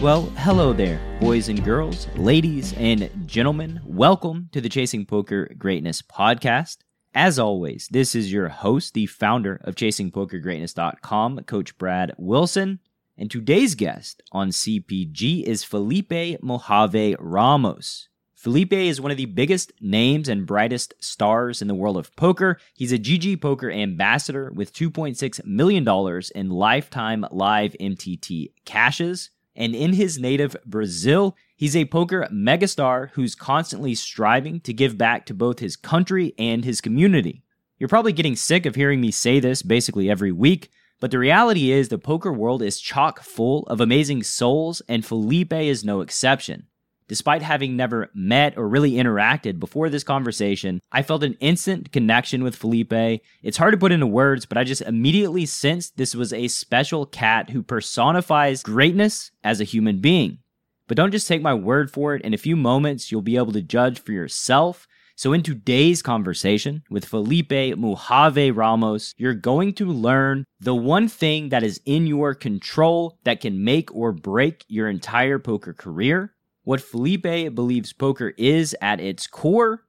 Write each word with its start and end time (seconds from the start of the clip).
Well, 0.00 0.32
hello 0.36 0.72
there, 0.72 1.00
boys 1.20 1.48
and 1.48 1.64
girls, 1.64 2.06
ladies 2.14 2.72
and 2.74 3.10
gentlemen. 3.26 3.80
Welcome 3.84 4.48
to 4.52 4.60
the 4.60 4.68
Chasing 4.68 5.04
Poker 5.04 5.50
Greatness 5.58 6.02
podcast. 6.02 6.76
As 7.16 7.36
always, 7.36 7.88
this 7.90 8.14
is 8.14 8.32
your 8.32 8.48
host, 8.48 8.94
the 8.94 9.06
founder 9.06 9.60
of 9.64 9.74
ChasingPokerGreatness.com, 9.74 11.40
Coach 11.40 11.76
Brad 11.78 12.14
Wilson. 12.16 12.78
And 13.16 13.28
today's 13.28 13.74
guest 13.74 14.22
on 14.30 14.50
CPG 14.50 15.42
is 15.42 15.64
Felipe 15.64 16.40
Mojave 16.44 17.16
Ramos. 17.18 18.08
Felipe 18.36 18.74
is 18.74 19.00
one 19.00 19.10
of 19.10 19.16
the 19.16 19.26
biggest 19.26 19.72
names 19.80 20.28
and 20.28 20.46
brightest 20.46 20.94
stars 21.00 21.60
in 21.60 21.66
the 21.66 21.74
world 21.74 21.96
of 21.96 22.14
poker. 22.14 22.58
He's 22.72 22.92
a 22.92 23.00
GG 23.00 23.40
Poker 23.40 23.68
ambassador 23.68 24.52
with 24.54 24.72
$2.6 24.72 25.44
million 25.44 26.22
in 26.36 26.50
lifetime 26.50 27.26
live 27.32 27.74
MTT 27.80 28.52
cashes. 28.64 29.30
And 29.58 29.74
in 29.74 29.94
his 29.94 30.20
native 30.20 30.56
Brazil, 30.64 31.36
he's 31.56 31.74
a 31.74 31.86
poker 31.86 32.28
megastar 32.32 33.10
who's 33.14 33.34
constantly 33.34 33.92
striving 33.96 34.60
to 34.60 34.72
give 34.72 34.96
back 34.96 35.26
to 35.26 35.34
both 35.34 35.58
his 35.58 35.74
country 35.74 36.32
and 36.38 36.64
his 36.64 36.80
community. 36.80 37.42
You're 37.76 37.88
probably 37.88 38.12
getting 38.12 38.36
sick 38.36 38.66
of 38.66 38.76
hearing 38.76 39.00
me 39.00 39.10
say 39.10 39.40
this 39.40 39.62
basically 39.62 40.08
every 40.08 40.30
week, 40.30 40.70
but 41.00 41.10
the 41.10 41.18
reality 41.18 41.72
is 41.72 41.88
the 41.88 41.98
poker 41.98 42.32
world 42.32 42.62
is 42.62 42.80
chock 42.80 43.20
full 43.20 43.64
of 43.64 43.80
amazing 43.80 44.22
souls, 44.22 44.80
and 44.88 45.04
Felipe 45.04 45.52
is 45.52 45.84
no 45.84 46.02
exception. 46.02 46.67
Despite 47.08 47.40
having 47.40 47.74
never 47.74 48.10
met 48.14 48.58
or 48.58 48.68
really 48.68 48.92
interacted 48.92 49.58
before 49.58 49.88
this 49.88 50.04
conversation, 50.04 50.82
I 50.92 51.02
felt 51.02 51.24
an 51.24 51.38
instant 51.40 51.90
connection 51.90 52.44
with 52.44 52.54
Felipe. 52.54 53.22
It's 53.42 53.56
hard 53.56 53.72
to 53.72 53.78
put 53.78 53.92
into 53.92 54.06
words, 54.06 54.44
but 54.44 54.58
I 54.58 54.64
just 54.64 54.82
immediately 54.82 55.46
sensed 55.46 55.96
this 55.96 56.14
was 56.14 56.34
a 56.34 56.48
special 56.48 57.06
cat 57.06 57.48
who 57.48 57.62
personifies 57.62 58.62
greatness 58.62 59.30
as 59.42 59.58
a 59.58 59.64
human 59.64 60.00
being. 60.00 60.38
But 60.86 60.98
don't 60.98 61.10
just 61.10 61.26
take 61.26 61.40
my 61.40 61.54
word 61.54 61.90
for 61.90 62.14
it. 62.14 62.22
In 62.22 62.34
a 62.34 62.38
few 62.38 62.56
moments, 62.56 63.10
you'll 63.10 63.22
be 63.22 63.36
able 63.36 63.52
to 63.52 63.62
judge 63.62 64.00
for 64.00 64.12
yourself. 64.12 64.86
So, 65.16 65.32
in 65.32 65.42
today's 65.42 66.00
conversation 66.00 66.84
with 66.90 67.04
Felipe 67.04 67.76
Mojave 67.76 68.52
Ramos, 68.52 69.14
you're 69.16 69.34
going 69.34 69.72
to 69.74 69.86
learn 69.86 70.44
the 70.60 70.74
one 70.74 71.08
thing 71.08 71.48
that 71.48 71.64
is 71.64 71.80
in 71.84 72.06
your 72.06 72.34
control 72.34 73.18
that 73.24 73.40
can 73.40 73.64
make 73.64 73.92
or 73.94 74.12
break 74.12 74.64
your 74.68 74.88
entire 74.88 75.38
poker 75.38 75.72
career 75.72 76.34
what 76.68 76.82
Felipe 76.82 77.54
believes 77.54 77.94
poker 77.94 78.34
is 78.36 78.76
at 78.82 79.00
its 79.00 79.26
core, 79.26 79.84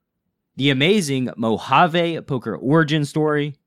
the 0.56 0.70
amazing 0.70 1.30
Mojave 1.36 2.22
poker 2.22 2.56
origin 2.56 3.04
story, 3.04 3.58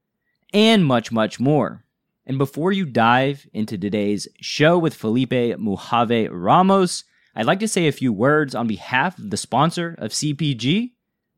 and 0.54 0.82
much, 0.82 1.12
much 1.12 1.38
more. 1.38 1.84
And 2.24 2.38
before 2.38 2.72
you 2.72 2.86
dive 2.86 3.46
into 3.52 3.76
today's 3.76 4.28
show 4.40 4.78
with 4.78 4.94
Felipe 4.94 5.58
Mojave 5.58 6.28
Ramos, 6.28 7.04
I'd 7.36 7.44
like 7.44 7.60
to 7.60 7.68
say 7.68 7.86
a 7.86 7.92
few 7.92 8.14
words 8.14 8.54
on 8.54 8.66
behalf 8.66 9.18
of 9.18 9.28
the 9.28 9.36
sponsor 9.36 9.94
of 9.98 10.12
CPG, 10.12 10.92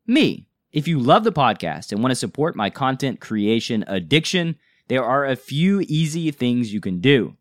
me. 0.07 0.47
If 0.71 0.87
you 0.87 1.01
love 1.01 1.25
the 1.25 1.33
podcast 1.33 1.91
and 1.91 2.01
want 2.01 2.13
to 2.13 2.15
support 2.15 2.55
my 2.55 2.71
content 2.71 3.19
creation 3.19 3.85
addiction, 3.89 4.61
there 4.87 5.03
are 5.03 5.27
a 5.27 5.35
few 5.35 5.81
easy 5.89 6.31
things 6.31 6.73
you 6.73 6.81
can 6.81 7.01
do. 7.01 7.37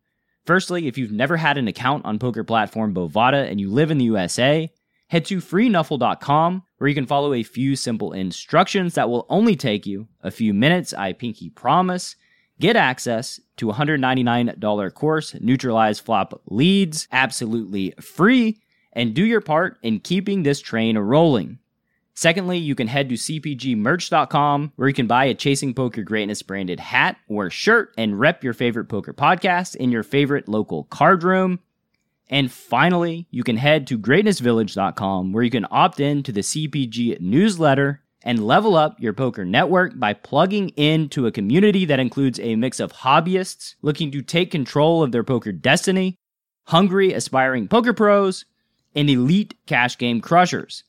Firstly, 0.45 0.88
if 0.88 0.97
you've 0.97 1.12
never 1.12 1.38
had 1.38 1.57
an 1.57 1.67
account 1.67 2.06
on 2.06 2.19
poker 2.19 2.44
platform 2.44 2.94
Bovada 2.94 3.50
and 3.50 3.62
you 3.62 3.72
live 3.72 3.91
in 3.91 3.97
the 3.97 4.06
USA, 4.06 4.69
head 5.07 5.25
to 5.25 5.38
freenuffle.com 5.38 6.63
where 6.78 6.88
you 6.90 6.95
can 6.95 7.06
follow 7.06 7.34
a 7.34 7.44
few 7.44 7.78
simple 7.78 8.12
instructions 8.12 8.95
that 8.95 9.09
will 9.09 9.25
only 9.29 9.56
take 9.56 9.85
you 9.85 10.07
a 10.22 10.31
few 10.31 10.53
minutes, 10.53 10.94
I 10.94 11.13
pinky 11.13 11.50
promise. 11.50 12.17
Get 12.59 12.75
access 12.75 13.40
to 13.57 13.69
a 13.69 13.73
$199 13.73 14.94
course, 14.94 15.35
neutralize 15.40 16.00
flop 16.00 16.41
leads 16.47 17.07
absolutely 17.12 17.94
free, 18.01 18.62
and 18.91 19.13
do 19.13 19.25
your 19.25 19.41
part 19.41 19.78
in 19.81 20.00
keeping 20.00 20.44
this 20.44 20.59
train 20.59 20.97
rolling. 20.97 21.59
Secondly, 22.16 22.59
you 22.59 22.75
can 22.75 22.88
head 22.88 23.09
to 23.09 23.16
cpgmerch.com 23.16 24.74
where 24.75 24.88
you 24.88 24.94
can 24.94 25.07
buy 25.07 25.25
a 25.25 25.34
Chasing 25.34 25.74
Poker 25.74 26.03
Greatness 26.03 26.44
branded 26.44 26.79
hat 26.79 27.18
or 27.28 27.50
shirt 27.50 27.94
and 27.97 28.19
rep 28.19 28.44
your 28.44 28.53
favorite 28.53 28.85
poker 28.85 29.13
podcast 29.13 29.75
in 29.75 29.91
your 29.91 30.03
favorite 30.03 30.47
local 30.47 30.84
card 30.85 31.23
room. 31.23 31.59
And 32.29 32.52
finally, 32.52 33.28
you 33.31 33.44
can 33.44 33.57
head 33.57 33.88
to 33.88 33.97
greatnessvillage.com 33.97 35.34
where 35.34 35.44
you 35.44 35.50
can 35.50 35.66
opt 35.72 36.00
in 36.00 36.23
to 36.23 36.31
the 36.31 36.41
CPG 36.41 37.19
newsletter 37.19 38.02
and 38.23 38.46
level 38.46 38.75
up 38.75 39.00
your 39.00 39.13
poker 39.13 39.44
network 39.44 40.00
by 40.00 40.13
plugging 40.13 40.69
into 40.69 41.28
a 41.28 41.31
community 41.31 41.85
that 41.85 42.00
includes 42.00 42.40
a 42.40 42.56
mix 42.56 42.79
of 42.79 42.94
hobbyists 42.94 43.75
looking 43.81 44.12
to 44.12 44.22
take 44.22 44.52
control 44.52 45.03
of 45.03 45.12
their 45.12 45.23
poker 45.23 45.52
destiny, 45.52 46.16
hungry 46.68 47.12
aspiring 47.12 47.68
poker 47.68 47.91
pros, 47.91 48.46
and 48.96 49.09
elite 49.09 49.56
cash 49.66 49.97
game 49.97 50.22
crushers. 50.22 50.84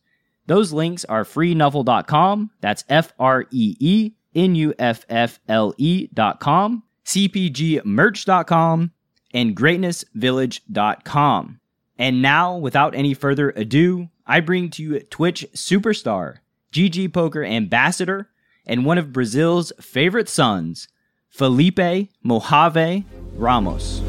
Those 0.46 0.72
links 0.72 1.04
are 1.06 1.24
freenuffle.com. 1.24 2.50
That's 2.60 2.84
F 2.88 3.12
R 3.18 3.46
E 3.50 3.76
E 3.80 4.12
N 4.34 4.54
U 4.54 4.74
F 4.78 5.06
F 5.08 5.40
L 5.48 5.74
E.com, 5.78 6.82
CPGmerch.com, 7.06 8.90
and 9.32 9.56
greatnessvillage.com. 9.56 11.60
And 11.96 12.20
now, 12.20 12.56
without 12.56 12.94
any 12.94 13.14
further 13.14 13.50
ado, 13.50 14.08
I 14.26 14.40
bring 14.40 14.70
to 14.70 14.82
you 14.82 15.00
Twitch 15.00 15.46
superstar, 15.54 16.38
GG 16.72 17.12
Poker 17.12 17.44
ambassador, 17.44 18.30
and 18.66 18.84
one 18.84 18.98
of 18.98 19.12
Brazil's 19.12 19.72
favorite 19.80 20.28
sons, 20.28 20.88
Felipe 21.28 22.08
Mojave 22.22 23.04
Ramos. 23.36 24.00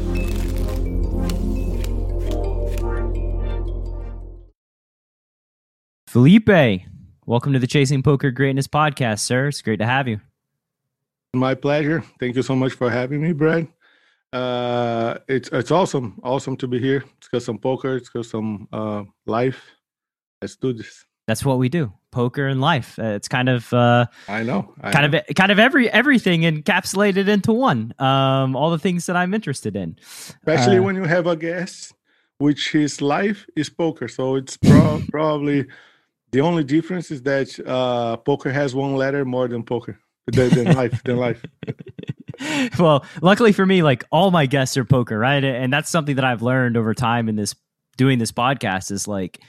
Felipe, 6.16 6.80
welcome 7.26 7.52
to 7.52 7.58
the 7.58 7.66
Chasing 7.66 8.02
Poker 8.02 8.30
Greatness 8.30 8.66
podcast, 8.66 9.18
sir. 9.18 9.48
It's 9.48 9.60
great 9.60 9.80
to 9.80 9.84
have 9.84 10.08
you. 10.08 10.18
My 11.34 11.54
pleasure. 11.54 12.02
Thank 12.18 12.36
you 12.36 12.42
so 12.42 12.56
much 12.56 12.72
for 12.72 12.88
having 12.88 13.20
me, 13.20 13.34
Brad. 13.34 13.68
Uh, 14.32 15.18
it's 15.28 15.50
it's 15.52 15.70
awesome, 15.70 16.18
awesome 16.22 16.56
to 16.56 16.66
be 16.66 16.78
here. 16.80 17.04
It's 17.18 17.28
got 17.28 17.42
some 17.42 17.58
poker. 17.58 17.96
It's 17.96 18.08
got 18.08 18.24
some 18.24 18.66
uh, 18.72 19.02
life. 19.26 19.62
Let's 20.40 20.56
do 20.56 20.72
this. 20.72 21.04
That's 21.26 21.44
what 21.44 21.58
we 21.58 21.68
do. 21.68 21.92
Poker 22.12 22.46
and 22.46 22.62
life. 22.62 22.98
Uh, 22.98 23.08
it's 23.08 23.28
kind 23.28 23.50
of 23.50 23.70
uh, 23.74 24.06
I 24.26 24.42
know, 24.42 24.72
I 24.80 24.92
kind 24.92 25.12
know. 25.12 25.18
of 25.18 25.34
kind 25.34 25.52
of 25.52 25.58
every 25.58 25.90
everything 25.90 26.44
encapsulated 26.44 27.28
into 27.28 27.52
one. 27.52 27.92
Um, 27.98 28.56
all 28.56 28.70
the 28.70 28.78
things 28.78 29.04
that 29.04 29.16
I'm 29.16 29.34
interested 29.34 29.76
in. 29.76 29.98
Especially 30.00 30.78
Uh, 30.78 30.82
when 30.82 30.96
you 30.96 31.04
have 31.04 31.26
a 31.26 31.36
guest, 31.36 31.92
which 32.38 32.72
his 32.72 33.02
life 33.02 33.44
is 33.54 33.68
poker. 33.68 34.08
So 34.08 34.36
it's 34.36 34.56
pro- 34.56 35.02
probably 35.10 35.66
the 36.36 36.42
only 36.42 36.64
difference 36.64 37.10
is 37.10 37.22
that 37.22 37.58
uh, 37.66 38.18
poker 38.18 38.52
has 38.52 38.74
one 38.74 38.94
letter 38.94 39.24
more 39.24 39.48
than 39.48 39.62
poker 39.62 39.98
than, 40.26 40.50
than 40.50 40.76
life 40.76 41.02
than 41.02 41.16
life. 41.16 41.42
well, 42.78 43.06
luckily 43.22 43.52
for 43.52 43.64
me, 43.64 43.82
like 43.82 44.04
all 44.12 44.30
my 44.30 44.44
guests 44.44 44.76
are 44.76 44.84
poker, 44.84 45.18
right? 45.18 45.42
And 45.42 45.72
that's 45.72 45.88
something 45.88 46.16
that 46.16 46.26
I've 46.26 46.42
learned 46.42 46.76
over 46.76 46.92
time 46.92 47.30
in 47.30 47.36
this 47.36 47.54
doing 47.96 48.18
this 48.18 48.32
podcast 48.32 48.90
is 48.90 49.08
like 49.08 49.40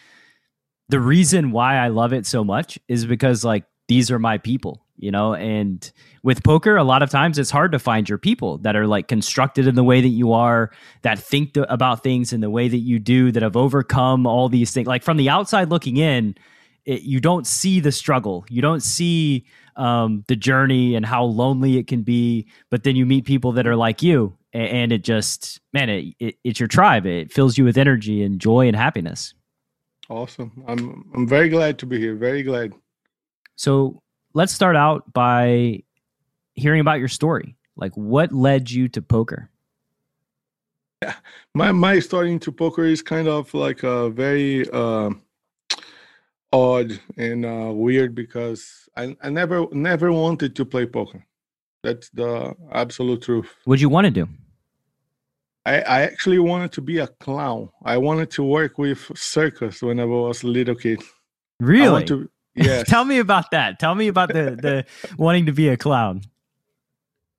the 0.87 1.01
reason 1.01 1.51
why 1.51 1.75
I 1.75 1.89
love 1.89 2.13
it 2.13 2.25
so 2.25 2.45
much 2.45 2.79
is 2.87 3.05
because 3.05 3.43
like 3.43 3.65
these 3.89 4.09
are 4.09 4.17
my 4.17 4.37
people, 4.37 4.81
you 4.95 5.11
know, 5.11 5.33
and 5.33 5.91
with 6.23 6.41
poker, 6.41 6.77
a 6.77 6.85
lot 6.85 7.03
of 7.03 7.09
times 7.09 7.37
it's 7.37 7.51
hard 7.51 7.73
to 7.73 7.79
find 7.79 8.07
your 8.07 8.17
people 8.17 8.59
that 8.59 8.77
are 8.77 8.87
like 8.87 9.09
constructed 9.09 9.67
in 9.67 9.75
the 9.75 9.83
way 9.83 9.99
that 9.99 10.07
you 10.07 10.31
are, 10.31 10.71
that 11.01 11.19
think 11.19 11.53
th- 11.53 11.65
about 11.67 12.01
things 12.01 12.31
in 12.31 12.39
the 12.39 12.49
way 12.49 12.69
that 12.69 12.77
you 12.77 12.97
do, 12.97 13.29
that 13.33 13.43
have 13.43 13.57
overcome 13.57 14.25
all 14.25 14.47
these 14.47 14.71
things. 14.71 14.87
Like 14.87 15.03
from 15.03 15.17
the 15.17 15.29
outside 15.29 15.67
looking 15.67 15.97
in, 15.97 16.35
it, 16.87 17.01
you 17.03 17.19
don't 17.19 17.45
see 17.45 17.81
the 17.81 17.91
struggle. 17.91 18.45
You 18.49 18.61
don't 18.61 18.81
see 18.81 19.45
um, 19.75 20.23
the 20.27 20.37
journey 20.37 20.95
and 20.95 21.05
how 21.05 21.25
lonely 21.25 21.77
it 21.77 21.85
can 21.85 22.01
be. 22.01 22.47
But 22.71 22.83
then 22.83 22.95
you 22.95 23.05
meet 23.05 23.25
people 23.25 23.51
that 23.51 23.67
are 23.67 23.75
like 23.75 24.01
you, 24.01 24.35
and, 24.53 24.67
and 24.69 24.91
it 24.93 25.03
just, 25.03 25.59
man, 25.73 25.89
it, 25.89 26.15
it, 26.19 26.35
it's 26.45 26.59
your 26.59 26.67
tribe. 26.67 27.05
It 27.05 27.31
fills 27.31 27.57
you 27.57 27.65
with 27.65 27.77
energy 27.77 28.23
and 28.23 28.39
joy 28.39 28.67
and 28.67 28.75
happiness. 28.75 29.33
Awesome. 30.09 30.63
I'm 30.65 31.11
I'm 31.13 31.27
very 31.27 31.49
glad 31.49 31.77
to 31.79 31.85
be 31.85 31.99
here. 31.99 32.15
Very 32.15 32.41
glad. 32.41 32.73
So 33.57 34.01
let's 34.33 34.53
start 34.53 34.77
out 34.77 35.11
by 35.11 35.83
hearing 36.53 36.79
about 36.79 36.99
your 36.99 37.09
story. 37.09 37.57
Like, 37.75 37.91
what 37.95 38.31
led 38.31 38.71
you 38.71 38.87
to 38.89 39.01
poker? 39.01 39.49
yeah 41.03 41.15
My 41.53 41.73
my 41.73 41.99
story 41.99 42.31
into 42.31 42.53
poker 42.53 42.85
is 42.85 43.01
kind 43.01 43.27
of 43.27 43.53
like 43.53 43.83
a 43.83 44.09
very 44.09 44.69
uh, 44.69 45.09
odd 46.51 46.99
and 47.17 47.45
uh, 47.45 47.71
weird 47.73 48.15
because 48.15 48.89
I, 48.95 49.15
I 49.21 49.29
never 49.29 49.67
never 49.71 50.11
wanted 50.11 50.55
to 50.55 50.65
play 50.65 50.85
poker. 50.85 51.25
That's 51.83 52.09
the 52.09 52.55
absolute 52.71 53.21
truth. 53.21 53.49
What'd 53.65 53.81
you 53.81 53.89
want 53.89 54.05
to 54.05 54.11
do? 54.11 54.27
I, 55.65 55.81
I 55.81 56.01
actually 56.01 56.39
wanted 56.39 56.71
to 56.73 56.81
be 56.81 56.99
a 56.99 57.07
clown. 57.07 57.69
I 57.83 57.97
wanted 57.97 58.31
to 58.31 58.43
work 58.43 58.77
with 58.77 59.11
circus 59.15 59.81
when 59.81 59.99
I 59.99 60.05
was 60.05 60.43
a 60.43 60.47
little 60.47 60.75
kid. 60.75 61.03
Really? 61.59 62.05
To, 62.05 62.29
yes. 62.55 62.87
Tell 62.87 63.03
me 63.03 63.19
about 63.19 63.51
that. 63.51 63.79
Tell 63.79 63.93
me 63.93 64.07
about 64.07 64.29
the 64.29 64.57
the 64.61 64.85
wanting 65.17 65.45
to 65.45 65.51
be 65.51 65.67
a 65.69 65.77
clown. 65.77 66.21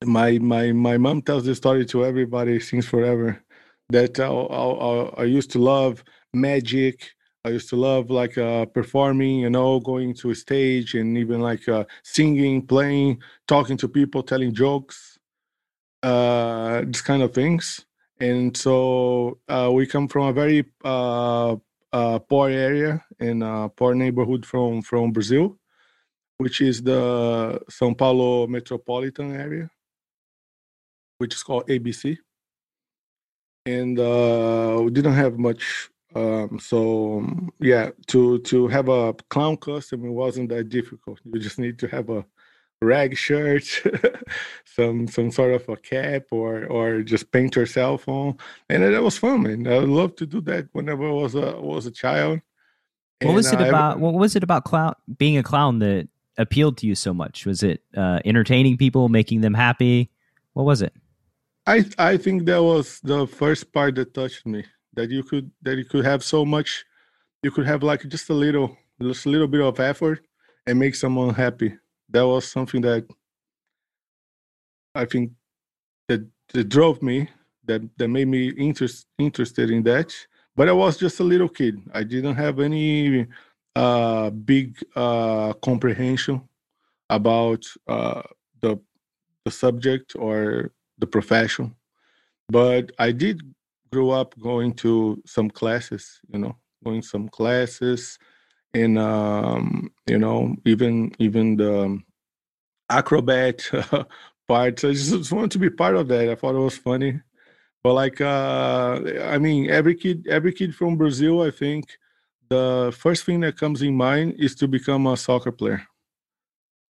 My 0.05 0.39
my 0.39 0.73
my 0.73 0.99
mom 0.99 1.23
tells 1.23 1.45
this 1.45 1.59
story 1.59 1.87
to 1.87 2.05
everybody 2.05 2.61
since 2.61 2.87
forever. 2.87 3.43
That 3.91 4.21
I, 4.21 4.27
I, 4.27 5.23
I 5.23 5.25
used 5.25 5.51
to 5.53 5.59
love 5.59 6.05
magic 6.35 7.13
I 7.49 7.53
used 7.53 7.71
to 7.71 7.77
love 7.77 8.11
like 8.11 8.37
uh, 8.37 8.67
performing, 8.67 9.39
you 9.39 9.49
know, 9.49 9.81
going 9.81 10.13
to 10.17 10.31
a 10.33 10.35
stage 10.35 10.95
and 10.95 11.17
even 11.17 11.41
like 11.41 11.67
uh, 11.67 11.85
singing, 12.03 12.61
playing, 12.67 13.23
talking 13.47 13.79
to 13.79 13.89
people, 13.89 14.23
telling 14.23 14.53
jokes, 14.53 15.19
uh, 16.03 16.83
these 16.85 17.01
kind 17.01 17.23
of 17.23 17.33
things. 17.33 17.87
And 18.21 18.55
so 18.55 19.39
uh, 19.49 19.71
we 19.73 19.87
come 19.87 20.09
from 20.09 20.27
a 20.27 20.33
very 20.35 20.67
uh, 20.85 21.57
uh, 21.91 22.19
poor 22.19 22.51
area 22.51 23.03
in 23.19 23.41
a 23.41 23.71
poor 23.71 23.95
neighborhood 23.95 24.45
from 24.45 24.83
from 24.83 25.11
Brazil, 25.11 25.59
which 26.37 26.61
is 26.61 26.83
the 26.83 27.59
São 27.71 27.97
Paulo 27.97 28.47
metropolitan 28.47 29.35
area, 29.35 29.71
which 31.17 31.35
is 31.35 31.43
called 31.43 31.67
ABC. 31.69 32.19
And 33.65 33.97
we 34.85 34.91
didn't 34.91 35.15
have 35.15 35.39
much 35.39 35.89
um, 36.15 36.59
so 36.59 37.27
yeah, 37.61 37.91
to 38.09 38.39
to 38.41 38.69
have 38.69 38.89
a 38.89 39.13
clown 39.29 39.57
costume 39.57 40.07
it 40.07 40.11
wasn't 40.11 40.49
that 40.49 40.69
difficult. 40.69 41.21
You 41.25 41.39
just 41.39 41.59
need 41.59 41.79
to 41.81 41.89
have 41.89 42.09
a 42.09 42.25
rag 42.81 43.17
shirt, 43.17 43.65
some 44.65 45.07
some 45.07 45.31
sort 45.31 45.55
of 45.55 45.69
a 45.69 45.77
cap, 45.77 46.25
or 46.31 46.65
or 46.67 47.03
just 47.03 47.31
paint 47.31 47.57
yourself 47.57 48.09
on, 48.09 48.39
and 48.71 48.83
it, 48.83 48.95
it 48.95 49.03
was 49.03 49.19
fun. 49.19 49.43
Man, 49.43 49.67
I 49.67 49.79
love 49.79 50.17
to 50.17 50.27
do 50.27 50.41
that 50.43 50.69
whenever 50.73 51.09
I 51.09 51.13
was 51.13 51.35
a 51.35 51.61
was 51.61 51.87
a 51.87 51.91
child. 51.91 52.41
What 53.23 53.35
was 53.35 53.53
it 53.53 53.61
about? 53.61 53.99
what 53.99 54.15
was 54.15 54.37
it 54.37 54.43
about 54.43 54.65
clown 54.65 54.95
being 55.19 55.37
a 55.37 55.43
clown 55.43 55.81
that 55.81 56.09
appealed 56.39 56.79
to 56.79 56.87
you 56.87 56.95
so 56.95 57.13
much? 57.13 57.45
Was 57.45 57.63
it 57.63 57.83
uh, 57.97 58.21
entertaining 58.25 58.77
people, 58.77 59.09
making 59.09 59.41
them 59.41 59.55
happy? 59.55 60.11
What 60.55 60.65
was 60.65 60.81
it? 60.81 60.95
I 61.67 61.85
I 61.99 62.17
think 62.17 62.47
that 62.47 62.63
was 62.63 63.01
the 63.01 63.27
first 63.27 63.73
part 63.75 63.97
that 63.97 64.15
touched 64.15 64.47
me 64.47 64.65
that 64.99 65.11
you 65.11 65.23
could 65.23 65.49
that 65.63 65.77
you 65.79 65.85
could 65.85 66.05
have 66.05 66.25
so 66.25 66.45
much 66.45 66.85
you 67.45 67.53
could 67.53 67.67
have 67.67 67.85
like 67.85 68.03
just 68.09 68.31
a 68.31 68.35
little 68.35 68.77
just 69.01 69.27
a 69.27 69.29
little 69.29 69.47
bit 69.47 69.61
of 69.61 69.79
effort 69.79 70.27
and 70.67 70.79
make 70.79 70.95
someone 70.97 71.33
happy. 71.33 71.73
That 72.11 72.27
was 72.27 72.51
something 72.51 72.81
that 72.83 73.07
i 74.95 75.05
think 75.05 75.31
that, 76.09 76.27
that 76.53 76.69
drove 76.69 77.01
me 77.03 77.29
that 77.65 77.83
that 77.99 78.09
made 78.09 78.27
me 78.27 78.49
interest, 78.51 79.07
interested 79.19 79.71
in 79.71 79.83
that. 79.85 80.13
But 80.57 80.69
i 80.69 80.73
was 80.73 80.97
just 80.97 81.21
a 81.21 81.25
little 81.33 81.49
kid. 81.49 81.81
I 81.95 82.03
didn't 82.03 82.35
have 82.35 82.59
any 82.59 83.27
uh, 83.77 84.31
big 84.31 84.77
uh, 84.97 85.53
comprehension 85.69 86.43
about 87.09 87.63
uh, 87.87 88.23
the 88.63 88.81
the 89.45 89.53
subject 89.53 90.17
or 90.19 90.73
the 90.99 91.07
profession. 91.07 91.77
But 92.49 92.91
i 92.99 93.13
did 93.13 93.43
grew 93.91 94.11
up 94.11 94.39
going 94.39 94.73
to 94.75 95.23
some 95.27 95.51
classes, 95.51 96.21
you 96.33 96.39
know, 96.39 96.57
going 96.85 97.03
some 97.03 97.29
classes, 97.29 98.19
and 98.75 98.99
um, 98.99 99.91
you 100.07 100.19
know, 100.19 100.55
even 100.65 101.13
even 101.19 101.57
the 101.57 101.99
acrobat 102.91 103.69
parts. 104.49 104.85
I 104.85 104.93
just 104.93 105.33
wanted 105.33 105.51
to 105.53 105.59
be 105.59 105.71
part 105.71 105.97
of 105.97 106.09
that. 106.09 106.29
I 106.29 106.35
thought 106.35 106.55
it 106.55 106.59
was 106.59 106.77
funny. 106.79 107.21
But 107.83 107.95
like, 107.95 108.21
uh, 108.21 109.01
I 109.23 109.39
mean, 109.39 109.71
every 109.71 109.95
kid, 109.95 110.27
every 110.29 110.53
kid 110.53 110.75
from 110.75 110.97
Brazil, 110.97 111.43
I 111.43 111.51
think 111.51 111.97
the 112.49 112.95
first 112.97 113.25
thing 113.25 113.41
that 113.41 113.57
comes 113.57 113.83
in 113.83 113.95
mind 113.95 114.35
is 114.39 114.55
to 114.57 114.69
become 114.69 115.07
a 115.07 115.17
soccer 115.17 115.53
player. 115.53 115.83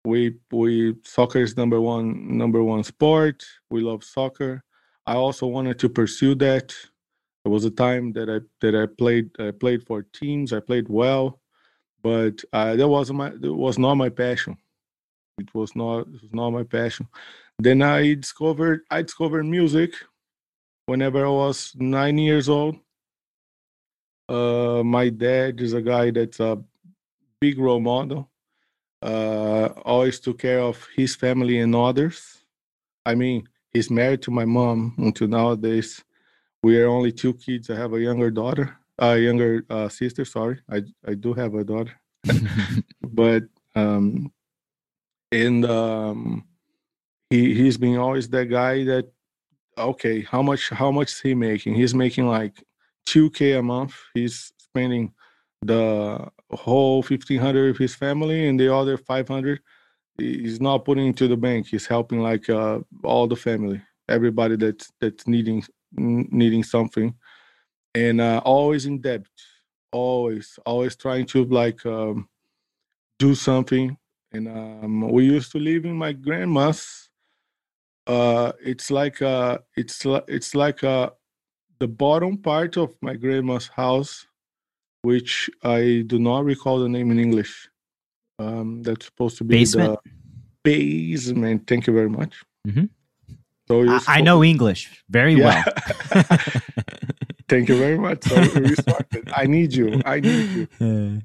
We 0.04 0.36
we 0.52 0.94
soccer 1.02 1.40
is 1.40 1.56
number 1.56 1.80
one 1.80 2.38
number 2.38 2.62
one 2.62 2.84
sport. 2.84 3.44
We 3.70 3.80
love 3.80 4.04
soccer 4.04 4.62
I 5.06 5.14
also 5.14 5.46
wanted 5.46 5.78
to 5.80 5.88
pursue 5.88 6.34
that. 6.36 6.74
It 7.44 7.48
was 7.48 7.64
a 7.64 7.70
time 7.70 8.12
that 8.14 8.28
I 8.28 8.40
that 8.60 8.74
I 8.74 8.86
played 8.86 9.30
I 9.38 9.52
played 9.52 9.86
for 9.86 10.02
teams. 10.02 10.52
I 10.52 10.60
played 10.60 10.88
well, 10.88 11.40
but 12.02 12.42
uh, 12.52 12.74
that 12.74 12.88
wasn't 12.88 13.18
my 13.18 13.30
that 13.30 13.54
was 13.54 13.78
not 13.78 13.94
my 13.94 14.08
passion. 14.08 14.56
It 15.38 15.54
was 15.54 15.76
not 15.76 16.00
it 16.08 16.22
was 16.22 16.32
not 16.32 16.50
my 16.50 16.64
passion. 16.64 17.06
Then 17.58 17.82
I 17.82 18.14
discovered 18.14 18.80
I 18.90 19.02
discovered 19.02 19.44
music 19.44 19.94
whenever 20.86 21.24
I 21.24 21.30
was 21.30 21.72
nine 21.76 22.18
years 22.18 22.48
old. 22.48 22.76
Uh, 24.28 24.82
my 24.84 25.08
dad 25.08 25.60
is 25.60 25.72
a 25.72 25.82
guy 25.82 26.10
that's 26.10 26.40
a 26.40 26.58
big 27.40 27.58
role 27.58 27.80
model. 27.80 28.28
Uh, 29.00 29.66
always 29.84 30.18
took 30.18 30.38
care 30.38 30.60
of 30.60 30.84
his 30.96 31.14
family 31.14 31.58
and 31.60 31.74
others. 31.76 32.44
I 33.04 33.14
mean, 33.14 33.48
he's 33.76 33.90
married 33.90 34.22
to 34.22 34.30
my 34.30 34.44
mom 34.44 34.94
until 34.98 35.28
nowadays. 35.28 36.02
We 36.62 36.80
are 36.80 36.88
only 36.88 37.12
two 37.12 37.34
kids. 37.34 37.70
I 37.70 37.76
have 37.76 37.92
a 37.92 38.00
younger 38.00 38.30
daughter, 38.30 38.76
a 38.98 39.18
younger 39.18 39.64
uh, 39.70 39.88
sister. 39.88 40.24
Sorry, 40.24 40.58
I 40.70 40.82
I 41.06 41.14
do 41.14 41.32
have 41.34 41.54
a 41.54 41.64
daughter, 41.64 41.94
but 43.20 43.44
um, 43.74 44.32
and 45.30 45.64
um, 45.66 46.44
he 47.30 47.54
he's 47.54 47.76
been 47.76 47.98
always 47.98 48.28
that 48.30 48.46
guy 48.46 48.84
that 48.84 49.06
okay, 49.76 50.22
how 50.22 50.42
much 50.42 50.70
how 50.70 50.90
much 50.90 51.12
is 51.12 51.20
he 51.20 51.34
making? 51.34 51.74
He's 51.74 51.94
making 51.94 52.26
like 52.26 52.64
two 53.04 53.30
k 53.30 53.52
a 53.52 53.62
month. 53.62 53.94
He's 54.14 54.52
spending 54.58 55.12
the 55.62 56.26
whole 56.50 57.02
fifteen 57.02 57.40
hundred 57.40 57.70
of 57.70 57.78
his 57.78 57.94
family, 57.94 58.48
and 58.48 58.58
the 58.58 58.74
other 58.74 58.96
five 58.96 59.28
hundred 59.28 59.60
he's 60.18 60.60
not 60.60 60.84
putting 60.84 61.06
into 61.06 61.28
the 61.28 61.36
bank. 61.36 61.68
He's 61.68 61.86
helping 61.86 62.20
like 62.20 62.48
uh, 62.48 62.80
all 63.04 63.26
the 63.26 63.36
family, 63.36 63.80
everybody 64.08 64.56
that's 64.56 64.90
that's 65.00 65.26
needing 65.26 65.64
needing 65.92 66.62
something, 66.62 67.14
and 67.94 68.20
uh, 68.20 68.40
always 68.44 68.86
in 68.86 69.00
debt. 69.00 69.26
Always, 69.92 70.58
always 70.66 70.96
trying 70.96 71.26
to 71.26 71.44
like 71.44 71.84
um, 71.86 72.28
do 73.18 73.34
something. 73.34 73.96
And 74.32 74.48
um, 74.48 75.08
we 75.10 75.24
used 75.24 75.52
to 75.52 75.58
live 75.58 75.84
in 75.84 75.96
my 75.96 76.12
grandma's. 76.12 77.08
Uh, 78.06 78.52
it's 78.62 78.90
like 78.90 79.22
uh, 79.22 79.58
it's 79.76 80.04
it's 80.28 80.54
like 80.54 80.84
uh, 80.84 81.10
the 81.78 81.88
bottom 81.88 82.36
part 82.36 82.76
of 82.76 82.94
my 83.00 83.14
grandma's 83.14 83.68
house, 83.68 84.26
which 85.02 85.48
I 85.62 86.04
do 86.06 86.18
not 86.18 86.44
recall 86.44 86.78
the 86.78 86.88
name 86.88 87.10
in 87.10 87.18
English 87.18 87.68
um, 88.38 88.82
that's 88.82 89.06
supposed 89.06 89.38
to 89.38 89.44
be 89.44 89.58
basement. 89.58 89.98
the 90.04 90.10
basement. 90.62 91.66
Thank 91.66 91.86
you 91.86 91.92
very 91.92 92.08
much. 92.08 92.42
Mm-hmm. 92.66 92.84
So 93.68 93.88
I, 93.88 94.00
I, 94.18 94.20
know 94.20 94.44
English 94.44 95.02
very 95.10 95.34
yeah. 95.34 95.64
well. 96.12 96.22
Thank 97.48 97.68
you 97.68 97.78
very 97.78 97.98
much. 97.98 98.22
So 98.24 98.36
I 99.34 99.46
need 99.46 99.74
you. 99.74 100.00
I 100.04 100.20
need 100.20 100.50
you. 100.50 100.68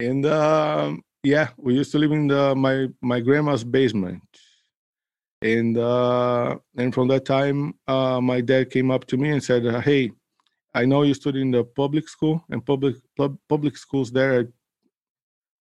and 0.00 0.26
um, 0.26 1.02
yeah, 1.22 1.48
we 1.56 1.74
used 1.74 1.90
to 1.92 1.98
live 1.98 2.12
in 2.12 2.28
the 2.28 2.54
my 2.54 2.86
my 3.00 3.20
grandma's 3.20 3.64
basement. 3.64 4.22
And 5.42 5.76
uh, 5.76 6.56
and 6.76 6.94
from 6.94 7.08
that 7.08 7.24
time, 7.24 7.74
uh, 7.86 8.20
my 8.20 8.40
dad 8.40 8.70
came 8.70 8.90
up 8.90 9.06
to 9.06 9.16
me 9.16 9.30
and 9.30 9.42
said, 9.42 9.62
"Hey, 9.82 10.10
I 10.72 10.84
know 10.84 11.02
you 11.02 11.14
studied 11.14 11.42
in 11.42 11.50
the 11.50 11.64
public 11.64 12.08
school, 12.08 12.44
and 12.50 12.64
public 12.64 12.96
public 13.48 13.76
schools 13.76 14.10
there 14.10 14.40
are 14.40 14.52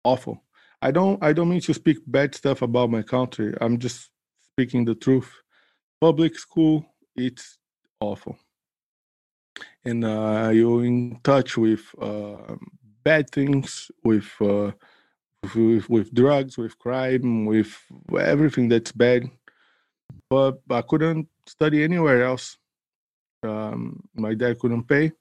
awful. 0.04 0.44
I 0.82 0.92
don't 0.92 1.22
I 1.24 1.34
don't 1.34 1.50
mean 1.50 1.62
to 1.62 1.74
speak 1.74 2.00
bad 2.08 2.34
stuff 2.36 2.62
about 2.62 2.90
my 2.90 3.04
country. 3.04 3.54
I'm 3.62 3.78
just 3.78 4.10
speaking 4.52 4.86
the 4.86 4.96
truth. 4.96 5.32
Public 6.00 6.38
school, 6.38 6.86
it's 7.16 7.60
awful. 8.00 8.38
And 9.86 10.04
uh, 10.04 10.50
you're 10.54 10.84
in 10.86 11.20
touch 11.24 11.58
with 11.58 11.82
uh, 12.02 12.56
bad 13.04 13.30
things, 13.30 13.92
with, 14.04 14.30
uh, 14.42 14.72
with 15.56 15.90
with 15.90 16.14
drugs, 16.14 16.58
with 16.58 16.78
crime, 16.80 17.46
with 17.46 17.76
everything 18.20 18.70
that's 18.70 18.92
bad. 18.92 19.30
But 20.30 20.62
I 20.70 20.82
couldn't 20.82 21.28
study 21.48 21.84
anywhere 21.84 22.24
else. 22.24 22.58
Um, 23.44 24.02
my 24.14 24.34
dad 24.34 24.60
couldn't 24.60 24.88
pay, 24.88 25.12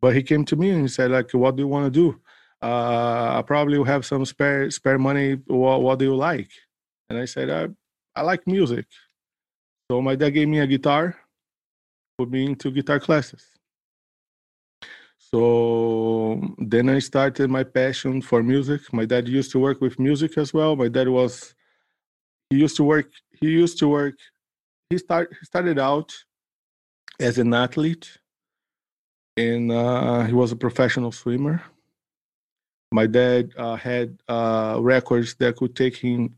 but 0.00 0.14
he 0.14 0.22
came 0.22 0.44
to 0.46 0.56
me 0.56 0.70
and 0.70 0.82
he 0.82 0.88
said, 0.88 1.10
like, 1.10 1.30
what 1.32 1.56
do 1.56 1.62
you 1.62 1.68
want 1.68 1.86
to 1.86 1.90
do? 1.90 2.20
Uh, 2.62 3.38
I 3.38 3.42
probably 3.46 3.82
have 3.84 4.04
some 4.04 4.24
spare 4.24 4.70
spare 4.70 4.98
money. 4.98 5.38
What, 5.46 5.82
what 5.82 5.98
do 5.98 6.04
you 6.04 6.16
like? 6.16 6.50
And 7.08 7.18
I 7.18 7.24
said, 7.24 7.50
I, 7.50 7.68
I 8.18 8.22
like 8.22 8.46
music. 8.46 8.86
So 9.90 10.00
my 10.00 10.14
dad 10.14 10.30
gave 10.30 10.48
me 10.48 10.60
a 10.60 10.66
guitar, 10.66 11.16
put 12.18 12.30
me 12.30 12.46
into 12.46 12.70
guitar 12.70 13.00
classes. 13.00 13.44
so 15.18 16.40
then 16.58 16.88
I 16.88 16.98
started 16.98 17.50
my 17.50 17.64
passion 17.64 18.22
for 18.22 18.42
music. 18.42 18.92
My 18.92 19.04
dad 19.04 19.28
used 19.28 19.50
to 19.52 19.58
work 19.58 19.80
with 19.80 19.98
music 19.98 20.38
as 20.38 20.52
well. 20.52 20.76
My 20.76 20.88
dad 20.88 21.08
was 21.08 21.54
he 22.50 22.58
used 22.58 22.76
to 22.76 22.84
work 22.84 23.10
he 23.40 23.48
used 23.48 23.78
to 23.78 23.88
work 23.88 24.16
he 24.90 24.98
start 24.98 25.30
he 25.38 25.44
started 25.46 25.78
out 25.78 26.12
as 27.20 27.38
an 27.38 27.54
athlete 27.54 28.18
and 29.36 29.72
uh, 29.72 30.24
he 30.24 30.32
was 30.32 30.52
a 30.52 30.56
professional 30.56 31.12
swimmer. 31.12 31.62
My 32.92 33.06
dad 33.06 33.52
uh, 33.56 33.76
had 33.76 34.18
uh, 34.28 34.78
records 34.80 35.34
that 35.36 35.56
could 35.56 35.76
take 35.76 35.96
him 35.96 36.34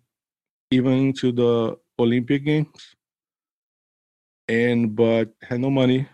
even 0.70 1.12
to 1.14 1.32
the 1.32 1.78
Olympic 1.98 2.44
Games, 2.44 2.94
and 4.48 4.94
but 4.94 5.32
had 5.42 5.60
no 5.60 5.70
money, 5.70 6.08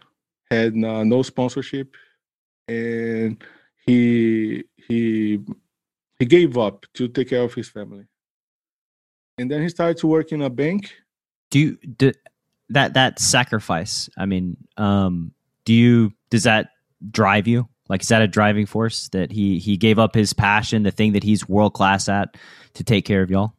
had 0.50 0.74
uh, 0.74 1.02
no 1.04 1.22
sponsorship, 1.22 1.96
and 2.68 3.42
he 3.84 4.64
he 4.76 5.40
he 6.18 6.26
gave 6.26 6.56
up 6.56 6.86
to 6.94 7.08
take 7.08 7.30
care 7.30 7.42
of 7.42 7.54
his 7.54 7.68
family. 7.68 8.04
And 9.38 9.50
then 9.50 9.62
he 9.62 9.68
started 9.68 9.98
to 9.98 10.06
work 10.06 10.32
in 10.32 10.42
a 10.42 10.50
bank. 10.50 10.94
Do 11.50 11.58
you 11.58 11.76
do 11.76 12.12
that 12.70 12.94
that 12.94 13.18
sacrifice? 13.18 14.08
I 14.16 14.26
mean, 14.26 14.56
um, 14.76 15.32
do 15.64 15.72
you 15.74 16.12
does 16.30 16.44
that 16.44 16.70
drive 17.10 17.46
you? 17.46 17.68
Like, 17.88 18.02
is 18.02 18.08
that 18.08 18.22
a 18.22 18.28
driving 18.28 18.66
force 18.66 19.08
that 19.10 19.32
he 19.32 19.58
he 19.58 19.76
gave 19.76 19.98
up 19.98 20.14
his 20.14 20.32
passion, 20.32 20.82
the 20.82 20.90
thing 20.90 21.12
that 21.12 21.24
he's 21.24 21.48
world 21.48 21.74
class 21.74 22.08
at, 22.08 22.36
to 22.74 22.84
take 22.84 23.04
care 23.04 23.22
of 23.22 23.30
y'all? 23.30 23.54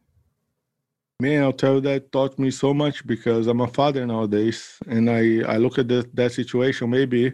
Man, 1.19 1.43
I'll 1.43 1.51
tell 1.51 1.75
you 1.75 1.81
that 1.81 2.11
taught 2.11 2.39
me 2.39 2.49
so 2.51 2.73
much 2.73 3.05
because 3.05 3.47
I'm 3.47 3.61
a 3.61 3.67
father 3.67 4.05
nowadays, 4.05 4.77
and 4.87 5.09
I 5.09 5.41
I 5.53 5.57
look 5.57 5.77
at 5.77 5.87
the, 5.87 6.09
that 6.13 6.31
situation. 6.31 6.89
Maybe 6.89 7.33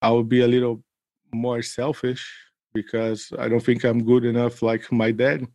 I 0.00 0.10
would 0.10 0.28
be 0.28 0.40
a 0.42 0.48
little 0.48 0.82
more 1.32 1.62
selfish 1.62 2.24
because 2.72 3.32
I 3.38 3.48
don't 3.48 3.60
think 3.60 3.84
I'm 3.84 4.04
good 4.04 4.24
enough 4.24 4.62
like 4.62 4.90
my 4.92 5.10
dad. 5.10 5.46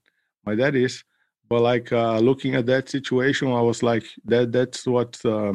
My 0.46 0.56
dad 0.56 0.76
is, 0.76 1.04
but 1.48 1.62
like 1.62 1.92
uh, 1.92 2.20
looking 2.20 2.56
at 2.56 2.66
that 2.66 2.90
situation, 2.90 3.48
I 3.48 3.62
was 3.62 3.82
like, 3.82 4.04
that 4.26 4.52
that's 4.52 4.86
what 4.86 5.24
uh, 5.26 5.54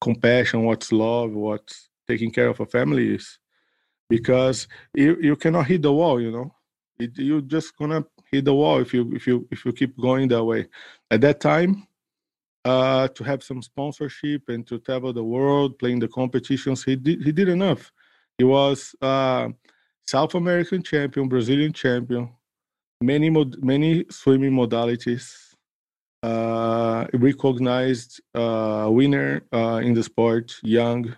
compassion, 0.00 0.64
what's 0.64 0.92
love, 0.92 1.32
what's 1.32 1.88
taking 2.06 2.30
care 2.30 2.48
of 2.48 2.60
a 2.60 2.66
family 2.66 3.14
is 3.16 3.38
because 4.08 4.68
you, 4.94 5.16
you 5.20 5.36
cannot 5.36 5.66
hit 5.66 5.82
the 5.82 5.92
wall 5.92 6.20
you 6.20 6.30
know. 6.30 6.54
It, 6.98 7.16
you're 7.16 7.40
just 7.40 7.76
gonna 7.76 8.04
hit 8.30 8.44
the 8.44 8.54
wall 8.54 8.80
if 8.80 8.92
you 8.92 9.12
if 9.14 9.26
you 9.26 9.46
if 9.50 9.64
you 9.64 9.72
keep 9.72 9.96
going 9.98 10.28
that 10.28 10.44
way. 10.44 10.66
At 11.10 11.20
that 11.22 11.40
time 11.40 11.86
uh 12.64 13.08
to 13.08 13.24
have 13.24 13.42
some 13.42 13.62
sponsorship 13.62 14.48
and 14.48 14.66
to 14.66 14.78
travel 14.80 15.12
the 15.12 15.22
world 15.22 15.78
playing 15.78 16.00
the 16.00 16.08
competitions 16.08 16.82
he 16.84 16.96
did 16.96 17.22
he 17.22 17.32
did 17.32 17.48
enough. 17.48 17.92
He 18.36 18.44
was 18.44 18.94
uh 19.00 19.48
south 20.06 20.34
american 20.34 20.82
champion 20.82 21.28
brazilian 21.28 21.72
champion 21.72 22.30
many 23.02 23.28
mod- 23.28 23.62
many 23.62 24.06
swimming 24.10 24.52
modalities 24.52 25.54
uh 26.22 27.06
recognized 27.12 28.20
uh 28.34 28.88
winner 28.90 29.42
uh 29.52 29.80
in 29.84 29.92
the 29.94 30.02
sport 30.02 30.56
young 30.62 31.14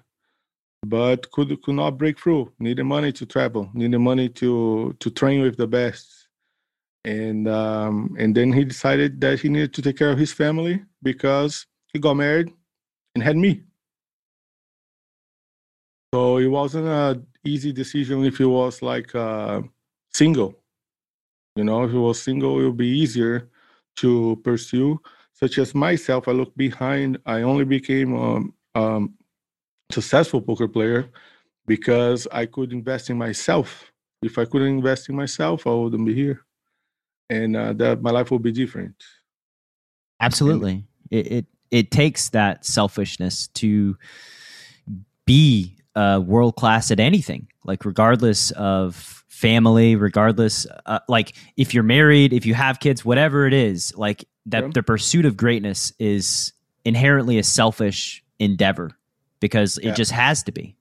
but 0.85 1.31
could 1.31 1.63
could 1.63 1.75
not 1.75 1.99
break 1.99 2.19
through. 2.19 2.53
Needed 2.59 2.85
money 2.85 3.13
to 3.13 3.27
travel. 3.27 3.71
Needed 3.75 3.99
money 3.99 4.29
to 4.31 4.95
to 4.99 5.11
train 5.11 5.43
with 5.43 5.57
the 5.57 5.67
best. 5.67 6.29
And 7.05 7.49
um, 7.49 8.15
and 8.19 8.35
then 8.35 8.53
he 8.53 8.65
decided 8.65 9.21
that 9.21 9.41
he 9.41 9.49
needed 9.49 9.73
to 9.75 9.83
take 9.83 9.97
care 9.97 10.11
of 10.11 10.19
his 10.19 10.33
family 10.33 10.83
because 11.03 11.67
he 11.93 11.99
got 11.99 12.15
married 12.15 12.53
and 13.15 13.23
had 13.25 13.37
me. 13.37 13.63
So 16.15 16.39
it 16.39 16.49
wasn't 16.49 16.87
a 16.89 17.23
easy 17.45 17.73
decision 17.73 18.25
if 18.25 18.39
he 18.39 18.45
was 18.45 18.83
like 18.83 19.15
uh, 19.15 19.63
single. 20.13 20.57
You 21.57 21.65
know, 21.65 21.85
if 21.85 21.91
he 21.91 21.97
was 21.97 22.21
single, 22.21 22.61
it 22.61 22.65
would 22.65 22.77
be 22.77 22.89
easier 22.89 23.49
to 23.97 24.41
pursue. 24.45 25.01
Such 25.33 25.59
as 25.59 25.75
myself, 25.75 26.29
I 26.29 26.33
look 26.33 26.55
behind. 26.57 27.19
I 27.27 27.43
only 27.43 27.65
became 27.65 28.15
um, 28.15 28.55
um, 28.75 29.15
successful 29.91 30.41
poker 30.41 30.69
player 30.69 31.11
because 31.67 32.27
I 32.33 32.47
could 32.47 32.73
invest 32.73 33.11
in 33.11 33.19
myself. 33.19 33.93
If 34.23 34.39
I 34.39 34.45
couldn't 34.45 34.69
invest 34.69 35.09
in 35.09 35.17
myself, 35.17 35.67
I 35.67 35.71
wouldn't 35.71 36.05
be 36.05 36.15
here, 36.15 36.45
and 37.29 37.57
uh, 37.57 37.73
that 37.75 38.03
my 38.03 38.11
life 38.11 38.31
would 38.31 38.43
be 38.43 38.53
different. 38.53 38.95
Absolutely, 40.21 40.73
and, 40.73 40.85
it, 41.11 41.33
it 41.33 41.47
it 41.71 41.91
takes 41.91 42.31
that 42.31 42.65
selfishness 42.65 43.49
to 43.49 43.97
be 45.25 45.77
uh, 45.95 46.21
world 46.25 46.57
class 46.57 46.91
at 46.91 47.01
anything. 47.01 47.49
Like 47.65 47.85
regardless 47.85 48.51
of 48.53 49.25
family, 49.29 49.97
regardless, 49.97 50.67
uh, 50.87 50.99
like 51.09 51.35
if 51.57 51.73
you're 51.73 51.83
married, 51.83 52.33
if 52.33 52.45
you 52.45 52.55
have 52.55 52.81
kids, 52.81 53.05
whatever 53.05 53.47
it 53.47 53.55
is, 53.55 53.95
like 53.97 54.25
that, 54.47 54.65
yeah. 54.65 54.71
the 54.75 54.83
pursuit 54.83 55.25
of 55.25 55.37
greatness 55.37 55.93
is 55.99 56.53
inherently 56.85 57.39
a 57.39 57.43
selfish 57.43 58.23
endeavor 58.39 58.97
because 59.41 59.79
it 59.79 59.95
just 59.97 60.13
has 60.13 60.43
to 60.45 60.53
be. 60.53 60.77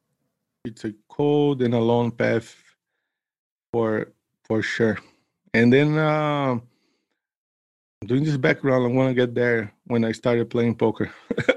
It's 0.66 0.84
a 0.86 0.94
cold 1.10 1.62
and 1.62 1.74
a 1.74 1.80
long 1.80 2.12
path 2.12 2.56
for 3.72 4.12
for 4.46 4.62
sure. 4.62 5.00
And 5.54 5.72
then 5.74 5.98
uh, 5.98 6.60
doing 8.06 8.24
this 8.24 8.38
background, 8.38 8.86
I 8.86 8.96
want 8.96 9.10
to 9.10 9.13
get 9.13 9.34
there 9.34 9.74
when 9.86 10.04
I 10.06 10.12
started 10.12 10.50
playing 10.50 10.75
poker. 10.75 11.12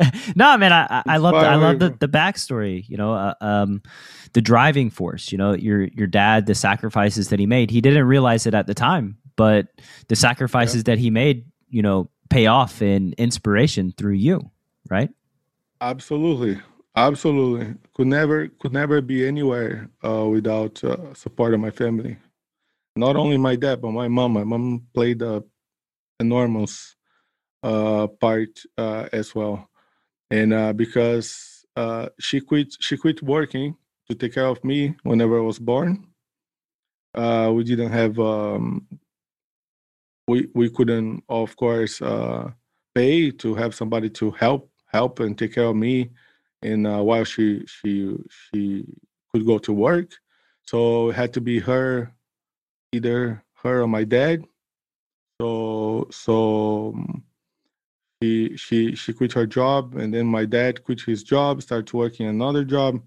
no, 0.36 0.56
man, 0.56 0.72
I, 0.72 1.02
I 1.06 1.16
love 1.16 1.34
the, 1.34 1.40
I 1.40 1.54
love 1.56 1.78
the, 1.78 1.90
the 1.90 2.08
backstory. 2.08 2.88
You 2.88 2.96
know, 2.96 3.14
uh, 3.14 3.34
um, 3.40 3.82
the 4.32 4.40
driving 4.40 4.90
force. 4.90 5.32
You 5.32 5.38
know, 5.38 5.54
your 5.54 5.84
your 5.84 6.06
dad, 6.06 6.46
the 6.46 6.54
sacrifices 6.54 7.28
that 7.28 7.38
he 7.38 7.46
made. 7.46 7.70
He 7.70 7.80
didn't 7.80 8.06
realize 8.06 8.46
it 8.46 8.54
at 8.54 8.66
the 8.66 8.74
time, 8.74 9.16
but 9.36 9.68
the 10.08 10.16
sacrifices 10.16 10.76
yeah. 10.76 10.94
that 10.94 10.98
he 10.98 11.10
made, 11.10 11.46
you 11.68 11.82
know, 11.82 12.10
pay 12.30 12.46
off 12.46 12.82
in 12.82 13.14
inspiration 13.18 13.92
through 13.96 14.14
you, 14.14 14.50
right? 14.88 15.10
Absolutely, 15.82 16.60
absolutely. 16.96 17.74
Could 17.94 18.06
never 18.06 18.48
could 18.48 18.72
never 18.72 19.00
be 19.00 19.26
anywhere 19.26 19.90
uh, 20.04 20.26
without 20.30 20.82
uh, 20.84 21.12
support 21.14 21.54
of 21.54 21.60
my 21.60 21.72
family. 21.72 22.18
Not 22.96 23.16
only 23.16 23.38
my 23.38 23.56
dad, 23.56 23.82
but 23.82 23.92
my 23.92 24.08
mom. 24.08 24.34
My 24.34 24.44
mom 24.44 24.86
played 24.94 25.22
a 25.22 25.44
enormous 26.20 26.96
uh, 27.62 28.08
part 28.08 28.60
uh, 28.78 29.08
as 29.12 29.34
well, 29.34 29.70
and 30.30 30.52
uh, 30.54 30.72
because 30.74 31.66
uh, 31.76 32.08
she 32.20 32.40
quit 32.40 32.74
she 32.80 32.96
quit 32.96 33.22
working 33.22 33.76
to 34.10 34.16
take 34.16 34.34
care 34.34 34.48
of 34.48 34.64
me 34.64 34.96
whenever 35.04 35.38
I 35.38 35.42
was 35.42 35.60
born. 35.60 36.06
we 37.14 37.64
didn't 37.64 37.92
have 37.92 38.18
um, 38.20 38.86
we 40.28 40.48
we 40.54 40.70
couldn't 40.70 41.22
of 41.28 41.56
course 41.56 42.00
pay 42.94 43.30
to 43.30 43.54
have 43.54 43.74
somebody 43.74 44.10
to 44.10 44.30
help 44.32 44.71
help 44.92 45.20
and 45.20 45.36
take 45.36 45.54
care 45.54 45.64
of 45.64 45.76
me 45.76 46.10
and 46.62 46.86
uh, 46.86 47.02
while 47.02 47.24
she 47.24 47.64
she 47.66 48.16
she 48.28 48.84
could 49.32 49.44
go 49.44 49.58
to 49.58 49.72
work. 49.72 50.12
So 50.62 51.10
it 51.10 51.16
had 51.16 51.32
to 51.34 51.40
be 51.40 51.58
her 51.60 52.14
either 52.92 53.42
her 53.62 53.82
or 53.82 53.88
my 53.88 54.04
dad. 54.04 54.44
So 55.40 56.08
so 56.10 56.92
um, 56.94 57.24
she 58.22 58.56
she 58.56 58.94
she 58.94 59.12
quit 59.12 59.32
her 59.32 59.46
job 59.46 59.96
and 59.96 60.14
then 60.14 60.26
my 60.26 60.44
dad 60.44 60.84
quit 60.84 61.00
his 61.00 61.22
job 61.22 61.62
started 61.62 61.92
working 61.92 62.26
another 62.26 62.64
job. 62.64 63.02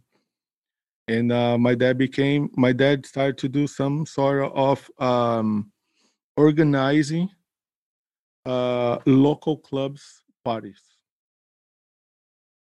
And 1.07 1.31
uh, 1.31 1.57
my 1.57 1.75
dad 1.75 1.97
became 1.97 2.49
my 2.57 2.73
dad 2.73 3.05
started 3.05 3.37
to 3.37 3.49
do 3.49 3.67
some 3.67 4.05
sort 4.05 4.51
of 4.53 4.89
um, 4.99 5.71
organizing 6.35 7.29
uh, 8.45 8.97
local 9.05 9.57
clubs 9.57 10.23
parties 10.43 10.94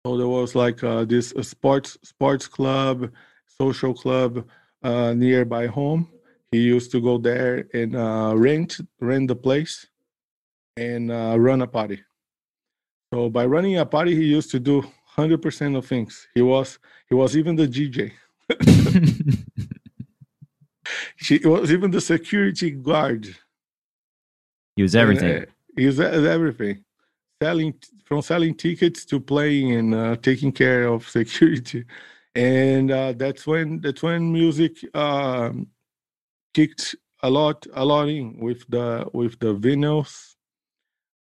so 0.06 0.18
there 0.18 0.28
was 0.28 0.54
like 0.54 0.84
uh, 0.84 1.04
this 1.04 1.32
uh, 1.34 1.42
sports 1.42 1.96
sports 2.02 2.46
club, 2.46 3.10
social 3.46 3.94
club 3.94 4.46
uh, 4.82 5.14
nearby 5.14 5.66
home. 5.66 6.08
He 6.52 6.58
used 6.60 6.90
to 6.92 7.00
go 7.00 7.16
there 7.16 7.66
and 7.72 7.96
uh, 7.96 8.34
rent 8.36 8.80
rent 9.00 9.28
the 9.28 9.36
place 9.36 9.86
and 10.76 11.10
uh, 11.10 11.36
run 11.38 11.62
a 11.62 11.66
party. 11.66 12.02
So 13.14 13.30
by 13.30 13.46
running 13.46 13.78
a 13.78 13.86
party, 13.86 14.14
he 14.14 14.24
used 14.24 14.50
to 14.50 14.60
do 14.60 14.84
hundred 15.06 15.40
percent 15.40 15.74
of 15.74 15.86
things. 15.86 16.28
He 16.34 16.42
was 16.42 16.78
he 17.08 17.14
was 17.14 17.36
even 17.36 17.56
the 17.56 17.66
DJ. 17.66 18.12
he 21.16 21.38
was 21.48 21.72
even 21.72 21.90
the 21.90 22.00
security 22.00 22.70
guard. 22.72 23.34
He 24.76 24.82
was 24.82 24.94
everything. 24.94 25.30
And, 25.30 25.44
uh, 25.44 25.50
he 25.76 25.86
was 25.86 25.98
everything 25.98 26.84
selling 27.42 27.74
from 28.04 28.22
selling 28.22 28.54
tickets 28.54 29.04
to 29.04 29.20
playing 29.20 29.72
and 29.72 29.94
uh, 29.94 30.16
taking 30.16 30.52
care 30.52 30.86
of 30.86 31.08
security 31.18 31.84
and 32.34 32.90
uh, 32.90 33.12
that's 33.12 33.46
when 33.46 33.80
that's 33.80 34.02
when 34.02 34.32
music 34.32 34.72
um, 34.94 35.68
kicked 36.54 36.96
a 37.22 37.30
lot 37.30 37.66
a 37.74 37.84
lot 37.84 38.08
in 38.08 38.38
with 38.38 38.64
the 38.68 39.06
with 39.12 39.38
the 39.40 39.54
vinyls 39.54 40.34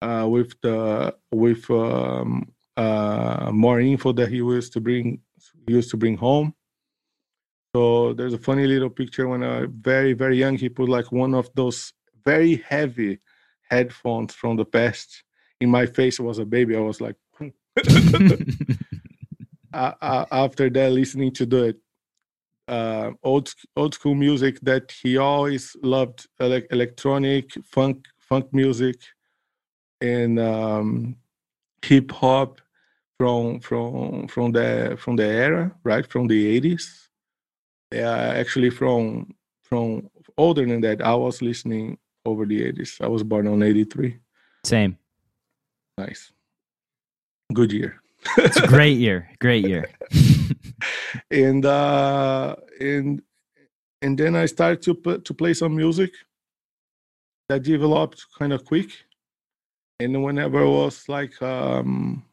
uh, 0.01 0.27
with 0.29 0.53
the 0.61 1.15
with 1.31 1.69
um, 1.71 2.51
uh, 2.77 3.49
more 3.53 3.79
info 3.79 4.11
that 4.11 4.29
he 4.29 4.37
used 4.37 4.73
to 4.73 4.81
bring 4.81 5.19
used 5.67 5.89
to 5.91 5.97
bring 5.97 6.17
home 6.17 6.53
So 7.75 8.13
there's 8.13 8.33
a 8.33 8.37
funny 8.37 8.67
little 8.67 8.89
picture 8.89 9.27
when 9.27 9.43
I 9.43 9.65
very 9.67 10.13
very 10.13 10.37
young. 10.37 10.57
He 10.57 10.69
put 10.69 10.89
like 10.89 11.11
one 11.11 11.33
of 11.33 11.49
those 11.55 11.93
very 12.25 12.57
heavy 12.57 13.19
headphones 13.69 14.33
from 14.35 14.57
the 14.57 14.65
past 14.65 15.23
in 15.61 15.69
my 15.69 15.85
face. 15.85 16.19
Was 16.19 16.39
a 16.39 16.45
baby. 16.45 16.75
I 16.75 16.79
was 16.79 17.01
like. 17.01 17.15
uh, 19.73 20.25
after 20.31 20.69
that, 20.69 20.91
listening 20.91 21.31
to 21.33 21.45
the 21.45 21.75
uh, 22.67 23.11
old 23.23 23.53
old 23.75 23.93
school 23.93 24.15
music 24.15 24.59
that 24.61 24.91
he 24.91 25.17
always 25.17 25.75
loved, 25.81 26.27
like 26.39 26.67
electronic 26.71 27.51
funk 27.63 28.05
funk 28.19 28.53
music, 28.53 28.95
and 30.01 30.39
um, 30.39 31.15
hip 31.83 32.11
hop 32.11 32.61
from 33.17 33.59
from 33.59 34.27
from 34.27 34.51
the 34.51 34.95
from 34.99 35.15
the 35.15 35.25
era, 35.25 35.71
right 35.83 36.07
from 36.07 36.27
the 36.27 36.47
eighties. 36.47 37.09
Yeah, 37.91 38.15
actually 38.15 38.69
from 38.69 39.35
from 39.63 40.09
older 40.37 40.65
than 40.65 40.81
that. 40.81 41.01
I 41.01 41.15
was 41.15 41.41
listening 41.41 41.97
over 42.25 42.45
the 42.45 42.63
eighties. 42.63 42.97
I 43.01 43.07
was 43.07 43.23
born 43.23 43.47
on 43.47 43.63
eighty 43.63 43.83
three. 43.83 44.19
Same. 44.63 44.97
Nice. 45.97 46.31
Good 47.53 47.71
year. 47.71 48.01
it's 48.37 48.57
a 48.57 48.67
great 48.67 48.97
year. 48.97 49.29
Great 49.39 49.67
year. 49.67 49.89
and 51.31 51.65
uh 51.65 52.55
and 52.79 53.21
and 54.01 54.17
then 54.17 54.35
I 54.35 54.45
started 54.47 54.81
to 54.83 54.95
put, 54.95 55.25
to 55.25 55.33
play 55.33 55.53
some 55.53 55.75
music 55.75 56.11
that 57.47 57.63
developed 57.63 58.25
kind 58.37 58.51
of 58.51 58.65
quick. 58.65 58.91
And 59.99 60.23
whenever 60.23 60.63
I 60.63 60.67
was 60.67 61.07
like 61.07 61.39
um 61.41 62.23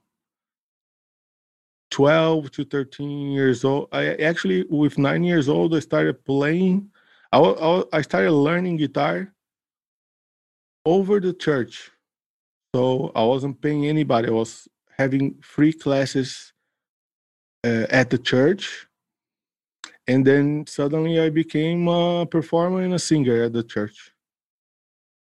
12 1.90 2.52
to 2.52 2.64
13 2.64 3.32
years 3.32 3.64
old, 3.64 3.88
I 3.92 4.14
actually 4.14 4.64
with 4.70 4.96
9 4.96 5.24
years 5.24 5.48
old 5.48 5.74
I 5.74 5.80
started 5.80 6.24
playing 6.24 6.90
I, 7.32 7.38
I, 7.38 7.84
I 7.92 8.02
started 8.02 8.32
learning 8.32 8.76
guitar 8.76 9.32
over 10.84 11.20
the 11.20 11.32
church. 11.32 11.90
So 12.74 13.10
I 13.14 13.24
wasn't 13.24 13.60
paying 13.60 13.86
anybody. 13.86 14.28
I 14.28 14.32
was 14.32 14.68
having 14.96 15.34
free 15.42 15.72
classes 15.72 16.52
uh, 17.64 17.86
at 17.90 18.10
the 18.10 18.18
church. 18.18 18.86
And 20.06 20.26
then 20.26 20.66
suddenly 20.66 21.20
i 21.20 21.30
became 21.30 21.86
a 21.88 22.26
performer 22.26 22.82
and 22.82 22.94
a 22.94 22.98
singer 22.98 23.44
at 23.44 23.52
the 23.52 23.62
church. 23.62 24.12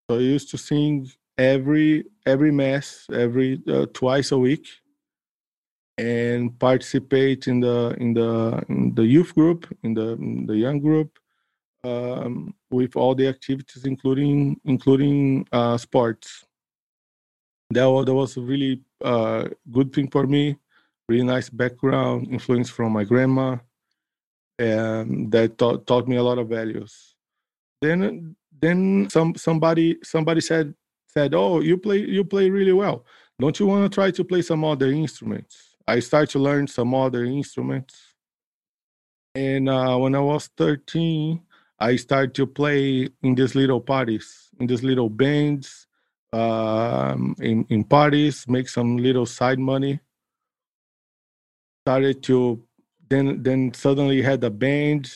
So 0.09 0.17
i 0.17 0.21
used 0.21 0.49
to 0.51 0.57
sing 0.57 1.09
every 1.39 2.03
every 2.25 2.51
mass 2.51 3.07
every 3.13 3.61
uh, 3.69 3.85
twice 3.93 4.31
a 4.31 4.37
week 4.37 4.67
and 5.97 6.57
participate 6.59 7.47
in 7.47 7.61
the 7.61 7.95
in 7.97 8.13
the 8.13 8.61
in 8.67 8.93
the 8.95 9.05
youth 9.05 9.33
group 9.33 9.65
in 9.83 9.93
the 9.93 10.13
in 10.13 10.45
the 10.45 10.57
young 10.57 10.79
group 10.79 11.17
um, 11.85 12.53
with 12.69 12.95
all 12.97 13.15
the 13.15 13.27
activities 13.27 13.85
including 13.85 14.59
including 14.65 15.47
uh, 15.53 15.77
sports 15.77 16.45
that 17.71 17.89
was, 17.89 18.05
that 18.05 18.13
was 18.13 18.37
a 18.37 18.41
really 18.41 18.81
uh, 19.03 19.47
good 19.71 19.93
thing 19.93 20.09
for 20.09 20.25
me. 20.25 20.57
Really 21.07 21.23
nice 21.23 21.49
background, 21.49 22.27
influence 22.31 22.69
from 22.69 22.93
my 22.93 23.03
grandma, 23.03 23.57
and 24.57 25.31
that 25.31 25.57
taught, 25.57 25.87
taught 25.87 26.07
me 26.07 26.17
a 26.17 26.23
lot 26.23 26.37
of 26.37 26.49
values. 26.49 27.15
Then 27.81 28.35
then 28.61 29.07
some 29.09 29.35
somebody 29.35 29.97
somebody 30.03 30.41
said 30.41 30.73
said, 31.07 31.33
"Oh, 31.33 31.61
you 31.61 31.77
play 31.77 31.99
you 31.99 32.23
play 32.23 32.49
really 32.49 32.73
well. 32.73 33.05
Don't 33.39 33.59
you 33.59 33.65
want 33.65 33.89
to 33.89 33.95
try 33.95 34.11
to 34.11 34.23
play 34.23 34.41
some 34.41 34.63
other 34.63 34.91
instruments?" 34.91 35.75
I 35.87 35.99
started 35.99 36.29
to 36.31 36.39
learn 36.39 36.67
some 36.67 36.93
other 36.93 37.23
instruments, 37.23 37.95
and 39.33 39.67
uh, 39.67 39.97
when 39.97 40.13
I 40.13 40.19
was 40.19 40.47
13, 40.57 41.41
I 41.79 41.95
started 41.95 42.35
to 42.35 42.45
play 42.45 43.09
in 43.23 43.33
these 43.33 43.55
little 43.55 43.81
parties, 43.81 44.49
in 44.59 44.67
these 44.67 44.83
little 44.83 45.09
bands 45.09 45.87
um, 46.33 47.35
in, 47.39 47.65
in 47.69 47.83
parties, 47.83 48.45
make 48.47 48.69
some 48.69 48.97
little 48.97 49.25
side 49.25 49.59
money. 49.59 49.99
Started 51.85 52.21
to 52.23 52.63
then 53.09 53.41
then 53.41 53.73
suddenly 53.73 54.21
had 54.21 54.43
a 54.43 54.49
band 54.49 55.11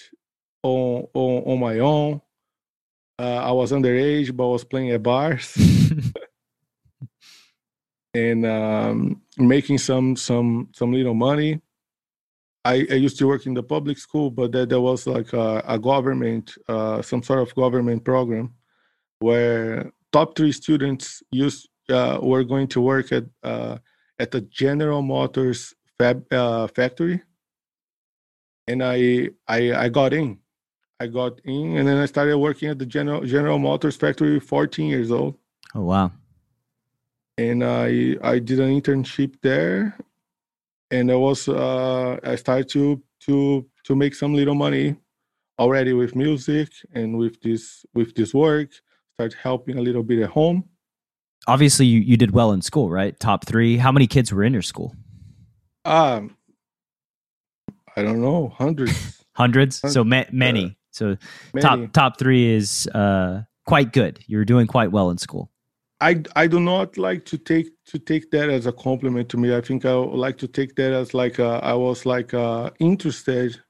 on 0.64 1.08
on, 1.14 1.44
on 1.44 1.60
my 1.60 1.80
own. 1.80 2.22
Uh, 3.20 3.36
I 3.36 3.52
was 3.52 3.72
underage, 3.72 4.36
but 4.36 4.46
I 4.46 4.52
was 4.52 4.64
playing 4.64 4.90
at 4.92 5.04
bars 5.04 5.56
and 8.14 8.46
um, 8.46 9.22
making 9.38 9.78
some 9.78 10.16
some 10.16 10.70
some 10.74 10.92
little 10.92 11.14
money. 11.14 11.62
I, 12.66 12.88
I, 12.90 12.94
used 12.94 13.20
to 13.20 13.28
work 13.28 13.46
in 13.46 13.54
the 13.54 13.62
public 13.62 13.98
school, 13.98 14.32
but 14.32 14.54
there, 14.54 14.66
there 14.66 14.80
was 14.80 15.06
like 15.06 15.34
a, 15.34 15.62
a 15.68 15.78
government, 15.78 16.56
uh, 16.70 17.02
some 17.02 17.22
sort 17.22 17.40
of 17.40 17.54
government 17.56 18.06
program 18.06 18.54
where 19.20 19.92
top 20.14 20.38
three 20.38 20.52
students 20.52 21.22
used 21.32 21.68
uh, 21.90 22.20
were 22.22 22.44
going 22.44 22.68
to 22.68 22.80
work 22.80 23.12
at 23.12 23.26
uh, 23.44 23.78
at 24.20 24.32
the 24.32 24.42
General 24.42 25.02
Motors 25.02 25.74
fab 25.98 26.24
uh, 26.32 26.68
factory, 26.68 27.22
and 28.68 28.82
I, 28.84 29.30
I 29.48 29.74
I 29.74 29.90
got 29.90 30.14
in. 30.14 30.40
I 31.00 31.08
got 31.08 31.42
in, 31.44 31.78
and 31.78 31.88
then 31.88 31.98
I 31.98 32.06
started 32.06 32.38
working 32.38 32.70
at 32.70 32.80
the 32.80 32.86
General 32.86 33.26
General 33.26 33.60
Motors 33.60 33.98
factory. 33.98 34.40
14 34.40 34.88
years 34.88 35.12
old. 35.12 35.36
Oh 35.76 35.82
wow! 35.82 36.12
And 37.38 37.64
I 37.64 38.16
I 38.24 38.40
did 38.40 38.60
an 38.60 38.70
internship 38.80 39.36
there, 39.42 39.98
and 40.92 41.12
I 41.12 41.16
was 41.16 41.50
uh, 41.50 42.20
I 42.24 42.36
started 42.36 42.70
to 42.70 43.02
to 43.26 43.66
to 43.84 43.96
make 43.96 44.16
some 44.16 44.34
little 44.34 44.56
money 44.56 44.96
already 45.60 45.94
with 45.94 46.16
music 46.16 46.70
and 46.94 47.18
with 47.18 47.42
this 47.42 47.86
with 47.94 48.16
this 48.16 48.34
work 48.34 48.72
start 49.16 49.36
helping 49.42 49.78
a 49.78 49.82
little 49.82 50.04
bit 50.04 50.20
at 50.20 50.30
home. 50.30 50.64
Obviously, 51.48 51.86
you, 51.86 52.00
you 52.00 52.18
did 52.18 52.32
well 52.32 52.52
in 52.52 52.62
school, 52.62 52.90
right? 52.90 53.20
Top 53.20 53.46
three. 53.46 53.78
How 53.78 53.92
many 53.92 54.08
kids 54.08 54.32
were 54.32 54.44
in 54.44 54.54
your 54.54 54.62
school? 54.62 54.96
Um, 55.86 56.38
I 57.96 58.02
don't 58.02 58.22
know, 58.22 58.54
hundreds. 58.58 59.24
hundreds. 59.36 59.82
So 59.92 60.04
ma- 60.04 60.24
many. 60.32 60.66
Uh, 60.66 60.70
so 60.92 61.18
many. 61.54 61.62
top 61.62 61.94
top 61.94 62.20
three 62.20 62.50
is 62.50 62.88
uh, 62.88 63.44
quite 63.66 63.92
good. 63.92 64.20
You're 64.28 64.46
doing 64.46 64.68
quite 64.68 64.92
well 64.92 65.10
in 65.10 65.18
school. 65.18 65.50
I, 66.00 66.22
I 66.36 66.48
do 66.48 66.60
not 66.60 66.98
like 66.98 67.26
to 67.26 67.38
take 67.38 67.68
to 67.88 68.00
take 68.00 68.32
that 68.32 68.50
as 68.50 68.66
a 68.66 68.72
compliment 68.72 69.30
to 69.30 69.38
me. 69.38 69.56
I 69.56 69.62
think 69.62 69.86
I 69.86 69.96
would 69.96 70.16
like 70.16 70.38
to 70.40 70.48
take 70.48 70.76
that 70.76 70.92
as 70.92 71.14
like 71.14 71.40
a, 71.40 71.60
I 71.64 71.74
was 71.74 72.06
like 72.06 72.34
uh, 72.34 72.72
interested 72.80 73.62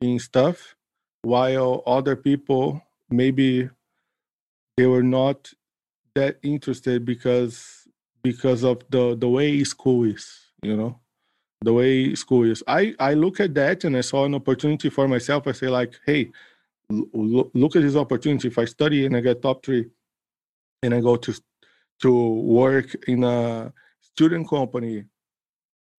in 0.00 0.18
stuff, 0.18 0.74
while 1.22 1.82
other 1.86 2.16
people 2.16 2.82
maybe 3.10 3.70
they 4.76 4.86
were 4.86 5.02
not 5.02 5.52
that 6.14 6.38
interested 6.42 7.04
because 7.04 7.86
because 8.22 8.64
of 8.64 8.82
the 8.90 9.16
the 9.16 9.28
way 9.28 9.62
school 9.64 10.04
is 10.04 10.40
you 10.62 10.76
know? 10.76 10.98
The 11.62 11.72
way 11.72 12.14
school 12.14 12.44
is. 12.44 12.62
I 12.66 12.94
i 13.00 13.14
look 13.14 13.40
at 13.40 13.54
that 13.54 13.84
and 13.84 13.96
i 13.96 14.00
saw 14.02 14.24
an 14.24 14.34
opportunity 14.34 14.90
for 14.90 15.08
myself. 15.08 15.46
I 15.46 15.52
say 15.52 15.68
like 15.68 15.98
hey 16.06 16.30
l- 16.90 17.50
look 17.54 17.76
at 17.76 17.82
this 17.82 17.96
opportunity. 17.96 18.48
If 18.48 18.58
i 18.58 18.64
study 18.64 19.06
and 19.06 19.16
i 19.16 19.20
get 19.20 19.42
top 19.42 19.64
three 19.64 19.86
and 20.82 20.94
i 20.94 21.00
go 21.00 21.16
to 21.16 21.34
to 22.02 22.28
work 22.42 22.94
in 23.08 23.24
a 23.24 23.72
student 24.00 24.48
company 24.48 25.04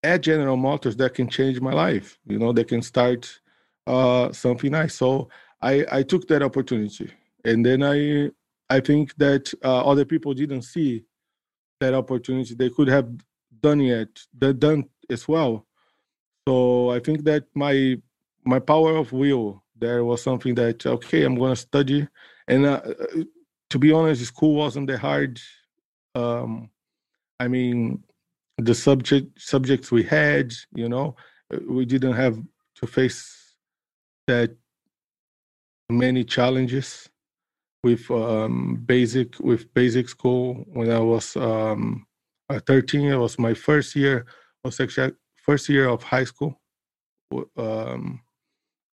at 0.04 0.22
general 0.22 0.58
motors 0.58 0.96
that 0.98 1.14
can 1.14 1.28
change 1.28 1.60
my 1.62 1.74
life 1.74 2.20
you 2.28 2.38
know? 2.40 2.52
They 2.54 2.64
can 2.64 2.82
start 2.82 3.40
uh 3.88 4.32
something 4.32 4.72
nice. 4.72 4.96
So 4.96 5.30
i 5.62 5.86
i 5.92 6.04
took 6.04 6.28
that 6.28 6.44
opportunity. 6.44 7.12
And 7.44 7.66
then 7.66 7.84
i 7.84 8.32
I 8.70 8.80
think 8.80 9.16
that 9.18 9.54
uh, 9.64 9.86
other 9.86 10.06
people 10.06 10.34
didn't 10.34 10.64
see 10.64 11.04
that 11.80 11.94
opportunity. 11.94 12.56
They 12.56 12.70
could 12.70 12.88
have 12.88 13.10
done 13.62 13.82
it, 13.82 14.20
they 14.38 14.54
done 14.54 14.86
as 15.10 15.28
well. 15.28 15.66
So 16.48 16.92
I 16.92 17.00
think 17.00 17.24
that 17.26 17.46
my 17.56 17.98
my 18.44 18.60
power 18.60 18.96
of 18.98 19.12
will 19.12 19.64
there 19.78 20.06
was 20.06 20.22
something 20.22 20.56
that 20.56 20.86
okay, 20.86 21.24
I'm 21.24 21.36
gonna 21.36 21.56
study. 21.56 22.08
And 22.48 22.66
uh, 22.66 22.82
uh 22.86 23.24
to 23.72 23.80
be 23.80 23.92
honest, 23.92 24.26
school 24.26 24.56
wasn't 24.56 24.88
that 24.88 25.00
hard. 25.00 25.40
Um, 26.14 26.70
I 27.40 27.48
mean, 27.48 28.04
the 28.58 28.76
subject 28.76 29.42
subjects 29.42 29.92
we 29.92 30.04
had, 30.04 30.54
you 30.74 30.88
know, 30.88 31.16
uh, 31.54 31.60
we 31.68 31.86
didn't 31.86 32.14
have 32.14 32.38
to 32.76 32.88
face 32.88 33.56
that 34.28 34.56
many 35.90 36.24
challenges 36.24 37.10
with 37.86 38.10
um, 38.10 38.82
basic 38.88 39.40
with 39.40 39.72
basic 39.76 40.10
school 40.10 40.66
when 40.74 40.90
I 40.92 41.00
was 41.00 41.36
um, 41.38 42.08
13. 42.50 43.12
It 43.12 43.16
was 43.16 43.38
my 43.38 43.54
first 43.54 43.96
year. 43.96 44.26
Was 44.64 44.80
actually 44.80 45.14
first 45.36 45.70
year 45.70 45.88
of 45.88 46.02
high 46.02 46.24
school. 46.24 46.60
Um, 47.56 48.22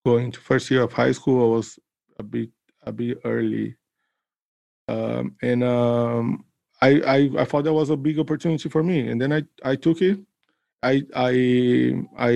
going 0.05 0.31
to 0.31 0.39
first 0.39 0.71
year 0.71 0.83
of 0.83 0.93
high 0.93 1.11
school, 1.11 1.39
I 1.53 1.57
was 1.57 1.77
a 2.17 2.23
bit 2.23 2.49
a 2.83 2.93
bit 2.93 3.19
early, 3.25 3.75
um, 4.87 5.35
and 5.41 5.65
um, 5.65 6.45
I, 6.81 6.89
I 7.15 7.17
I 7.41 7.45
thought 7.45 7.65
that 7.65 7.73
was 7.73 7.89
a 7.89 7.97
big 7.97 8.19
opportunity 8.19 8.69
for 8.69 8.83
me, 8.83 9.09
and 9.09 9.19
then 9.21 9.33
I 9.33 9.43
I 9.65 9.75
took 9.75 10.01
it. 10.01 10.17
I 10.81 11.03
I 11.13 12.05
I 12.17 12.33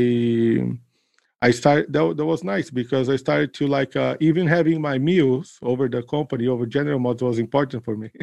I 1.41 1.51
started 1.51 1.91
that, 1.93 2.17
that 2.17 2.25
was 2.25 2.43
nice 2.43 2.69
because 2.69 3.09
I 3.09 3.15
started 3.15 3.53
to 3.55 3.67
like 3.67 3.95
uh, 3.95 4.15
even 4.19 4.45
having 4.47 4.79
my 4.79 4.99
meals 4.99 5.57
over 5.63 5.87
the 5.87 6.03
company 6.03 6.47
over 6.47 6.65
General 6.65 6.99
Motors 6.99 7.23
was 7.23 7.39
important 7.39 7.83
for 7.83 7.95
me. 7.97 8.11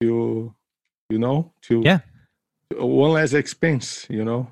To 0.00 0.52
you 1.08 1.18
know 1.18 1.52
to 1.62 1.80
yeah. 1.84 2.00
one 2.72 3.12
less 3.12 3.32
expense 3.32 4.06
you 4.10 4.24
know? 4.24 4.50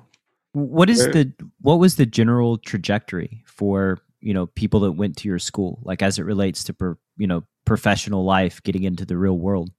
What 0.53 0.89
is 0.89 1.05
uh, 1.05 1.11
the 1.11 1.33
what 1.61 1.79
was 1.79 1.97
the 1.97 2.05
general 2.05 2.57
trajectory 2.57 3.43
for 3.45 3.99
you 4.21 4.33
know 4.33 4.47
people 4.47 4.79
that 4.81 4.93
went 4.93 5.17
to 5.17 5.27
your 5.27 5.39
school 5.39 5.79
like 5.83 6.01
as 6.01 6.17
it 6.17 6.23
relates 6.23 6.63
to 6.63 6.73
per, 6.73 6.97
you 7.17 7.27
know 7.27 7.43
professional 7.65 8.23
life 8.23 8.63
getting 8.63 8.83
into 8.83 9.05
the 9.05 9.17
real 9.17 9.37
world? 9.37 9.71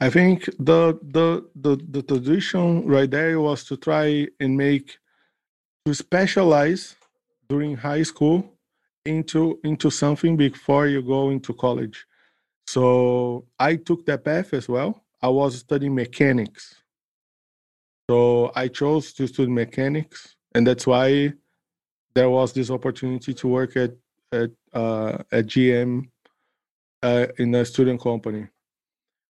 I 0.00 0.08
think 0.08 0.46
the 0.58 0.98
the 1.02 1.46
the, 1.54 1.76
the 1.90 2.02
tradition 2.02 2.86
right 2.86 3.10
there 3.10 3.40
was 3.40 3.64
to 3.64 3.76
try 3.76 4.26
and 4.40 4.56
make 4.56 4.98
to 5.86 5.94
specialize 5.94 6.96
during 7.48 7.76
high 7.76 8.02
school 8.02 8.52
into 9.04 9.58
into 9.64 9.90
something 9.90 10.36
before 10.36 10.86
you 10.86 11.02
go 11.02 11.30
into 11.30 11.54
college. 11.54 12.06
So 12.66 13.46
i 13.58 13.76
took 13.76 14.06
that 14.06 14.24
path 14.24 14.52
as 14.54 14.68
well. 14.68 15.02
I 15.22 15.28
was 15.28 15.58
studying 15.58 15.94
mechanics. 15.94 16.74
So 18.08 18.52
i 18.54 18.68
chose 18.68 19.12
to 19.14 19.26
study 19.26 19.50
mechanics 19.50 20.36
and 20.54 20.66
that's 20.66 20.86
why 20.86 21.32
there 22.14 22.30
was 22.30 22.52
this 22.52 22.70
opportunity 22.70 23.32
to 23.34 23.48
work 23.48 23.76
at 23.76 23.92
at 24.32 24.50
uh, 24.72 25.18
at 25.32 25.46
gm 25.46 26.08
uh, 27.02 27.26
in 27.38 27.54
a 27.54 27.64
student 27.64 28.00
company. 28.00 28.46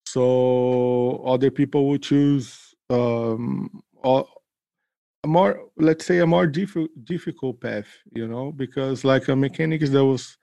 So 0.06 1.22
other 1.26 1.52
people 1.52 1.90
would 1.90 2.04
choose 2.04 2.76
um, 2.90 3.82
a 5.26 5.28
more 5.28 5.54
let's 5.88 6.06
say 6.06 6.20
a 6.20 6.28
more 6.36 6.48
diff- 6.58 6.94
difficult 7.04 7.60
path 7.60 7.90
you 8.20 8.28
know 8.28 8.52
because 8.64 9.04
like 9.04 9.28
a 9.28 9.36
mechanics 9.36 9.90
there 9.90 10.06
was 10.14 10.38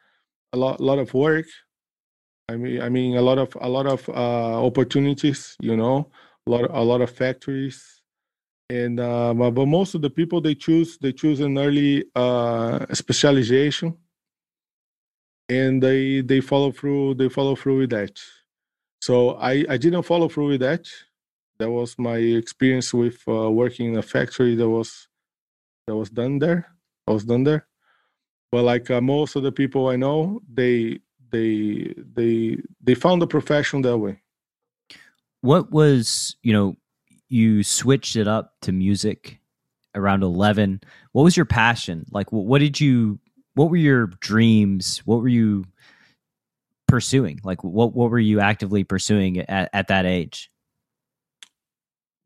a 0.52 0.56
lot 0.56 0.80
lot 0.80 0.98
of 0.98 1.14
work. 1.14 1.46
I 2.52 2.56
mean 2.62 2.82
i 2.86 2.88
mean 2.96 3.16
a 3.16 3.24
lot 3.30 3.38
of 3.44 3.50
a 3.68 3.68
lot 3.76 3.86
of 3.86 4.00
uh, 4.08 4.56
opportunities 4.68 5.40
you 5.68 5.76
know 5.76 5.96
a 6.46 6.50
lot 6.52 6.64
a 6.82 6.84
lot 6.90 7.00
of 7.00 7.10
factories. 7.10 7.78
And 8.70 8.98
uh, 9.00 9.34
but 9.34 9.66
most 9.78 9.94
of 9.94 10.00
the 10.02 10.10
people 10.18 10.40
they 10.40 10.56
choose 10.66 10.90
they 11.02 11.12
choose 11.12 11.38
an 11.40 11.58
early 11.58 12.04
uh, 12.24 12.86
specialization. 13.02 13.88
And 15.48 15.82
they 15.86 16.22
they 16.30 16.40
follow 16.40 16.70
through 16.78 17.14
they 17.20 17.28
follow 17.28 17.54
through 17.60 17.78
with 17.82 17.90
that. 17.90 18.14
So 19.06 19.14
i 19.50 19.52
i 19.74 19.76
didn't 19.84 20.06
follow 20.12 20.28
through 20.28 20.48
with 20.52 20.62
that 20.68 20.84
that 21.62 21.70
was 21.70 21.96
my 21.96 22.16
experience 22.16 22.92
with 22.92 23.22
uh, 23.28 23.48
working 23.48 23.92
in 23.92 23.96
a 23.96 24.02
factory 24.02 24.56
that 24.56 24.68
was 24.68 25.06
that 25.86 25.94
was 25.94 26.10
done 26.10 26.40
there. 26.40 26.66
I 27.06 27.12
was 27.12 27.24
done 27.24 27.44
there, 27.44 27.68
but 28.50 28.64
like 28.64 28.90
uh, 28.90 29.00
most 29.00 29.36
of 29.36 29.44
the 29.44 29.52
people 29.52 29.88
I 29.88 29.94
know, 29.94 30.40
they 30.52 30.98
they 31.30 31.94
they 32.14 32.58
they 32.82 32.94
found 32.96 33.22
the 33.22 33.28
profession 33.28 33.82
that 33.82 33.96
way. 33.96 34.20
What 35.40 35.70
was 35.70 36.34
you 36.42 36.52
know 36.52 36.76
you 37.28 37.62
switched 37.62 38.16
it 38.16 38.26
up 38.26 38.54
to 38.62 38.72
music 38.72 39.38
around 39.94 40.22
11 40.22 40.80
what 41.12 41.22
was 41.22 41.36
your 41.36 41.46
passion? 41.46 42.06
Like 42.10 42.32
what 42.32 42.58
did 42.58 42.80
you 42.80 43.20
what 43.54 43.70
were 43.70 43.76
your 43.76 44.06
dreams? 44.06 44.98
What 45.04 45.20
were 45.20 45.28
you 45.28 45.64
pursuing? 46.88 47.40
Like 47.44 47.62
what 47.62 47.94
what 47.94 48.10
were 48.10 48.18
you 48.18 48.40
actively 48.40 48.82
pursuing 48.82 49.38
at, 49.38 49.70
at 49.72 49.88
that 49.88 50.06
age 50.06 50.51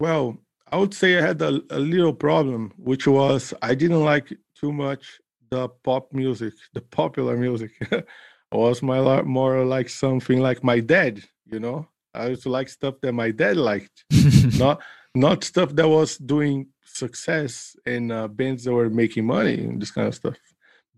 well, 0.01 0.39
I 0.71 0.77
would 0.77 0.95
say 0.95 1.19
I 1.19 1.23
had 1.23 1.41
a, 1.43 1.61
a 1.71 1.79
little 1.79 2.13
problem, 2.13 2.73
which 2.77 3.07
was 3.07 3.55
I 3.63 3.75
didn't 3.75 4.03
like 4.03 4.33
too 4.59 4.73
much 4.73 5.21
the 5.51 5.69
pop 5.85 6.13
music, 6.13 6.55
the 6.75 6.81
popular 6.81 7.37
music. 7.37 7.71
I 7.93 8.57
was 8.57 8.83
my 8.83 9.23
more 9.23 9.65
like 9.65 9.89
something 9.89 10.41
like 10.41 10.63
my 10.65 10.81
dad, 10.81 11.23
you 11.51 11.61
know. 11.61 11.89
I 12.15 12.29
used 12.29 12.45
to 12.45 12.49
like 12.49 12.69
stuff 12.69 12.95
that 13.03 13.13
my 13.13 13.31
dad 13.31 13.57
liked, 13.57 14.05
not 14.59 14.81
not 15.15 15.45
stuff 15.45 15.75
that 15.75 15.89
was 15.89 16.19
doing 16.19 16.69
success 16.85 17.77
in 17.85 18.11
uh, 18.11 18.29
bands 18.29 18.65
that 18.65 18.73
were 18.73 18.91
making 18.91 19.27
money 19.27 19.65
and 19.65 19.81
this 19.81 19.91
kind 19.91 20.09
of 20.09 20.15
stuff. 20.15 20.37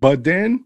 But 0.01 0.25
then 0.25 0.65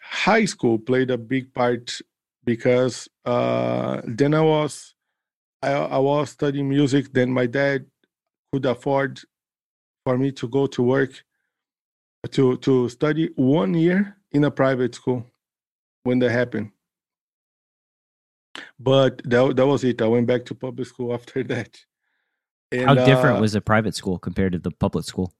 high 0.00 0.46
school 0.46 0.78
played 0.78 1.10
a 1.10 1.18
big 1.18 1.52
part 1.52 2.00
because 2.44 3.08
uh, 3.24 4.00
then 4.04 4.34
I 4.34 4.40
was 4.40 4.94
I, 5.62 5.72
I 5.72 5.98
was 5.98 6.30
studying 6.30 6.68
music. 6.68 7.12
Then 7.12 7.30
my 7.30 7.46
dad 7.46 7.86
could 8.52 8.66
afford 8.66 9.20
for 10.04 10.16
me 10.16 10.32
to 10.32 10.48
go 10.48 10.66
to 10.66 10.82
work 10.82 11.22
to 12.30 12.56
to 12.58 12.88
study 12.88 13.30
one 13.36 13.74
year 13.74 14.16
in 14.32 14.44
a 14.44 14.50
private 14.50 14.94
school 14.94 15.24
when 16.04 16.18
that 16.20 16.30
happened. 16.30 16.70
But 18.78 19.22
that 19.24 19.56
that 19.56 19.66
was 19.66 19.84
it. 19.84 20.02
I 20.02 20.06
went 20.06 20.26
back 20.26 20.44
to 20.46 20.54
public 20.54 20.86
school 20.86 21.14
after 21.18 21.42
that. 21.44 21.78
And, 22.72 22.86
How 22.86 22.94
different 22.94 23.38
uh, 23.38 23.40
was 23.40 23.54
a 23.56 23.60
private 23.60 23.96
school 23.96 24.18
compared 24.18 24.52
to 24.52 24.58
the 24.60 24.70
public 24.70 25.04
school? 25.04 25.32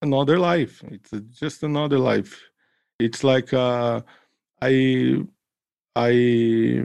Another 0.00 0.38
life. 0.38 0.82
It's 0.86 1.10
just 1.38 1.62
another 1.64 1.98
life. 1.98 2.40
It's 3.00 3.24
like 3.24 3.52
uh, 3.52 4.02
I 4.62 5.24
I, 5.96 6.82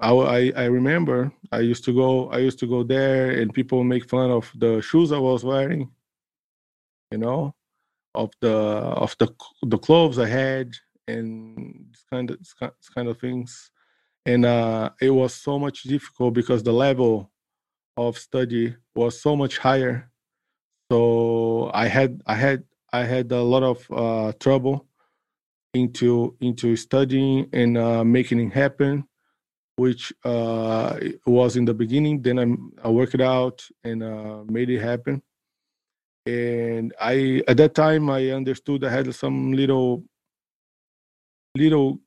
I 0.00 0.52
I 0.56 0.64
remember 0.64 1.32
I 1.52 1.60
used 1.60 1.84
to 1.84 1.92
go 1.92 2.30
I 2.30 2.38
used 2.38 2.58
to 2.60 2.66
go 2.66 2.82
there 2.82 3.30
and 3.30 3.52
people 3.52 3.84
make 3.84 4.08
fun 4.08 4.30
of 4.30 4.50
the 4.56 4.80
shoes 4.80 5.12
I 5.12 5.18
was 5.18 5.44
wearing, 5.44 5.90
you 7.10 7.18
know, 7.18 7.54
of 8.14 8.30
the 8.40 8.54
of 8.54 9.14
the 9.18 9.28
the 9.62 9.78
clothes 9.78 10.18
I 10.18 10.26
had 10.26 10.74
and 11.06 11.86
this 11.90 12.04
kind 12.10 12.30
of 12.30 12.38
this 12.38 12.88
kind 12.94 13.08
of 13.08 13.18
things, 13.18 13.70
and 14.24 14.44
uh, 14.46 14.90
it 15.00 15.10
was 15.10 15.34
so 15.34 15.58
much 15.58 15.82
difficult 15.84 16.34
because 16.34 16.62
the 16.62 16.72
level 16.72 17.30
of 17.96 18.18
study 18.18 18.74
was 18.94 19.20
so 19.20 19.36
much 19.36 19.58
higher. 19.58 20.10
So 20.90 21.70
I 21.74 21.88
had 21.88 22.22
I 22.26 22.34
had 22.34 22.64
I 22.92 23.04
had 23.04 23.30
a 23.32 23.42
lot 23.42 23.62
of 23.62 23.86
uh, 23.90 24.32
trouble 24.40 24.86
into 25.76 26.36
into 26.40 26.76
studying 26.76 27.48
and 27.52 27.78
uh, 27.78 28.04
making 28.04 28.40
it 28.40 28.52
happen, 28.52 29.04
which 29.76 30.12
uh, 30.24 30.98
was 31.26 31.56
in 31.56 31.64
the 31.64 31.74
beginning. 31.74 32.22
Then 32.22 32.38
I, 32.38 32.88
I 32.88 32.90
worked 32.90 33.14
it 33.14 33.20
out 33.20 33.66
and 33.84 34.02
uh, 34.02 34.44
made 34.48 34.70
it 34.70 34.80
happen. 34.80 35.22
And 36.26 36.92
I 37.00 37.42
at 37.46 37.56
that 37.58 37.74
time 37.74 38.10
I 38.10 38.30
understood 38.30 38.84
I 38.84 38.90
had 38.90 39.14
some 39.14 39.52
little 39.52 40.04
little 41.56 42.00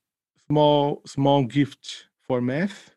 small 0.47 1.01
small 1.05 1.43
gift 1.45 2.07
for 2.27 2.41
math 2.41 2.91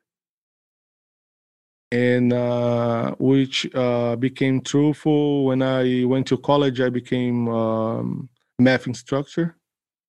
and 1.93 2.33
uh, 2.33 3.15
which 3.19 3.73
uh, 3.75 4.17
became 4.17 4.63
truthful 4.63 5.45
when 5.45 5.61
I 5.61 6.05
went 6.05 6.27
to 6.29 6.39
college. 6.39 6.81
I 6.81 6.89
became 6.89 7.49
um, 7.49 8.31
math 8.59 8.87
instructor, 8.87 9.57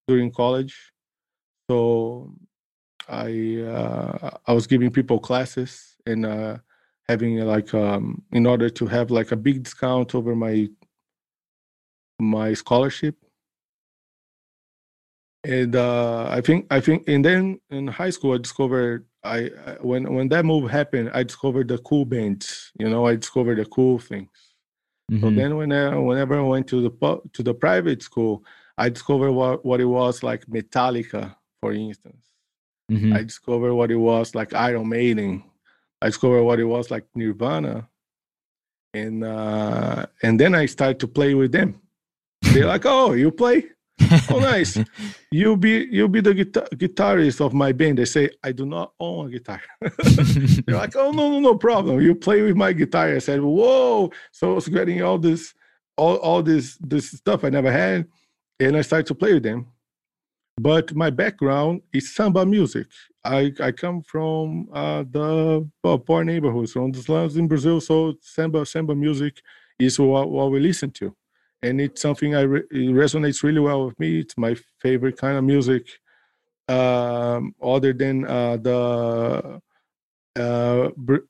during 0.06 0.30
college. 0.30 0.92
So 1.70 2.34
I 3.08 3.62
uh, 3.62 4.38
I 4.46 4.52
was 4.52 4.66
giving 4.66 4.90
people 4.90 5.18
classes 5.18 5.96
and 6.06 6.26
uh, 6.26 6.58
having 7.08 7.38
like 7.40 7.72
um, 7.74 8.22
in 8.32 8.46
order 8.46 8.68
to 8.70 8.86
have 8.86 9.10
like 9.10 9.32
a 9.32 9.36
big 9.36 9.62
discount 9.62 10.14
over 10.14 10.34
my 10.34 10.68
my 12.18 12.54
scholarship. 12.54 13.16
And 15.44 15.76
uh, 15.76 16.28
I 16.30 16.40
think 16.40 16.66
I 16.70 16.80
think 16.80 17.06
and 17.08 17.24
then 17.24 17.60
in 17.70 17.86
high 17.86 18.10
school 18.10 18.34
I 18.34 18.38
discovered 18.38 19.06
I, 19.22 19.50
I 19.66 19.72
when 19.80 20.12
when 20.12 20.28
that 20.28 20.44
move 20.44 20.70
happened 20.70 21.10
I 21.12 21.22
discovered 21.22 21.68
the 21.68 21.78
cool 21.78 22.04
bands. 22.04 22.72
You 22.78 22.88
know 22.88 23.06
I 23.06 23.16
discovered 23.16 23.58
the 23.58 23.66
cool 23.66 23.98
things. 23.98 24.30
Mm-hmm. 25.10 25.20
So 25.20 25.30
then 25.30 25.56
when 25.56 25.72
I, 25.72 25.96
whenever 25.96 26.38
I 26.38 26.42
went 26.42 26.66
to 26.68 26.80
the 26.80 27.20
to 27.34 27.42
the 27.42 27.52
private 27.52 28.02
school, 28.02 28.42
I 28.76 28.88
discovered 28.88 29.32
what, 29.32 29.64
what 29.64 29.80
it 29.80 29.84
was 29.86 30.22
like 30.22 30.46
Metallica, 30.46 31.36
for 31.60 31.72
instance. 31.72 32.26
Mm-hmm. 32.90 33.12
I 33.14 33.22
discovered 33.22 33.74
what 33.74 33.90
it 33.90 33.96
was 33.96 34.34
like 34.34 34.52
Iron 34.54 34.88
Maiden. 34.88 35.44
I 36.02 36.06
discovered 36.06 36.42
what 36.42 36.60
it 36.60 36.64
was 36.64 36.90
like 36.90 37.06
Nirvana. 37.14 37.88
And 38.92 39.24
uh, 39.24 40.06
and 40.22 40.38
then 40.38 40.54
I 40.54 40.66
started 40.66 41.00
to 41.00 41.08
play 41.08 41.34
with 41.34 41.50
them. 41.50 41.80
They're 42.42 42.66
like, 42.66 42.84
"Oh, 42.84 43.12
you 43.12 43.32
play? 43.32 43.64
Oh, 44.30 44.38
nice. 44.38 44.78
you 45.32 45.56
be 45.56 45.88
you 45.90 46.06
be 46.06 46.20
the 46.20 46.32
guitar- 46.32 46.68
guitarist 46.74 47.40
of 47.44 47.54
my 47.54 47.72
band." 47.72 47.98
They 47.98 48.04
say, 48.04 48.30
"I 48.44 48.52
do 48.52 48.66
not 48.66 48.92
own 49.00 49.26
a 49.26 49.30
guitar." 49.30 49.60
They're 49.80 50.76
like, 50.76 50.94
"Oh 50.94 51.10
no, 51.10 51.28
no, 51.28 51.40
no 51.40 51.56
problem. 51.56 52.00
You 52.02 52.14
play 52.14 52.42
with 52.42 52.54
my 52.54 52.72
guitar." 52.72 53.08
I 53.08 53.18
said, 53.18 53.40
"Whoa!" 53.40 54.12
So 54.30 54.52
I 54.52 54.54
was 54.54 54.68
getting 54.68 55.02
all 55.02 55.18
this, 55.18 55.54
all 55.96 56.16
all 56.18 56.42
this 56.44 56.78
this 56.80 57.10
stuff 57.10 57.42
I 57.42 57.50
never 57.50 57.72
had 57.72 58.06
and 58.60 58.76
I 58.76 58.82
started 58.82 59.06
to 59.06 59.14
play 59.14 59.34
with 59.34 59.42
them. 59.42 59.66
But 60.56 60.94
my 60.94 61.10
background 61.10 61.82
is 61.92 62.14
samba 62.14 62.46
music. 62.46 62.86
I, 63.24 63.52
I 63.60 63.72
come 63.72 64.02
from 64.02 64.68
uh, 64.72 65.02
the 65.10 65.68
poor 65.82 66.22
neighborhoods, 66.22 66.72
from 66.72 66.92
the 66.92 67.02
slums 67.02 67.36
in 67.36 67.48
Brazil. 67.48 67.80
So 67.80 68.14
samba 68.20 68.64
samba 68.64 68.94
music 68.94 69.42
is 69.78 69.98
what, 69.98 70.30
what 70.30 70.52
we 70.52 70.60
listen 70.60 70.92
to, 70.92 71.14
and 71.62 71.80
it's 71.80 72.00
something 72.02 72.36
I 72.36 72.42
re- 72.42 72.62
resonates 72.72 73.42
really 73.42 73.60
well 73.60 73.86
with 73.86 73.98
me. 73.98 74.20
It's 74.20 74.38
my 74.38 74.54
favorite 74.80 75.16
kind 75.16 75.36
of 75.36 75.44
music. 75.44 75.88
Um, 76.68 77.54
other 77.62 77.92
than 77.92 78.24
uh, 78.24 78.56
the 78.56 79.60
uh, 80.36 80.88
Br- 80.96 81.26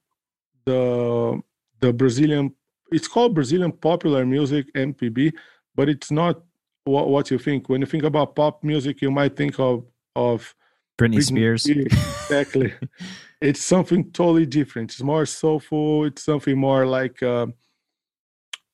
the 0.66 1.40
the 1.80 1.92
Brazilian, 1.94 2.54
it's 2.92 3.08
called 3.08 3.34
Brazilian 3.34 3.72
popular 3.72 4.26
music 4.26 4.72
(MPB), 4.74 5.32
but 5.74 5.88
it's 5.88 6.10
not 6.10 6.42
what, 6.84 7.08
what 7.08 7.30
you 7.30 7.38
think. 7.38 7.68
When 7.68 7.80
you 7.80 7.86
think 7.86 8.04
about 8.04 8.36
pop 8.36 8.62
music, 8.62 9.02
you 9.02 9.10
might 9.10 9.36
think 9.36 9.58
of 9.58 9.84
of 10.14 10.54
Britney, 10.98 11.16
Britney 11.16 11.22
Spears. 11.24 11.62
Spears. 11.64 11.86
Exactly. 11.92 12.74
it's 13.40 13.64
something 13.64 14.10
totally 14.12 14.46
different. 14.46 14.92
It's 14.92 15.02
more 15.02 15.26
soulful. 15.26 16.04
It's 16.04 16.22
something 16.24 16.56
more 16.56 16.86
like 16.86 17.22
uh, 17.22 17.46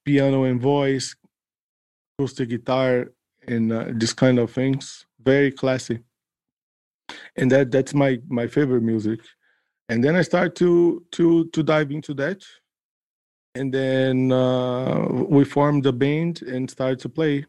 piano 0.04 0.44
and 0.44 0.60
voice, 0.60 1.16
acoustic 2.18 2.50
guitar, 2.50 3.12
and 3.46 3.72
uh, 3.72 3.86
this 3.92 4.12
kind 4.12 4.38
of 4.38 4.50
things. 4.50 5.06
Very 5.22 5.50
classy. 5.50 6.00
And 7.36 7.50
that 7.50 7.70
that's 7.70 7.94
my 7.94 8.20
my 8.28 8.46
favorite 8.46 8.82
music. 8.82 9.20
And 9.88 10.04
then 10.04 10.14
I 10.14 10.22
start 10.22 10.54
to 10.56 11.04
to 11.12 11.46
to 11.48 11.62
dive 11.62 11.90
into 11.90 12.14
that. 12.14 12.44
And 13.56 13.74
then 13.74 14.30
uh, 14.30 15.08
we 15.10 15.44
formed 15.44 15.82
the 15.82 15.92
band 15.92 16.42
and 16.42 16.70
started 16.70 17.00
to 17.00 17.08
play 17.08 17.46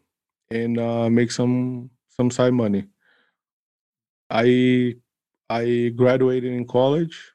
and 0.52 0.80
uh, 0.80 1.10
make 1.10 1.32
some 1.32 1.90
some 2.10 2.30
side 2.30 2.54
money. 2.54 2.86
I 4.30 4.96
I 5.50 5.94
graduated 5.96 6.52
in 6.54 6.68
college, 6.68 7.34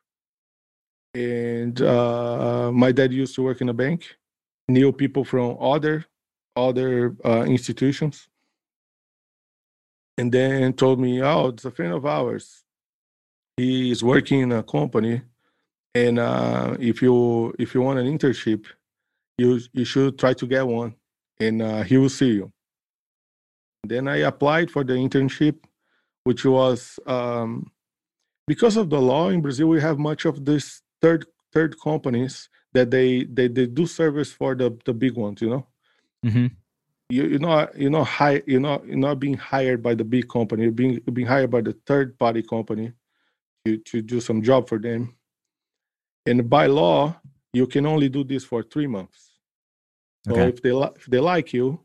and 1.15 1.81
uh, 1.81 2.71
my 2.73 2.93
dad 2.93 3.13
used 3.13 3.35
to 3.37 3.43
work 3.43 3.61
in 3.61 3.69
a 3.69 3.75
bank. 3.75 4.17
Knew 4.69 4.93
people 4.93 5.25
from 5.25 5.57
other 5.61 6.05
other 6.57 7.17
uh, 7.25 7.45
institutions, 7.47 8.29
and 10.19 10.31
then 10.33 10.73
told 10.75 11.01
me, 11.01 11.23
"Oh, 11.23 11.49
it's 11.49 11.65
a 11.65 11.71
friend 11.71 11.93
of 11.93 12.05
ours. 12.05 12.65
He 13.57 13.91
is 13.91 14.05
working 14.05 14.41
in 14.41 14.53
a 14.53 14.63
company, 14.63 15.23
and 15.95 16.19
uh, 16.19 16.77
if 16.81 17.01
you 17.01 17.55
if 17.59 17.75
you 17.75 17.81
want 17.83 17.99
an 17.99 18.07
internship, 18.07 18.67
you 19.39 19.61
you 19.73 19.85
should 19.85 20.19
try 20.19 20.35
to 20.35 20.47
get 20.47 20.67
one, 20.67 20.95
and 21.41 21.63
uh, 21.63 21.83
he 21.83 21.97
will 21.97 22.11
see 22.11 22.33
you." 22.33 22.53
Then 23.85 24.09
I 24.09 24.19
applied 24.19 24.71
for 24.71 24.85
the 24.85 24.95
internship, 24.95 25.57
which 26.25 26.45
was 26.45 26.99
um, 27.07 27.71
because 28.47 28.77
of 28.77 28.91
the 28.91 29.01
law 29.01 29.29
in 29.29 29.41
Brazil. 29.41 29.69
We 29.69 29.81
have 29.81 29.99
much 29.99 30.25
of 30.25 30.45
this 30.45 30.83
third 31.01 31.27
third 31.53 31.77
companies 31.81 32.49
that 32.73 32.91
they 32.91 33.25
they, 33.25 33.49
they 33.49 33.67
do 33.67 33.87
service 33.87 34.33
for 34.33 34.55
the 34.55 34.77
the 34.85 34.93
big 34.93 35.15
ones. 35.15 35.41
You 35.41 35.51
know, 35.51 35.67
mm-hmm. 36.25 36.47
you 37.09 37.25
you're 37.25 37.39
not 37.39 37.79
you're 37.79 37.91
not 37.91 38.07
high 38.07 38.43
you're 38.47 38.61
not 38.61 38.87
you're 38.87 38.97
not 38.97 39.21
being 39.21 39.37
hired 39.37 39.83
by 39.83 39.95
the 39.95 40.05
big 40.05 40.29
company. 40.29 40.65
You're 40.65 40.73
being 40.73 41.01
you're 41.07 41.15
being 41.15 41.29
hired 41.29 41.51
by 41.51 41.61
the 41.61 41.77
third 41.87 42.19
party 42.19 42.43
company 42.43 42.93
to 43.65 43.79
to 43.79 44.03
do 44.03 44.21
some 44.21 44.43
job 44.43 44.69
for 44.69 44.79
them. 44.79 45.15
And 46.27 46.51
by 46.51 46.67
law, 46.67 47.21
you 47.53 47.67
can 47.67 47.87
only 47.87 48.09
do 48.09 48.25
this 48.25 48.45
for 48.45 48.63
three 48.63 48.87
months. 48.87 49.31
So 50.27 50.33
okay. 50.33 50.49
if 50.49 50.61
they 50.61 50.71
if 50.71 51.07
they 51.07 51.21
like 51.21 51.53
you, 51.53 51.81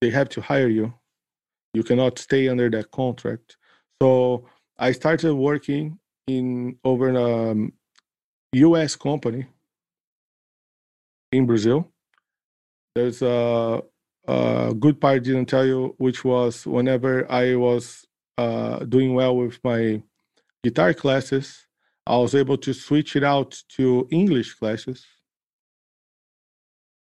they 0.00 0.10
have 0.10 0.28
to 0.30 0.40
hire 0.40 0.68
you. 0.68 0.92
You 1.74 1.82
cannot 1.82 2.18
stay 2.18 2.48
under 2.48 2.70
that 2.70 2.90
contract. 2.90 3.56
So 4.00 4.48
I 4.78 4.92
started 4.92 5.34
working 5.34 5.98
in 6.26 6.78
over 6.84 7.10
a 7.10 7.50
um, 7.50 7.72
U.S. 8.52 8.96
company 8.96 9.46
in 11.32 11.46
Brazil. 11.46 11.90
There's 12.94 13.22
a, 13.22 13.82
a 14.26 14.74
good 14.78 15.00
part 15.00 15.22
didn't 15.22 15.46
tell 15.46 15.66
you, 15.66 15.94
which 15.98 16.24
was 16.24 16.66
whenever 16.66 17.30
I 17.30 17.54
was 17.56 18.06
uh, 18.38 18.80
doing 18.80 19.14
well 19.14 19.36
with 19.36 19.58
my 19.62 20.02
guitar 20.64 20.94
classes, 20.94 21.66
I 22.06 22.16
was 22.16 22.34
able 22.34 22.56
to 22.58 22.72
switch 22.72 23.16
it 23.16 23.24
out 23.24 23.62
to 23.76 24.08
English 24.10 24.54
classes 24.54 25.04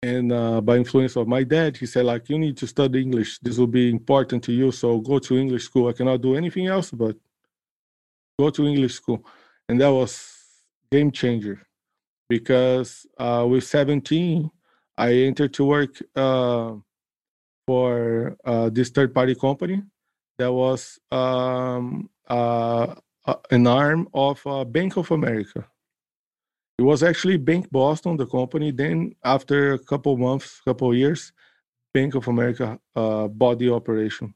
and 0.03 0.33
uh, 0.33 0.61
by 0.61 0.77
influence 0.77 1.17
of 1.17 1.29
my 1.29 1.45
dad 1.45 1.77
he 1.77 1.87
said 1.87 2.05
like 2.05 2.29
you 2.29 2.39
need 2.39 2.57
to 2.57 2.67
study 2.67 3.01
english. 3.01 3.39
This 3.41 3.59
will 3.59 3.69
be 3.69 3.91
important 3.91 4.43
to 4.45 4.53
you. 4.53 4.73
So 4.73 4.99
go 5.01 5.19
to 5.21 5.39
english 5.39 5.65
school. 5.65 5.89
I 5.89 5.93
cannot 5.93 6.21
do 6.21 6.35
anything 6.35 6.67
else 6.67 6.91
but 6.91 7.17
go 8.39 8.51
to 8.51 8.67
english 8.67 8.95
school. 8.95 9.25
And 9.69 9.81
that 9.81 9.89
was 9.89 10.33
game 10.91 11.11
changer 11.11 11.67
because 12.29 13.07
uh, 13.19 13.47
with 13.49 13.65
17 13.65 14.51
i 14.99 15.13
entered 15.13 15.53
to 15.55 15.65
work 15.65 15.95
uh, 16.17 16.73
for 17.67 18.37
uh, 18.45 18.69
this 18.71 18.91
third 18.91 19.15
party 19.15 19.35
company 19.35 19.83
that 20.39 20.53
was 20.53 20.99
um, 21.11 22.11
uh, 22.29 22.95
an 23.51 23.67
arm 23.67 24.09
of 24.13 24.47
uh, 24.47 24.65
bank 24.65 24.97
of 24.97 25.11
america 25.11 25.67
it 26.83 26.85
was 26.85 27.05
actually 27.05 27.37
Bank 27.37 27.71
Boston, 27.71 28.17
the 28.17 28.27
company. 28.27 28.73
Then, 28.73 29.15
after 29.23 29.75
a 29.75 29.79
couple 29.79 30.17
months, 30.17 30.61
couple 30.65 30.93
years, 30.93 31.33
Bank 31.95 32.17
of 32.17 32.27
America 32.27 32.77
uh, 32.97 33.29
bought 33.29 33.61
the 33.61 33.73
operation. 33.73 34.35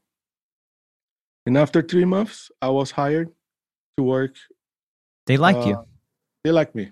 And 1.45 1.57
after 1.57 1.81
three 1.81 2.05
months, 2.05 2.49
I 2.61 2.69
was 2.69 2.91
hired 2.91 3.29
to 3.97 4.03
work. 4.03 4.35
They 5.25 5.35
like 5.35 5.57
uh, 5.57 5.67
you. 5.67 5.77
They 6.45 6.51
like 6.51 6.73
me. 6.73 6.91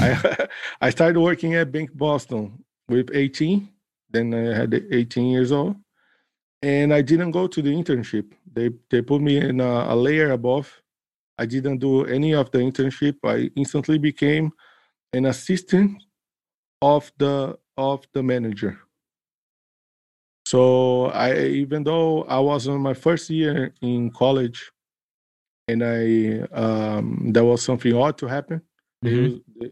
I 0.00 0.46
I 0.80 0.90
started 0.90 1.18
working 1.18 1.54
at 1.54 1.72
Bank 1.72 1.90
Boston 1.92 2.64
with 2.88 3.10
18. 3.12 3.68
Then 4.08 4.32
I 4.32 4.54
had 4.54 4.72
18 4.72 5.26
years 5.26 5.50
old, 5.50 5.74
and 6.62 6.94
I 6.94 7.02
didn't 7.02 7.32
go 7.32 7.48
to 7.48 7.60
the 7.60 7.74
internship. 7.74 8.26
They 8.46 8.70
they 8.88 9.02
put 9.02 9.20
me 9.20 9.38
in 9.38 9.60
a, 9.60 9.94
a 9.94 9.96
layer 9.96 10.30
above. 10.30 10.70
I 11.38 11.46
didn't 11.46 11.78
do 11.78 12.04
any 12.04 12.34
of 12.34 12.52
the 12.52 12.58
internship. 12.58 13.16
I 13.24 13.50
instantly 13.56 13.98
became 13.98 14.52
an 15.12 15.26
assistant 15.26 16.02
of 16.80 17.12
the 17.18 17.58
of 17.76 18.06
the 18.12 18.22
manager. 18.22 18.78
So 20.46 21.06
I 21.06 21.46
even 21.46 21.84
though 21.84 22.24
I 22.24 22.38
was 22.40 22.68
on 22.68 22.80
my 22.80 22.94
first 22.94 23.30
year 23.30 23.72
in 23.80 24.10
college 24.10 24.70
and 25.68 25.82
I 25.82 26.40
um 26.52 27.32
there 27.32 27.44
was 27.44 27.62
something 27.62 27.94
odd 27.94 28.18
to 28.18 28.26
happen. 28.26 28.62
Mm-hmm. 29.04 29.38
They, 29.60 29.70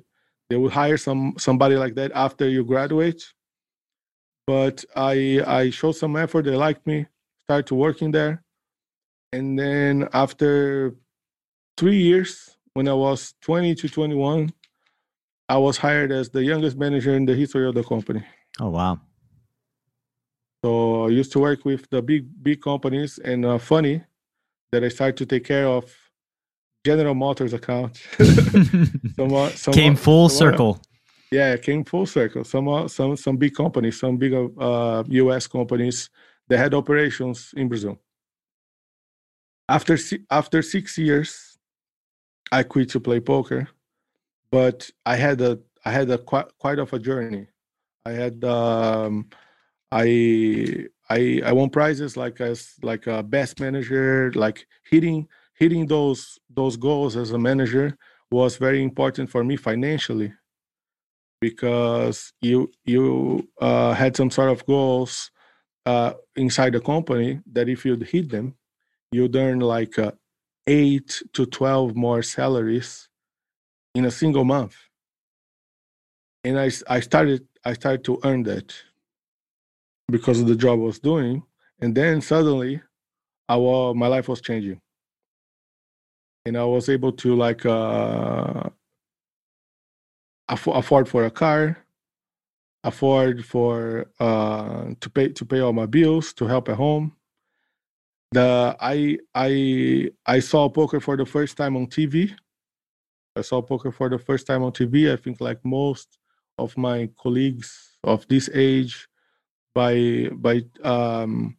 they 0.48 0.56
would 0.56 0.72
hire 0.72 0.96
some 0.96 1.34
somebody 1.38 1.76
like 1.76 1.94
that 1.96 2.12
after 2.14 2.48
you 2.48 2.64
graduate. 2.64 3.22
But 4.46 4.84
I 4.96 5.42
I 5.46 5.70
showed 5.70 5.96
some 5.96 6.16
effort, 6.16 6.44
they 6.44 6.56
liked 6.56 6.86
me, 6.86 7.06
started 7.44 7.74
working 7.74 8.10
there. 8.10 8.42
And 9.32 9.58
then 9.58 10.08
after 10.12 10.94
three 11.76 11.98
years, 11.98 12.56
when 12.74 12.88
I 12.88 12.94
was 12.94 13.34
20 13.42 13.74
to 13.76 13.88
21, 13.88 14.52
I 15.50 15.56
was 15.56 15.76
hired 15.78 16.12
as 16.12 16.30
the 16.30 16.44
youngest 16.44 16.76
manager 16.78 17.12
in 17.16 17.26
the 17.26 17.34
history 17.34 17.66
of 17.66 17.74
the 17.74 17.82
company. 17.82 18.22
Oh 18.60 18.68
wow! 18.68 19.00
So 20.64 21.06
I 21.06 21.08
used 21.08 21.32
to 21.32 21.40
work 21.40 21.64
with 21.64 21.90
the 21.90 22.00
big 22.00 22.22
big 22.40 22.62
companies, 22.62 23.18
and 23.18 23.44
uh, 23.44 23.58
funny 23.58 24.04
that 24.70 24.84
I 24.84 24.88
started 24.88 25.16
to 25.16 25.26
take 25.26 25.44
care 25.44 25.66
of 25.66 25.92
General 26.86 27.16
Motors 27.16 27.52
account. 27.52 27.96
some, 29.16 29.50
some, 29.56 29.74
came 29.74 29.96
full 29.96 30.28
circle. 30.28 30.80
Yeah, 31.32 31.56
came 31.56 31.82
full 31.84 32.06
circle. 32.06 32.44
Some 32.44 32.86
some 32.86 33.16
some 33.16 33.36
big 33.36 33.54
companies, 33.54 33.98
some 33.98 34.18
big 34.18 34.32
uh, 34.32 35.02
U.S. 35.08 35.48
companies 35.48 36.10
that 36.48 36.58
had 36.58 36.74
operations 36.74 37.52
in 37.56 37.66
Brazil. 37.68 37.98
After 39.68 39.98
after 40.30 40.62
six 40.62 40.96
years, 40.96 41.58
I 42.52 42.62
quit 42.62 42.88
to 42.90 43.00
play 43.00 43.18
poker 43.18 43.68
but 44.50 44.90
I 45.06 45.16
had 45.16 45.40
a 45.40 45.58
I 45.84 45.92
had 45.92 46.10
a 46.10 46.18
quite 46.18 46.46
quite 46.58 46.78
of 46.78 46.92
a 46.92 46.98
journey. 46.98 47.46
I 48.04 48.12
had 48.12 48.44
um, 48.44 49.28
I 49.92 50.86
I 51.08 51.42
I 51.44 51.52
won 51.52 51.70
prizes 51.70 52.16
like 52.16 52.40
as 52.40 52.74
like 52.82 53.06
a 53.06 53.22
best 53.22 53.60
manager, 53.60 54.32
like 54.34 54.66
hitting 54.84 55.28
hitting 55.54 55.86
those 55.86 56.38
those 56.48 56.76
goals 56.76 57.16
as 57.16 57.32
a 57.32 57.38
manager 57.38 57.96
was 58.30 58.56
very 58.56 58.82
important 58.82 59.30
for 59.30 59.42
me 59.44 59.56
financially 59.56 60.32
because 61.40 62.32
you 62.40 62.70
you 62.84 63.48
uh, 63.60 63.92
had 63.94 64.16
some 64.16 64.30
sort 64.30 64.50
of 64.50 64.64
goals 64.66 65.30
uh, 65.86 66.12
inside 66.36 66.72
the 66.74 66.80
company 66.80 67.40
that 67.52 67.68
if 67.68 67.84
you'd 67.84 68.02
hit 68.02 68.30
them, 68.30 68.54
you'd 69.12 69.36
earn 69.36 69.60
like 69.60 69.98
uh, 69.98 70.12
eight 70.66 71.22
to 71.32 71.46
twelve 71.46 71.96
more 71.96 72.22
salaries 72.22 73.09
in 73.94 74.06
a 74.06 74.10
single 74.12 74.44
month. 74.44 74.76
And 76.44 76.58
I, 76.60 76.70
I 76.88 77.00
started 77.00 77.46
I 77.64 77.74
started 77.74 78.04
to 78.04 78.20
earn 78.24 78.44
that 78.44 78.74
because 80.10 80.40
of 80.40 80.48
the 80.48 80.56
job 80.56 80.80
I 80.80 80.82
was 80.84 81.00
doing. 81.00 81.44
And 81.80 81.94
then 81.94 82.20
suddenly 82.22 82.82
I 83.48 83.56
was, 83.56 83.96
my 83.96 84.08
life 84.08 84.28
was 84.28 84.40
changing. 84.42 84.80
And 86.46 86.56
I 86.58 86.64
was 86.64 86.88
able 86.88 87.12
to 87.12 87.36
like 87.36 87.66
uh, 87.66 88.70
afford 90.48 91.08
for 91.08 91.24
a 91.26 91.30
car. 91.30 91.78
afford 92.84 93.44
for 93.44 94.06
uh, 94.20 94.86
to 95.00 95.10
pay 95.10 95.28
to 95.28 95.44
pay 95.44 95.60
all 95.60 95.72
my 95.72 95.86
bills, 95.86 96.32
to 96.34 96.46
help 96.46 96.68
at 96.68 96.76
home. 96.76 97.12
The 98.32 98.76
I 98.80 99.18
I 99.34 100.10
I 100.26 100.40
saw 100.40 100.68
poker 100.68 101.00
for 101.00 101.16
the 101.16 101.26
first 101.26 101.56
time 101.56 101.76
on 101.76 101.86
TV. 101.88 102.34
I 103.40 103.42
saw 103.42 103.62
poker 103.62 103.90
for 103.90 104.08
the 104.10 104.18
first 104.18 104.46
time 104.46 104.62
on 104.62 104.72
TV. 104.72 105.10
I 105.10 105.16
think 105.16 105.40
like 105.40 105.64
most 105.64 106.18
of 106.58 106.76
my 106.76 107.08
colleagues 107.18 107.96
of 108.04 108.28
this 108.28 108.50
age 108.52 109.08
by 109.74 110.28
by 110.34 110.62
um 110.84 111.56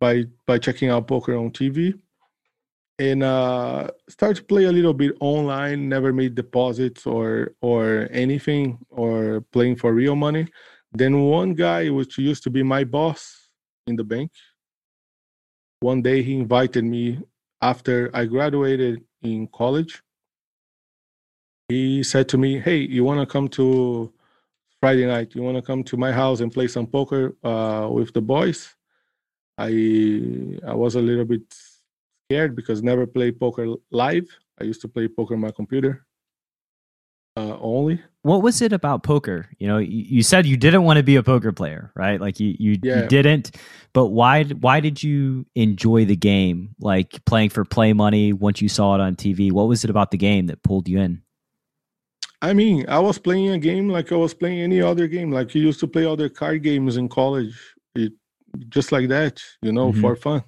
by 0.00 0.24
by 0.46 0.58
checking 0.58 0.90
out 0.90 1.06
poker 1.06 1.36
on 1.36 1.50
TV 1.52 1.94
and 2.98 3.22
uh 3.22 3.88
start 4.08 4.36
to 4.36 4.44
play 4.44 4.64
a 4.64 4.72
little 4.72 4.94
bit 4.94 5.12
online 5.20 5.88
never 5.88 6.12
made 6.12 6.34
deposits 6.34 7.06
or 7.06 7.54
or 7.60 8.08
anything 8.10 8.78
or 8.90 9.40
playing 9.52 9.76
for 9.76 9.92
real 9.92 10.14
money 10.14 10.46
then 10.92 11.12
one 11.22 11.54
guy 11.54 11.90
which 11.90 12.18
used 12.18 12.44
to 12.44 12.50
be 12.50 12.62
my 12.62 12.84
boss 12.84 13.48
in 13.88 13.96
the 13.96 14.04
bank 14.04 14.30
one 15.80 16.02
day 16.02 16.22
he 16.22 16.34
invited 16.36 16.84
me 16.84 17.18
after 17.62 18.10
i 18.14 18.24
graduated 18.24 19.02
in 19.22 19.48
college 19.48 20.03
he 21.68 22.02
said 22.02 22.28
to 22.28 22.38
me 22.38 22.58
hey 22.58 22.76
you 22.78 23.04
want 23.04 23.20
to 23.20 23.26
come 23.26 23.48
to 23.48 24.12
friday 24.80 25.06
night 25.06 25.34
you 25.34 25.42
want 25.42 25.56
to 25.56 25.62
come 25.62 25.82
to 25.82 25.96
my 25.96 26.12
house 26.12 26.40
and 26.40 26.52
play 26.52 26.68
some 26.68 26.86
poker 26.86 27.36
uh, 27.44 27.88
with 27.90 28.12
the 28.12 28.20
boys 28.20 28.74
i 29.58 29.68
i 30.66 30.74
was 30.74 30.94
a 30.94 31.00
little 31.00 31.24
bit 31.24 31.42
scared 32.28 32.56
because 32.56 32.82
never 32.82 33.06
played 33.06 33.38
poker 33.38 33.66
live. 33.90 34.26
I 34.60 34.64
used 34.64 34.80
to 34.82 34.88
play 34.88 35.08
poker 35.08 35.34
on 35.34 35.40
my 35.40 35.50
computer 35.50 36.06
uh, 37.36 37.56
only. 37.60 38.00
What 38.22 38.42
was 38.42 38.62
it 38.62 38.72
about 38.72 39.02
poker? 39.02 39.48
You 39.58 39.68
know, 39.68 39.78
you, 39.78 40.04
you 40.16 40.22
said 40.22 40.46
you 40.46 40.56
didn't 40.56 40.84
want 40.84 40.96
to 40.96 41.02
be 41.02 41.16
a 41.16 41.22
poker 41.22 41.52
player, 41.52 41.92
right? 41.94 42.20
Like 42.20 42.40
you, 42.40 42.56
you, 42.58 42.78
Yeah. 42.82 43.02
you 43.02 43.08
didn't. 43.08 43.56
But 43.92 44.06
why? 44.06 44.44
Why 44.44 44.80
did 44.80 45.02
you 45.02 45.44
enjoy 45.54 46.04
the 46.06 46.16
game? 46.16 46.74
Like 46.80 47.24
playing 47.26 47.50
for 47.50 47.64
play 47.64 47.92
money 47.92 48.32
once 48.32 48.62
you 48.62 48.68
saw 48.68 48.94
it 48.94 49.00
on 49.00 49.16
TV. 49.16 49.52
What 49.52 49.68
was 49.68 49.84
it 49.84 49.90
about 49.90 50.10
the 50.10 50.16
game 50.16 50.46
that 50.46 50.62
pulled 50.62 50.88
you 50.88 51.00
in? 51.00 51.22
I 52.48 52.52
mean, 52.52 52.84
I 52.88 52.98
was 53.08 53.18
playing 53.26 53.50
a 53.50 53.58
game 53.58 53.86
like 53.96 54.08
I 54.12 54.16
was 54.16 54.34
playing 54.34 54.60
any 54.68 54.80
other 54.90 55.06
game. 55.16 55.30
Like 55.38 55.54
you 55.54 55.62
used 55.70 55.80
to 55.80 55.88
play 55.94 56.04
other 56.04 56.28
card 56.28 56.62
games 56.62 56.96
in 57.00 57.08
college, 57.08 57.54
it, 57.94 58.12
just 58.68 58.92
like 58.92 59.08
that, 59.08 59.34
you 59.62 59.72
know, 59.72 59.92
Mhm. 59.92 60.00
for 60.02 60.14
fun. 60.16 60.42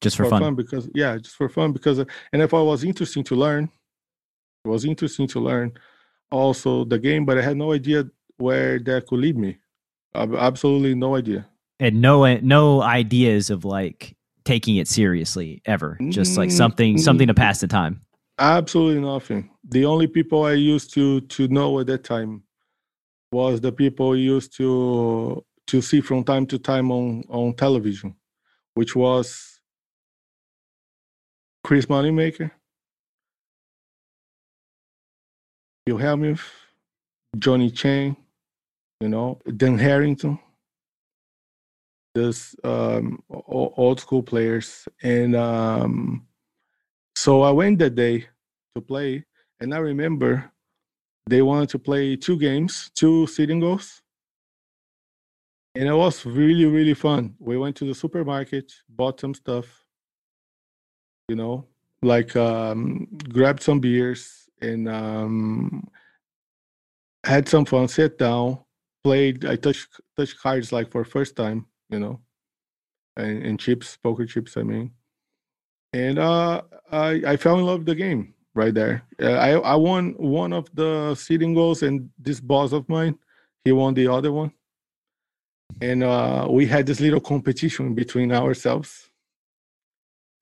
Just 0.00 0.16
for, 0.16 0.26
fun. 0.30 0.54
because 0.54 0.88
yeah, 0.94 1.12
just 1.18 1.34
for 1.40 1.48
fun 1.48 1.72
because 1.72 1.98
and 2.32 2.40
if 2.46 2.52
I 2.54 2.62
was 2.62 2.84
interesting 2.84 3.24
to 3.24 3.34
learn, 3.34 3.64
it 4.64 4.68
was 4.68 4.84
interesting 4.84 5.26
to 5.34 5.40
learn 5.40 5.72
also 6.30 6.84
the 6.84 6.98
game, 6.98 7.24
but 7.24 7.36
I 7.38 7.42
had 7.42 7.56
no 7.56 7.72
idea 7.72 8.04
where 8.36 8.78
that 8.78 9.06
could 9.08 9.18
lead 9.18 9.36
me. 9.36 9.58
Absolutely 10.14 10.94
no 10.94 11.16
idea. 11.16 11.46
and 11.80 12.00
no 12.00 12.12
no 12.38 12.82
ideas 12.82 13.50
of 13.50 13.64
like 13.64 14.16
taking 14.44 14.76
it 14.76 14.88
seriously 14.88 15.60
ever 15.64 15.96
just 16.08 16.36
like 16.40 16.50
something 16.50 16.98
something 16.98 17.28
to 17.28 17.34
pass 17.34 17.60
the 17.60 17.68
time 17.68 17.94
Absolutely 18.38 19.00
nothing. 19.00 19.50
The 19.68 19.84
only 19.84 20.06
people 20.06 20.44
I 20.44 20.52
used 20.52 20.94
to 20.94 21.20
to 21.22 21.48
know 21.48 21.80
at 21.80 21.86
that 21.88 22.04
time 22.04 22.44
was 23.32 23.60
the 23.60 23.72
people 23.72 24.16
used 24.16 24.56
to 24.58 25.44
to 25.66 25.82
see 25.82 26.00
from 26.00 26.24
time 26.24 26.46
to 26.46 26.58
time 26.58 26.92
on 26.92 27.24
on 27.28 27.54
television, 27.54 28.14
which 28.74 28.94
was 28.94 29.60
Chris 31.64 31.86
Moneymaker, 31.86 32.50
Phil 35.86 35.98
Hellmuth, 35.98 36.46
Johnny 37.38 37.70
Chan, 37.70 38.16
you 39.00 39.08
know, 39.08 39.40
Dan 39.56 39.78
Harrington. 39.78 40.38
This 42.14 42.54
um, 42.64 43.22
old 43.30 44.00
school 44.00 44.22
players, 44.22 44.88
and 45.02 45.36
um, 45.36 46.27
so 47.18 47.42
I 47.42 47.50
went 47.50 47.80
that 47.80 47.96
day 47.96 48.26
to 48.76 48.80
play, 48.80 49.24
and 49.58 49.74
I 49.74 49.78
remember 49.78 50.52
they 51.28 51.42
wanted 51.42 51.68
to 51.70 51.78
play 51.80 52.14
two 52.14 52.38
games, 52.38 52.92
two 52.94 53.26
sitting 53.26 53.58
goals, 53.58 54.00
and 55.74 55.88
it 55.88 55.92
was 55.92 56.24
really 56.24 56.66
really 56.66 56.94
fun. 56.94 57.34
We 57.40 57.58
went 57.58 57.74
to 57.78 57.86
the 57.86 57.94
supermarket, 57.94 58.72
bought 58.88 59.18
some 59.18 59.34
stuff, 59.34 59.66
you 61.28 61.34
know, 61.34 61.66
like 62.02 62.36
um, 62.36 63.08
grabbed 63.28 63.64
some 63.64 63.80
beers 63.80 64.48
and 64.62 64.88
um, 64.88 65.88
had 67.24 67.48
some 67.48 67.64
fun. 67.64 67.88
Sat 67.88 68.16
down, 68.16 68.60
played. 69.02 69.44
I 69.44 69.56
touched 69.56 70.00
touched 70.16 70.38
cards 70.38 70.70
like 70.70 70.92
for 70.92 71.04
first 71.04 71.34
time, 71.34 71.66
you 71.90 71.98
know, 71.98 72.20
and, 73.16 73.44
and 73.44 73.58
chips, 73.58 73.96
poker 73.96 74.24
chips. 74.24 74.56
I 74.56 74.62
mean, 74.62 74.92
and 75.92 76.18
uh, 76.18 76.62
I 76.90 77.22
I 77.26 77.36
fell 77.36 77.58
in 77.58 77.64
love 77.64 77.80
with 77.80 77.86
the 77.86 77.94
game 77.94 78.34
right 78.54 78.74
there. 78.74 79.04
Uh, 79.20 79.32
I 79.32 79.50
I 79.52 79.74
won 79.76 80.14
one 80.18 80.52
of 80.52 80.68
the 80.74 81.14
seeding 81.14 81.54
goals, 81.54 81.82
and 81.82 82.10
this 82.18 82.40
boss 82.40 82.72
of 82.72 82.88
mine, 82.88 83.18
he 83.64 83.72
won 83.72 83.94
the 83.94 84.08
other 84.08 84.32
one, 84.32 84.52
and 85.80 86.02
uh, 86.02 86.46
we 86.50 86.66
had 86.66 86.86
this 86.86 87.00
little 87.00 87.20
competition 87.20 87.94
between 87.94 88.32
ourselves, 88.32 89.10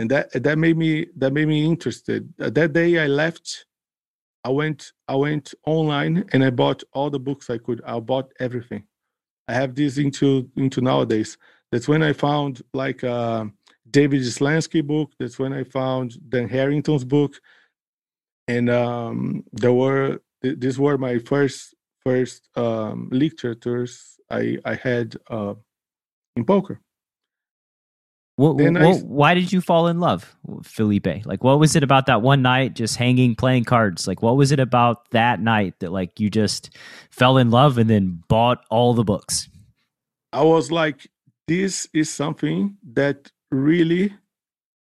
and 0.01 0.11
that 0.11 0.31
that 0.43 0.59
made 0.59 0.77
me 0.77 1.07
that 1.17 1.33
made 1.33 1.49
me 1.49 1.65
interested. 1.65 2.33
Uh, 2.41 2.51
that 2.51 2.73
day 2.73 2.99
I 2.99 3.07
left. 3.07 3.67
I 4.45 4.51
went 4.51 4.93
I 5.09 5.17
went 5.17 5.55
online 5.67 6.25
and 6.33 6.45
I 6.45 6.51
bought 6.51 6.85
all 6.93 7.11
the 7.11 7.19
books 7.19 7.51
I 7.51 7.59
could. 7.59 7.83
I 7.85 7.99
bought 7.99 8.31
everything. 8.39 8.85
I 9.49 9.55
have 9.55 9.75
this 9.75 9.99
into 9.99 10.49
into 10.57 10.81
nowadays. 10.81 11.37
That's 11.73 11.89
when 11.89 12.03
I 12.03 12.13
found 12.13 12.63
like 12.73 13.03
uh, 13.03 13.47
David 13.91 14.23
Sklansky 14.23 14.85
book. 14.85 15.13
That's 15.19 15.39
when 15.39 15.53
I 15.53 15.65
found 15.65 16.17
Dan 16.29 16.49
Harrington's 16.49 17.05
book, 17.05 17.35
and 18.49 18.71
um, 18.71 19.45
there 19.53 19.73
were 19.73 20.21
th- 20.43 20.59
these 20.59 20.79
were 20.79 20.99
my 20.99 21.19
first 21.19 21.75
first 22.05 22.49
um, 22.57 23.09
literatures 23.13 24.17
I 24.31 24.59
I 24.65 24.75
had 24.75 25.17
uh, 25.31 25.55
in 26.37 26.45
poker. 26.45 26.81
what, 28.37 28.59
Then 28.59 28.77
I 28.77 28.95
why 28.95 29.35
did 29.35 29.53
you 29.53 29.61
fall 29.61 29.87
in 29.87 29.99
love 29.99 30.37
felipe 30.63 31.07
like 31.25 31.43
what 31.43 31.59
was 31.59 31.75
it 31.75 31.83
about 31.83 32.07
that 32.07 32.23
one 32.23 32.43
night 32.43 32.75
just 32.75 32.97
hanging 32.97 33.35
playing 33.35 33.65
cards 33.65 34.07
like 34.07 34.21
what 34.21 34.37
was 34.37 34.53
it 34.53 34.61
about 34.61 35.11
that 35.11 35.41
night 35.41 35.75
that 35.81 35.91
like 35.91 36.21
you 36.21 36.29
just 36.29 36.71
fell 37.11 37.39
in 37.39 37.51
love 37.51 37.79
and 37.79 37.89
then 37.89 38.23
bought 38.29 38.63
all 38.69 38.93
the 38.93 39.05
books 39.05 39.49
I 40.37 40.43
was 40.43 40.71
like, 40.71 41.09
this 41.49 41.87
is 41.95 42.13
something 42.13 42.77
that 42.93 43.33
really 43.51 44.15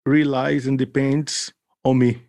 relies 0.05 0.67
and 0.67 0.77
depends 0.77 1.53
on 1.83 1.99
me. 1.99 2.21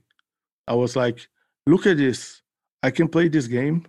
I 0.66 0.74
was 0.74 0.96
like, 0.96 1.28
look 1.66 1.86
at 1.86 1.96
this. 1.96 2.42
I 2.82 2.90
can 2.90 3.08
play 3.08 3.28
this 3.28 3.46
game 3.46 3.86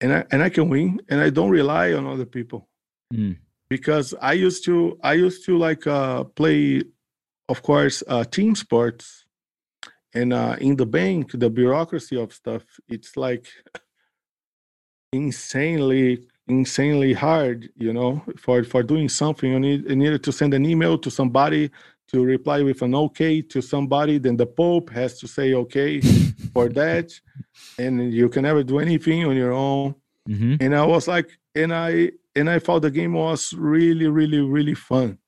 and 0.00 0.12
I 0.12 0.24
and 0.30 0.42
I 0.42 0.48
can 0.48 0.68
win 0.68 1.00
and 1.08 1.20
I 1.20 1.30
don't 1.30 1.50
rely 1.50 1.92
on 1.92 2.06
other 2.06 2.26
people. 2.26 2.68
Mm. 3.12 3.38
Because 3.68 4.14
I 4.20 4.34
used 4.34 4.64
to 4.66 4.98
I 5.02 5.14
used 5.14 5.44
to 5.46 5.58
like 5.58 5.86
uh 5.86 6.24
play 6.24 6.82
of 7.48 7.62
course 7.62 8.02
uh 8.06 8.24
team 8.24 8.54
sports 8.54 9.24
and 10.14 10.32
uh 10.32 10.56
in 10.60 10.76
the 10.76 10.86
bank 10.86 11.32
the 11.32 11.50
bureaucracy 11.50 12.16
of 12.16 12.32
stuff 12.32 12.62
it's 12.88 13.16
like 13.16 13.46
insanely 15.12 16.26
insanely 16.48 17.12
hard 17.12 17.68
you 17.76 17.92
know 17.92 18.22
for 18.38 18.64
for 18.64 18.82
doing 18.82 19.08
something. 19.08 19.50
You 19.52 19.60
need 19.60 19.88
you 19.88 19.96
needed 19.96 20.22
to 20.24 20.32
send 20.32 20.54
an 20.54 20.64
email 20.64 20.98
to 20.98 21.10
somebody 21.10 21.70
to 22.08 22.22
reply 22.24 22.62
with 22.62 22.82
an 22.82 22.94
okay 22.94 23.42
to 23.42 23.60
somebody 23.60 24.18
then 24.18 24.36
the 24.36 24.46
pope 24.46 24.90
has 24.90 25.18
to 25.18 25.26
say 25.26 25.54
okay 25.54 26.00
for 26.52 26.68
that 26.68 27.10
and 27.78 28.12
you 28.12 28.28
can 28.28 28.42
never 28.42 28.62
do 28.62 28.78
anything 28.78 29.24
on 29.24 29.36
your 29.36 29.52
own. 29.52 29.94
Hmm 30.26 30.54
and 30.60 30.74
i 30.74 30.84
was 30.84 31.06
like 31.06 31.28
and 31.54 31.72
i 31.72 32.10
and 32.34 32.50
i 32.50 32.58
thought 32.58 32.82
the 32.82 32.90
game 32.90 33.12
was 33.12 33.52
really 33.52 34.08
really 34.08 34.40
really 34.40 34.74
fun 34.74 35.18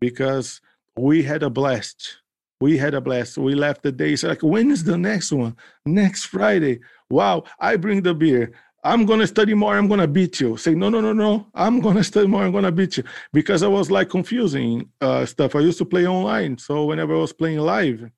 because 0.00 0.60
we 0.96 1.22
had 1.22 1.42
a 1.42 1.50
blast. 1.50 2.22
We 2.60 2.78
had 2.78 2.94
a 2.94 3.02
blast. 3.02 3.36
We 3.36 3.54
left 3.54 3.82
the 3.82 3.92
day. 3.92 4.16
So 4.16 4.28
like 4.28 4.42
when 4.42 4.70
is 4.70 4.84
the 4.84 4.96
next 4.96 5.30
one? 5.32 5.56
Next 5.84 6.24
friday. 6.26 6.80
Wow 7.10 7.44
i 7.60 7.76
bring 7.76 8.02
the 8.02 8.14
beer 8.14 8.52
i'm 8.86 9.04
gonna 9.04 9.26
study 9.26 9.54
more 9.54 9.76
i'm 9.76 9.88
gonna 9.88 10.06
beat 10.06 10.40
you. 10.40 10.56
Say 10.56 10.74
no 10.74 10.88
no 10.88 11.00
no 11.00 11.12
no 11.12 11.46
i'm 11.54 11.80
gonna 11.80 12.04
study 12.04 12.26
more 12.26 12.42
i'm 12.44 12.52
gonna 12.52 12.72
beat 12.72 12.96
you. 12.96 13.04
Because 13.32 13.62
i 13.62 13.66
was 13.66 13.90
like 13.90 14.08
confusing 14.08 14.88
uh, 15.00 15.26
stuff. 15.26 15.54
I 15.56 15.60
used 15.60 15.78
to 15.78 15.84
play 15.84 16.06
online. 16.06 16.56
So 16.58 16.84
whenever 16.86 17.14
i 17.14 17.18
was 17.18 17.32
playing 17.32 17.58
live 17.58 18.10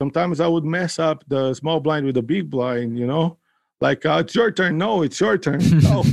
sometimes 0.00 0.40
i 0.40 0.46
would 0.46 0.64
mess 0.64 0.98
up 0.98 1.22
the 1.28 1.52
small 1.52 1.78
blind 1.78 2.06
with 2.06 2.14
the 2.14 2.22
big 2.22 2.50
blind 2.50 2.98
you 2.98 3.06
know? 3.06 3.38
Like 3.80 4.04
uh, 4.04 4.22
it's 4.24 4.34
your 4.34 4.50
turn. 4.50 4.76
No 4.78 5.02
it's 5.02 5.20
your 5.20 5.38
turn. 5.38 5.60
No. 5.82 6.04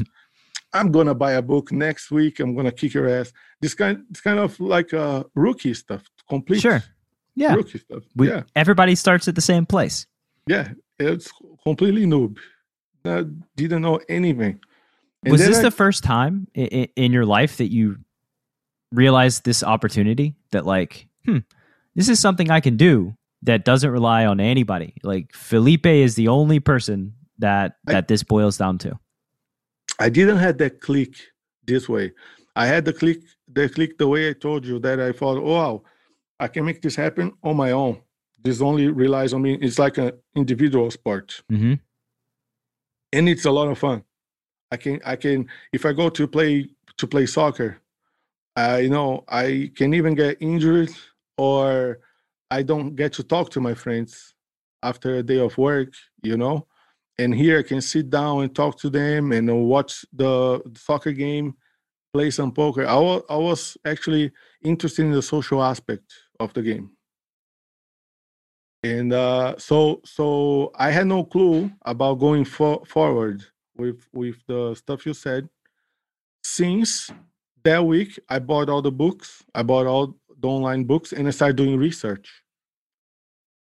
I'm 0.73 0.91
gonna 0.91 1.15
buy 1.15 1.33
a 1.33 1.41
book 1.41 1.71
next 1.71 2.11
week. 2.11 2.39
I'm 2.39 2.53
gonna 2.55 2.71
kick 2.71 2.93
your 2.93 3.07
ass. 3.09 3.31
This 3.61 3.73
kind 3.73 4.03
it's 4.11 4.21
kind 4.21 4.39
of 4.39 4.59
like 4.59 4.93
uh 4.93 5.23
rookie 5.33 5.73
stuff. 5.73 6.03
Complete 6.29 6.61
Sure. 6.61 6.83
yeah. 7.35 7.53
rookie 7.55 7.79
stuff. 7.79 8.03
We, 8.15 8.27
yeah. 8.29 8.43
everybody 8.55 8.95
starts 8.95 9.27
at 9.27 9.35
the 9.35 9.41
same 9.41 9.65
place. 9.65 10.05
Yeah. 10.45 10.69
It's 10.99 11.31
completely 11.63 12.05
noob 12.05 12.37
didn't 13.55 13.81
know 13.81 13.99
anything 14.09 14.59
And 15.23 15.31
Was 15.31 15.45
this 15.45 15.57
I- 15.59 15.63
the 15.63 15.71
first 15.71 16.03
time 16.03 16.47
in, 16.53 16.87
in 16.95 17.11
your 17.11 17.25
life 17.25 17.57
that 17.57 17.71
you 17.71 17.97
realized 18.91 19.43
this 19.43 19.63
opportunity 19.63 20.35
that 20.51 20.65
like, 20.65 21.07
hmm, 21.25 21.39
this 21.95 22.07
is 22.09 22.19
something 22.19 22.49
I 22.51 22.59
can 22.61 22.77
do 22.77 23.15
that 23.43 23.65
doesn't 23.65 23.89
rely 23.91 24.25
on 24.25 24.39
anybody. 24.39 24.93
Like 25.03 25.33
Felipe 25.33 25.85
is 25.85 26.15
the 26.15 26.27
only 26.27 26.59
person 26.59 27.13
that 27.39 27.75
I- 27.87 27.93
that 27.93 28.07
this 28.07 28.23
boils 28.23 28.57
down 28.57 28.77
to. 28.79 28.97
I 29.99 30.09
didn't 30.09 30.37
have 30.37 30.57
that 30.59 30.79
click 30.81 31.13
this 31.65 31.89
way. 31.89 32.13
I 32.55 32.65
had 32.67 32.85
the 32.85 32.93
click 32.93 33.19
the 33.51 33.67
click 33.69 33.97
the 33.97 34.07
way 34.07 34.29
I 34.29 34.33
told 34.33 34.65
you 34.65 34.79
that 34.79 34.99
I 34.99 35.11
thought, 35.11 35.37
oh 35.37 35.53
wow, 35.53 35.83
I 36.39 36.47
can 36.47 36.65
make 36.65 36.81
this 36.81 36.95
happen 36.95 37.31
on 37.43 37.55
my 37.57 37.71
own. 37.71 38.01
This 38.43 38.61
only 38.61 38.87
relies 38.89 39.33
on 39.33 39.41
me. 39.41 39.55
It's 39.55 39.79
like 39.79 39.97
an 39.97 40.11
individual 40.35 40.89
sport. 40.91 41.41
Mm-hmm. 41.51 41.73
And 43.13 43.29
it's 43.29 43.45
a 43.45 43.51
lot 43.51 43.67
of 43.67 43.77
fun. 43.77 44.03
I 44.71 44.77
can 44.77 44.99
I 45.05 45.15
can 45.15 45.47
if 45.71 45.85
I 45.85 45.93
go 45.93 46.09
to 46.09 46.27
play 46.27 46.69
to 46.97 47.07
play 47.07 47.25
soccer, 47.25 47.81
I 48.55 48.87
know 48.87 49.23
I 49.27 49.71
can 49.75 49.93
even 49.93 50.15
get 50.15 50.37
injured 50.41 50.89
or 51.37 51.99
I 52.51 52.63
don't 52.63 52.95
get 52.95 53.13
to 53.13 53.23
talk 53.23 53.49
to 53.51 53.61
my 53.61 53.73
friends 53.73 54.35
after 54.83 55.15
a 55.15 55.23
day 55.23 55.39
of 55.39 55.57
work, 55.57 55.93
you 56.23 56.37
know. 56.37 56.67
And 57.19 57.33
here 57.33 57.59
I 57.59 57.63
can 57.63 57.81
sit 57.81 58.09
down 58.09 58.43
and 58.43 58.53
talk 58.55 58.77
to 58.79 58.89
them 58.89 59.31
and 59.31 59.67
watch 59.67 60.05
the 60.13 60.61
soccer 60.75 61.11
game, 61.11 61.55
play 62.13 62.29
some 62.29 62.51
poker. 62.51 62.85
I 62.85 62.95
was 62.95 63.23
I 63.29 63.37
was 63.37 63.77
actually 63.85 64.31
interested 64.63 65.05
in 65.05 65.11
the 65.11 65.21
social 65.21 65.63
aspect 65.63 66.13
of 66.39 66.53
the 66.53 66.61
game. 66.61 66.96
And 68.83 69.11
uh, 69.11 69.55
so 69.57 70.01
so 70.05 70.71
I 70.75 70.91
had 70.91 71.07
no 71.07 71.23
clue 71.23 71.71
about 71.83 72.15
going 72.15 72.45
for, 72.45 72.85
forward 72.85 73.43
with 73.75 74.07
with 74.13 74.37
the 74.47 74.75
stuff 74.75 75.05
you 75.05 75.13
said. 75.13 75.49
Since 76.43 77.11
that 77.63 77.83
week, 77.85 78.19
I 78.29 78.39
bought 78.39 78.69
all 78.69 78.81
the 78.81 78.91
books. 78.91 79.43
I 79.53 79.63
bought 79.63 79.87
all 79.87 80.15
the 80.39 80.47
online 80.47 80.83
books, 80.83 81.11
and 81.11 81.27
I 81.27 81.31
started 81.31 81.57
doing 81.57 81.77
research. 81.77 82.43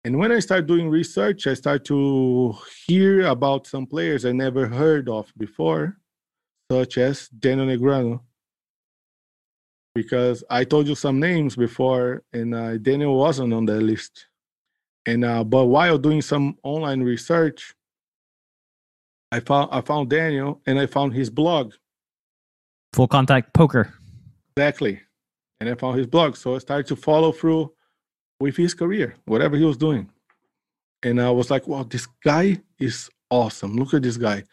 And 0.03 0.19
when 0.19 0.31
I 0.31 0.39
started 0.39 0.67
doing 0.67 0.89
research, 0.89 1.47
I 1.47 1.55
started 1.55 1.85
to 1.85 2.55
hear 2.85 3.25
about 3.25 3.65
some 3.65 3.87
players 3.87 4.23
I 4.23 4.33
never 4.33 4.67
heard 4.67 5.09
of 5.09 5.33
before, 5.35 5.97
such 6.71 6.99
as 6.99 7.27
Daniel 7.29 7.65
Negreanu. 7.67 8.19
Because 9.95 10.43
I 10.49 10.65
told 10.65 10.87
you 10.87 10.93
some 10.93 11.19
names 11.19 11.55
before, 11.55 12.21
and 12.33 12.53
uh, 12.53 12.77
Daniel 12.77 13.17
wasn't 13.17 13.53
on 13.53 13.65
that 13.65 13.81
list. 13.81 14.27
And 15.05 15.23
uh, 15.23 15.43
but 15.43 15.65
while 15.65 15.97
doing 15.97 16.21
some 16.21 16.57
online 16.63 17.01
research, 17.01 17.75
I 19.31 19.39
found 19.39 19.69
I 19.71 19.81
found 19.81 20.09
Daniel 20.09 20.61
and 20.65 20.79
I 20.79 20.85
found 20.87 21.13
his 21.13 21.29
blog 21.29 21.73
Full 22.93 23.07
contact 23.07 23.53
poker. 23.53 23.93
exactly, 24.55 25.01
and 25.59 25.69
I 25.69 25.75
found 25.75 25.97
his 25.97 26.07
blog. 26.07 26.35
So 26.37 26.55
I 26.55 26.59
started 26.59 26.87
to 26.87 26.95
follow 26.95 27.31
through 27.31 27.71
with 28.39 28.57
his 28.57 28.73
career, 28.73 29.15
whatever 29.25 29.57
he 29.57 29.65
was 29.65 29.77
doing, 29.77 30.09
and 31.03 31.21
I 31.21 31.29
was 31.29 31.51
like, 31.51 31.67
"Wow, 31.67 31.83
this 31.83 32.07
guy 32.23 32.61
is 32.79 33.09
awesome! 33.29 33.75
Look 33.75 33.93
at 33.93 34.01
this 34.01 34.17
guy. 34.17 34.43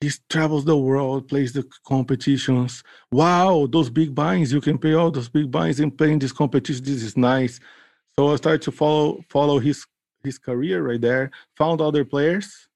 He 0.00 0.10
travels 0.28 0.66
the 0.66 0.76
world, 0.76 1.28
plays 1.28 1.54
the 1.54 1.64
competitions. 1.86 2.84
Wow, 3.10 3.66
those 3.70 3.88
big 3.88 4.14
binds! 4.14 4.52
You 4.52 4.60
can 4.60 4.78
pay 4.78 4.92
all 4.92 5.10
those 5.10 5.30
big 5.30 5.50
binds 5.50 5.80
and 5.80 5.96
playing 5.96 6.18
this 6.20 6.32
competition. 6.32 6.84
This 6.84 7.02
is 7.02 7.16
nice." 7.16 7.58
So 8.18 8.32
I 8.32 8.36
started 8.36 8.62
to 8.62 8.72
follow 8.72 9.24
follow 9.28 9.58
his 9.58 9.84
his 10.22 10.38
career 10.38 10.82
right 10.82 11.00
there. 11.00 11.30
Found 11.56 11.80
other 11.80 12.04
players, 12.04 12.68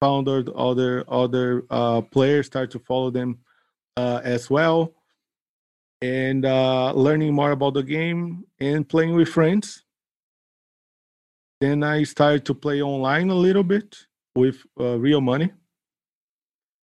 found 0.00 0.28
other 0.28 1.04
other 1.08 1.64
uh, 1.70 2.00
players. 2.00 2.46
Started 2.46 2.70
to 2.70 2.78
follow 2.78 3.10
them 3.10 3.38
uh, 3.96 4.20
as 4.24 4.48
well, 4.48 4.94
and 6.00 6.46
uh, 6.46 6.92
learning 6.92 7.34
more 7.34 7.50
about 7.50 7.74
the 7.74 7.82
game 7.82 8.44
and 8.58 8.88
playing 8.88 9.14
with 9.14 9.28
friends. 9.28 9.84
Then 11.60 11.82
I 11.82 12.04
started 12.04 12.44
to 12.46 12.54
play 12.54 12.80
online 12.82 13.30
a 13.30 13.34
little 13.34 13.64
bit 13.64 13.96
with 14.34 14.56
uh, 14.80 14.98
real 14.98 15.20
money, 15.20 15.52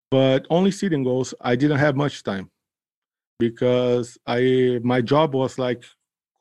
but 0.09 0.47
only 0.49 0.71
sitting 0.71 1.03
goals. 1.03 1.33
I 1.41 1.55
didn't 1.55 1.79
have 1.79 1.95
much 1.95 2.23
time 2.23 2.49
because 3.37 4.17
I 4.25 4.79
my 4.83 5.01
job 5.01 5.35
was 5.35 5.59
like 5.59 5.83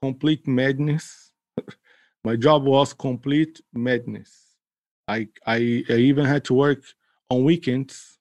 complete 0.03 0.47
madness. 0.47 1.31
my 2.25 2.37
job 2.37 2.65
was 2.65 2.93
complete 2.93 3.61
madness. 3.73 4.57
I, 5.09 5.29
I 5.47 5.85
I 5.89 5.95
even 5.95 6.25
had 6.25 6.45
to 6.45 6.55
work 6.55 6.83
on 7.29 7.45
weekends. 7.45 8.19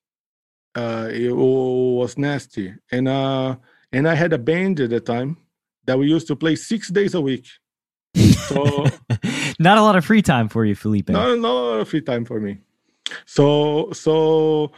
Uh, 0.75 1.09
it 1.11 1.31
was 1.35 2.17
nasty, 2.17 2.73
and 2.91 3.07
uh, 3.07 3.55
and 3.91 4.07
I 4.07 4.15
had 4.15 4.33
a 4.33 4.37
band 4.37 4.79
at 4.79 4.89
the 4.89 4.99
time 4.99 5.37
that 5.85 5.97
we 5.97 6.07
used 6.07 6.27
to 6.27 6.35
play 6.35 6.55
six 6.55 6.89
days 6.89 7.13
a 7.13 7.21
week. 7.21 7.47
So 8.15 8.85
Not 9.59 9.77
a 9.77 9.81
lot 9.81 9.95
of 9.97 10.05
free 10.05 10.21
time 10.21 10.47
for 10.47 10.65
you, 10.65 10.73
Felipe. 10.73 11.09
not, 11.09 11.37
not 11.39 11.51
a 11.51 11.53
lot 11.53 11.79
of 11.81 11.89
free 11.89 12.01
time 12.01 12.25
for 12.25 12.39
me. 12.39 12.59
So 13.25 13.91
so 13.91 14.71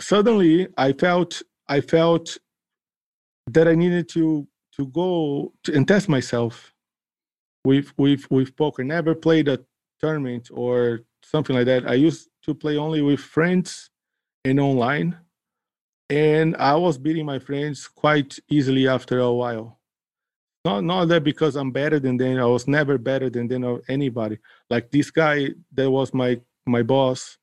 suddenly 0.00 0.68
I 0.76 0.92
felt 0.92 1.42
I 1.68 1.80
felt 1.80 2.38
that 3.48 3.66
I 3.66 3.74
needed 3.74 4.08
to 4.10 4.46
to 4.76 4.86
go 4.86 5.52
to, 5.64 5.74
and 5.74 5.86
test 5.86 6.08
myself 6.08 6.72
with 7.64 7.92
with 7.98 8.30
with 8.30 8.56
poker. 8.56 8.84
Never 8.84 9.14
played 9.14 9.48
a 9.48 9.60
tournament 10.00 10.50
or 10.52 11.00
something 11.22 11.54
like 11.56 11.66
that. 11.66 11.88
I 11.88 11.94
used 11.94 12.28
to 12.44 12.54
play 12.54 12.76
only 12.76 13.02
with 13.02 13.20
friends 13.20 13.90
and 14.44 14.58
online, 14.58 15.18
and 16.08 16.56
I 16.56 16.74
was 16.76 16.98
beating 16.98 17.26
my 17.26 17.38
friends 17.38 17.86
quite 17.86 18.38
easily 18.48 18.88
after 18.88 19.18
a 19.20 19.32
while. 19.32 19.78
Not 20.64 20.84
not 20.84 21.08
that 21.08 21.24
because 21.24 21.56
I'm 21.56 21.70
better 21.70 21.98
than 21.98 22.16
them. 22.16 22.38
I 22.38 22.44
was 22.44 22.68
never 22.68 22.98
better 22.98 23.30
than 23.30 23.48
them 23.48 23.64
or 23.64 23.82
anybody. 23.88 24.38
Like 24.68 24.90
this 24.90 25.10
guy 25.10 25.50
that 25.72 25.90
was 25.90 26.12
my 26.12 26.40
my 26.66 26.82
boss 26.82 27.38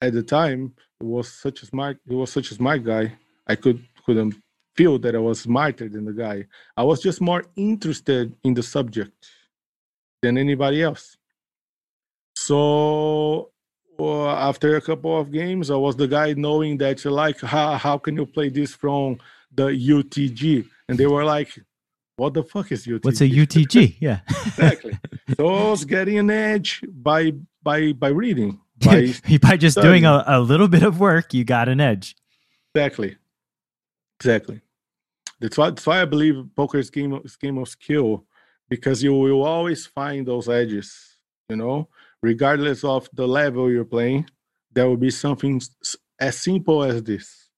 at 0.00 0.12
the 0.12 0.22
time 0.22 0.74
was 1.00 1.32
such 1.32 1.62
a 1.62 1.66
smart. 1.66 1.98
He 2.06 2.14
was 2.14 2.30
such 2.30 2.50
a 2.50 2.54
smart 2.54 2.84
guy. 2.84 3.14
I 3.46 3.56
could 3.56 3.82
couldn't 4.04 4.34
feel 4.78 4.96
that 5.04 5.14
I 5.16 5.22
was 5.30 5.40
smarter 5.40 5.86
than 5.94 6.04
the 6.10 6.16
guy. 6.26 6.38
I 6.76 6.84
was 6.90 6.98
just 7.02 7.20
more 7.20 7.42
interested 7.56 8.26
in 8.46 8.52
the 8.54 8.62
subject 8.62 9.18
than 10.22 10.38
anybody 10.38 10.78
else. 10.88 11.04
So 12.36 13.50
uh, 13.98 14.30
after 14.50 14.76
a 14.76 14.80
couple 14.80 15.14
of 15.20 15.26
games, 15.32 15.66
I 15.76 15.78
was 15.86 15.96
the 15.96 16.06
guy 16.06 16.28
knowing 16.46 16.78
that 16.78 17.04
like 17.04 17.40
how 17.40 17.68
how 17.84 17.96
can 18.04 18.14
you 18.20 18.26
play 18.36 18.48
this 18.58 18.72
from 18.82 19.18
the 19.58 19.66
UTG? 19.94 20.42
And 20.88 20.94
they 21.00 21.08
were 21.14 21.24
like, 21.36 21.50
"What 22.20 22.32
the 22.34 22.44
fuck 22.52 22.70
is 22.70 22.86
UTG?" 22.86 23.04
What's 23.06 23.22
a 23.28 23.30
UTG? 23.42 23.74
Yeah. 24.08 24.20
exactly. 24.46 24.94
So 25.36 25.42
I 25.60 25.70
was 25.72 25.84
getting 25.84 26.18
an 26.24 26.30
edge 26.30 26.70
by 27.08 27.20
by 27.68 27.78
by 28.04 28.10
reading. 28.24 28.52
By 28.88 29.12
By 29.42 29.56
just 29.56 29.76
doing 29.88 30.04
a, 30.04 30.22
a 30.24 30.38
little 30.50 30.68
bit 30.68 30.84
of 30.84 31.00
work, 31.00 31.34
you 31.34 31.42
got 31.42 31.68
an 31.68 31.80
edge. 31.80 32.14
Exactly. 32.72 33.16
Exactly. 34.20 34.60
That's 35.40 35.56
why, 35.56 35.70
that's 35.70 35.86
why 35.86 36.02
I 36.02 36.04
believe 36.04 36.44
poker 36.56 36.78
is 36.78 36.90
game 36.90 37.12
of, 37.12 37.24
is 37.24 37.36
game 37.36 37.58
of 37.58 37.68
skill 37.68 38.24
because 38.68 39.02
you 39.02 39.14
will 39.14 39.44
always 39.44 39.86
find 39.86 40.26
those 40.26 40.48
edges, 40.48 41.16
you 41.48 41.56
know, 41.56 41.88
regardless 42.22 42.84
of 42.84 43.08
the 43.12 43.26
level 43.26 43.70
you're 43.70 43.84
playing. 43.84 44.28
There 44.72 44.86
will 44.86 44.96
be 44.96 45.10
something 45.10 45.60
as 46.20 46.36
simple 46.36 46.82
as 46.82 47.02
this 47.02 47.48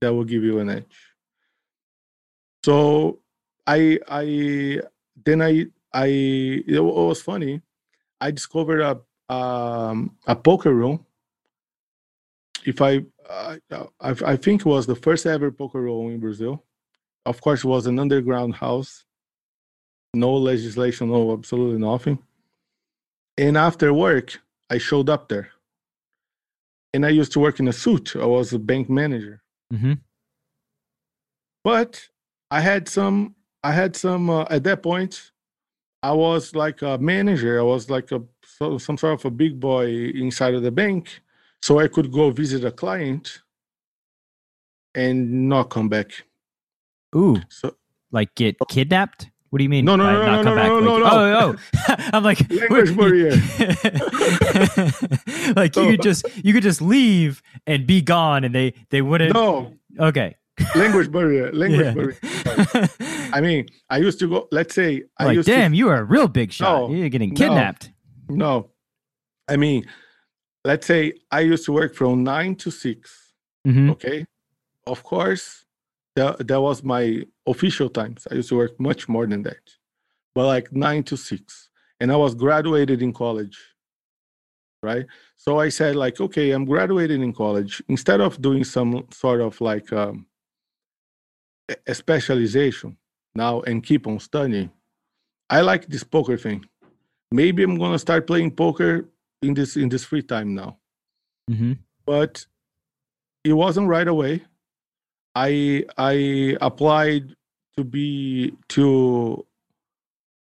that 0.00 0.12
will 0.12 0.24
give 0.24 0.42
you 0.42 0.58
an 0.60 0.70
edge. 0.70 0.96
So 2.64 3.20
I 3.66 3.98
I 4.08 4.80
then 5.24 5.42
I 5.42 5.66
I 5.92 6.06
it 6.06 6.80
was 6.82 7.20
funny. 7.20 7.60
I 8.20 8.30
discovered 8.30 8.80
a 8.80 9.00
um, 9.32 10.16
a 10.26 10.36
poker 10.36 10.72
room 10.74 11.04
if 12.64 12.80
I, 12.80 13.04
I 13.28 13.58
I 14.00 14.36
think 14.36 14.62
it 14.62 14.66
was 14.66 14.86
the 14.86 14.96
first 14.96 15.26
ever 15.26 15.50
poker 15.50 15.80
room 15.80 16.10
in 16.10 16.20
Brazil. 16.20 16.64
Of 17.26 17.40
course, 17.40 17.64
it 17.64 17.68
was 17.68 17.86
an 17.86 17.98
underground 17.98 18.54
house, 18.54 19.04
no 20.14 20.34
legislation, 20.34 21.10
no 21.10 21.32
absolutely 21.32 21.78
nothing. 21.78 22.18
And 23.38 23.56
after 23.56 23.92
work, 23.92 24.40
I 24.70 24.78
showed 24.78 25.08
up 25.08 25.28
there, 25.28 25.50
and 26.92 27.04
I 27.04 27.08
used 27.08 27.32
to 27.32 27.40
work 27.40 27.60
in 27.60 27.68
a 27.68 27.72
suit. 27.72 28.14
I 28.16 28.26
was 28.26 28.52
a 28.52 28.58
bank 28.58 28.88
manager, 28.90 29.42
hmm 29.70 29.94
but 31.64 32.08
I 32.50 32.60
had 32.60 32.88
some. 32.88 33.34
I 33.62 33.72
had 33.72 33.96
some 33.96 34.28
uh, 34.28 34.44
at 34.50 34.64
that 34.64 34.82
point. 34.82 35.32
I 36.02 36.12
was 36.12 36.54
like 36.54 36.82
a 36.82 36.98
manager. 36.98 37.58
I 37.58 37.62
was 37.62 37.88
like 37.88 38.12
a 38.12 38.22
so, 38.44 38.78
some 38.78 38.98
sort 38.98 39.14
of 39.18 39.24
a 39.24 39.30
big 39.30 39.58
boy 39.58 39.86
inside 40.14 40.54
of 40.54 40.62
the 40.62 40.70
bank, 40.70 41.22
so 41.62 41.78
I 41.78 41.88
could 41.88 42.12
go 42.12 42.30
visit 42.30 42.64
a 42.64 42.70
client 42.70 43.40
and 44.94 45.48
not 45.48 45.70
come 45.70 45.88
back. 45.88 46.24
Ooh, 47.16 47.40
So 47.48 47.74
like 48.12 48.34
get 48.34 48.56
kidnapped 48.68 49.30
What 49.50 49.58
do 49.58 49.62
you 49.64 49.68
mean? 49.70 49.84
No, 49.84 49.96
no, 49.96 50.04
no, 50.04 50.24
not 50.26 50.36
no, 50.36 50.42
come 50.42 50.54
no, 50.56 50.60
back? 50.62 50.68
no, 50.68 50.80
no, 50.80 50.94
Like, 50.96 51.04
no. 51.04 51.10
Oh, 51.10 51.56
oh. 51.88 51.94
I'm 52.12 52.22
like 52.24 52.40
Language 52.50 52.96
barrier. 53.00 53.30
like 55.56 55.76
you 55.76 55.86
could 55.90 56.02
just 56.02 56.26
you 56.44 56.52
could 56.52 56.62
just 56.62 56.80
leave 56.82 57.42
and 57.66 57.86
be 57.86 58.00
gone, 58.02 58.44
and 58.44 58.54
they 58.54 58.74
they 58.90 59.02
wouldn't. 59.02 59.34
No, 59.34 59.72
Okay. 59.98 60.36
language 60.76 61.10
barrier. 61.10 61.52
Language 61.52 61.86
Yeah. 61.86 61.94
barrier. 61.94 62.88
I 63.32 63.40
mean, 63.40 63.66
I 63.90 63.98
used 63.98 64.18
to 64.20 64.28
go. 64.28 64.48
Let's 64.52 64.74
say 64.74 65.02
I 65.18 65.24
like, 65.26 65.36
used 65.36 65.46
damn, 65.48 65.74
you 65.74 65.88
are 65.88 65.98
a 65.98 66.04
real 66.04 66.28
big 66.28 66.52
shot. 66.52 66.88
No, 66.90 66.94
You're 66.94 67.08
getting 67.08 67.34
kidnapped. 67.34 67.90
to. 68.28 68.36
No, 68.36 68.70
I 69.48 69.56
mean, 69.56 69.86
let's 70.64 70.86
say 70.86 71.14
I 71.30 71.40
used 71.40 71.64
to 71.66 71.72
work 71.72 71.94
from 71.94 72.22
nine 72.24 72.54
to 72.56 72.70
six. 72.70 73.32
hmm 73.64 73.90
Okay, 73.90 74.24
of 74.86 75.02
course, 75.02 75.63
that 76.16 76.46
that 76.48 76.60
was 76.60 76.82
my 76.82 77.24
official 77.46 77.88
times. 77.88 78.26
I 78.30 78.36
used 78.36 78.48
to 78.50 78.56
work 78.56 78.78
much 78.78 79.08
more 79.08 79.26
than 79.26 79.42
that, 79.42 79.64
but 80.34 80.46
like 80.46 80.72
nine 80.72 81.02
to 81.04 81.16
six, 81.16 81.70
and 82.00 82.12
I 82.12 82.16
was 82.16 82.34
graduated 82.34 83.02
in 83.02 83.12
college. 83.12 83.58
Right, 84.82 85.06
so 85.36 85.58
I 85.60 85.70
said 85.70 85.96
like, 85.96 86.20
okay, 86.20 86.50
I'm 86.50 86.66
graduated 86.66 87.20
in 87.22 87.32
college. 87.32 87.82
Instead 87.88 88.20
of 88.20 88.40
doing 88.42 88.64
some 88.64 89.06
sort 89.10 89.40
of 89.40 89.58
like 89.62 89.90
um, 89.94 90.26
a- 91.86 91.94
specialization 91.94 92.98
now 93.34 93.62
and 93.62 93.82
keep 93.82 94.06
on 94.06 94.20
studying, 94.20 94.70
I 95.48 95.62
like 95.62 95.86
this 95.86 96.04
poker 96.04 96.36
thing. 96.36 96.66
Maybe 97.30 97.62
I'm 97.62 97.78
gonna 97.78 97.98
start 97.98 98.26
playing 98.26 98.50
poker 98.50 99.08
in 99.40 99.54
this 99.54 99.76
in 99.76 99.88
this 99.88 100.04
free 100.04 100.22
time 100.22 100.54
now 100.54 100.78
hmm 101.48 101.72
but 102.06 102.44
it 103.44 103.52
wasn't 103.52 103.88
right 103.88 104.08
away. 104.08 104.42
I 105.34 105.84
I 105.98 106.56
applied 106.60 107.34
to 107.76 107.84
be 107.84 108.54
to 108.68 109.44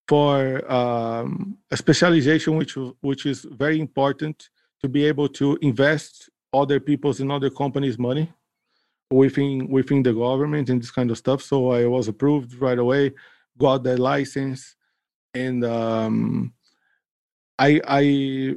for 0.08 0.72
um, 0.72 1.58
a 1.70 1.78
specialization 1.78 2.58
which 2.58 2.76
which 3.02 3.26
is 3.26 3.46
very 3.52 3.80
important 3.80 4.50
to 4.82 4.90
be 4.90 5.06
able 5.06 5.28
to 5.28 5.58
invest 5.62 6.30
other 6.54 6.80
people's 6.80 7.20
and 7.20 7.32
other 7.32 7.50
companies' 7.50 8.00
money 8.00 8.32
within 9.12 9.68
within 9.68 10.02
the 10.04 10.14
government 10.14 10.70
and 10.70 10.82
this 10.82 10.92
kind 10.92 11.12
of 11.12 11.18
stuff. 11.18 11.42
So 11.42 11.72
I 11.72 11.86
was 11.86 12.08
approved 12.08 12.56
right 12.56 12.80
away, 12.80 13.14
got 13.58 13.84
the 13.84 13.98
license, 13.98 14.76
and 15.34 15.64
um, 15.64 16.54
I 17.60 17.82
I 17.88 18.56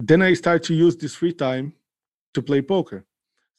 then 0.00 0.22
I 0.22 0.32
start 0.34 0.62
to 0.64 0.74
use 0.74 0.96
this 0.96 1.14
free 1.14 1.32
time 1.34 1.74
to 2.34 2.42
play 2.42 2.62
poker. 2.62 3.04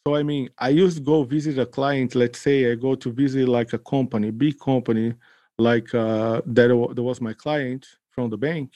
So 0.08 0.16
I 0.16 0.24
mean, 0.24 0.50
I 0.58 0.70
used 0.70 0.98
to 0.98 1.04
go 1.04 1.24
visit 1.24 1.60
a 1.60 1.66
client. 1.66 2.16
Let's 2.16 2.40
say 2.40 2.72
I 2.72 2.76
go 2.76 2.96
to 2.96 3.12
visit 3.12 3.48
like 3.48 3.74
a 3.74 3.80
company, 3.80 4.32
big 4.32 4.60
company, 4.60 5.14
like 5.58 5.94
uh, 5.94 6.42
that, 6.46 6.70
that 6.96 7.04
was 7.04 7.22
my 7.22 7.34
client 7.34 7.86
from 8.12 8.30
the 8.30 8.38
bank, 8.38 8.72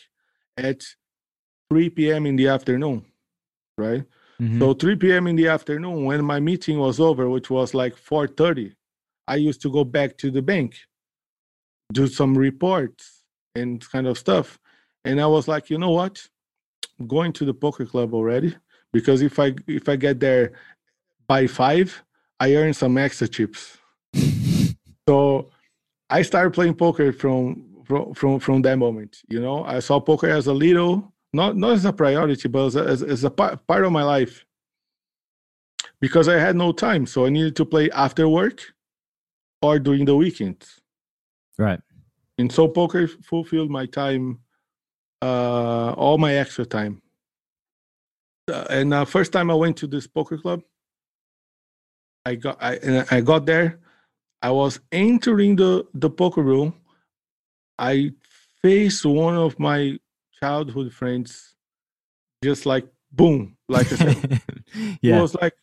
at 0.57 0.83
3 1.69 2.11
p.m. 2.11 2.25
in 2.25 2.35
the 2.35 2.47
afternoon, 2.47 3.05
right? 3.77 4.03
hmm 4.39 4.59
So 4.59 4.73
3 4.73 5.11
p.m. 5.11 5.27
in 5.27 5.35
the 5.35 5.47
afternoon, 5.47 6.05
when 6.05 6.23
my 6.25 6.39
meeting 6.39 6.79
was 6.79 6.99
over, 6.99 7.29
which 7.29 7.49
was 7.49 7.73
like 7.73 7.95
4:30, 7.95 8.75
I 9.27 9.35
used 9.37 9.61
to 9.63 9.71
go 9.71 9.83
back 9.83 10.17
to 10.19 10.31
the 10.31 10.41
bank, 10.41 10.75
do 11.91 12.07
some 12.07 12.37
reports 12.37 13.23
and 13.55 13.87
kind 13.89 14.07
of 14.07 14.17
stuff. 14.17 14.59
And 15.05 15.19
I 15.21 15.27
was 15.27 15.47
like, 15.47 15.69
you 15.69 15.77
know 15.77 15.91
what? 15.91 16.27
I'm 16.99 17.07
going 17.07 17.33
to 17.33 17.45
the 17.45 17.53
poker 17.53 17.85
club 17.85 18.13
already 18.13 18.55
because 18.91 19.21
if 19.21 19.39
I 19.39 19.55
if 19.67 19.89
I 19.89 19.95
get 19.95 20.19
there 20.19 20.53
by 21.27 21.47
five, 21.47 22.03
I 22.39 22.55
earn 22.55 22.73
some 22.73 22.97
extra 22.97 23.27
chips. 23.27 23.77
so 25.07 25.49
I 26.09 26.21
started 26.21 26.53
playing 26.53 26.75
poker 26.75 27.11
from 27.11 27.83
from 27.85 28.13
from, 28.13 28.39
from 28.39 28.61
that 28.63 28.77
moment. 28.77 29.17
You 29.29 29.41
know, 29.41 29.63
I 29.63 29.79
saw 29.79 29.99
poker 29.99 30.29
as 30.29 30.47
a 30.47 30.53
little 30.53 31.13
not 31.33 31.57
not 31.57 31.71
as 31.73 31.85
a 31.85 31.93
priority, 31.93 32.47
but 32.47 32.65
as 32.67 32.75
a, 32.75 32.83
as, 32.83 33.03
as 33.03 33.23
a 33.23 33.29
part, 33.29 33.65
part 33.67 33.83
of 33.83 33.91
my 33.91 34.03
life 34.03 34.45
because 36.03 36.27
I 36.27 36.37
had 36.37 36.57
no 36.57 36.73
time. 36.73 37.05
So 37.05 37.25
I 37.25 37.29
needed 37.29 37.55
to 37.55 37.65
play 37.65 37.89
after 37.91 38.27
work 38.27 38.61
or 39.61 39.79
during 39.79 40.03
the 40.03 40.15
weekends. 40.15 40.81
Right. 41.57 41.79
And 42.37 42.51
so 42.51 42.67
poker 42.67 43.07
fulfilled 43.07 43.71
my 43.71 43.85
time, 43.85 44.39
uh, 45.21 45.93
all 45.93 46.17
my 46.17 46.33
extra 46.33 46.65
time. 46.65 47.01
Uh, 48.51 48.65
and 48.69 48.93
uh, 48.93 49.05
first 49.05 49.31
time 49.31 49.49
I 49.49 49.53
went 49.53 49.77
to 49.77 49.87
this 49.87 50.05
poker 50.05 50.37
club, 50.37 50.61
I 52.25 52.35
got 52.35 52.57
I, 52.61 52.75
and 52.75 53.05
I 53.11 53.21
got 53.21 53.45
there. 53.45 53.79
I 54.41 54.51
was 54.51 54.79
entering 54.91 55.55
the 55.55 55.85
the 55.93 56.09
poker 56.09 56.41
room. 56.41 56.73
I 57.77 58.11
faced 58.61 59.05
one 59.05 59.35
of 59.35 59.59
my 59.59 59.99
childhood 60.39 60.93
friends, 60.93 61.55
just 62.43 62.65
like 62.65 62.85
boom, 63.11 63.57
like 63.67 63.91
I 63.91 63.95
said, 63.95 64.41
he 64.73 64.99
yeah. 65.01 65.19
was 65.19 65.35
like, 65.35 65.55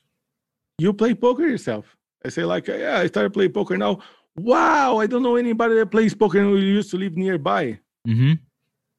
"You 0.78 0.92
play 0.92 1.14
poker 1.14 1.46
yourself?" 1.46 1.96
I 2.24 2.28
say, 2.28 2.44
"Like, 2.44 2.68
yeah, 2.68 2.98
I 2.98 3.06
started 3.06 3.32
playing 3.32 3.52
poker 3.52 3.76
now." 3.76 4.00
Wow, 4.36 4.98
I 4.98 5.06
don't 5.06 5.22
know 5.22 5.36
anybody 5.36 5.74
that 5.74 5.90
plays 5.90 6.14
poker, 6.14 6.48
we 6.48 6.60
used 6.60 6.90
to 6.92 6.96
live 6.96 7.16
nearby 7.16 7.80
hmm 8.06 8.34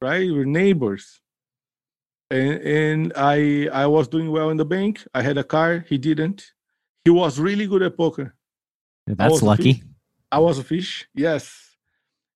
right? 0.02 0.30
We're 0.32 0.46
neighbors. 0.46 1.22
And 2.30 2.62
and 2.62 3.14
I 3.16 3.68
I 3.72 3.88
was 3.88 4.08
doing 4.08 4.32
well 4.32 4.50
in 4.50 4.58
the 4.58 4.66
bank. 4.66 5.06
I 5.14 5.22
had 5.22 5.38
a 5.38 5.44
car. 5.44 5.86
He 5.88 5.98
didn't. 5.98 6.52
He 7.04 7.10
was 7.10 7.40
really 7.40 7.68
good 7.68 7.82
at 7.82 7.98
poker. 7.98 8.36
That's 9.08 9.42
a 9.42 9.46
lucky. 9.46 9.84
I 10.32 10.40
was 10.40 10.60
a 10.60 10.64
fish. 10.64 11.08
Yes. 11.14 11.72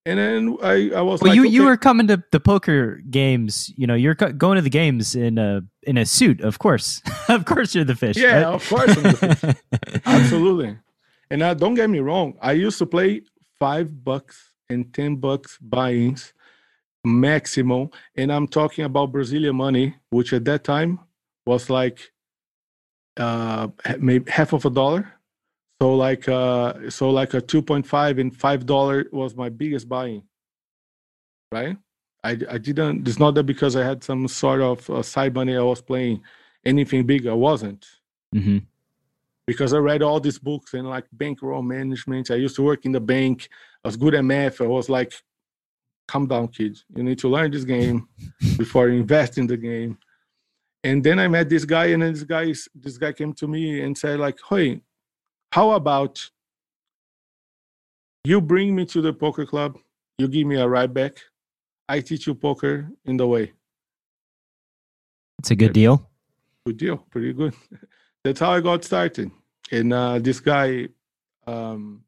And 0.07 0.19
then 0.19 0.57
I 0.61 0.91
I 0.95 1.01
was 1.01 1.21
Well, 1.21 1.29
like, 1.31 1.35
you 1.35 1.45
you 1.45 1.63
were 1.63 1.77
coming 1.77 2.07
to 2.07 2.21
the 2.31 2.39
poker 2.39 3.01
games. 3.09 3.73
You 3.75 3.87
know, 3.87 3.95
you're 3.95 4.13
co- 4.13 4.33
going 4.33 4.57
to 4.57 4.61
the 4.61 4.69
games 4.69 5.15
in 5.15 5.39
a 5.39 5.61
in 5.83 5.97
a 5.97 6.05
suit. 6.05 6.41
Of 6.41 6.59
course, 6.59 7.01
of 7.29 7.45
course, 7.45 7.73
you're 7.73 7.85
the 7.85 7.95
fish. 7.95 8.15
Yeah, 8.15 8.35
right? 8.35 8.45
of 8.45 8.69
course 8.69 8.95
I'm 8.95 9.03
the 9.03 9.35
fish. 9.35 10.01
absolutely. 10.05 10.77
And 11.31 11.39
now, 11.39 11.55
don't 11.55 11.73
get 11.73 11.89
me 11.89 11.99
wrong. 11.99 12.35
I 12.39 12.51
used 12.51 12.77
to 12.79 12.85
play 12.85 13.23
five 13.57 14.03
bucks 14.03 14.53
and 14.69 14.93
ten 14.93 15.15
bucks 15.15 15.57
buy-ins 15.59 16.33
maximum, 17.03 17.89
and 18.15 18.31
I'm 18.31 18.47
talking 18.47 18.85
about 18.85 19.11
Brazilian 19.11 19.55
money, 19.55 19.95
which 20.11 20.33
at 20.33 20.45
that 20.45 20.63
time 20.63 20.99
was 21.47 21.69
like 21.69 22.11
uh 23.17 23.67
maybe 23.99 24.29
half 24.29 24.53
of 24.53 24.65
a 24.65 24.69
dollar. 24.69 25.11
So 25.81 25.95
like 25.95 26.27
uh 26.29 26.89
so 26.89 27.09
like 27.09 27.33
a 27.33 27.41
2.5 27.41 28.19
and 28.19 28.35
five 28.35 28.65
dollar 28.65 29.05
was 29.11 29.35
my 29.35 29.49
biggest 29.49 29.87
buy-in. 29.89 30.23
Right? 31.51 31.77
I 32.23 32.31
I 32.49 32.57
didn't 32.57 33.07
it's 33.07 33.19
not 33.19 33.35
that 33.35 33.43
because 33.43 33.75
I 33.75 33.83
had 33.83 34.03
some 34.03 34.27
sort 34.27 34.61
of 34.61 34.89
uh, 34.89 35.01
side 35.03 35.33
money 35.35 35.55
I 35.55 35.61
was 35.61 35.81
playing 35.81 36.21
anything 36.65 37.05
big. 37.05 37.27
I 37.27 37.33
wasn't 37.33 37.85
hmm 38.33 38.59
because 39.47 39.73
I 39.73 39.77
read 39.77 40.01
all 40.01 40.19
these 40.19 40.39
books 40.39 40.73
and 40.73 40.89
like 40.89 41.05
bankroll 41.11 41.61
management. 41.61 42.31
I 42.31 42.35
used 42.35 42.55
to 42.55 42.63
work 42.63 42.85
in 42.85 42.91
the 42.91 42.99
bank. 42.99 43.49
I 43.83 43.87
was 43.87 43.97
good 43.97 44.15
at 44.15 44.25
math. 44.25 44.61
I 44.61 44.65
was 44.65 44.89
like, 44.89 45.13
calm 46.07 46.27
down, 46.27 46.47
kids. 46.47 46.85
You 46.95 47.03
need 47.03 47.19
to 47.19 47.29
learn 47.29 47.51
this 47.51 47.63
game 47.63 48.07
before 48.57 48.89
you 48.89 48.99
invest 48.99 49.37
in 49.37 49.47
the 49.47 49.57
game. 49.57 49.97
And 50.85 51.03
then 51.03 51.17
I 51.17 51.27
met 51.27 51.49
this 51.49 51.65
guy, 51.65 51.85
and 51.85 52.01
then 52.03 52.13
this 52.13 52.23
guy 52.23 52.53
this 52.75 52.97
guy 52.97 53.11
came 53.11 53.33
to 53.33 53.47
me 53.47 53.81
and 53.81 53.97
said, 53.97 54.19
like, 54.19 54.37
hey, 54.49 54.81
how 55.51 55.71
about 55.71 56.29
you 58.23 58.39
bring 58.39 58.75
me 58.75 58.85
to 58.85 59.01
the 59.01 59.11
poker 59.11 59.45
club, 59.45 59.77
you 60.19 60.27
give 60.27 60.45
me 60.45 60.57
a 60.57 60.67
ride 60.67 60.93
back, 60.93 61.13
I 61.89 62.01
teach 62.01 62.27
you 62.27 62.35
poker 62.35 62.89
in 63.05 63.17
the 63.17 63.27
way. 63.27 63.53
It's 65.39 65.51
a 65.51 65.55
good 65.55 65.73
deal. 65.73 66.09
good 66.65 66.77
deal 66.77 66.97
pretty 67.11 67.31
good 67.33 67.53
that's 68.23 68.39
how 68.39 68.51
i 68.51 68.59
got 68.59 68.83
started 68.83 69.29
and 69.71 69.93
uh, 69.93 70.17
this 70.17 70.39
guy 70.39 70.87
um, 71.45 72.01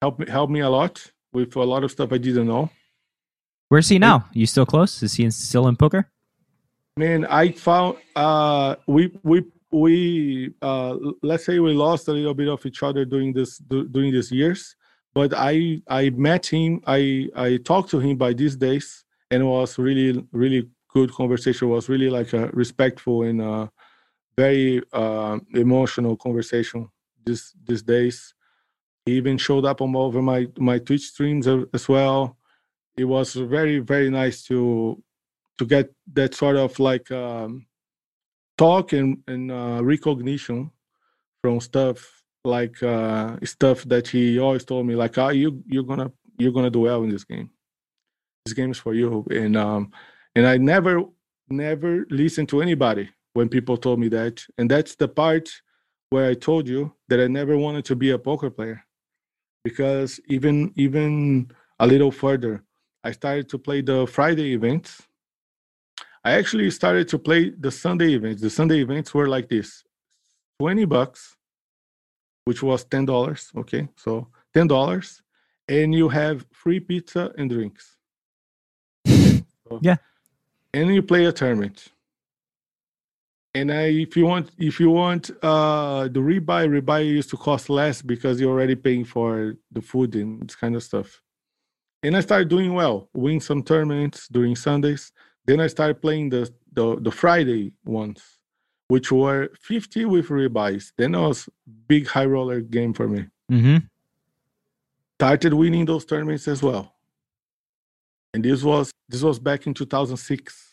helped 0.00 0.18
me 0.20 0.26
helped 0.30 0.52
me 0.52 0.60
a 0.60 0.70
lot 0.70 0.94
with 1.34 1.54
a 1.56 1.62
lot 1.62 1.84
of 1.84 1.90
stuff 1.90 2.10
i 2.12 2.18
didn't 2.18 2.46
know 2.46 2.70
Where's 3.68 3.88
he 3.88 3.98
now? 3.98 4.26
You 4.32 4.46
still 4.46 4.66
close? 4.66 5.02
Is 5.02 5.14
he 5.14 5.24
in, 5.24 5.32
still 5.32 5.66
in 5.66 5.76
poker? 5.76 6.08
Man 6.96 7.26
i 7.26 7.50
found 7.50 7.96
uh, 8.16 8.74
we 8.86 9.12
we 9.22 9.44
we 9.72 10.50
uh, 10.62 10.96
let's 11.22 11.44
say 11.44 11.58
we 11.58 11.72
lost 11.72 12.08
a 12.08 12.12
little 12.12 12.34
bit 12.34 12.48
of 12.48 12.64
each 12.64 12.82
other 12.82 13.04
during 13.04 13.32
this 13.32 13.58
du- 13.58 13.88
during 13.88 14.12
these 14.12 14.32
years 14.32 14.76
but 15.14 15.32
i 15.34 15.80
i 15.88 16.10
met 16.10 16.46
him 16.46 16.80
i 16.86 17.28
i 17.36 17.58
talked 17.64 17.90
to 17.90 17.98
him 17.98 18.16
by 18.16 18.32
these 18.32 18.56
days 18.56 19.04
and 19.30 19.42
it 19.42 19.46
was 19.46 19.78
really 19.78 20.26
really 20.32 20.68
good 20.96 21.12
conversation. 21.12 21.68
It 21.68 21.72
was 21.72 21.88
really 21.90 22.08
like 22.08 22.32
a 22.32 22.48
respectful 22.48 23.22
and 23.24 23.42
uh, 23.42 23.66
very 24.36 24.82
uh, 24.94 25.38
emotional 25.54 26.16
conversation 26.16 26.88
this 27.26 27.52
these 27.66 27.82
days. 27.82 28.34
He 29.04 29.12
even 29.12 29.36
showed 29.36 29.66
up 29.66 29.82
on 29.82 29.94
over 29.94 30.22
my 30.22 30.46
my 30.58 30.78
twitch 30.78 31.06
streams 31.12 31.46
as 31.46 31.88
well. 31.88 32.38
It 32.96 33.04
was 33.04 33.34
very 33.34 33.78
very 33.80 34.08
nice 34.08 34.42
to 34.44 35.02
to 35.58 35.64
get 35.64 35.92
that 36.12 36.34
sort 36.34 36.56
of 36.56 36.78
like 36.78 37.10
um, 37.10 37.66
talk 38.58 38.92
and, 38.92 39.22
and 39.26 39.50
uh, 39.50 39.80
recognition 39.82 40.70
from 41.42 41.60
stuff 41.60 42.22
like 42.44 42.82
uh, 42.82 43.36
stuff 43.44 43.84
that 43.84 44.06
he 44.06 44.38
always 44.38 44.64
told 44.64 44.86
me 44.86 44.94
like 44.94 45.18
oh 45.18 45.30
you 45.30 45.62
you're 45.66 45.82
gonna 45.82 46.10
you're 46.38 46.52
gonna 46.52 46.70
do 46.70 46.80
well 46.80 47.02
in 47.02 47.10
this 47.10 47.24
game 47.24 47.50
this 48.46 48.54
game 48.54 48.70
is 48.70 48.78
for 48.78 48.94
you. 48.94 49.26
And 49.30 49.56
um, 49.56 49.90
and 50.34 50.46
I 50.46 50.56
never 50.56 51.02
never 51.48 52.06
listened 52.10 52.48
to 52.50 52.62
anybody 52.62 53.10
when 53.34 53.48
people 53.48 53.76
told 53.76 53.98
me 53.98 54.08
that. 54.08 54.42
And 54.56 54.70
that's 54.70 54.94
the 54.94 55.08
part 55.08 55.50
where 56.10 56.30
I 56.30 56.34
told 56.34 56.68
you 56.68 56.94
that 57.08 57.20
I 57.20 57.26
never 57.26 57.58
wanted 57.58 57.84
to 57.86 57.96
be 57.96 58.10
a 58.10 58.18
poker 58.18 58.50
player, 58.50 58.82
because 59.64 60.20
even 60.28 60.72
even 60.76 61.50
a 61.80 61.86
little 61.86 62.12
further, 62.12 62.62
I 63.04 63.10
started 63.12 63.48
to 63.50 63.58
play 63.58 63.82
the 63.82 64.06
Friday 64.06 64.54
events. 64.54 65.02
I 66.26 66.32
actually 66.32 66.68
started 66.72 67.06
to 67.10 67.20
play 67.20 67.50
the 67.50 67.70
Sunday 67.70 68.14
events. 68.14 68.42
The 68.42 68.50
Sunday 68.50 68.80
events 68.80 69.14
were 69.14 69.28
like 69.28 69.48
this: 69.48 69.84
twenty 70.58 70.84
bucks, 70.84 71.36
which 72.46 72.64
was 72.64 72.82
ten 72.84 73.04
dollars. 73.04 73.52
Okay, 73.56 73.88
so 73.94 74.26
ten 74.52 74.66
dollars, 74.66 75.22
and 75.68 75.94
you 75.94 76.08
have 76.08 76.44
free 76.52 76.80
pizza 76.80 77.32
and 77.38 77.48
drinks. 77.48 77.96
So, 79.06 79.78
yeah, 79.82 79.98
and 80.74 80.92
you 80.92 81.00
play 81.00 81.26
a 81.26 81.32
tournament. 81.32 81.92
And 83.54 83.72
I, 83.72 83.84
if 84.06 84.16
you 84.16 84.26
want, 84.26 84.50
if 84.58 84.80
you 84.80 84.90
want 84.90 85.30
uh, 85.44 86.08
the 86.08 86.18
rebuy, 86.18 86.66
rebuy 86.68 87.06
used 87.06 87.30
to 87.30 87.36
cost 87.36 87.70
less 87.70 88.02
because 88.02 88.40
you're 88.40 88.50
already 88.50 88.74
paying 88.74 89.04
for 89.04 89.54
the 89.70 89.80
food 89.80 90.16
and 90.16 90.42
this 90.48 90.56
kind 90.56 90.74
of 90.74 90.82
stuff. 90.82 91.22
And 92.02 92.16
I 92.16 92.20
started 92.20 92.48
doing 92.48 92.74
well, 92.74 93.08
win 93.14 93.40
some 93.40 93.62
tournaments 93.62 94.26
during 94.26 94.56
Sundays. 94.56 95.12
Then 95.46 95.60
I 95.60 95.66
started 95.68 96.00
playing 96.00 96.30
the 96.30 96.50
the, 96.72 96.96
the 97.00 97.10
Friday 97.10 97.72
ones, 97.84 98.22
which 98.88 99.10
were 99.10 99.50
50 99.60 100.04
with 100.04 100.28
rebuys. 100.28 100.92
Then 100.98 101.14
it 101.14 101.20
was 101.20 101.48
big 101.88 102.06
high 102.06 102.26
roller 102.26 102.60
game 102.60 102.92
for 102.92 103.08
me. 103.08 103.26
Mm-hmm. 103.50 103.78
Started 105.18 105.54
winning 105.54 105.86
those 105.86 106.04
tournaments 106.04 106.46
as 106.48 106.62
well. 106.62 106.94
And 108.34 108.44
this 108.44 108.62
was 108.62 108.92
this 109.08 109.22
was 109.22 109.38
back 109.38 109.66
in 109.66 109.72
2006 109.72 110.66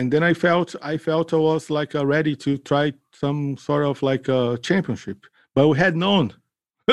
and 0.00 0.10
then 0.10 0.22
I 0.22 0.32
felt 0.32 0.74
I 0.80 0.96
felt 0.96 1.34
I 1.34 1.36
was 1.36 1.68
like 1.68 1.94
uh, 1.94 2.06
ready 2.06 2.34
to 2.36 2.56
try 2.56 2.94
some 3.12 3.58
sort 3.58 3.84
of 3.84 4.02
like 4.02 4.28
a 4.28 4.58
championship, 4.62 5.26
but 5.54 5.68
we 5.68 5.76
had 5.76 5.94
known. 5.94 6.32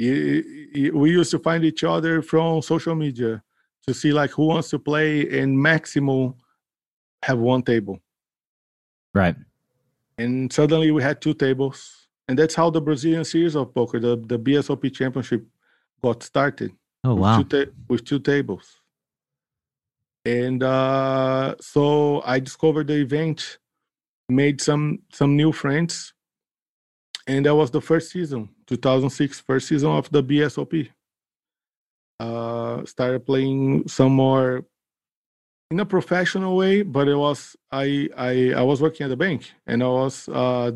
we 0.00 1.10
used 1.18 1.30
to 1.30 1.38
find 1.38 1.64
each 1.64 1.84
other 1.84 2.22
from 2.22 2.62
social 2.62 2.96
media 2.96 3.44
to 3.86 3.94
see 3.94 4.12
like 4.12 4.30
who 4.30 4.46
wants 4.46 4.70
to 4.70 4.78
play 4.78 5.40
and 5.40 5.58
maximum 5.58 6.34
have 7.22 7.38
one 7.38 7.62
table. 7.62 8.00
Right. 9.14 9.36
And 10.18 10.52
suddenly 10.52 10.90
we 10.90 11.02
had 11.02 11.20
two 11.20 11.34
tables. 11.34 12.08
And 12.28 12.38
that's 12.38 12.54
how 12.54 12.70
the 12.70 12.80
Brazilian 12.80 13.24
series 13.24 13.54
of 13.54 13.72
poker, 13.72 14.00
the, 14.00 14.16
the 14.16 14.38
BSOP 14.38 14.92
championship 14.92 15.44
got 16.02 16.22
started. 16.22 16.72
Oh 17.04 17.14
wow. 17.14 17.38
With 17.38 17.48
two, 17.48 17.64
ta- 17.64 17.72
with 17.88 18.04
two 18.04 18.18
tables 18.18 18.80
and 20.26 20.62
uh, 20.62 21.54
so 21.60 22.20
I 22.24 22.40
discovered 22.40 22.88
the 22.88 22.96
event, 22.96 23.58
made 24.28 24.60
some 24.60 24.98
some 25.12 25.36
new 25.36 25.52
friends, 25.52 26.12
and 27.28 27.46
that 27.46 27.54
was 27.54 27.70
the 27.70 27.80
first 27.80 28.10
season, 28.10 28.48
2006, 28.66 29.40
first 29.40 29.68
season 29.68 29.90
of 29.90 30.10
the 30.10 30.22
BSOP. 30.22 30.90
Uh, 32.18 32.84
started 32.86 33.26
playing 33.26 33.86
some 33.88 34.12
more 34.12 34.64
in 35.70 35.80
a 35.80 35.84
professional 35.84 36.56
way, 36.56 36.82
but 36.82 37.08
it 37.08 37.16
was 37.16 37.56
I 37.70 38.08
I 38.16 38.52
I 38.56 38.62
was 38.62 38.80
working 38.80 39.04
at 39.04 39.08
the 39.08 39.16
bank 39.16 39.52
and 39.66 39.82
I 39.82 39.88
was 39.88 40.28
uh, 40.28 40.72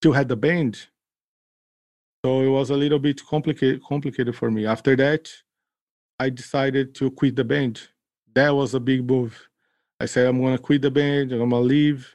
still 0.00 0.12
had 0.12 0.28
the 0.28 0.36
band, 0.36 0.88
so 2.24 2.40
it 2.40 2.48
was 2.48 2.70
a 2.70 2.76
little 2.76 2.98
bit 2.98 3.24
complicated 3.24 3.82
complicated 3.84 4.34
for 4.34 4.50
me. 4.50 4.66
After 4.66 4.96
that, 4.96 5.30
I 6.18 6.30
decided 6.30 6.94
to 6.96 7.10
quit 7.10 7.36
the 7.36 7.44
band 7.44 7.80
that 8.34 8.50
was 8.50 8.74
a 8.74 8.80
big 8.80 9.08
move. 9.08 9.48
I 10.00 10.06
said, 10.06 10.26
I'm 10.26 10.40
to 10.40 10.58
quit 10.58 10.82
the 10.82 10.90
band, 10.90 11.32
I'm 11.32 11.50
to 11.50 11.58
leave. 11.58 12.14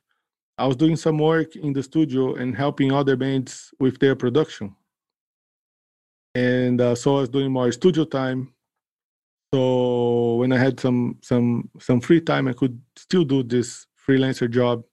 I 0.57 0.65
was 0.65 0.75
doing 0.75 0.95
some 0.95 1.19
work 1.19 1.55
in 1.55 1.73
the 1.73 1.83
studio 1.83 2.35
and 2.35 2.55
helping 2.55 2.91
other 2.91 3.15
bands 3.15 3.73
with 3.79 3.99
their 3.99 4.15
production. 4.15 4.75
And 6.37 6.79
uh, 6.79 6.93
so 6.93 7.17
I 7.17 7.21
was 7.21 7.29
doing 7.29 7.51
more 7.51 7.71
studio 7.71 8.05
time. 8.05 8.53
So 9.51 10.35
when 10.35 10.51
I 10.51 10.59
had 10.59 10.79
some 10.79 11.17
some 11.23 11.67
some 11.79 11.99
free 11.99 12.21
time, 12.21 12.47
I 12.47 12.53
could 12.53 12.79
still 12.95 13.23
do 13.23 13.41
this 13.41 13.87
freelancer 14.05 14.47
job 14.47 14.83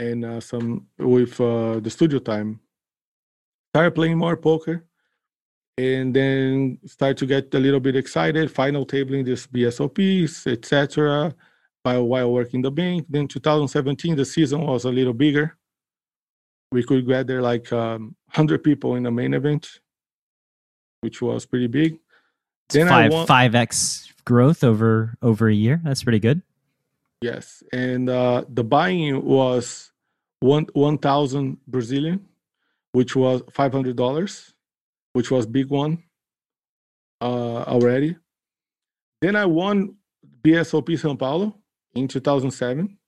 and 0.00 0.24
uh, 0.24 0.40
some 0.40 0.88
with 0.98 1.40
uh, 1.40 1.78
the 1.78 1.90
studio 1.90 2.18
time. 2.18 2.58
Started 3.72 3.94
playing 3.94 4.18
more 4.18 4.36
poker 4.36 4.84
and 5.78 6.12
then 6.12 6.78
start 6.86 7.16
to 7.18 7.26
get 7.26 7.54
a 7.54 7.60
little 7.60 7.78
bit 7.78 7.94
excited, 7.94 8.50
final 8.50 8.84
tabling 8.84 9.24
this 9.24 9.46
BSOPs, 9.46 10.50
etc. 10.50 11.32
By 11.84 11.98
while 11.98 12.32
working 12.32 12.62
the 12.62 12.72
bank. 12.72 13.06
Then 13.08 13.28
2017, 13.28 14.16
the 14.16 14.24
season 14.24 14.60
was 14.62 14.86
a 14.86 14.90
little 14.90 15.14
bigger. 15.14 15.56
We 16.72 16.82
could 16.82 17.06
gather 17.06 17.40
like 17.40 17.72
um, 17.72 18.16
100 18.34 18.64
people 18.64 18.96
in 18.96 19.04
the 19.04 19.12
main 19.12 19.34
event, 19.34 19.78
which 21.06 21.22
was 21.22 21.46
pretty 21.46 21.68
big. 21.68 21.98
Then 22.70 22.88
five 22.88 23.12
won- 23.12 23.26
five 23.26 23.54
x 23.54 24.12
growth 24.24 24.64
over 24.64 25.16
over 25.22 25.48
a 25.48 25.54
year. 25.54 25.80
That's 25.84 26.02
pretty 26.02 26.18
good. 26.18 26.42
Yes, 27.22 27.62
and 27.72 28.10
uh, 28.10 28.44
the 28.48 28.64
buy-in 28.64 29.24
was 29.24 29.92
one 30.40 30.66
one 30.74 30.98
thousand 30.98 31.58
Brazilian, 31.66 32.26
which 32.90 33.14
was 33.14 33.42
five 33.52 33.72
hundred 33.72 33.96
dollars 33.96 34.52
which 35.16 35.30
was 35.30 35.46
big 35.46 35.70
one 35.70 36.02
uh, 37.22 37.62
already. 37.62 38.14
Then 39.22 39.34
I 39.34 39.46
won 39.46 39.96
BSOP 40.42 40.88
São 41.00 41.18
Paulo 41.18 41.56
in 41.94 42.06
2007, 42.06 42.98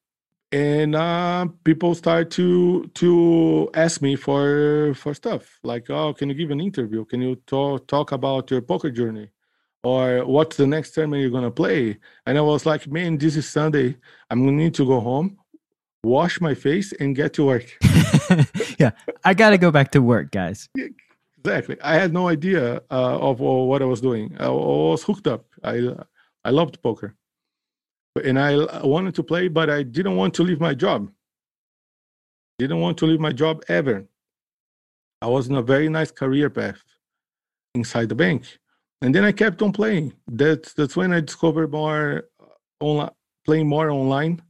and 0.53 0.95
uh, 0.95 1.47
people 1.65 1.95
start 1.95 2.31
to 2.33 2.91
to 2.95 3.71
ask 3.75 4.01
me 4.01 4.17
for 4.17 4.95
for 4.95 5.15
stuff 5.15 5.59
like, 5.63 5.91
"Oh, 5.91 6.15
can 6.15 6.29
you 6.29 6.35
give 6.35 6.51
an 6.51 6.61
interview? 6.61 7.05
Can 7.05 7.21
you 7.21 7.37
talk 7.47 7.87
talk 7.87 8.13
about 8.13 8.51
your 8.51 8.63
poker 8.63 8.91
journey?" 8.91 9.31
Or 9.85 10.25
what's 10.27 10.57
the 10.57 10.67
next 10.67 10.93
tournament 10.93 11.23
you're 11.23 11.31
gonna 11.31 11.51
play? 11.51 11.99
And 12.27 12.37
I 12.37 12.41
was 12.41 12.67
like, 12.67 12.89
man, 12.89 13.17
this 13.17 13.37
is 13.37 13.49
Sunday. 13.49 13.97
I'm 14.29 14.45
gonna 14.45 14.57
need 14.57 14.75
to 14.75 14.87
go 14.87 15.01
home, 15.01 15.39
wash 16.03 16.41
my 16.41 16.55
face, 16.55 16.93
and 16.99 17.15
get 17.15 17.33
to 17.35 17.47
work. 17.47 17.77
yeah, 18.79 18.91
I 19.25 19.35
gotta 19.35 19.57
go 19.57 19.71
back 19.71 19.93
to 19.93 20.03
work, 20.03 20.33
guys. 20.33 20.69
Exactly. 21.39 21.77
I 21.81 21.95
had 21.95 22.13
no 22.13 22.29
idea 22.29 22.83
uh, 22.91 23.19
of 23.19 23.41
what 23.41 23.81
I 23.81 23.85
was 23.85 24.01
doing. 24.01 24.37
I, 24.41 24.49
was 24.49 25.05
hooked 25.05 25.29
up. 25.29 25.47
I 25.63 25.95
I 26.45 26.51
loved 26.51 26.83
poker, 26.83 27.15
and 28.19 28.39
I 28.39 28.83
wanted 28.83 29.15
to 29.17 29.23
play, 29.23 29.49
but 29.49 29.71
I 29.71 29.83
didn't 29.83 30.17
want 30.17 30.35
to 30.35 30.43
leave 30.43 30.61
my 30.61 30.75
job. 30.75 31.11
Didn't 32.59 32.81
want 32.81 32.99
to 32.99 33.07
leave 33.07 33.21
my 33.21 33.33
job 33.33 33.63
ever. 33.69 34.07
I 35.23 35.27
was 35.27 35.49
in 35.49 35.57
a 35.57 35.63
very 35.63 35.89
nice 35.89 36.11
career 36.11 36.51
path 36.51 36.83
inside 37.75 38.09
the 38.09 38.15
bank, 38.15 38.59
and 39.03 39.15
then 39.15 39.25
I 39.25 39.33
kept 39.33 39.63
on 39.63 39.73
playing. 39.73 40.13
That's 40.27 40.73
that's 40.73 40.97
when 40.97 41.13
I 41.13 41.21
discovered 41.21 41.73
more 41.73 42.25
uh, 42.41 42.85
online, 42.85 43.11
playing 43.45 43.69
more 43.69 43.91
online, 43.91 44.43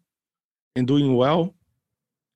and 0.76 0.86
doing 0.86 1.14
well. 1.14 1.54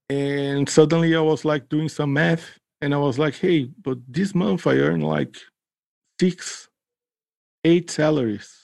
And 0.08 0.68
suddenly 0.68 1.14
I 1.16 1.20
was 1.20 1.44
like 1.44 1.68
doing 1.68 1.88
some 1.88 2.12
math 2.12 2.58
and 2.82 2.92
I 2.92 2.98
was 2.98 3.18
like, 3.18 3.36
hey, 3.36 3.70
but 3.80 3.98
this 4.08 4.34
month 4.34 4.66
I 4.66 4.74
earned 4.74 5.04
like 5.04 5.36
six, 6.20 6.68
eight 7.64 7.90
salaries 7.90 8.61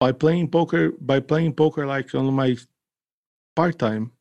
by 0.00 0.12
playing 0.12 0.50
poker. 0.50 0.92
By 1.00 1.20
playing 1.20 1.54
poker, 1.54 1.86
like 1.86 2.14
on 2.14 2.32
my 2.34 2.56
part 3.54 3.78
time, 3.78 4.12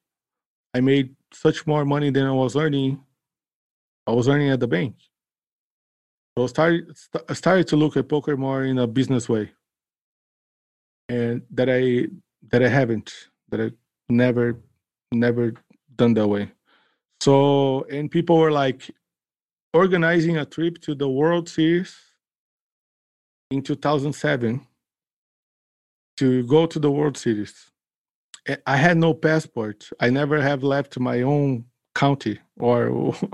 I 0.73 0.81
made 0.81 1.15
such 1.33 1.67
more 1.67 1.85
money 1.85 2.09
than 2.09 2.25
I 2.25 2.31
was 2.31 2.55
earning. 2.55 3.03
I 4.07 4.11
was 4.11 4.27
earning 4.27 4.49
at 4.49 4.59
the 4.59 4.67
bank. 4.67 4.95
So 6.37 6.43
I 6.43 6.47
started, 6.47 6.97
started 7.33 7.67
to 7.67 7.75
look 7.75 7.97
at 7.97 8.09
poker 8.09 8.35
more 8.35 8.65
in 8.65 8.77
a 8.79 8.87
business 8.87 9.29
way, 9.29 9.51
and 11.07 11.41
that 11.51 11.69
I 11.69 12.07
that 12.51 12.61
I 12.61 12.67
haven't, 12.67 13.13
that 13.49 13.61
I 13.61 13.71
never, 14.09 14.59
never 15.11 15.53
done 15.95 16.13
that 16.15 16.27
way. 16.27 16.51
So, 17.21 17.83
and 17.89 18.11
people 18.11 18.37
were 18.37 18.51
like 18.51 18.91
organizing 19.73 20.37
a 20.37 20.45
trip 20.45 20.79
to 20.81 20.93
the 20.93 21.09
World 21.09 21.49
Series 21.49 21.95
in 23.51 23.61
2007 23.61 24.65
to 26.17 26.43
go 26.43 26.65
to 26.65 26.79
the 26.79 26.91
World 26.91 27.17
Series. 27.17 27.71
I 28.65 28.77
had 28.77 28.97
no 28.97 29.13
passport. 29.13 29.89
I 29.99 30.09
never 30.09 30.41
have 30.41 30.63
left 30.63 30.99
my 30.99 31.21
own 31.23 31.65
county 31.95 32.39
or 32.57 33.15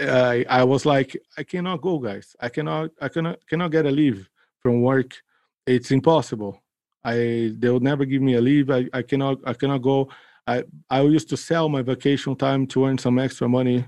I, 0.00 0.44
I 0.48 0.64
was 0.64 0.86
like, 0.86 1.16
I 1.36 1.42
cannot 1.42 1.82
go, 1.82 1.98
guys. 1.98 2.34
I 2.40 2.48
cannot, 2.48 2.90
I 3.00 3.08
cannot, 3.08 3.46
cannot 3.46 3.70
get 3.70 3.86
a 3.86 3.90
leave 3.90 4.28
from 4.60 4.82
work. 4.82 5.22
It's 5.66 5.90
impossible. 5.90 6.62
I 7.04 7.52
they 7.58 7.68
will 7.68 7.80
never 7.80 8.04
give 8.04 8.22
me 8.22 8.34
a 8.34 8.40
leave. 8.40 8.70
I, 8.70 8.88
I 8.92 9.02
cannot, 9.02 9.38
I 9.44 9.52
cannot 9.52 9.82
go. 9.82 10.08
I 10.46 10.64
I 10.90 11.02
used 11.02 11.28
to 11.30 11.36
sell 11.36 11.68
my 11.68 11.82
vacation 11.82 12.34
time 12.36 12.66
to 12.68 12.86
earn 12.86 12.98
some 12.98 13.18
extra 13.18 13.48
money 13.48 13.86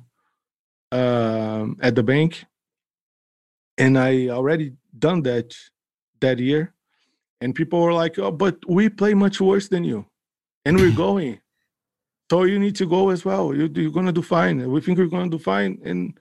um, 0.93 1.77
at 1.81 1.95
the 1.95 2.03
bank, 2.03 2.45
and 3.79 3.99
I 3.99 4.29
already 4.29 4.75
done 4.99 5.23
that 5.23 5.55
that 6.21 6.39
year, 6.39 6.75
and 7.41 7.55
people 7.55 7.81
were 7.81 7.93
like, 7.93 8.19
"Oh, 8.19 8.31
but 8.31 8.59
we 8.69 8.89
play 8.89 9.15
much 9.15 9.41
worse 9.41 9.69
than 9.69 9.85
you, 9.85 10.07
and 10.65 10.77
we're 10.77 10.97
going." 11.07 11.41
So 12.31 12.43
you 12.43 12.59
need 12.59 12.75
to 12.77 12.87
go 12.87 13.11
as 13.11 13.25
well. 13.25 13.55
You, 13.55 13.71
you're 13.73 13.93
gonna 13.93 14.13
do 14.13 14.23
fine. 14.23 14.71
We 14.71 14.81
think 14.81 14.99
you're 14.99 15.07
gonna 15.07 15.31
do 15.31 15.39
fine. 15.39 15.79
And 15.85 16.19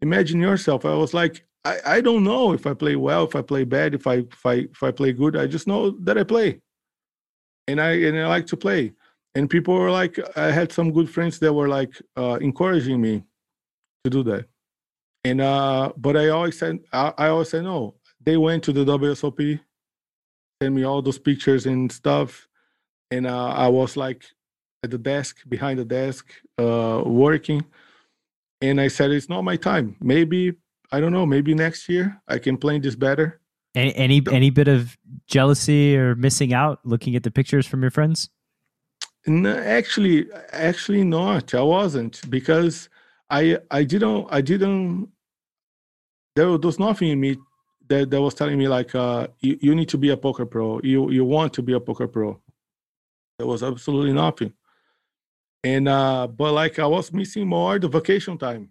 imagine 0.00 0.40
yourself. 0.40 0.84
I 0.84 0.94
was 0.94 1.14
like, 1.14 1.44
I, 1.64 1.78
I 1.84 2.00
don't 2.00 2.22
know 2.24 2.52
if 2.52 2.66
I 2.66 2.74
play 2.74 2.96
well, 2.96 3.24
if 3.24 3.34
I 3.34 3.42
play 3.42 3.64
bad, 3.64 3.94
if 3.94 4.06
I 4.06 4.14
if 4.18 4.46
I 4.46 4.54
if 4.54 4.82
I 4.82 4.90
play 4.90 5.12
good. 5.12 5.36
I 5.36 5.46
just 5.46 5.66
know 5.66 5.90
that 6.02 6.16
I 6.16 6.24
play, 6.24 6.60
and 7.66 7.80
I 7.80 7.90
and 7.92 8.18
I 8.18 8.26
like 8.28 8.46
to 8.48 8.56
play. 8.56 8.92
And 9.34 9.50
people 9.50 9.74
were 9.74 9.90
like, 9.90 10.18
I 10.36 10.50
had 10.50 10.72
some 10.72 10.92
good 10.92 11.10
friends 11.10 11.38
that 11.40 11.52
were 11.52 11.68
like 11.68 12.00
uh, 12.16 12.38
encouraging 12.40 13.00
me 13.00 13.24
to 14.04 14.10
do 14.10 14.22
that. 14.24 14.46
And 15.24 15.40
uh, 15.40 15.92
but 15.96 16.16
I 16.16 16.28
always 16.28 16.58
said 16.58 16.80
I, 16.92 17.12
I 17.18 17.28
always 17.28 17.50
said 17.50 17.64
no. 17.64 17.94
They 18.20 18.36
went 18.36 18.64
to 18.64 18.72
the 18.72 18.84
WSOP, 18.84 19.60
sent 20.62 20.74
me 20.74 20.84
all 20.84 21.02
those 21.02 21.18
pictures 21.18 21.66
and 21.66 21.90
stuff, 21.90 22.48
and 23.10 23.26
uh, 23.26 23.48
I 23.48 23.68
was 23.68 23.96
like 23.96 24.24
at 24.82 24.90
the 24.90 24.98
desk 24.98 25.36
behind 25.48 25.78
the 25.78 25.84
desk 25.84 26.26
uh, 26.58 27.02
working. 27.04 27.64
And 28.60 28.80
i 28.80 28.88
said 28.88 29.12
it's 29.12 29.28
not 29.28 29.42
my 29.42 29.56
time. 29.56 29.96
Maybe 30.00 30.54
i 30.90 31.00
don't 31.00 31.12
know 31.12 31.26
maybe 31.26 31.52
next 31.54 31.86
year 31.88 32.18
i 32.28 32.38
can 32.38 32.56
play 32.56 32.78
this 32.78 32.96
better. 32.96 33.40
Any 33.74 33.94
any, 33.94 34.22
any 34.32 34.50
bit 34.50 34.66
of 34.66 34.96
jealousy 35.28 35.96
or 35.96 36.16
missing 36.16 36.52
out 36.52 36.80
looking 36.84 37.14
at 37.14 37.22
the 37.22 37.30
pictures 37.30 37.66
from 37.66 37.82
your 37.82 37.92
friends? 37.92 38.30
No, 39.26 39.56
actually 39.56 40.26
actually 40.50 41.04
not. 41.04 41.54
I 41.54 41.62
wasn't 41.62 42.28
because 42.28 42.88
i 43.30 43.58
i 43.70 43.84
didn't 43.84 44.26
i 44.30 44.40
didn't 44.40 45.08
there 46.34 46.50
was 46.50 46.78
nothing 46.78 47.10
in 47.10 47.20
me 47.20 47.36
that, 47.88 48.10
that 48.10 48.20
was 48.20 48.34
telling 48.34 48.58
me 48.58 48.68
like 48.68 48.94
uh 48.94 49.26
you, 49.40 49.58
you 49.60 49.74
need 49.74 49.88
to 49.88 49.98
be 49.98 50.10
a 50.10 50.16
poker 50.16 50.46
pro. 50.46 50.80
You 50.82 51.10
you 51.10 51.24
want 51.24 51.52
to 51.54 51.62
be 51.62 51.72
a 51.72 51.80
poker 51.80 52.08
pro. 52.08 52.40
There 53.38 53.46
was 53.46 53.62
absolutely 53.62 54.12
nothing. 54.12 54.52
And 55.64 55.88
uh 55.88 56.26
but 56.28 56.52
like 56.52 56.78
i 56.78 56.86
was 56.86 57.12
missing 57.12 57.48
more 57.48 57.78
the 57.78 57.88
vacation 57.88 58.38
time 58.38 58.70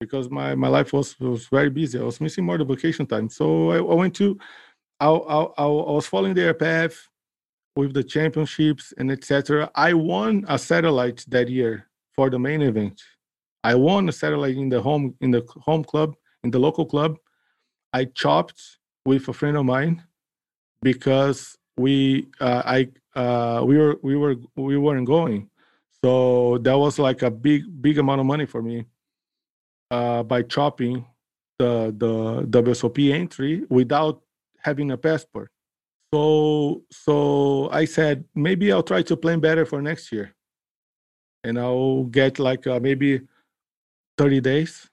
because 0.00 0.30
my 0.30 0.54
my 0.54 0.68
life 0.68 0.92
was 0.92 1.18
was 1.20 1.46
very 1.46 1.70
busy. 1.70 1.98
I 1.98 2.02
was 2.02 2.20
missing 2.20 2.44
more 2.44 2.58
the 2.58 2.64
vacation 2.64 3.06
time. 3.06 3.28
So 3.28 3.70
i, 3.70 3.76
I 3.76 3.94
went 3.94 4.14
to 4.16 4.38
I, 4.98 5.08
I, 5.08 5.42
I 5.58 5.66
was 5.66 6.06
following 6.06 6.34
their 6.34 6.54
path 6.54 7.08
with 7.76 7.92
the 7.92 8.02
championships 8.02 8.94
and 8.96 9.12
etc 9.12 9.70
i 9.74 9.92
won 9.92 10.46
a 10.48 10.58
satellite 10.58 11.22
that 11.28 11.50
year 11.50 11.86
for 12.14 12.30
the 12.30 12.38
main 12.38 12.62
event. 12.62 13.02
I 13.62 13.74
won 13.74 14.08
a 14.08 14.12
satellite 14.12 14.56
in 14.56 14.70
the 14.70 14.80
home 14.80 15.14
in 15.20 15.30
the 15.30 15.46
home 15.60 15.84
club 15.84 16.16
in 16.44 16.50
the 16.50 16.58
local 16.58 16.86
club 16.86 17.18
i 17.92 18.04
chopped 18.04 18.78
with 19.04 19.28
a 19.28 19.32
friend 19.32 19.56
of 19.56 19.64
mine 19.64 20.02
because 20.82 21.56
we 21.76 22.26
uh, 22.40 22.62
i 22.64 22.88
uh, 23.16 23.62
we 23.64 23.78
were 23.78 23.98
we 24.02 24.14
were 24.14 24.36
we 24.54 24.76
weren't 24.76 25.06
going. 25.06 25.48
So 26.04 26.58
that 26.58 26.78
was 26.78 26.98
like 26.98 27.22
a 27.22 27.30
big, 27.30 27.64
big 27.80 27.98
amount 27.98 28.20
of 28.20 28.26
money 28.26 28.44
for 28.44 28.62
me 28.62 28.84
uh, 29.90 30.22
by 30.22 30.42
chopping 30.42 31.04
the 31.58 31.94
the 31.96 32.46
WSOP 32.62 33.12
entry 33.12 33.64
without 33.70 34.22
having 34.60 34.90
a 34.90 34.98
passport. 34.98 35.50
So 36.12 36.82
so 36.92 37.70
I 37.72 37.86
said 37.86 38.24
maybe 38.34 38.70
I'll 38.70 38.82
try 38.82 39.02
to 39.02 39.16
plan 39.16 39.40
better 39.40 39.64
for 39.64 39.80
next 39.80 40.12
year, 40.12 40.34
and 41.42 41.58
I'll 41.58 42.04
get 42.04 42.38
like 42.38 42.66
uh, 42.66 42.78
maybe 42.78 43.22
thirty 44.18 44.40
days, 44.40 44.88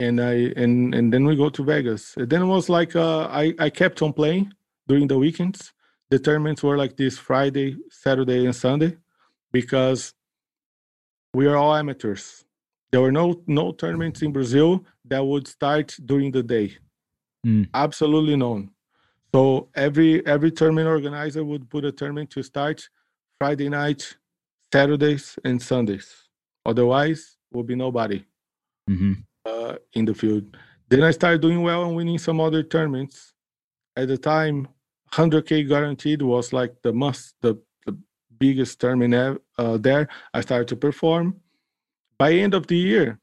and 0.00 0.20
I 0.20 0.52
and 0.56 0.94
and 0.94 1.12
then 1.12 1.24
we 1.24 1.36
go 1.36 1.48
to 1.50 1.64
Vegas. 1.64 2.16
And 2.16 2.28
then 2.28 2.42
it 2.42 2.46
was 2.46 2.68
like 2.68 2.94
uh, 2.96 3.28
I 3.30 3.54
I 3.58 3.70
kept 3.70 4.02
on 4.02 4.12
playing 4.12 4.52
during 4.86 5.08
the 5.08 5.18
weekends. 5.18 5.72
The 6.10 6.18
tournaments 6.18 6.62
were 6.62 6.76
like 6.76 6.96
this 6.96 7.18
Friday, 7.18 7.76
Saturday, 7.90 8.46
and 8.46 8.56
Sunday 8.56 8.96
because 9.52 10.14
we 11.34 11.46
are 11.46 11.56
all 11.56 11.74
amateurs. 11.74 12.44
There 12.90 13.00
were 13.00 13.12
no 13.12 13.42
no 13.46 13.72
tournaments 13.72 14.22
in 14.22 14.32
Brazil 14.32 14.84
that 15.04 15.24
would 15.24 15.46
start 15.46 15.96
during 16.04 16.32
the 16.32 16.42
day. 16.42 16.76
Mm. 17.46 17.68
Absolutely 17.74 18.36
none. 18.36 18.70
So 19.34 19.68
every 19.74 20.26
every 20.26 20.50
tournament 20.50 20.88
organizer 20.88 21.44
would 21.44 21.68
put 21.68 21.84
a 21.84 21.92
tournament 21.92 22.30
to 22.30 22.42
start 22.42 22.88
Friday 23.38 23.68
night, 23.68 24.16
Saturdays, 24.72 25.38
and 25.44 25.60
Sundays. 25.60 26.28
Otherwise, 26.64 27.36
will 27.52 27.62
be 27.62 27.74
nobody 27.74 28.24
mm-hmm. 28.88 29.12
Uh, 29.48 29.76
in 29.94 30.04
the 30.04 30.14
field. 30.14 30.44
Then 30.88 31.02
I 31.02 31.10
started 31.10 31.40
doing 31.40 31.62
well 31.62 31.84
and 31.84 31.96
winning 31.96 32.18
some 32.18 32.40
other 32.40 32.62
tournaments. 32.62 33.34
At 33.96 34.08
the 34.08 34.18
time, 34.18 34.68
100k 35.12 35.68
guaranteed 35.68 36.22
was 36.22 36.52
like 36.52 36.74
the 36.82 36.92
must, 36.92 37.34
the 37.40 37.58
biggest 38.38 38.80
tournament 38.80 39.40
uh, 39.58 39.76
there. 39.76 40.08
I 40.32 40.40
started 40.40 40.68
to 40.68 40.76
perform. 40.76 41.40
By 42.18 42.32
end 42.32 42.54
of 42.54 42.66
the 42.66 42.76
year, 42.76 43.18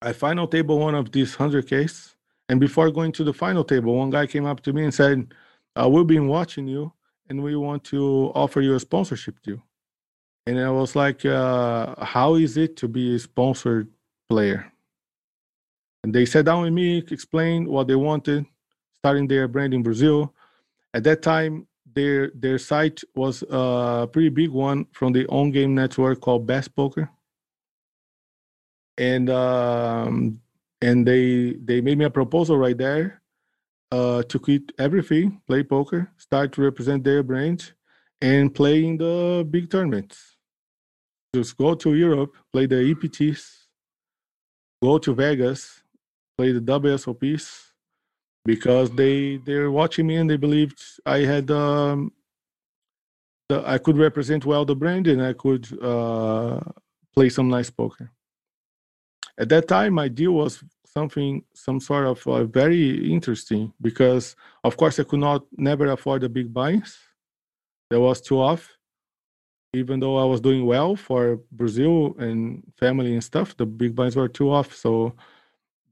I 0.00 0.12
final 0.12 0.46
table 0.46 0.78
one 0.78 0.94
of 0.94 1.12
these 1.12 1.36
100Ks. 1.36 2.14
And 2.48 2.60
before 2.60 2.90
going 2.90 3.12
to 3.12 3.24
the 3.24 3.32
final 3.32 3.64
table, 3.64 3.94
one 3.94 4.10
guy 4.10 4.26
came 4.26 4.46
up 4.46 4.60
to 4.62 4.72
me 4.72 4.84
and 4.84 4.94
said, 4.94 5.32
uh, 5.76 5.88
We've 5.88 6.06
been 6.06 6.28
watching 6.28 6.66
you 6.66 6.92
and 7.28 7.42
we 7.42 7.56
want 7.56 7.84
to 7.84 8.32
offer 8.34 8.60
you 8.60 8.74
a 8.74 8.80
sponsorship 8.80 9.40
deal. 9.42 9.62
And 10.46 10.58
I 10.58 10.70
was 10.70 10.96
like, 10.96 11.24
uh, 11.24 12.04
How 12.04 12.34
is 12.34 12.56
it 12.56 12.76
to 12.78 12.88
be 12.88 13.14
a 13.14 13.18
sponsored 13.18 13.88
player? 14.28 14.71
And 16.04 16.14
they 16.14 16.24
sat 16.26 16.44
down 16.44 16.62
with 16.62 16.72
me, 16.72 16.98
explained 16.98 17.68
what 17.68 17.86
they 17.86 17.94
wanted, 17.94 18.46
starting 18.94 19.28
their 19.28 19.46
brand 19.48 19.72
in 19.74 19.82
Brazil. 19.82 20.34
At 20.94 21.04
that 21.04 21.22
time, 21.22 21.66
their 21.94 22.30
their 22.34 22.58
site 22.58 23.02
was 23.14 23.42
a 23.50 24.08
pretty 24.12 24.30
big 24.30 24.50
one 24.50 24.86
from 24.92 25.12
the 25.12 25.24
Ongame 25.26 25.70
network 25.70 26.20
called 26.20 26.46
Best 26.46 26.74
Poker, 26.74 27.10
and 28.98 29.30
um, 29.30 30.40
and 30.80 31.06
they 31.06 31.52
they 31.62 31.80
made 31.80 31.98
me 31.98 32.04
a 32.04 32.10
proposal 32.10 32.56
right 32.56 32.76
there 32.76 33.22
uh, 33.92 34.22
to 34.24 34.38
quit 34.38 34.72
everything, 34.78 35.40
play 35.46 35.62
poker, 35.62 36.10
start 36.16 36.52
to 36.52 36.62
represent 36.62 37.04
their 37.04 37.22
brand, 37.22 37.72
and 38.20 38.54
play 38.54 38.84
in 38.84 38.96
the 38.96 39.46
big 39.48 39.70
tournaments. 39.70 40.36
Just 41.34 41.56
go 41.56 41.74
to 41.74 41.94
Europe, 41.94 42.34
play 42.52 42.66
the 42.66 42.76
EPTs, 42.76 43.66
go 44.82 44.98
to 44.98 45.14
Vegas, 45.14 45.81
play 46.42 46.50
the 46.50 46.60
WSOPs, 46.60 47.46
because 48.44 48.90
they 48.90 49.36
they're 49.46 49.70
watching 49.70 50.06
me 50.08 50.16
and 50.16 50.28
they 50.28 50.36
believed 50.36 50.82
I 51.06 51.18
had 51.18 51.50
um, 51.50 52.12
the, 53.48 53.62
I 53.64 53.78
could 53.78 53.96
represent 53.96 54.44
well 54.44 54.64
the 54.64 54.74
brand 54.74 55.06
and 55.06 55.22
I 55.22 55.34
could 55.34 55.64
uh, 55.80 56.58
play 57.14 57.28
some 57.28 57.48
nice 57.48 57.70
poker. 57.70 58.10
At 59.38 59.48
that 59.50 59.68
time, 59.68 59.94
my 59.94 60.08
deal 60.08 60.32
was 60.32 60.64
something 60.84 61.44
some 61.54 61.78
sort 61.78 62.06
of 62.06 62.26
uh, 62.26 62.44
very 62.44 63.12
interesting 63.12 63.72
because 63.80 64.34
of 64.64 64.76
course 64.76 64.98
I 64.98 65.04
could 65.04 65.20
not 65.20 65.46
never 65.56 65.86
afford 65.92 66.22
the 66.22 66.28
big 66.28 66.52
buys. 66.52 66.98
That 67.90 68.00
was 68.00 68.20
too 68.20 68.40
off. 68.40 68.68
Even 69.74 70.00
though 70.00 70.18
I 70.18 70.24
was 70.24 70.40
doing 70.40 70.66
well 70.66 70.96
for 70.96 71.40
Brazil 71.50 72.14
and 72.18 72.62
family 72.78 73.14
and 73.14 73.24
stuff, 73.24 73.56
the 73.56 73.64
big 73.64 73.94
buys 73.94 74.16
were 74.16 74.28
too 74.28 74.50
off. 74.50 74.74
So 74.74 75.14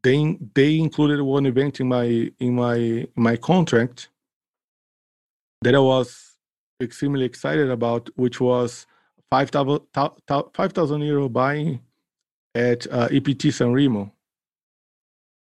they 0.02 0.38
they 0.54 0.78
included 0.78 1.22
one 1.22 1.46
event 1.46 1.80
in 1.80 1.88
my 1.88 2.30
in 2.38 2.54
my 2.54 3.06
my 3.16 3.36
contract 3.36 4.08
that 5.62 5.74
I 5.74 5.78
was 5.78 6.36
extremely 6.80 7.24
excited 7.24 7.70
about, 7.70 8.08
which 8.16 8.40
was 8.40 8.86
5,000 9.30 11.02
euro 11.02 11.28
buy-in 11.28 11.80
at 12.54 12.86
uh, 12.90 13.08
EPT 13.12 13.52
San 13.52 13.72
Remo. 13.72 14.12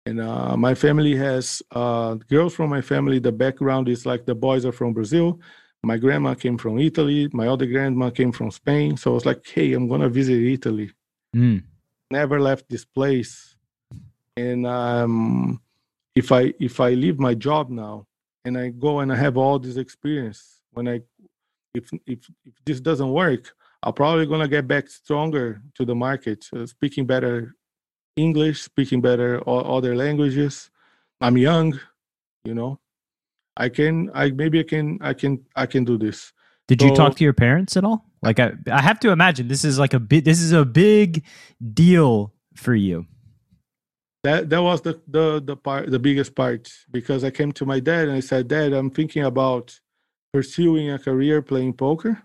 And 0.04 0.20
uh, 0.20 0.56
my 0.56 0.74
family 0.74 1.14
has 1.16 1.62
uh, 1.70 2.14
girls 2.14 2.54
from 2.54 2.70
my 2.70 2.80
family. 2.80 3.20
The 3.20 3.30
background 3.30 3.88
is 3.88 4.04
like 4.04 4.26
the 4.26 4.34
boys 4.34 4.66
are 4.66 4.72
from 4.72 4.92
Brazil. 4.92 5.38
My 5.84 5.96
grandma 5.96 6.34
came 6.34 6.58
from 6.58 6.78
Italy. 6.80 7.28
My 7.32 7.46
other 7.46 7.66
grandma 7.66 8.10
came 8.10 8.32
from 8.32 8.50
Spain. 8.50 8.96
So 8.96 9.12
I 9.12 9.14
was 9.14 9.26
like, 9.26 9.46
hey, 9.46 9.72
I'm 9.72 9.88
going 9.88 10.00
to 10.00 10.08
visit 10.08 10.42
Italy. 10.42 10.90
Mm. 11.34 11.62
Never 12.10 12.40
left 12.40 12.68
this 12.68 12.84
place 12.84 13.51
and 14.36 14.66
um, 14.66 15.60
if 16.14 16.32
i 16.32 16.52
if 16.60 16.80
i 16.80 16.90
leave 16.90 17.18
my 17.18 17.34
job 17.34 17.70
now 17.70 18.06
and 18.44 18.56
i 18.58 18.68
go 18.68 19.00
and 19.00 19.12
i 19.12 19.16
have 19.16 19.36
all 19.36 19.58
this 19.58 19.76
experience 19.76 20.60
when 20.72 20.88
i 20.88 21.00
if 21.74 21.90
if, 22.06 22.28
if 22.44 22.54
this 22.64 22.80
doesn't 22.80 23.12
work 23.12 23.54
i'm 23.82 23.92
probably 23.92 24.26
going 24.26 24.40
to 24.40 24.48
get 24.48 24.66
back 24.66 24.88
stronger 24.88 25.62
to 25.74 25.84
the 25.84 25.94
market 25.94 26.46
uh, 26.56 26.66
speaking 26.66 27.06
better 27.06 27.54
english 28.16 28.62
speaking 28.62 29.00
better 29.00 29.40
all 29.42 29.76
other 29.76 29.96
languages. 29.96 30.70
I'm 31.20 31.38
young 31.38 31.78
you 32.44 32.54
know. 32.54 32.78
I 33.56 33.68
can 33.68 34.10
i 34.14 34.30
maybe 34.30 34.60
i 34.60 34.62
can 34.62 34.98
i 35.00 35.12
can 35.12 35.44
i 35.56 35.66
can 35.66 35.84
do 35.84 35.98
this. 35.98 36.32
Did 36.68 36.80
so, 36.80 36.88
you 36.88 36.94
talk 36.94 37.16
to 37.16 37.24
your 37.24 37.32
parents 37.32 37.76
at 37.76 37.84
all? 37.84 38.06
Like 38.22 38.38
I, 38.40 38.52
I 38.70 38.80
have 38.80 39.00
to 39.00 39.10
imagine 39.10 39.48
this 39.48 39.64
is 39.64 39.78
like 39.78 39.94
a 39.94 40.00
bit 40.00 40.24
this 40.24 40.40
is 40.40 40.52
a 40.52 40.64
big 40.64 41.24
deal 41.74 42.32
for 42.54 42.74
you 42.74 43.06
that 44.22 44.48
that 44.50 44.62
was 44.62 44.80
the 44.82 45.00
the 45.08 45.42
the 45.44 45.56
part 45.56 45.90
the 45.90 45.98
biggest 45.98 46.34
part 46.34 46.70
because 46.90 47.24
I 47.24 47.30
came 47.30 47.52
to 47.52 47.66
my 47.66 47.80
dad 47.80 48.08
and 48.08 48.16
I 48.16 48.20
said, 48.20 48.48
Dad, 48.48 48.72
I'm 48.72 48.90
thinking 48.90 49.24
about 49.24 49.78
pursuing 50.32 50.90
a 50.90 50.98
career 50.98 51.42
playing 51.42 51.74
poker, 51.74 52.22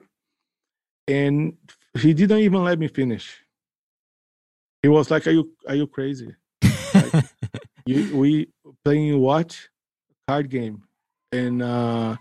and 1.08 1.58
he 1.98 2.14
didn't 2.14 2.40
even 2.40 2.64
let 2.64 2.78
me 2.78 2.88
finish. 2.88 3.38
He 4.84 4.90
was 4.90 5.10
like, 5.10 5.26
"Are 5.28 5.32
you 5.32 5.52
are 5.68 5.76
you 5.76 5.88
crazy? 5.88 6.36
Like, 6.94 7.26
you, 7.86 8.16
we 8.16 8.50
playing 8.86 9.20
what 9.20 9.60
card 10.28 10.50
game 10.50 10.84
and 11.32 11.64
uh, 11.64 12.16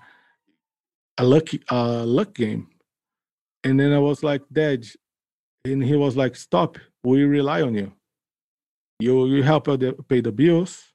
a 1.18 1.24
lucky 1.24 1.62
uh, 1.70 2.04
luck 2.04 2.32
game?" 2.34 2.68
And 3.62 3.78
then 3.78 3.92
I 3.92 3.98
was 3.98 4.22
like, 4.22 4.42
"Dad," 4.50 4.86
and 5.66 5.84
he 5.84 5.96
was 5.96 6.16
like, 6.16 6.34
"Stop. 6.34 6.78
We 7.04 7.24
rely 7.24 7.60
on 7.60 7.74
you." 7.74 7.92
You 8.98 9.26
you 9.26 9.42
help 9.42 9.66
pay 10.08 10.20
the 10.20 10.32
bills. 10.32 10.92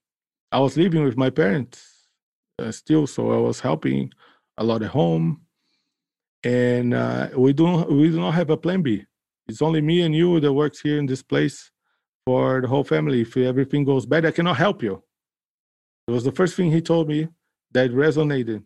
I 0.52 0.60
was 0.60 0.78
living 0.78 1.04
with 1.04 1.18
my 1.18 1.30
parents 1.30 2.08
uh, 2.60 2.72
still, 2.72 3.08
so 3.08 3.32
I 3.32 3.38
was 3.38 3.60
helping 3.60 4.12
a 4.58 4.64
lot 4.64 4.84
at 4.84 4.90
home, 4.90 5.42
and 6.44 6.94
uh, 6.94 7.30
we 7.36 7.54
don't 7.54 7.92
we 7.92 8.10
do 8.10 8.20
not 8.20 8.34
have 8.34 8.50
a 8.50 8.58
plan 8.58 8.82
B. 8.82 9.06
It's 9.48 9.62
only 9.62 9.82
me 9.82 10.02
and 10.02 10.16
you 10.16 10.40
that 10.40 10.54
works 10.54 10.80
here 10.80 10.98
in 10.98 11.06
this 11.06 11.24
place 11.24 11.72
for 12.26 12.62
the 12.62 12.68
whole 12.68 12.84
family. 12.84 13.22
If 13.22 13.36
everything 13.38 13.84
goes 13.84 14.06
bad, 14.06 14.26
I 14.26 14.32
cannot 14.32 14.58
help 14.58 14.84
you. 14.84 15.04
It 16.08 16.12
was 16.12 16.24
the 16.24 16.32
first 16.32 16.56
thing 16.56 16.72
he 16.72 16.82
told 16.82 17.08
me 17.08 17.28
that 17.72 17.92
resonated. 17.92 18.64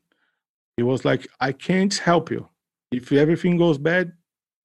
He 0.78 0.84
was 0.84 1.06
like, 1.06 1.28
I 1.40 1.52
can't 1.52 1.94
help 1.94 2.30
you. 2.30 2.48
If 2.92 3.12
everything 3.12 3.58
goes 3.58 3.78
bad, 3.78 4.12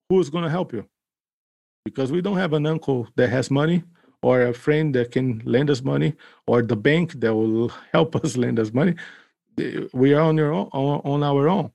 who's 0.08 0.28
going 0.30 0.44
to 0.44 0.50
help 0.50 0.72
you? 0.72 0.86
Because 1.84 2.10
we 2.10 2.20
don't 2.20 2.36
have 2.36 2.52
an 2.52 2.66
uncle 2.66 3.08
that 3.16 3.28
has 3.28 3.50
money 3.50 3.84
or 4.22 4.42
a 4.42 4.54
friend 4.54 4.94
that 4.94 5.10
can 5.10 5.40
lend 5.44 5.70
us 5.70 5.82
money 5.82 6.14
or 6.46 6.62
the 6.62 6.76
bank 6.76 7.12
that 7.20 7.34
will 7.34 7.68
help 7.92 8.16
us 8.24 8.36
lend 8.36 8.58
us 8.58 8.72
money 8.72 8.94
we 9.92 10.14
are 10.14 10.22
on, 10.22 10.36
your 10.36 10.52
own, 10.52 10.68
on 10.72 11.22
our 11.22 11.48
own. 11.48 11.70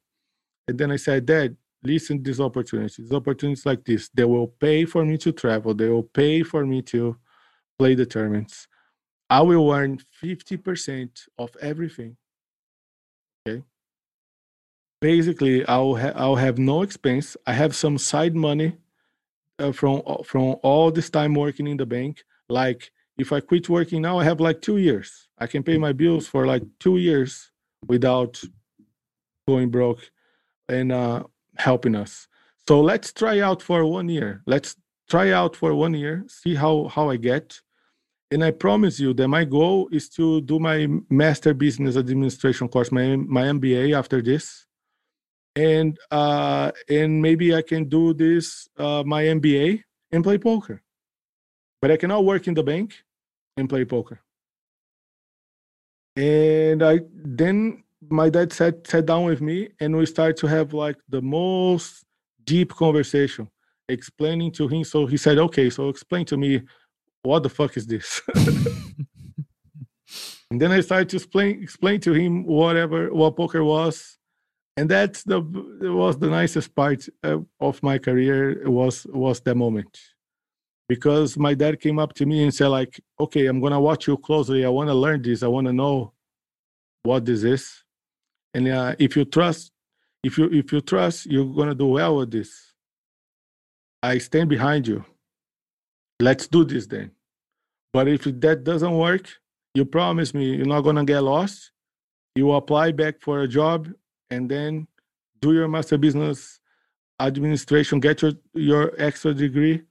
And 0.67 0.77
then 0.77 0.91
i 0.91 0.95
said 0.95 1.25
dad 1.25 1.55
listen 1.83 2.23
these 2.23 2.39
opportunities 2.39 2.97
These 2.97 3.11
opportunities 3.11 3.65
like 3.65 3.85
this. 3.85 4.09
They 4.13 4.25
will 4.25 4.47
pay 4.47 4.85
for 4.85 5.05
me 5.05 5.17
to 5.19 5.31
travel. 5.31 5.73
They 5.73 5.89
will 5.89 6.03
pay 6.03 6.41
for 6.41 6.65
me 6.65 6.81
to 6.83 7.15
play 7.77 7.93
the 7.93 8.05
tournaments. 8.05 8.67
I 9.29 9.41
will 9.41 9.71
earn 9.71 9.99
50% 10.23 11.27
of 11.37 11.55
everything. 11.61 12.17
Okay. 13.47 13.63
Basically 15.01 15.65
i'll, 15.67 15.95
ha- 15.95 16.13
I'll 16.15 16.35
have 16.35 16.57
no 16.57 16.81
expense. 16.81 17.37
I 17.45 17.53
have 17.53 17.75
some 17.75 17.97
side 17.99 18.35
money 18.35 18.77
uh, 19.59 19.71
from 19.71 20.01
from 20.23 20.55
all 20.63 20.91
this 20.91 21.09
time 21.09 21.35
working 21.35 21.67
in 21.67 21.77
the 21.77 21.85
bank 21.85 22.23
like 22.49 22.91
if 23.17 23.31
I 23.31 23.39
quit 23.39 23.69
working 23.69 24.01
now, 24.01 24.19
I 24.19 24.23
have 24.23 24.39
like 24.39 24.61
two 24.61 24.77
years. 24.77 25.27
I 25.37 25.47
can 25.47 25.63
pay 25.63 25.77
my 25.77 25.93
bills 25.93 26.27
for 26.27 26.45
like 26.45 26.63
two 26.79 26.97
years 26.97 27.51
without 27.87 28.41
going 29.47 29.69
broke 29.69 30.11
and 30.67 30.91
uh, 30.91 31.23
helping 31.57 31.95
us. 31.95 32.27
So 32.67 32.81
let's 32.81 33.13
try 33.13 33.39
out 33.39 33.61
for 33.61 33.85
one 33.85 34.09
year. 34.09 34.41
Let's 34.45 34.75
try 35.09 35.31
out 35.31 35.55
for 35.55 35.73
one 35.75 35.93
year, 35.93 36.25
see 36.27 36.55
how 36.55 36.85
how 36.87 37.09
I 37.09 37.17
get. 37.17 37.59
And 38.31 38.43
I 38.43 38.51
promise 38.51 38.99
you 38.99 39.13
that 39.13 39.27
my 39.27 39.45
goal 39.45 39.87
is 39.91 40.09
to 40.09 40.41
do 40.41 40.59
my 40.59 40.87
master 41.09 41.53
business 41.53 41.95
administration 41.95 42.67
course, 42.67 42.91
my 42.91 43.15
my 43.15 43.43
MBA 43.43 43.95
after 43.95 44.21
this, 44.21 44.65
and 45.55 45.97
uh, 46.11 46.71
and 46.89 47.21
maybe 47.21 47.55
I 47.55 47.61
can 47.61 47.87
do 47.87 48.13
this 48.13 48.67
uh, 48.77 49.03
my 49.05 49.23
MBA 49.23 49.83
and 50.11 50.23
play 50.23 50.37
poker 50.37 50.81
but 51.81 51.91
I 51.91 51.97
cannot 51.97 52.25
work 52.25 52.47
in 52.47 52.53
the 52.53 52.63
bank 52.63 53.03
and 53.57 53.69
play 53.69 53.85
poker. 53.85 54.19
And 56.15 56.81
I 56.83 57.01
then 57.13 57.83
my 58.09 58.29
dad 58.29 58.53
sat 58.53 58.87
sat 58.87 59.05
down 59.05 59.25
with 59.25 59.41
me 59.41 59.69
and 59.79 59.95
we 59.95 60.05
started 60.05 60.37
to 60.37 60.47
have 60.47 60.73
like 60.73 60.97
the 61.09 61.21
most 61.21 62.05
deep 62.45 62.73
conversation, 62.73 63.49
explaining 63.89 64.51
to 64.53 64.67
him. 64.67 64.83
So 64.83 65.05
he 65.05 65.17
said, 65.17 65.37
"Okay, 65.37 65.69
so 65.69 65.89
explain 65.89 66.25
to 66.25 66.37
me 66.37 66.61
what 67.23 67.43
the 67.43 67.49
fuck 67.49 67.75
is 67.75 67.85
this." 67.85 68.21
and 70.49 70.61
then 70.61 70.71
I 70.71 70.79
started 70.81 71.09
to 71.09 71.17
explain 71.17 71.61
explain 71.61 71.99
to 72.01 72.13
him 72.13 72.45
whatever 72.45 73.13
what 73.13 73.35
poker 73.35 73.63
was, 73.63 74.17
and 74.77 74.89
that's 74.89 75.23
the 75.23 75.41
was 75.81 76.17
the 76.17 76.29
nicest 76.29 76.73
part 76.75 77.09
uh, 77.23 77.39
of 77.59 77.83
my 77.83 77.97
career 77.97 78.69
was 78.69 79.05
was 79.09 79.41
that 79.41 79.55
moment 79.55 80.14
because 80.87 81.37
my 81.37 81.53
dad 81.53 81.79
came 81.79 81.99
up 81.99 82.13
to 82.13 82.25
me 82.25 82.43
and 82.43 82.53
said 82.53 82.67
like 82.67 82.99
okay 83.19 83.47
i'm 83.47 83.59
gonna 83.59 83.79
watch 83.79 84.07
you 84.07 84.17
closely. 84.17 84.65
I 84.65 84.69
want 84.69 84.89
to 84.89 84.93
learn 84.93 85.21
this. 85.21 85.43
I 85.43 85.47
want 85.47 85.67
to 85.67 85.73
know 85.73 86.13
what 87.03 87.25
this 87.25 87.43
is. 87.43 87.83
And 88.53 88.67
uh, 88.67 88.95
if 88.99 89.15
you 89.15 89.25
trust 89.25 89.71
if 90.23 90.37
you 90.37 90.49
if 90.51 90.71
you 90.71 90.81
trust 90.81 91.25
you're 91.25 91.45
gonna 91.45 91.75
do 91.75 91.87
well 91.87 92.17
with 92.17 92.31
this. 92.31 92.73
I 94.01 94.19
stand 94.19 94.49
behind 94.49 94.87
you. 94.87 95.03
Let's 96.19 96.47
do 96.47 96.63
this 96.63 96.85
then. 96.85 97.11
But 97.91 98.07
if 98.07 98.23
that 98.23 98.63
doesn't 98.63 98.97
work 98.97 99.29
you 99.73 99.85
promise 99.85 100.33
me 100.33 100.55
you're 100.55 100.65
not 100.65 100.81
gonna 100.81 101.03
get 101.05 101.21
lost. 101.21 101.71
You 102.35 102.51
apply 102.53 102.91
back 102.91 103.21
for 103.21 103.41
a 103.41 103.47
job 103.47 103.87
and 104.29 104.49
then 104.49 104.87
do 105.41 105.53
your 105.53 105.67
master 105.67 105.97
business 105.97 106.59
administration 107.19 107.99
get 107.99 108.21
your 108.21 108.33
your 108.53 108.93
extra 108.97 109.33
degree 109.33 109.81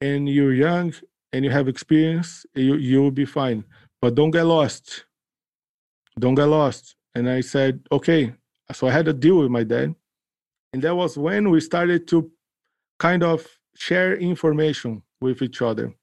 and 0.00 0.28
you're 0.28 0.54
young 0.54 0.94
and 1.32 1.44
you 1.44 1.50
have 1.50 1.68
experience, 1.68 2.46
you 2.54 2.76
you 2.76 3.02
will 3.02 3.10
be 3.10 3.24
fine. 3.24 3.64
But 4.00 4.14
don't 4.14 4.30
get 4.30 4.44
lost. 4.44 5.04
Don't 6.18 6.34
get 6.34 6.46
lost. 6.46 6.96
And 7.14 7.28
I 7.28 7.40
said, 7.40 7.80
okay. 7.90 8.32
So 8.72 8.86
I 8.86 8.90
had 8.90 9.08
a 9.08 9.12
deal 9.12 9.38
with 9.38 9.50
my 9.50 9.64
dad. 9.64 9.94
And 10.72 10.82
that 10.82 10.94
was 10.94 11.16
when 11.16 11.50
we 11.50 11.60
started 11.60 12.06
to 12.08 12.30
kind 12.98 13.22
of 13.22 13.46
share 13.74 14.16
information 14.16 15.02
with 15.20 15.42
each 15.42 15.62
other. 15.62 15.94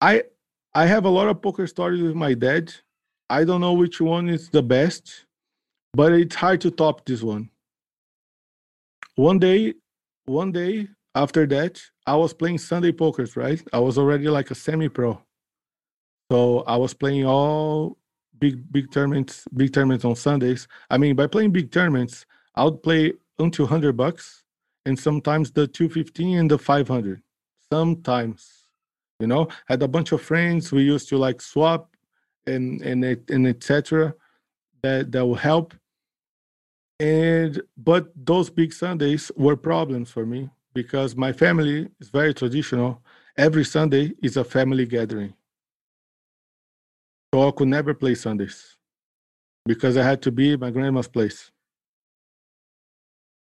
I 0.00 0.24
I 0.74 0.86
have 0.86 1.04
a 1.04 1.10
lot 1.10 1.28
of 1.28 1.42
poker 1.42 1.66
stories 1.66 2.02
with 2.02 2.14
my 2.14 2.34
dad. 2.34 2.72
I 3.30 3.44
don't 3.44 3.60
know 3.60 3.72
which 3.72 4.00
one 4.00 4.28
is 4.28 4.48
the 4.48 4.62
best, 4.62 5.26
but 5.92 6.12
it's 6.12 6.36
hard 6.36 6.60
to 6.62 6.70
top 6.70 7.04
this 7.04 7.22
one. 7.22 7.50
One 9.16 9.38
day, 9.38 9.74
one 10.26 10.52
day 10.52 10.88
after 11.18 11.46
that, 11.46 11.82
I 12.06 12.14
was 12.14 12.32
playing 12.32 12.58
Sunday 12.58 12.92
pokers, 12.92 13.36
right? 13.36 13.60
I 13.72 13.80
was 13.80 13.98
already 13.98 14.28
like 14.28 14.52
a 14.52 14.54
semi-pro. 14.54 15.20
So 16.30 16.60
I 16.60 16.76
was 16.76 16.94
playing 16.94 17.26
all 17.26 17.98
big 18.38 18.70
big 18.70 18.92
tournaments, 18.92 19.44
big 19.52 19.72
tournaments 19.72 20.04
on 20.04 20.14
Sundays. 20.14 20.68
I 20.90 20.96
mean, 20.96 21.16
by 21.16 21.26
playing 21.26 21.50
big 21.50 21.72
tournaments, 21.72 22.24
I 22.54 22.64
would 22.64 22.82
play 22.82 23.14
until 23.38 23.64
100 23.64 23.96
bucks 23.96 24.44
and 24.86 24.96
sometimes 24.96 25.50
the 25.50 25.66
215 25.66 26.38
and 26.38 26.50
the 26.50 26.58
500. 26.58 27.20
Sometimes, 27.72 28.68
you 29.18 29.26
know, 29.26 29.48
had 29.66 29.82
a 29.82 29.88
bunch 29.88 30.12
of 30.12 30.22
friends. 30.22 30.70
We 30.70 30.82
used 30.82 31.08
to 31.08 31.18
like 31.18 31.40
swap 31.40 31.96
and 32.46 32.80
and 32.82 33.04
and 33.28 33.46
etc. 33.48 34.14
That 34.82 35.10
that 35.12 35.26
will 35.26 35.42
help. 35.50 35.74
And 37.00 37.60
but 37.76 38.12
those 38.14 38.50
big 38.50 38.72
Sundays 38.72 39.32
were 39.36 39.56
problems 39.56 40.10
for 40.12 40.24
me 40.24 40.50
because 40.82 41.16
my 41.16 41.32
family 41.32 41.88
is 41.98 42.08
very 42.08 42.32
traditional. 42.32 43.02
Every 43.36 43.64
Sunday 43.64 44.12
is 44.22 44.36
a 44.36 44.44
family 44.44 44.86
gathering. 44.86 45.34
So 47.34 47.48
I 47.48 47.50
could 47.50 47.66
never 47.66 47.94
play 47.94 48.14
Sundays 48.14 48.76
because 49.66 49.96
I 49.96 50.04
had 50.04 50.22
to 50.22 50.30
be 50.30 50.52
at 50.52 50.60
my 50.60 50.70
grandma's 50.70 51.08
place 51.08 51.50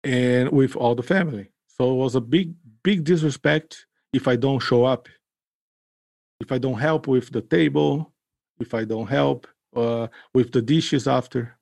and 0.03 0.51
with 0.51 0.75
all 0.75 0.97
the 0.97 1.09
family. 1.15 1.47
So 1.69 1.93
it 1.93 1.99
was 2.05 2.17
a 2.17 2.21
big, 2.21 2.55
big 2.83 3.05
disrespect 3.05 3.87
if 4.13 4.27
I 4.27 4.35
don't 4.35 4.59
show 4.59 4.85
up, 4.85 5.09
if 6.41 6.51
I 6.51 6.59
don't 6.59 6.81
help 6.89 7.07
with 7.07 7.31
the 7.31 7.43
table, 7.43 8.13
if 8.59 8.75
I 8.75 8.83
don't 8.85 9.07
help 9.07 9.47
uh, 9.77 10.09
with 10.35 10.51
the 10.51 10.61
dishes 10.61 11.07
after. 11.07 11.57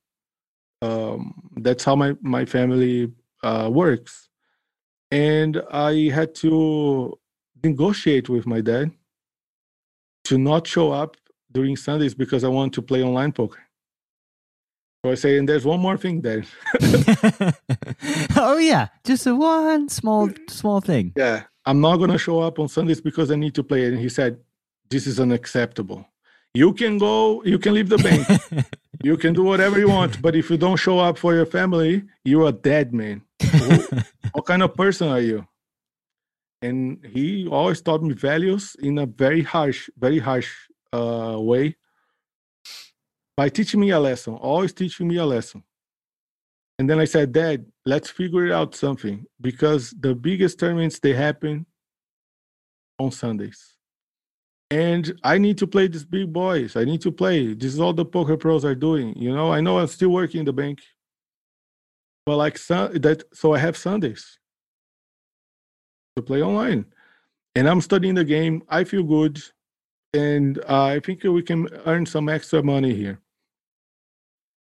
Um, 0.81 1.51
that's 1.59 1.85
how 1.85 1.97
my, 1.97 2.17
my 2.23 2.47
family 2.47 3.13
uh, 3.43 3.69
works 3.71 4.30
and 5.11 5.63
I 5.71 6.11
had 6.11 6.35
to 6.37 7.19
negotiate 7.63 8.29
with 8.29 8.47
my 8.47 8.61
dad 8.61 8.93
to 10.25 10.39
not 10.39 10.67
show 10.67 10.93
up 10.93 11.17
during 11.53 11.77
Sundays 11.77 12.15
because 12.15 12.45
I 12.45 12.49
want 12.49 12.73
to 12.75 12.83
play 12.83 13.03
online 13.03 13.33
poker. 13.33 13.61
So 15.05 15.11
I 15.11 15.15
say, 15.15 15.39
and 15.39 15.49
there's 15.49 15.65
one 15.65 15.81
more 15.81 15.97
thing, 15.97 16.21
Dad. 16.21 16.47
oh 18.37 18.59
yeah, 18.59 18.89
just 19.03 19.27
a 19.27 19.35
one 19.35 19.89
small 19.89 20.29
small 20.49 20.83
thing. 20.83 21.15
Yeah, 21.17 21.45
I'm 21.65 21.81
not 21.81 21.97
gonna 21.97 22.19
show 22.19 22.41
up 22.41 22.59
on 22.59 22.69
Sundays 22.69 23.01
because 23.01 23.31
I 23.31 23.37
need 23.37 23.55
to 23.55 23.65
play. 23.65 23.87
And 23.87 23.99
he 23.99 24.11
said, 24.11 24.39
"This 24.91 25.07
is 25.07 25.19
unacceptable. 25.19 26.07
You 26.53 26.75
can 26.75 26.99
go, 26.99 27.43
you 27.45 27.59
can 27.59 27.75
leave 27.75 27.89
the 27.89 27.97
bank, 27.99 28.27
you 29.03 29.17
can 29.17 29.35
do 29.35 29.43
whatever 29.43 29.79
you 29.79 29.89
want, 29.89 30.21
but 30.21 30.37
if 30.37 30.51
you 30.51 30.57
don't 30.57 30.77
show 30.77 30.99
up 30.99 31.19
for 31.19 31.35
your 31.35 31.47
family, 31.47 32.05
you're 32.25 32.49
a 32.49 32.53
dead 32.53 32.93
man." 32.93 33.23
what 34.33 34.47
kind 34.47 34.63
of 34.63 34.75
person 34.75 35.09
are 35.09 35.21
you? 35.21 35.47
And 36.63 37.05
he 37.07 37.47
always 37.49 37.81
taught 37.81 38.03
me 38.03 38.15
values 38.15 38.77
in 38.81 38.99
a 38.99 39.07
very 39.07 39.43
harsh, 39.43 39.89
very 39.99 40.19
harsh 40.19 40.51
uh, 40.93 41.37
way 41.39 41.77
by 43.37 43.49
teaching 43.49 43.81
me 43.81 43.91
a 43.91 43.99
lesson, 43.99 44.35
always 44.35 44.73
teaching 44.73 45.09
me 45.09 45.17
a 45.17 45.25
lesson. 45.25 45.63
And 46.79 46.89
then 46.89 46.99
I 46.99 47.07
said, 47.07 47.33
Dad, 47.33 47.65
let's 47.87 48.11
figure 48.11 48.53
out 48.53 48.75
something 48.75 49.25
because 49.41 49.95
the 49.99 50.15
biggest 50.15 50.59
tournaments 50.59 50.99
they 50.99 51.15
happen 51.15 51.67
on 52.99 53.11
Sundays. 53.11 53.77
And 54.71 55.21
I 55.25 55.39
need 55.39 55.59
to 55.59 55.67
play 55.67 55.89
these 55.89 56.05
big 56.05 56.33
boys. 56.33 56.77
I 56.77 56.85
need 56.85 57.01
to 57.03 57.11
play. 57.11 57.55
This 57.55 57.75
is 57.75 57.81
all 57.81 57.93
the 57.93 58.05
poker 58.05 58.37
pros 58.37 58.65
are 58.65 58.75
doing. 58.75 59.17
You 59.17 59.35
know, 59.35 59.53
I 59.53 59.61
know 59.61 59.79
I'm 59.79 59.89
still 59.89 60.11
working 60.11 60.41
in 60.41 60.47
the 60.47 60.53
bank. 60.53 60.81
But 62.25 62.37
like 62.37 62.55
that 62.67 63.25
so 63.33 63.55
I 63.55 63.59
have 63.59 63.77
Sundays 63.77 64.39
to 66.17 66.23
play 66.23 66.43
online. 66.43 66.85
And 67.57 67.69
I'm 67.69 67.81
studying 67.81 68.15
the 68.15 68.25
game. 68.25 68.63
I 68.69 68.85
feel 68.85 69.03
good. 69.03 69.43
And 70.15 70.59
uh, 70.69 70.85
I 70.85 71.01
think 71.01 71.25
we 71.25 71.43
can 71.43 71.69
earn 71.87 72.07
some 72.07 72.29
extra 72.29 72.63
money 72.63 72.95
here. 72.95 73.21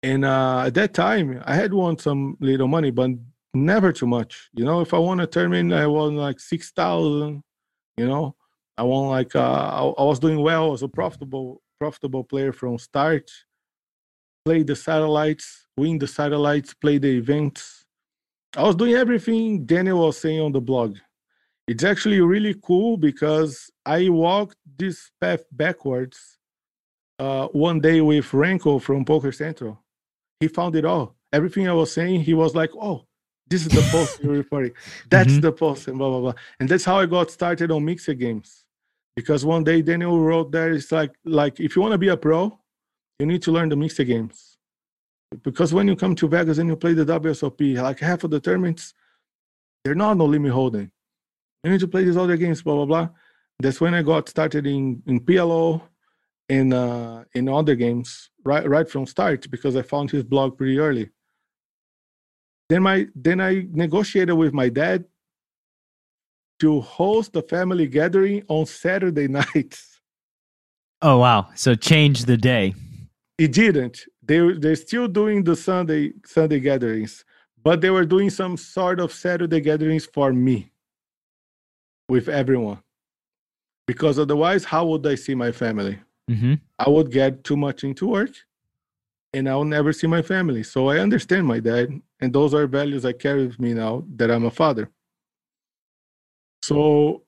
And 0.03 0.25
uh, 0.25 0.65
at 0.67 0.75
that 0.75 0.95
time, 0.95 1.41
I 1.45 1.55
had 1.55 1.73
won 1.73 1.97
some 1.99 2.37
little 2.41 2.67
money, 2.67 2.91
but 2.91 3.11
never 3.55 3.93
too 3.93 4.07
much. 4.07 4.51
You 4.53 4.65
know, 4.65 4.81
if 4.81 4.93
I 4.93 4.99
won 4.99 5.21
a 5.21 5.27
tournament, 5.27 5.73
I 5.73 5.87
won 5.87 6.17
like 6.17 6.41
6,000, 6.41 7.43
you 7.97 8.07
know. 8.09 8.35
I 8.77 8.83
won 8.83 9.09
like, 9.09 9.35
uh, 9.37 9.41
I, 9.41 9.83
I 9.83 10.05
was 10.05 10.19
doing 10.19 10.41
well 10.41 10.73
as 10.73 10.83
a 10.83 10.89
profitable, 10.89 11.63
profitable 11.79 12.25
player 12.25 12.53
from 12.53 12.79
start. 12.79 13.31
Play 14.45 14.63
the 14.63 14.75
satellites, 14.75 15.67
win 15.77 15.99
the 15.99 16.07
satellites, 16.07 16.75
play 16.75 16.99
the 16.99 17.17
events. 17.17 17.85
I 18.57 18.63
was 18.63 18.77
doing 18.77 18.95
everything 18.95 19.65
Daniel 19.65 20.07
was 20.07 20.19
saying 20.19 20.41
on 20.41 20.53
the 20.53 20.61
blog. 20.61 20.99
It's 21.69 21.85
actually 21.85 22.21
really 22.21 22.57
cool 22.63 22.97
because 22.97 23.71
I 23.87 24.09
walked 24.09 24.57
this 24.79 25.11
path 25.21 25.45
backwards 25.53 26.39
uh, 27.19 27.47
one 27.49 27.81
day 27.81 28.01
with 28.01 28.27
Renko 28.27 28.83
from 28.83 29.05
Poker 29.05 29.33
Central 29.33 29.83
he 30.43 30.49
found 30.49 30.75
it 30.75 30.85
all. 30.85 31.15
Everything 31.33 31.69
I 31.69 31.73
was 31.73 31.93
saying, 31.93 32.23
he 32.23 32.35
was 32.35 32.55
like, 32.55 32.71
"Oh, 32.75 33.07
this 33.53 33.63
is 33.67 33.69
the 33.69 33.87
post 33.91 34.23
you're 34.23 34.33
referring. 34.33 34.73
That's 35.11 35.33
mm-hmm. 35.33 35.41
the 35.41 35.53
post," 35.53 35.89
and 35.89 35.99
blah 35.99 36.09
blah 36.09 36.21
blah. 36.21 36.35
And 36.59 36.69
that's 36.69 36.85
how 36.85 36.99
I 36.99 37.07
got 37.07 37.31
started 37.31 37.71
on 37.71 37.85
mixed 37.85 38.19
games, 38.19 38.65
because 39.15 39.45
one 39.45 39.63
day 39.63 39.83
Daniel 39.83 40.19
wrote 40.19 40.51
there, 40.53 40.73
it's 40.73 40.91
like 40.91 41.13
like 41.25 41.61
if 41.61 41.77
you 41.77 41.83
want 41.83 41.93
to 41.93 41.99
be 41.99 42.09
a 42.09 42.17
pro, 42.17 42.59
you 43.19 43.27
need 43.27 43.43
to 43.43 43.53
learn 43.53 43.69
the 43.69 43.77
mixed 43.77 44.05
games, 44.13 44.57
because 45.43 45.75
when 45.75 45.87
you 45.87 45.97
come 45.97 46.15
to 46.15 46.29
Vegas 46.29 46.59
and 46.59 46.69
you 46.69 46.77
play 46.77 46.95
the 46.95 47.05
WSOP, 47.05 47.61
like 47.83 48.01
half 48.01 48.25
of 48.25 48.31
the 48.31 48.41
tournaments, 48.41 48.95
they're 49.85 49.95
not 49.95 50.17
no 50.17 50.25
limit 50.25 50.53
hold'em. 50.53 50.91
You 51.63 51.71
need 51.71 51.81
to 51.81 51.89
play 51.89 52.05
these 52.05 52.17
other 52.17 52.37
games, 52.37 52.63
blah 52.63 52.75
blah 52.75 52.87
blah. 52.87 53.09
That's 53.61 53.81
when 53.81 53.95
I 53.95 54.03
got 54.03 54.29
started 54.29 54.67
in 54.67 55.03
in 55.07 55.21
PLO, 55.21 55.83
in 56.49 56.73
uh, 56.73 57.25
in 57.35 57.49
other 57.49 57.75
games 57.75 58.31
right 58.45 58.67
right 58.69 58.89
from 58.89 59.07
start 59.07 59.51
because 59.51 59.77
I 59.77 59.83
found 59.83 60.11
his 60.11 60.25
blog 60.25 60.57
pretty 60.57 60.79
early. 60.79 61.11
Then 62.73 62.85
my 62.85 63.07
then 63.15 63.39
I 63.39 63.67
negotiated 63.71 64.35
with 64.35 64.55
my 64.55 64.71
dad 64.71 65.05
to 66.61 66.81
host 66.81 67.37
a 67.37 67.43
family 67.43 67.87
gathering 67.87 68.45
on 68.49 68.65
Saturday 68.65 69.29
nights. 69.41 70.01
Oh 71.03 71.19
wow! 71.19 71.49
So 71.55 71.75
change 71.75 72.25
the 72.25 72.39
day. 72.39 72.75
It 73.37 73.53
didn't. 73.53 74.07
They 74.23 74.55
they're 74.55 74.77
still 74.77 75.07
doing 75.07 75.45
the 75.45 75.55
Sunday 75.55 76.15
Sunday 76.25 76.61
gatherings, 76.61 77.27
but 77.63 77.83
they 77.83 77.91
were 77.91 78.07
doing 78.07 78.31
some 78.31 78.57
sort 78.57 79.01
of 79.01 79.13
Saturday 79.13 79.61
gatherings 79.61 80.07
for 80.07 80.33
me 80.33 80.73
with 82.09 82.31
everyone. 82.31 82.83
Because 83.87 84.19
otherwise, 84.19 84.65
how 84.65 84.87
would 84.87 85.07
I 85.07 85.17
see 85.17 85.35
my 85.35 85.53
family? 85.53 85.99
mm-hmm. 86.31 86.55
I 86.79 86.89
would 86.89 87.13
get 87.13 87.45
too 87.45 87.59
much 87.59 87.85
into 87.85 88.07
work 88.07 88.33
and 89.33 89.49
I'll 89.49 89.65
never 89.65 89.93
see 89.93 90.07
my 90.07 90.23
family. 90.23 90.63
So 90.63 90.89
I 90.89 90.99
understand 90.99 91.47
my 91.47 91.61
dad, 91.61 92.01
and 92.21 92.33
those 92.33 92.55
are 92.55 92.67
values 92.67 93.05
I 93.05 93.13
carry 93.13 93.47
with 93.47 93.59
me 93.59 93.75
now 93.75 94.05
that 94.17 94.31
I'm 94.31 94.45
a 94.45 94.51
father. 94.51 94.91
So 96.63 97.25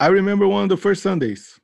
I 0.00 0.08
remember 0.08 0.48
one 0.48 0.64
of 0.64 0.68
the 0.68 0.76
first 0.76 1.02
Sundays. 1.02 1.58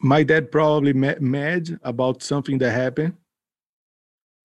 My 0.00 0.22
dad 0.22 0.52
probably 0.52 0.92
mad 0.92 1.80
about 1.82 2.22
something 2.22 2.58
that 2.58 2.70
happened. 2.70 3.14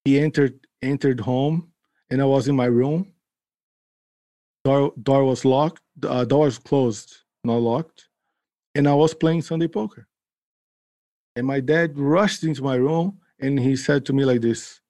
He 0.05 0.19
entered 0.19 0.59
entered 0.81 1.19
home, 1.19 1.71
and 2.09 2.21
I 2.21 2.25
was 2.25 2.47
in 2.47 2.55
my 2.55 2.65
room. 2.65 3.13
Door 4.65 4.93
door 5.01 5.23
was 5.25 5.45
locked. 5.45 5.81
Uh, 6.01 6.25
door 6.25 6.45
was 6.45 6.57
closed, 6.57 7.15
not 7.43 7.57
locked 7.57 8.07
and 8.75 8.87
I 8.87 8.93
was 8.93 9.13
playing 9.13 9.41
Sunday 9.41 9.67
poker. 9.67 10.07
And 11.35 11.47
my 11.47 11.59
dad 11.59 11.97
rushed 11.97 12.43
into 12.43 12.63
my 12.63 12.75
room 12.75 13.19
and 13.39 13.59
he 13.59 13.75
said 13.75 14.05
to 14.05 14.13
me 14.13 14.25
like 14.25 14.41
this 14.41 14.81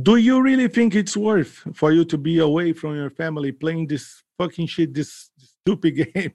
Do 0.00 0.16
you 0.16 0.42
really 0.42 0.68
think 0.68 0.94
it's 0.94 1.16
worth 1.16 1.66
for 1.74 1.92
you 1.92 2.04
to 2.06 2.18
be 2.18 2.38
away 2.38 2.72
from 2.72 2.96
your 2.96 3.10
family 3.10 3.52
playing 3.52 3.86
this 3.86 4.22
fucking 4.38 4.66
shit, 4.66 4.94
this 4.94 5.30
stupid 5.38 5.90
game? 6.14 6.32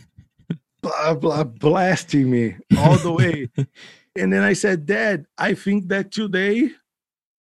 blah, 0.82 1.14
blah, 1.14 1.44
blasting 1.44 2.30
me 2.30 2.56
all 2.78 2.96
the 2.98 3.12
way. 3.12 3.48
and 4.16 4.32
then 4.32 4.42
I 4.42 4.54
said, 4.54 4.86
Dad, 4.86 5.26
I 5.36 5.54
think 5.54 5.88
that 5.88 6.10
today 6.10 6.70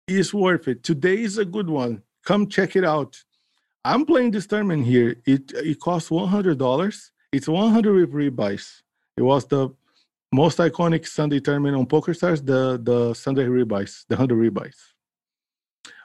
is 0.07 0.33
worth 0.33 0.67
it. 0.67 0.83
Today 0.83 1.21
is 1.21 1.37
a 1.37 1.45
good 1.45 1.69
one. 1.69 2.03
Come 2.23 2.47
check 2.47 2.75
it 2.75 2.83
out. 2.83 3.23
I'm 3.83 4.05
playing 4.05 4.31
this 4.31 4.47
tournament 4.47 4.85
here. 4.85 5.17
It 5.27 5.51
it 5.53 5.79
costs 5.79 6.09
one 6.09 6.27
hundred 6.27 6.57
dollars 6.57 7.11
it's 7.35 7.49
100 7.49 7.93
with 7.93 8.13
rebuys. 8.13 8.81
It 9.17 9.21
was 9.21 9.45
the 9.47 9.69
most 10.31 10.57
iconic 10.57 11.07
Sunday 11.07 11.39
tournament 11.39 11.75
on 11.75 11.85
PokerStars, 11.85 12.45
the 12.45 12.79
the 12.81 13.13
Sunday 13.13 13.45
rebuys, 13.45 14.05
the 14.07 14.15
100 14.15 14.35
rebuys. 14.35 14.75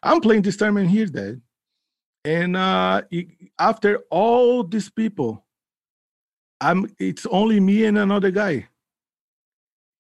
I'm 0.03 0.21
playing 0.21 0.43
this 0.43 0.57
tournament 0.57 0.91
here, 0.91 1.07
Dad. 1.07 1.41
And 2.25 2.57
uh, 2.57 3.03
after 3.59 4.01
all 4.11 4.63
these 4.63 4.91
people, 4.91 5.45
I'm 6.61 6.87
it's 6.99 7.27
only 7.27 7.61
me 7.61 7.85
and 7.87 7.99
another 7.99 8.31
guy 8.31 8.69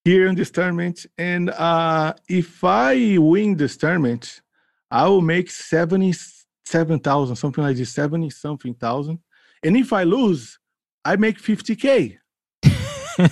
here 0.05 0.27
in 0.27 0.35
this 0.35 0.51
tournament. 0.51 1.07
And 1.19 1.51
uh, 1.51 2.15
if 2.29 2.63
I 2.65 3.17
win 3.19 3.57
this 3.57 3.77
tournament, 3.77 4.43
I 4.91 5.07
will 5.09 5.21
make 5.21 5.51
77,000, 5.51 7.37
something 7.37 7.63
like 7.65 7.77
this, 7.77 7.93
70 7.93 8.31
something 8.31 8.75
thousand. 8.75 9.21
And 9.63 9.77
if 9.77 9.93
I 9.93 10.03
lose, 10.05 10.59
I 11.05 11.17
make 11.17 11.41
50K. 11.41 12.19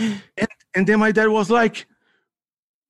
and, 0.00 0.48
and 0.74 0.86
then 0.86 0.98
my 0.98 1.12
dad 1.12 1.28
was 1.28 1.50
like, 1.50 1.86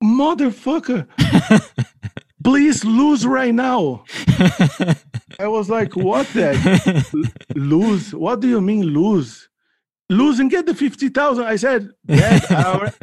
motherfucker, 0.02 1.06
please 2.44 2.84
lose 2.84 3.26
right 3.26 3.54
now. 3.54 4.04
I 5.38 5.48
was 5.48 5.68
like, 5.68 5.96
what 5.96 6.28
dad? 6.32 7.04
lose? 7.54 8.14
What 8.14 8.40
do 8.40 8.48
you 8.48 8.60
mean 8.60 8.82
lose? 8.82 9.48
Lose 10.08 10.40
and 10.40 10.50
get 10.50 10.66
the 10.66 10.74
50,000. 10.74 11.44
I 11.44 11.56
said, 11.56 11.90
Dad, 12.06 12.44
I 12.50 12.64
already, 12.64 12.96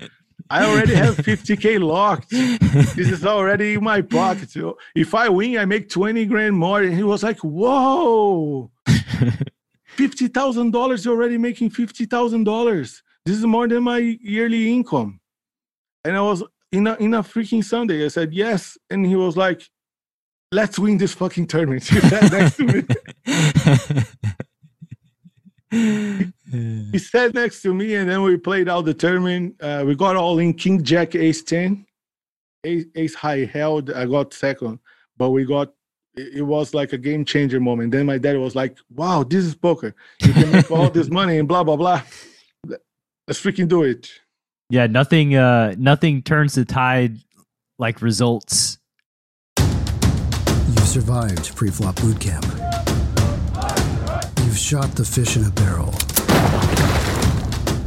I 0.50 0.66
already 0.66 0.94
have 0.96 1.16
50K 1.18 1.80
locked. 1.82 2.32
This 2.32 3.10
is 3.10 3.26
already 3.26 3.76
in 3.76 3.84
my 3.84 4.02
pocket. 4.02 4.52
So 4.52 4.78
if 4.94 5.16
I 5.16 5.30
win, 5.30 5.58
I 5.58 5.66
make 5.66 5.90
20 5.90 6.26
grand 6.26 6.58
more. 6.58 6.82
And 6.84 6.94
he 6.94 7.04
was 7.04 7.24
like, 7.24 7.40
whoa 7.40 8.72
fifty 9.98 10.28
thousand 10.28 10.72
dollars. 10.72 11.04
You're 11.04 11.16
already 11.16 11.38
making 11.38 11.72
fifty 11.72 12.06
thousand 12.06 12.44
dollars. 12.44 13.04
This 13.28 13.38
is 13.40 13.46
more 13.46 13.68
than 13.68 13.84
my 13.84 13.98
yearly 13.98 14.74
income. 14.74 15.20
And 16.06 16.16
I 16.16 16.22
was 16.22 16.42
in 16.72 16.88
a 16.88 16.96
in 16.96 17.14
a 17.14 17.22
freaking 17.22 17.62
Sunday. 17.62 18.06
I 18.06 18.08
said 18.08 18.34
yes, 18.34 18.78
and 18.90 19.06
he 19.06 19.18
was 19.18 19.36
like, 19.36 19.70
"Let's 20.54 20.80
win 20.80 20.98
this 20.98 21.14
fucking 21.14 21.48
tournament." 21.48 21.84
He 21.92 22.00
sat 22.00 22.32
next 22.32 22.56
to 22.56 22.64
me. 22.74 22.84
he 26.92 26.98
sat 26.98 27.34
next 27.34 27.62
to 27.64 27.74
me, 27.74 27.96
and 27.96 28.10
then 28.10 28.24
we 28.24 28.38
played 28.38 28.70
out 28.70 28.86
the 28.86 28.94
tournament. 28.94 29.58
Uh, 29.60 29.84
we 29.86 29.94
got 29.94 30.16
all 30.16 30.40
in 30.40 30.54
King 30.54 30.82
Jack 30.82 31.14
Ace 31.14 31.44
Ten, 31.44 31.86
Ace, 32.64 32.86
Ace 32.96 33.16
High 33.16 33.44
held. 33.44 33.92
I 33.92 34.06
got 34.06 34.34
second, 34.34 34.80
but 35.18 35.32
we 35.32 35.44
got 35.44 35.74
it 36.16 36.46
was 36.46 36.74
like 36.74 36.94
a 36.94 36.98
game 36.98 37.26
changer 37.26 37.60
moment. 37.60 37.92
Then 37.92 38.06
my 38.06 38.20
dad 38.20 38.38
was 38.38 38.56
like, 38.56 38.78
"Wow, 38.90 39.24
this 39.24 39.44
is 39.44 39.54
poker. 39.54 39.94
You 40.22 40.32
can 40.32 40.50
make 40.50 40.72
all 40.72 40.90
this 40.90 41.10
money 41.10 41.40
and 41.40 41.48
blah 41.48 41.66
blah 41.66 41.76
blah. 41.76 42.04
Let's 43.28 43.42
freaking 43.42 43.68
do 43.68 43.84
it." 43.84 44.10
Yeah, 44.70 44.88
nothing. 44.88 45.36
Uh, 45.36 45.76
nothing 45.78 46.22
turns 46.22 46.56
the 46.56 46.66
tide 46.66 47.18
like 47.80 48.02
results. 48.02 48.78
You've 49.60 50.80
survived 50.88 51.56
pre-flop 51.56 51.96
boot 51.98 52.20
camp. 52.20 52.46
You've 54.44 54.58
shot 54.58 54.92
the 54.96 55.06
fish 55.06 55.38
in 55.38 55.46
a 55.46 55.52
barrel. 55.52 55.94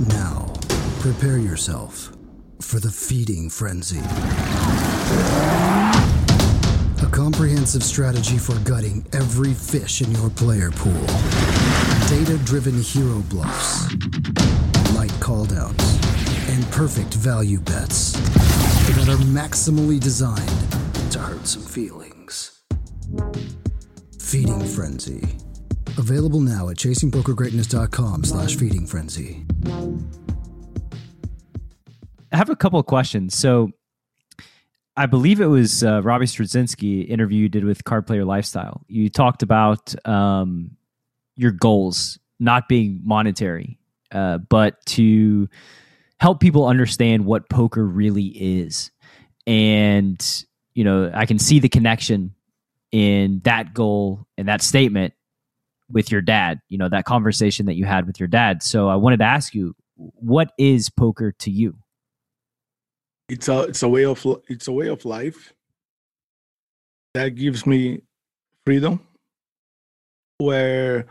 Now, 0.08 0.52
prepare 1.00 1.38
yourself 1.38 2.12
for 2.60 2.78
the 2.78 2.90
feeding 2.90 3.50
frenzy 3.50 4.00
A 7.02 7.06
comprehensive 7.10 7.82
strategy 7.82 8.38
for 8.38 8.54
gutting 8.60 9.04
every 9.12 9.54
fish 9.54 10.02
in 10.02 10.12
your 10.12 10.30
player 10.30 10.70
pool. 10.70 11.06
Data 12.08 12.38
driven 12.44 12.80
hero 12.80 13.20
bluffs. 13.28 13.88
Called 15.30 15.52
outs 15.52 15.94
and 16.48 16.68
perfect 16.72 17.14
value 17.14 17.60
bets 17.60 18.14
that 18.96 19.08
are 19.08 19.22
maximally 19.26 20.00
designed 20.00 21.12
to 21.12 21.20
hurt 21.20 21.46
some 21.46 21.62
feelings. 21.62 22.62
Feeding 24.18 24.58
Frenzy. 24.64 25.22
Available 25.96 26.40
now 26.40 26.68
at 26.68 26.78
chasingpokergreatness.com 26.78 28.24
slash 28.24 28.56
feeding 28.56 28.88
frenzy. 28.88 29.46
I 32.32 32.36
have 32.36 32.50
a 32.50 32.56
couple 32.56 32.80
of 32.80 32.86
questions. 32.86 33.38
So 33.38 33.70
I 34.96 35.06
believe 35.06 35.40
it 35.40 35.46
was 35.46 35.84
uh, 35.84 36.02
Robbie 36.02 36.26
Strazynski 36.26 37.08
interview 37.08 37.42
you 37.42 37.48
did 37.48 37.64
with 37.64 37.84
Card 37.84 38.04
Player 38.04 38.24
Lifestyle. 38.24 38.82
You 38.88 39.08
talked 39.08 39.44
about 39.44 39.94
um, 40.08 40.72
your 41.36 41.52
goals 41.52 42.18
not 42.40 42.68
being 42.68 43.00
monetary, 43.04 43.79
uh, 44.12 44.38
but 44.38 44.84
to 44.86 45.48
help 46.18 46.40
people 46.40 46.66
understand 46.66 47.24
what 47.24 47.48
poker 47.48 47.84
really 47.84 48.26
is. 48.26 48.90
And, 49.46 50.24
you 50.74 50.84
know, 50.84 51.10
I 51.12 51.26
can 51.26 51.38
see 51.38 51.58
the 51.60 51.68
connection 51.68 52.34
in 52.92 53.40
that 53.44 53.72
goal 53.72 54.26
and 54.36 54.48
that 54.48 54.62
statement 54.62 55.14
with 55.90 56.12
your 56.12 56.20
dad, 56.20 56.60
you 56.68 56.78
know, 56.78 56.88
that 56.88 57.04
conversation 57.04 57.66
that 57.66 57.74
you 57.74 57.84
had 57.84 58.06
with 58.06 58.20
your 58.20 58.28
dad. 58.28 58.62
So 58.62 58.88
I 58.88 58.96
wanted 58.96 59.18
to 59.18 59.24
ask 59.24 59.54
you, 59.54 59.74
what 59.96 60.52
is 60.58 60.88
poker 60.88 61.32
to 61.40 61.50
you? 61.50 61.76
It's 63.28 63.48
a 63.48 63.62
it's 63.62 63.82
a 63.82 63.88
way 63.88 64.04
of 64.04 64.24
it's 64.48 64.66
a 64.66 64.72
way 64.72 64.88
of 64.88 65.04
life 65.04 65.52
that 67.14 67.30
gives 67.30 67.66
me 67.66 68.02
freedom 68.64 69.00
where 70.38 71.06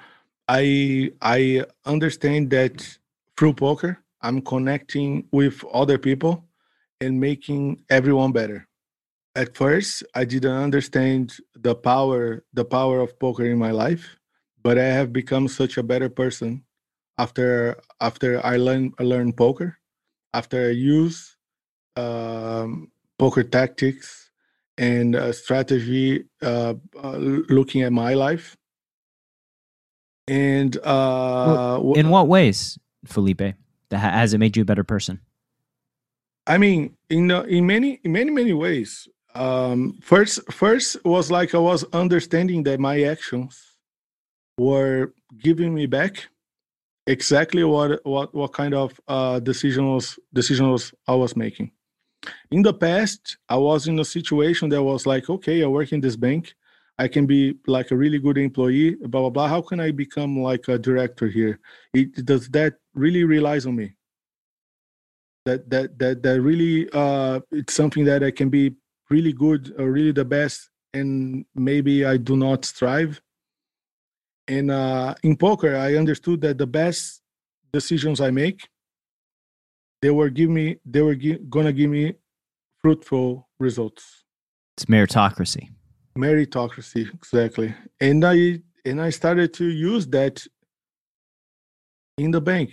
I 0.50 1.12
I 1.22 1.66
understand 1.86 2.50
that 2.52 2.98
through 3.38 3.54
poker 3.54 4.04
I'm 4.22 4.42
connecting 4.42 5.28
with 5.32 5.64
other 5.74 6.00
people 6.00 6.46
and 7.00 7.20
making 7.20 7.84
everyone 7.90 8.34
better. 8.34 8.68
At 9.36 9.56
first, 9.56 10.04
I 10.16 10.26
didn't 10.26 10.58
understand 10.68 11.38
the 11.56 11.76
power 11.76 12.44
the 12.54 12.66
power 12.66 13.00
of 13.00 13.20
poker 13.20 13.46
in 13.46 13.60
my 13.60 13.72
life, 13.72 14.18
but 14.64 14.80
I 14.80 14.86
have 14.86 15.14
become 15.14 15.48
such 15.48 15.78
a 15.78 15.84
better 15.84 16.10
person 16.10 16.64
after 17.20 17.78
after 18.02 18.44
I 18.46 18.58
learned 18.58 18.96
I 19.00 19.04
learned 19.04 19.38
poker, 19.38 19.78
after 20.34 20.70
I 20.70 20.72
use 20.72 21.38
um, 21.96 22.92
poker 23.20 23.44
tactics 23.44 24.32
and 24.80 25.16
uh, 25.16 25.32
strategy 25.34 26.26
uh, 26.42 26.74
uh, 27.04 27.18
looking 27.50 27.84
at 27.84 27.94
my 27.94 28.16
life. 28.16 28.58
And 30.30 30.78
uh, 30.78 31.80
well, 31.82 31.94
in 31.94 32.10
what 32.10 32.28
ways, 32.28 32.78
Felipe? 33.06 33.56
that 33.90 33.98
has 33.98 34.34
it 34.34 34.38
made 34.38 34.56
you 34.56 34.62
a 34.62 34.66
better 34.66 34.84
person? 34.84 35.20
I 36.48 36.58
mean, 36.58 36.96
in 37.10 37.32
uh, 37.32 37.44
in 37.44 37.66
many 37.66 38.00
in 38.04 38.12
many 38.12 38.32
many 38.32 38.54
ways. 38.54 39.08
Um, 39.36 40.00
first, 40.02 40.52
first 40.52 41.04
was 41.06 41.30
like 41.30 41.54
I 41.54 41.60
was 41.60 41.84
understanding 41.94 42.64
that 42.64 42.80
my 42.80 43.04
actions 43.04 43.78
were 44.58 45.14
giving 45.38 45.74
me 45.74 45.86
back 45.86 46.28
exactly 47.06 47.64
what 47.64 48.04
what 48.06 48.34
what 48.34 48.54
kind 48.54 48.74
of 48.74 49.00
uh, 49.08 49.40
decision 49.40 49.94
was 49.94 50.18
decision 50.34 50.72
was 50.72 50.94
I 51.08 51.16
was 51.16 51.36
making. 51.36 51.72
In 52.52 52.64
the 52.64 52.74
past, 52.74 53.38
I 53.48 53.56
was 53.56 53.88
in 53.88 53.98
a 54.00 54.06
situation 54.06 54.70
that 54.70 54.84
was 54.84 55.06
like, 55.06 55.30
okay, 55.30 55.64
I 55.64 55.68
work 55.68 55.94
in 55.94 56.02
this 56.02 56.16
bank. 56.16 56.56
I 57.00 57.08
can 57.08 57.26
be 57.26 57.56
like 57.66 57.92
a 57.92 57.96
really 57.96 58.20
good 58.20 58.38
employee, 58.38 58.96
blah 58.96 59.22
blah 59.22 59.30
blah. 59.30 59.48
How 59.48 59.62
can 59.62 59.80
I 59.80 59.92
become 59.92 60.38
like 60.44 60.68
a 60.68 60.78
director 60.78 61.28
here? 61.28 61.60
It 61.94 62.26
does 62.26 62.50
that 62.50 62.76
really 62.94 63.24
relies 63.24 63.66
on 63.66 63.78
me. 63.78 63.96
That 65.46 65.70
that 65.70 65.98
that 65.98 66.22
that 66.24 66.42
really 66.42 66.90
uh, 66.92 67.40
it's 67.54 67.74
something 67.74 68.04
that 68.04 68.22
I 68.22 68.32
can 68.32 68.50
be 68.50 68.76
really 69.10 69.32
good 69.32 69.74
or 69.80 69.90
really 69.92 70.12
the 70.12 70.26
best, 70.26 70.70
and 70.94 71.46
maybe 71.56 72.04
I 72.04 72.18
do 72.18 72.36
not 72.36 72.66
strive. 72.66 73.22
And 74.50 74.70
uh, 74.70 75.16
in 75.24 75.38
poker, 75.38 75.78
I 75.78 75.96
understood 75.96 76.42
that 76.42 76.58
the 76.58 76.68
best 76.68 77.22
decisions 77.72 78.20
I 78.20 78.30
make, 78.32 78.68
they 80.02 80.10
were 80.10 80.30
give 80.30 80.50
me 80.50 80.80
they 80.84 81.02
were 81.02 81.16
gonna 81.16 81.72
give 81.72 81.92
me 81.92 82.16
fruitful 82.82 83.48
results. 83.58 84.26
It's 84.76 84.86
meritocracy 84.86 85.70
meritocracy 86.18 87.14
exactly. 87.14 87.74
And 88.00 88.26
i 88.26 88.62
and 88.86 89.02
i 89.02 89.10
started 89.10 89.54
to 89.56 89.66
use 89.66 90.08
that 90.08 90.46
in 92.18 92.32
the 92.32 92.42
bank 92.42 92.72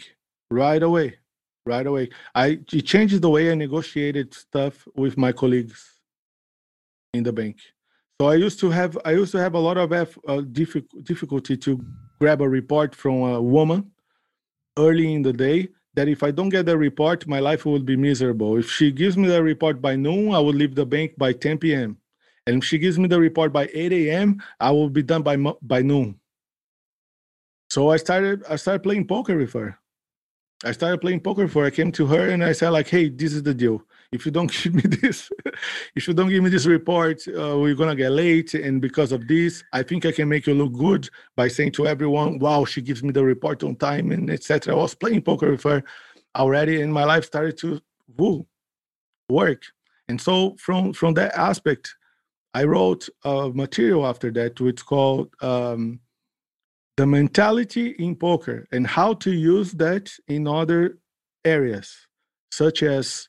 right 0.51 0.83
away 0.83 1.19
right 1.67 1.87
away. 1.87 2.09
I 2.35 2.61
it 2.73 2.83
changed 2.83 3.21
the 3.21 3.31
way 3.31 3.51
i 3.51 3.55
negotiated 3.55 4.33
stuff 4.33 4.87
with 4.95 5.19
my 5.19 5.33
colleagues 5.33 6.01
in 7.13 7.23
the 7.25 7.33
bank. 7.33 7.57
So 8.21 8.29
i 8.29 8.35
used 8.35 8.61
to 8.61 8.71
have 8.71 8.97
i 9.05 9.13
used 9.13 9.33
to 9.33 9.39
have 9.39 9.55
a 9.55 9.59
lot 9.59 9.77
of 9.77 9.93
F, 9.93 10.17
uh, 10.27 10.41
difficulty 10.41 11.57
to 11.57 11.85
grab 12.21 12.41
a 12.41 12.49
report 12.49 12.95
from 12.95 13.23
a 13.23 13.43
woman 13.43 13.91
early 14.79 15.13
in 15.13 15.23
the 15.23 15.33
day 15.33 15.69
that 15.95 16.09
if 16.09 16.23
i 16.23 16.31
don't 16.31 16.51
get 16.51 16.67
the 16.67 16.77
report 16.77 17.27
my 17.27 17.41
life 17.41 17.67
will 17.67 17.81
be 17.81 17.97
miserable. 17.97 18.57
If 18.57 18.71
she 18.71 18.91
gives 18.91 19.17
me 19.17 19.29
the 19.29 19.43
report 19.43 19.83
by 19.83 19.97
noon 19.97 20.33
i 20.33 20.39
will 20.39 20.55
leave 20.55 20.75
the 20.75 20.87
bank 20.87 21.15
by 21.19 21.33
10 21.33 21.59
p.m 21.59 21.99
and 22.47 22.59
if 22.59 22.65
she 22.65 22.79
gives 22.79 22.99
me 22.99 23.09
the 23.09 23.21
report 23.21 23.53
by 23.53 23.69
8 23.73 23.93
a.m., 23.93 24.43
I 24.61 24.71
will 24.71 24.89
be 24.89 25.03
done 25.03 25.23
by 25.23 25.37
by 25.37 25.83
noon. 25.83 26.21
So 27.69 27.91
I 27.91 27.97
started 27.97 28.45
I 28.49 28.57
started 28.57 28.83
playing 28.83 29.07
poker 29.07 29.37
with 29.37 29.53
her. 29.55 29.79
I 30.65 30.73
started 30.73 31.01
playing 31.01 31.21
poker 31.21 31.49
for 31.49 31.63
her. 31.63 31.67
I 31.67 31.71
came 31.71 31.93
to 31.93 32.07
her 32.07 32.31
and 32.31 32.43
I 32.43 32.53
said 32.53 32.71
like, 32.71 32.89
"Hey, 32.89 33.09
this 33.09 33.35
is 33.35 33.43
the 33.43 33.53
deal. 33.53 33.83
If 34.13 34.25
you 34.25 34.33
don't 34.33 34.51
give 34.63 34.75
me 34.75 34.83
this, 34.83 35.29
if 35.97 36.07
you 36.07 36.15
don't 36.15 36.29
give 36.29 36.43
me 36.43 36.51
this 36.51 36.67
report, 36.67 37.27
uh, 37.29 37.59
we're 37.59 37.75
gonna 37.75 37.97
get 37.97 38.13
late. 38.13 38.55
And 38.55 38.81
because 38.81 39.13
of 39.13 39.27
this, 39.27 39.65
I 39.73 39.83
think 39.83 40.07
I 40.07 40.13
can 40.13 40.29
make 40.29 40.47
you 40.47 40.55
look 40.55 40.73
good 40.73 41.09
by 41.35 41.49
saying 41.49 41.73
to 41.73 41.87
everyone, 41.87 42.39
"Wow, 42.39 42.65
she 42.65 42.81
gives 42.81 43.03
me 43.03 43.11
the 43.11 43.25
report 43.25 43.65
on 43.65 43.77
time 43.77 44.13
and 44.13 44.31
etc." 44.31 44.75
I 44.75 44.77
was 44.77 44.95
playing 44.95 45.23
poker 45.23 45.51
with 45.51 45.65
her 45.65 45.83
already, 46.37 46.81
and 46.81 46.93
my 46.93 47.05
life 47.05 47.25
started 47.25 47.59
to 47.59 47.81
woo, 48.17 48.47
work. 49.29 49.63
And 50.09 50.21
so 50.21 50.55
from 50.59 50.93
from 50.93 51.15
that 51.15 51.35
aspect, 51.35 51.97
I 52.55 52.65
wrote 52.65 53.09
a 53.25 53.51
material 53.55 54.07
after 54.07 54.31
that, 54.33 54.61
which 54.61 54.85
called 54.85 55.35
um, 55.43 56.01
"The 56.97 57.07
Mentality 57.07 57.91
in 57.99 58.17
Poker" 58.17 58.67
and 58.73 58.87
how 58.87 59.15
to 59.15 59.31
use 59.31 59.73
that 59.73 60.13
in 60.29 60.47
other 60.47 60.99
areas, 61.45 62.07
such 62.51 62.83
as 62.83 63.29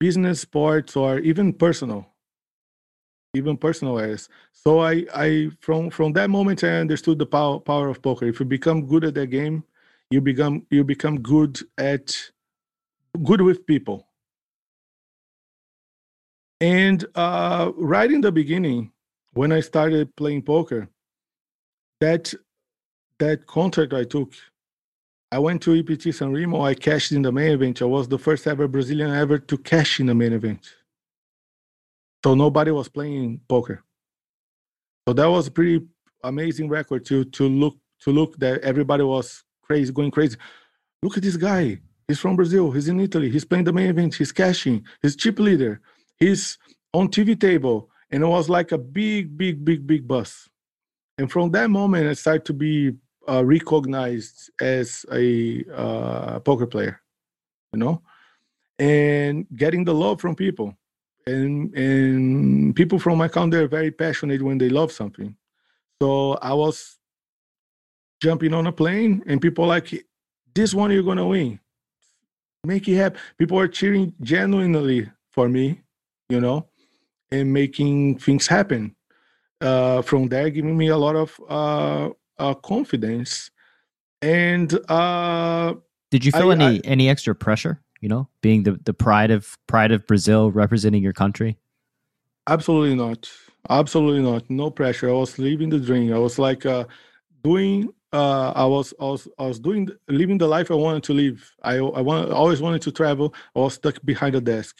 business, 0.00 0.40
sports, 0.40 0.96
or 0.96 1.18
even 1.20 1.52
personal, 1.52 2.14
even 3.34 3.56
personal 3.56 3.98
areas. 3.98 4.28
So 4.52 4.80
I, 4.80 5.06
I 5.14 5.50
from 5.60 5.90
from 5.90 6.12
that 6.14 6.30
moment, 6.30 6.64
I 6.64 6.80
understood 6.80 7.18
the 7.18 7.26
power 7.26 7.60
power 7.60 7.88
of 7.88 8.02
poker. 8.02 8.26
If 8.26 8.40
you 8.40 8.46
become 8.46 8.86
good 8.86 9.04
at 9.04 9.14
the 9.14 9.26
game, 9.26 9.64
you 10.10 10.20
become 10.20 10.66
you 10.70 10.84
become 10.84 11.20
good 11.20 11.60
at 11.78 12.14
good 13.22 13.40
with 13.40 13.66
people 13.66 14.08
and 16.60 17.04
uh, 17.14 17.72
right 17.76 18.10
in 18.10 18.20
the 18.20 18.32
beginning, 18.32 18.92
when 19.32 19.52
I 19.52 19.60
started 19.60 20.14
playing 20.16 20.42
poker, 20.42 20.88
that 22.00 22.32
that 23.18 23.46
contract 23.46 23.92
I 23.92 24.04
took, 24.04 24.32
I 25.32 25.38
went 25.38 25.62
to 25.62 25.78
EPT 25.78 26.14
San 26.14 26.32
Remo. 26.32 26.62
I 26.62 26.74
cashed 26.74 27.12
in 27.12 27.22
the 27.22 27.32
main 27.32 27.52
event. 27.52 27.82
I 27.82 27.86
was 27.86 28.08
the 28.08 28.18
first 28.18 28.46
ever 28.46 28.68
Brazilian 28.68 29.10
ever 29.10 29.38
to 29.38 29.58
cash 29.58 30.00
in 30.00 30.06
the 30.06 30.14
main 30.14 30.32
event. 30.32 30.68
So 32.24 32.34
nobody 32.34 32.70
was 32.70 32.88
playing 32.88 33.40
poker. 33.48 33.82
So 35.06 35.14
that 35.14 35.26
was 35.26 35.48
a 35.48 35.50
pretty 35.50 35.86
amazing 36.22 36.68
record 36.68 37.04
to 37.06 37.24
to 37.24 37.48
look 37.48 37.76
to 38.00 38.10
look 38.10 38.36
that 38.38 38.60
everybody 38.62 39.02
was 39.02 39.44
crazy, 39.62 39.92
going 39.92 40.10
crazy. 40.10 40.36
Look 41.02 41.16
at 41.16 41.22
this 41.22 41.36
guy. 41.36 41.80
He's 42.08 42.18
from 42.18 42.36
Brazil. 42.36 42.70
He's 42.70 42.88
in 42.88 43.00
Italy. 43.00 43.30
He's 43.30 43.44
playing 43.44 43.64
the 43.64 43.72
main 43.72 43.88
event. 43.88 44.14
He's 44.14 44.32
cashing. 44.32 44.84
He's 45.02 45.16
chip 45.16 45.38
leader 45.38 45.80
he's 46.18 46.58
on 46.92 47.08
TV 47.08 47.38
table, 47.38 47.90
and 48.10 48.22
it 48.22 48.26
was 48.26 48.48
like 48.48 48.72
a 48.72 48.78
big, 48.78 49.36
big, 49.36 49.64
big, 49.64 49.86
big 49.86 50.06
buzz. 50.06 50.48
And 51.18 51.30
from 51.30 51.50
that 51.52 51.70
moment, 51.70 52.08
I 52.08 52.14
started 52.14 52.44
to 52.46 52.52
be 52.52 52.92
uh, 53.28 53.44
recognized 53.44 54.50
as 54.60 55.06
a 55.12 55.64
uh, 55.74 56.40
poker 56.40 56.66
player, 56.66 57.00
you 57.72 57.78
know, 57.78 58.02
and 58.78 59.46
getting 59.54 59.84
the 59.84 59.94
love 59.94 60.20
from 60.20 60.34
people. 60.34 60.76
And 61.26 61.74
and 61.74 62.76
people 62.76 62.98
from 62.98 63.16
my 63.16 63.28
country 63.28 63.60
are 63.60 63.68
very 63.68 63.90
passionate 63.90 64.42
when 64.42 64.58
they 64.58 64.68
love 64.68 64.92
something. 64.92 65.34
So 66.02 66.34
I 66.34 66.52
was 66.52 66.98
jumping 68.20 68.52
on 68.52 68.66
a 68.66 68.72
plane, 68.72 69.22
and 69.26 69.40
people 69.40 69.66
like, 69.66 70.04
"This 70.54 70.74
one 70.74 70.90
you're 70.90 71.02
gonna 71.02 71.26
win." 71.26 71.60
Make 72.64 72.88
it 72.88 72.96
happen. 72.96 73.20
People 73.38 73.58
are 73.58 73.68
cheering 73.68 74.12
genuinely 74.20 75.10
for 75.30 75.48
me, 75.48 75.80
you 76.28 76.40
know, 76.40 76.68
and 77.30 77.52
making 77.52 78.18
things 78.18 78.46
happen. 78.46 78.94
Uh, 79.60 80.02
from 80.02 80.28
there, 80.28 80.50
giving 80.50 80.76
me 80.76 80.88
a 80.88 80.96
lot 80.96 81.16
of 81.16 81.40
uh, 81.48 82.10
uh, 82.38 82.54
confidence. 82.54 83.50
And 84.20 84.72
uh, 84.90 85.74
Did 86.10 86.24
you 86.24 86.32
feel 86.32 86.50
I- 86.50 86.54
any 86.54 86.64
I- 86.64 86.80
any 86.84 87.08
extra 87.08 87.34
pressure? 87.34 87.80
You 88.00 88.08
know, 88.08 88.28
being 88.42 88.64
the 88.64 88.78
the 88.84 88.92
pride 88.92 89.30
of 89.30 89.56
pride 89.66 89.90
of 89.92 90.06
Brazil, 90.06 90.50
representing 90.50 91.02
your 91.02 91.14
country. 91.14 91.56
Absolutely 92.46 92.94
not. 92.94 93.30
Absolutely 93.70 94.20
not. 94.20 94.50
No 94.50 94.70
pressure. 94.70 95.08
I 95.08 95.12
was 95.14 95.38
living 95.38 95.70
the 95.70 95.78
dream. 95.78 96.12
I 96.12 96.18
was 96.18 96.38
like 96.38 96.66
uh, 96.66 96.84
doing. 97.42 97.88
Uh, 98.12 98.52
I 98.54 98.64
was, 98.66 98.92
I 99.00 99.04
was, 99.04 99.26
I 99.40 99.46
was 99.46 99.58
doing, 99.58 99.88
living 100.06 100.38
the 100.38 100.46
life 100.46 100.70
I 100.70 100.74
wanted 100.74 101.02
to 101.04 101.14
live. 101.14 101.50
I, 101.64 101.76
I 101.78 102.00
want, 102.00 102.30
I 102.30 102.34
always 102.34 102.60
wanted 102.60 102.80
to 102.82 102.92
travel. 102.92 103.34
I 103.56 103.60
was 103.60 103.74
stuck 103.74 103.96
behind 104.04 104.36
a 104.36 104.40
desk. 104.40 104.76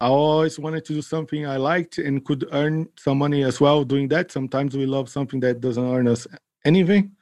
I 0.00 0.08
always 0.08 0.58
wanted 0.58 0.84
to 0.86 0.94
do 0.94 1.02
something 1.02 1.46
I 1.46 1.56
liked 1.56 1.98
and 1.98 2.24
could 2.24 2.46
earn 2.52 2.88
some 2.98 3.18
money 3.18 3.44
as 3.44 3.60
well 3.60 3.84
doing 3.84 4.08
that. 4.08 4.30
Sometimes 4.32 4.76
we 4.76 4.86
love 4.86 5.08
something 5.08 5.40
that 5.40 5.60
doesn't 5.60 5.84
earn 5.84 6.08
us 6.08 6.26
anything, 6.64 7.12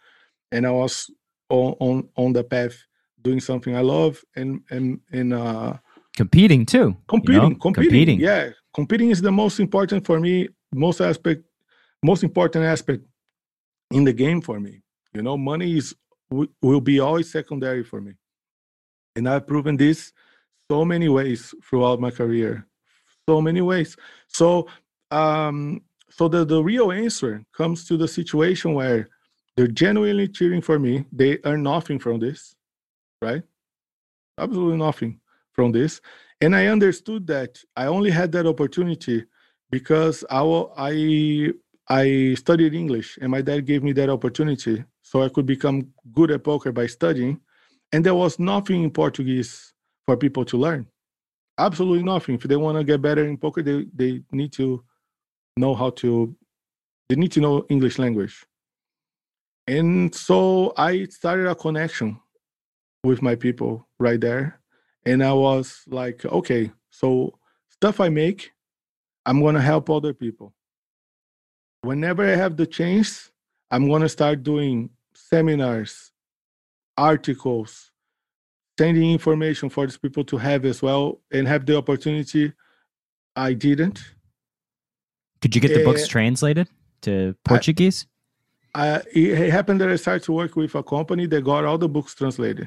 and 0.51 0.67
I 0.67 0.71
was 0.71 1.11
on 1.49 1.75
on, 1.81 2.09
on 2.17 2.33
the 2.33 2.45
path 2.45 2.75
doing 3.21 3.41
something 3.41 3.77
I 3.77 3.83
love 3.83 4.23
and 4.35 4.63
and 4.71 5.01
and 5.13 5.35
uh, 5.35 5.75
Competing 6.17 6.67
too. 6.67 6.79
you 6.79 6.87
know? 6.89 6.97
competing, 7.09 7.59
competing, 7.59 8.21
Yeah, 8.21 8.51
competing 8.75 9.11
is 9.11 9.23
the 9.23 9.33
most 9.33 9.61
important 9.61 10.05
for 10.05 10.21
me. 10.21 10.49
Most 10.75 11.01
aspect, 11.01 11.45
most 12.03 12.23
important 12.23 12.65
aspect 12.65 13.03
in 13.91 14.05
the 14.05 14.13
game 14.13 14.41
for 14.41 14.61
me. 14.61 14.83
You 15.15 15.23
know, 15.23 15.37
money 15.37 15.77
is 15.77 15.95
will 16.63 16.81
be 16.81 17.01
always 17.01 17.31
secondary 17.31 17.85
for 17.85 18.01
me, 18.01 18.13
and 19.17 19.29
I've 19.29 19.47
proven 19.47 19.77
this 19.77 20.13
so 20.71 20.85
many 20.85 21.09
ways 21.09 21.55
throughout 21.65 22.01
my 22.01 22.11
career. 22.11 22.67
So 23.29 23.41
many 23.41 23.61
ways. 23.61 23.97
So, 24.29 24.69
um, 25.11 25.83
so 26.11 26.29
the 26.29 26.45
the 26.45 26.63
real 26.63 26.93
answer 26.93 27.45
comes 27.57 27.87
to 27.87 27.97
the 27.97 28.09
situation 28.09 28.75
where 28.75 29.09
they're 29.57 29.67
genuinely 29.67 30.29
cheering 30.29 30.63
for 30.63 30.79
me. 30.79 31.05
They 31.13 31.39
earn 31.45 31.63
nothing 31.63 31.99
from 31.99 32.19
this, 32.19 32.55
right? 33.21 33.43
Absolutely 34.39 34.79
nothing 34.79 35.21
from 35.53 35.73
this 35.73 36.01
and 36.43 36.57
I 36.57 36.67
understood 36.67 37.27
that 37.29 37.59
I 37.77 37.87
only 37.87 38.11
had 38.11 38.33
that 38.33 38.47
opportunity 38.47 39.25
because 39.71 40.25
I 40.29 40.43
I 40.77 41.53
I 41.89 42.35
studied 42.35 42.75
English, 42.75 43.19
and 43.21 43.31
my 43.31 43.43
dad 43.43 43.65
gave 43.65 43.83
me 43.85 43.93
that 43.93 44.11
opportunity 44.11 44.85
so 45.03 45.23
I 45.23 45.29
could 45.29 45.47
become 45.47 45.93
good 46.13 46.31
at 46.33 46.43
poker 46.43 46.73
by 46.73 46.87
studying. 46.87 47.41
And 47.93 48.05
there 48.05 48.15
was 48.15 48.39
nothing 48.39 48.83
in 48.83 48.91
Portuguese 48.91 49.72
for 50.07 50.17
people 50.17 50.45
to 50.47 50.57
learn. 50.57 50.87
Absolutely 51.59 52.03
nothing. 52.03 52.35
If 52.35 52.43
they 52.43 52.57
want 52.57 52.79
to 52.79 52.85
get 52.85 53.03
better 53.03 53.25
in 53.25 53.37
poker, 53.37 53.63
they 53.63 53.87
they 53.95 54.23
need 54.33 54.53
to 54.55 54.85
know 55.57 55.75
how 55.75 55.91
to. 55.91 56.35
They 57.09 57.17
need 57.17 57.33
to 57.33 57.41
know 57.41 57.67
English 57.69 57.99
language. 57.99 58.45
And 59.67 60.15
so 60.15 60.73
I 60.77 61.05
started 61.05 61.47
a 61.49 61.55
connection 61.55 62.19
with 63.05 63.23
my 63.23 63.35
people 63.35 63.89
right 63.99 64.21
there 64.21 64.61
and 65.05 65.23
I 65.23 65.33
was 65.33 65.83
like, 65.87 66.25
okay, 66.25 66.71
so 66.91 67.39
stuff 67.69 68.01
I 68.01 68.09
make, 68.09 68.53
I'm 69.25 69.41
gonna 69.43 69.61
help 69.61 69.89
other 69.89 70.13
people. 70.13 70.53
Whenever 71.83 72.25
I 72.25 72.37
have 72.37 72.57
the 72.57 72.67
chance, 72.67 73.31
I'm 73.71 73.89
gonna 73.89 74.09
start 74.09 74.43
doing 74.43 74.91
seminars, 75.15 76.13
articles, 76.97 77.92
sending 78.83 79.13
information 79.13 79.69
for 79.69 79.87
these 79.87 79.97
people 80.05 80.25
to 80.25 80.37
have 80.37 80.65
as 80.65 80.83
well 80.83 81.21
and 81.31 81.47
have 81.47 81.65
the 81.67 81.77
opportunity. 81.77 82.53
I 83.49 83.53
didn't. 83.53 83.99
Could 85.41 85.55
you 85.55 85.61
get 85.61 85.73
the 85.73 85.85
books 85.85 86.03
Eh, 86.03 86.09
translated 86.17 86.67
to 87.03 87.37
Portuguese? 87.45 88.07
I, 88.75 89.03
it 89.15 89.51
happened 89.51 89.81
that 89.83 89.91
I 89.95 89.97
started 89.97 90.25
to 90.25 90.33
work 90.33 90.57
with 90.57 90.75
a 90.75 90.83
company 90.83 91.27
that 91.27 91.43
got 91.43 91.65
all 91.65 91.79
the 91.79 91.89
books 91.97 92.13
translated. 92.15 92.67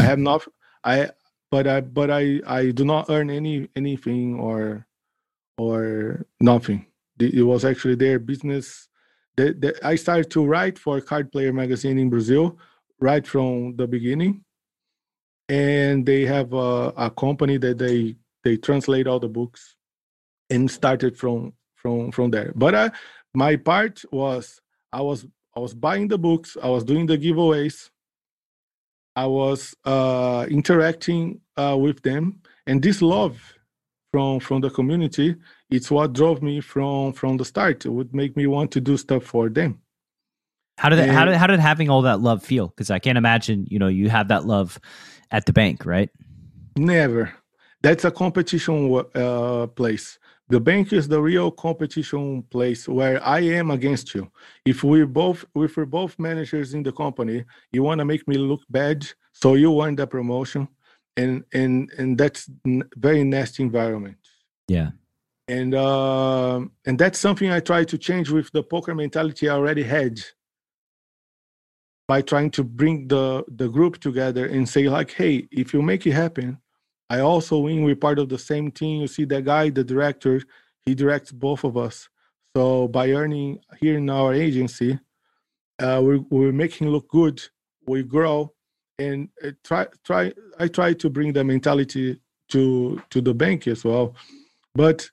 I 0.00 0.04
have 0.10 0.18
not. 0.18 0.40
I 0.82 1.10
but 1.50 1.66
I 1.66 1.78
but 1.82 2.08
I 2.10 2.40
I 2.46 2.70
do 2.70 2.84
not 2.92 3.10
earn 3.10 3.28
any 3.28 3.68
anything 3.76 4.40
or 4.40 4.86
or 5.58 5.80
nothing. 6.40 6.86
It 7.18 7.46
was 7.52 7.62
actually 7.70 7.96
their 7.96 8.18
business. 8.18 8.88
The, 9.36 9.52
the, 9.62 9.70
I 9.92 9.96
started 9.96 10.30
to 10.30 10.46
write 10.52 10.78
for 10.78 11.00
Card 11.00 11.30
Player 11.32 11.52
magazine 11.52 11.98
in 11.98 12.08
Brazil 12.08 12.58
right 13.08 13.26
from 13.26 13.76
the 13.76 13.86
beginning, 13.86 14.44
and 15.50 16.06
they 16.06 16.24
have 16.24 16.52
a, 16.52 16.92
a 16.96 17.10
company 17.10 17.58
that 17.58 17.78
they 17.78 18.14
they 18.44 18.56
translate 18.56 19.08
all 19.08 19.18
the 19.18 19.28
books, 19.28 19.74
and 20.48 20.70
started 20.70 21.18
from 21.18 21.52
from 21.74 22.12
from 22.12 22.30
there. 22.30 22.52
But 22.54 22.74
I, 22.74 22.90
my 23.34 23.56
part 23.56 24.02
was 24.12 24.60
I 24.92 25.02
was 25.02 25.26
I 25.56 25.60
was 25.60 25.74
buying 25.74 26.06
the 26.06 26.18
books, 26.18 26.56
I 26.62 26.68
was 26.68 26.84
doing 26.84 27.06
the 27.06 27.18
giveaways, 27.18 27.90
I 29.16 29.26
was 29.26 29.74
uh, 29.84 30.46
interacting 30.48 31.40
uh, 31.56 31.76
with 31.78 32.00
them, 32.02 32.40
and 32.68 32.80
this 32.80 33.02
love 33.02 33.36
from 34.12 34.38
from 34.38 34.60
the 34.60 34.70
community, 34.70 35.34
it's 35.68 35.90
what 35.90 36.12
drove 36.12 36.42
me 36.42 36.60
from 36.60 37.12
from 37.12 37.38
the 37.38 37.44
start. 37.44 37.84
It 37.84 37.90
would 37.90 38.14
make 38.14 38.36
me 38.36 38.46
want 38.46 38.70
to 38.72 38.80
do 38.80 38.96
stuff 38.96 39.24
for 39.24 39.48
them. 39.48 39.80
How 40.78 40.88
did 40.90 41.00
it, 41.00 41.10
how 41.10 41.24
did 41.24 41.34
how 41.34 41.48
did 41.48 41.58
having 41.58 41.90
all 41.90 42.02
that 42.02 42.20
love 42.20 42.44
feel? 42.44 42.68
Because 42.68 42.90
I 42.90 43.00
can't 43.00 43.18
imagine 43.18 43.66
you 43.68 43.80
know 43.80 43.88
you 43.88 44.08
have 44.10 44.28
that 44.28 44.46
love 44.46 44.78
at 45.30 45.46
the 45.46 45.52
bank, 45.52 45.84
right? 45.84 46.10
Never. 46.76 47.32
That's 47.82 48.04
a 48.04 48.10
competition 48.10 49.04
uh, 49.14 49.66
place. 49.68 50.18
The 50.48 50.60
bank 50.60 50.92
is 50.92 51.06
the 51.06 51.22
real 51.22 51.50
competition 51.52 52.42
place 52.42 52.88
where 52.88 53.24
I 53.24 53.40
am 53.40 53.70
against 53.70 54.14
you. 54.14 54.30
If 54.64 54.82
we're 54.82 55.06
both, 55.06 55.44
if 55.54 55.76
we're 55.76 55.86
both 55.86 56.18
managers 56.18 56.74
in 56.74 56.82
the 56.82 56.92
company, 56.92 57.44
you 57.70 57.84
want 57.84 58.00
to 58.00 58.04
make 58.04 58.26
me 58.26 58.36
look 58.36 58.62
bad, 58.68 59.06
so 59.32 59.54
you 59.54 59.70
want 59.70 59.98
the 59.98 60.08
promotion, 60.08 60.66
and 61.16 61.44
and 61.52 61.90
and 61.98 62.18
that's 62.18 62.50
n- 62.66 62.82
very 62.96 63.22
nasty 63.22 63.62
environment. 63.62 64.16
Yeah. 64.66 64.90
And 65.46 65.74
um 65.74 66.72
and 66.84 66.98
that's 66.98 67.18
something 67.18 67.50
I 67.50 67.60
try 67.60 67.84
to 67.84 67.96
change 67.96 68.30
with 68.30 68.50
the 68.50 68.62
poker 68.62 68.94
mentality 68.94 69.48
I 69.48 69.54
already 69.54 69.84
had 69.84 70.20
by 72.10 72.20
trying 72.20 72.50
to 72.50 72.64
bring 72.64 73.06
the 73.06 73.44
the 73.60 73.68
group 73.68 74.00
together 74.00 74.46
and 74.46 74.68
say 74.68 74.88
like, 74.88 75.12
hey, 75.12 75.46
if 75.52 75.72
you 75.72 75.80
make 75.80 76.04
it 76.08 76.16
happen, 76.24 76.58
I 77.08 77.20
also 77.20 77.60
win. 77.60 77.84
We're 77.84 78.04
part 78.08 78.18
of 78.18 78.28
the 78.28 78.42
same 78.50 78.72
team. 78.72 79.02
You 79.02 79.06
see 79.06 79.26
that 79.26 79.44
guy, 79.44 79.70
the 79.70 79.84
director, 79.84 80.42
he 80.84 80.92
directs 80.92 81.30
both 81.30 81.62
of 81.62 81.76
us. 81.76 82.08
So 82.56 82.88
by 82.88 83.12
earning 83.12 83.60
here 83.80 83.96
in 83.96 84.10
our 84.10 84.34
agency, 84.34 84.98
uh, 85.78 86.00
we're, 86.02 86.24
we're 86.30 86.58
making 86.64 86.88
look 86.88 87.06
good. 87.08 87.40
We 87.86 88.02
grow, 88.02 88.54
and 88.98 89.28
uh, 89.44 89.52
try 89.62 89.86
try. 90.04 90.32
I 90.58 90.66
try 90.66 90.94
to 90.94 91.08
bring 91.16 91.32
the 91.32 91.44
mentality 91.44 92.20
to 92.48 93.00
to 93.10 93.20
the 93.20 93.34
bank 93.34 93.68
as 93.68 93.84
well, 93.84 94.16
but 94.74 95.08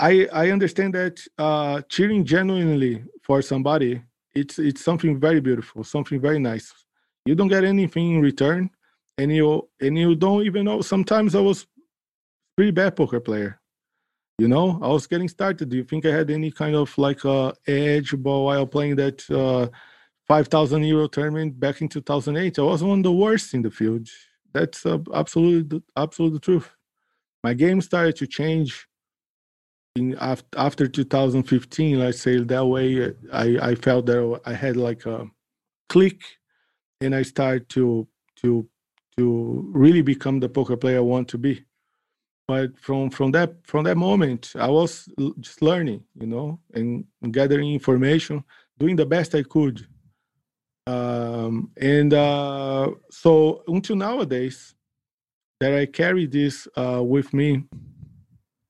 I 0.00 0.12
I 0.32 0.50
understand 0.50 0.94
that 0.94 1.16
uh, 1.36 1.82
cheering 1.90 2.24
genuinely 2.24 3.04
for 3.22 3.42
somebody 3.42 4.00
it's 4.40 4.58
it's 4.58 4.82
something 4.84 5.18
very 5.18 5.40
beautiful, 5.40 5.84
something 5.84 6.20
very 6.20 6.38
nice. 6.38 6.72
You 7.26 7.34
don't 7.34 7.48
get 7.48 7.64
anything 7.64 8.14
in 8.14 8.20
return, 8.22 8.70
and 9.18 9.32
you 9.32 9.68
and 9.80 9.98
you 9.98 10.14
don't 10.14 10.44
even 10.44 10.64
know. 10.64 10.80
Sometimes 10.80 11.34
I 11.34 11.40
was 11.40 11.66
pretty 12.56 12.72
bad 12.72 12.96
poker 12.96 13.20
player. 13.20 13.60
You 14.38 14.48
know, 14.48 14.78
I 14.82 14.88
was 14.88 15.06
getting 15.06 15.28
started. 15.28 15.68
Do 15.68 15.76
you 15.76 15.84
think 15.84 16.06
I 16.06 16.10
had 16.10 16.30
any 16.30 16.50
kind 16.50 16.76
of 16.76 16.96
like 16.96 17.24
uh, 17.24 17.52
edge 17.66 18.14
while 18.14 18.66
playing 18.66 18.96
that 18.96 19.28
uh, 19.30 19.68
five 20.26 20.48
thousand 20.48 20.84
euro 20.84 21.08
tournament 21.08 21.58
back 21.58 21.80
in 21.82 21.88
two 21.88 22.02
thousand 22.02 22.36
eight? 22.36 22.58
I 22.58 22.62
was 22.62 22.82
one 22.82 23.00
of 23.00 23.04
the 23.04 23.12
worst 23.12 23.54
in 23.54 23.62
the 23.62 23.70
field. 23.70 24.08
That's 24.54 24.86
uh, 24.86 24.98
absolutely 25.14 25.82
absolute 25.96 26.42
truth. 26.42 26.70
My 27.44 27.54
game 27.54 27.80
started 27.80 28.16
to 28.16 28.26
change 28.26 28.87
after, 30.20 30.58
after 30.58 30.88
2015 30.88 31.98
let's 31.98 32.20
say 32.20 32.38
that 32.38 32.66
way. 32.66 33.12
I 33.32 33.46
i 33.70 33.74
felt 33.74 34.06
that 34.06 34.40
i 34.44 34.52
had 34.52 34.76
like 34.76 35.06
a 35.06 35.26
click 35.88 36.20
and 37.00 37.14
i 37.14 37.22
started 37.22 37.68
to 37.70 38.06
to 38.36 38.68
to 39.16 39.24
really 39.74 40.02
become 40.02 40.40
the 40.40 40.48
poker 40.48 40.76
player 40.76 40.98
i 40.98 41.00
want 41.14 41.28
to 41.28 41.38
be. 41.38 41.64
But 42.46 42.78
from 42.78 43.10
from 43.10 43.30
that 43.32 43.50
from 43.64 43.84
that 43.84 43.96
moment 43.96 44.52
i 44.56 44.68
was 44.68 45.08
just 45.40 45.62
learning 45.62 46.02
you 46.20 46.26
know 46.26 46.60
and 46.74 47.04
gathering 47.30 47.72
information 47.72 48.44
doing 48.78 48.96
the 48.96 49.06
best 49.06 49.34
i 49.34 49.42
could. 49.42 49.86
Um 50.86 51.70
and 51.76 52.14
uh 52.14 52.90
so 53.10 53.62
until 53.66 53.96
nowadays 53.96 54.74
that 55.60 55.74
i 55.74 55.84
carry 55.86 56.26
this 56.26 56.68
uh 56.76 57.02
with 57.04 57.32
me 57.34 57.64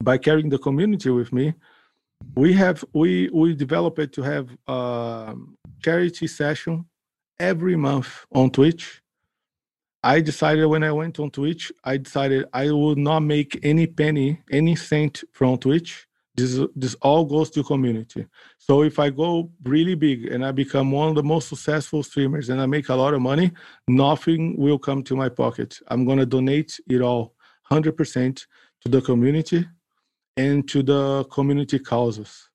by 0.00 0.16
carrying 0.18 0.48
the 0.48 0.58
community 0.58 1.10
with 1.10 1.32
me 1.32 1.54
we 2.34 2.52
have 2.52 2.84
we 2.92 3.28
we 3.30 3.54
developed 3.54 4.12
to 4.12 4.22
have 4.22 4.48
a 4.66 5.34
charity 5.82 6.26
session 6.26 6.84
every 7.38 7.76
month 7.76 8.26
on 8.32 8.50
twitch 8.50 9.02
i 10.02 10.20
decided 10.20 10.66
when 10.66 10.82
i 10.82 10.92
went 10.92 11.18
on 11.18 11.30
twitch 11.30 11.72
i 11.84 11.96
decided 11.96 12.44
i 12.52 12.70
would 12.70 12.98
not 12.98 13.20
make 13.20 13.58
any 13.62 13.86
penny 13.86 14.40
any 14.50 14.74
cent 14.74 15.22
from 15.32 15.56
twitch 15.58 16.08
This 16.38 16.54
this 16.76 16.94
all 17.02 17.24
goes 17.24 17.50
to 17.50 17.64
community. 17.64 18.22
So 18.58 18.84
if 18.84 18.96
I 19.04 19.10
go 19.10 19.50
really 19.64 19.96
big 19.96 20.18
and 20.32 20.40
I 20.48 20.52
become 20.52 20.88
one 20.92 21.08
of 21.08 21.16
the 21.16 21.28
most 21.34 21.48
successful 21.48 22.02
streamers 22.04 22.48
and 22.50 22.60
I 22.60 22.66
make 22.66 22.88
a 22.90 22.94
lot 22.94 23.14
of 23.14 23.20
money, 23.20 23.50
nothing 23.88 24.42
will 24.56 24.78
come 24.78 25.02
to 25.04 25.16
my 25.16 25.28
pocket. 25.28 25.70
I'm 25.88 26.06
gonna 26.08 26.26
donate 26.26 26.70
it 26.94 27.00
all, 27.00 27.34
hundred 27.72 27.94
percent, 27.96 28.46
to 28.82 28.88
the 28.88 29.02
community 29.02 29.66
and 30.38 30.66
to 30.68 30.82
the 30.82 31.24
community 31.24 31.78
causes. 31.78 32.48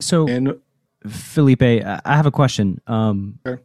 So, 0.00 0.28
and 0.28 0.60
Felipe, 1.08 1.62
I 1.62 2.00
have 2.04 2.26
a 2.26 2.30
question. 2.30 2.80
Um, 2.86 3.38
sure. 3.46 3.62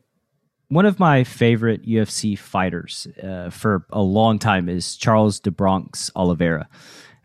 One 0.70 0.86
of 0.86 1.00
my 1.00 1.24
favorite 1.24 1.86
UFC 1.86 2.38
fighters 2.38 3.08
uh, 3.24 3.50
for 3.50 3.86
a 3.92 4.02
long 4.02 4.40
time 4.40 4.70
is 4.70 4.96
Charles 4.96 5.40
do 5.40 5.52
Bronx 5.52 6.12
Oliveira, 6.16 6.68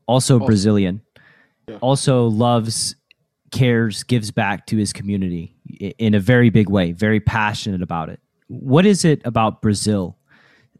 also 0.06 0.40
oh. 0.40 0.46
Brazilian. 0.46 1.02
Yeah. 1.68 1.76
Also 1.80 2.26
loves, 2.26 2.96
cares, 3.52 4.02
gives 4.02 4.30
back 4.30 4.66
to 4.66 4.76
his 4.76 4.92
community 4.92 5.54
in 5.98 6.14
a 6.14 6.20
very 6.20 6.50
big 6.50 6.68
way. 6.68 6.92
Very 6.92 7.20
passionate 7.20 7.82
about 7.82 8.08
it. 8.08 8.20
What 8.48 8.84
is 8.84 9.04
it 9.04 9.22
about 9.24 9.62
Brazil, 9.62 10.16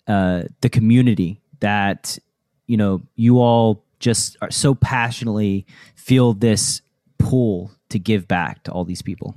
uh, 0.06 0.44
the 0.60 0.68
community 0.68 1.40
that 1.60 2.18
you 2.66 2.76
know 2.76 3.02
you 3.16 3.38
all 3.40 3.83
just 4.04 4.36
are 4.42 4.50
so 4.50 4.74
passionately 4.74 5.66
feel 5.96 6.34
this 6.34 6.82
pull 7.18 7.70
to 7.88 7.98
give 7.98 8.28
back 8.28 8.62
to 8.64 8.70
all 8.70 8.84
these 8.84 9.02
people? 9.02 9.34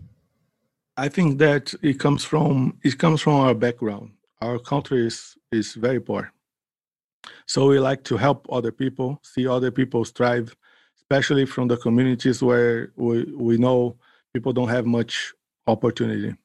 I 0.97 1.07
think 1.09 1.37
that 1.39 1.73
it 1.81 1.99
comes 1.99 2.23
from 2.25 2.77
it 2.83 2.97
comes 2.97 3.21
from 3.21 3.33
our 3.33 3.55
background. 3.55 4.11
Our 4.41 4.59
country 4.59 5.07
is 5.07 5.37
is 5.51 5.73
very 5.73 6.01
poor, 6.01 6.31
so 7.45 7.67
we 7.67 7.79
like 7.79 8.03
to 8.05 8.17
help 8.17 8.45
other 8.51 8.71
people, 8.71 9.19
see 9.23 9.47
other 9.47 9.71
people 9.71 10.03
strive, 10.05 10.55
especially 10.97 11.45
from 11.45 11.67
the 11.67 11.77
communities 11.77 12.43
where 12.43 12.91
we 12.95 13.23
we 13.47 13.57
know 13.57 13.95
people 14.33 14.53
don't 14.53 14.69
have 14.69 14.85
much 14.85 15.33
opportunity. 15.65 16.35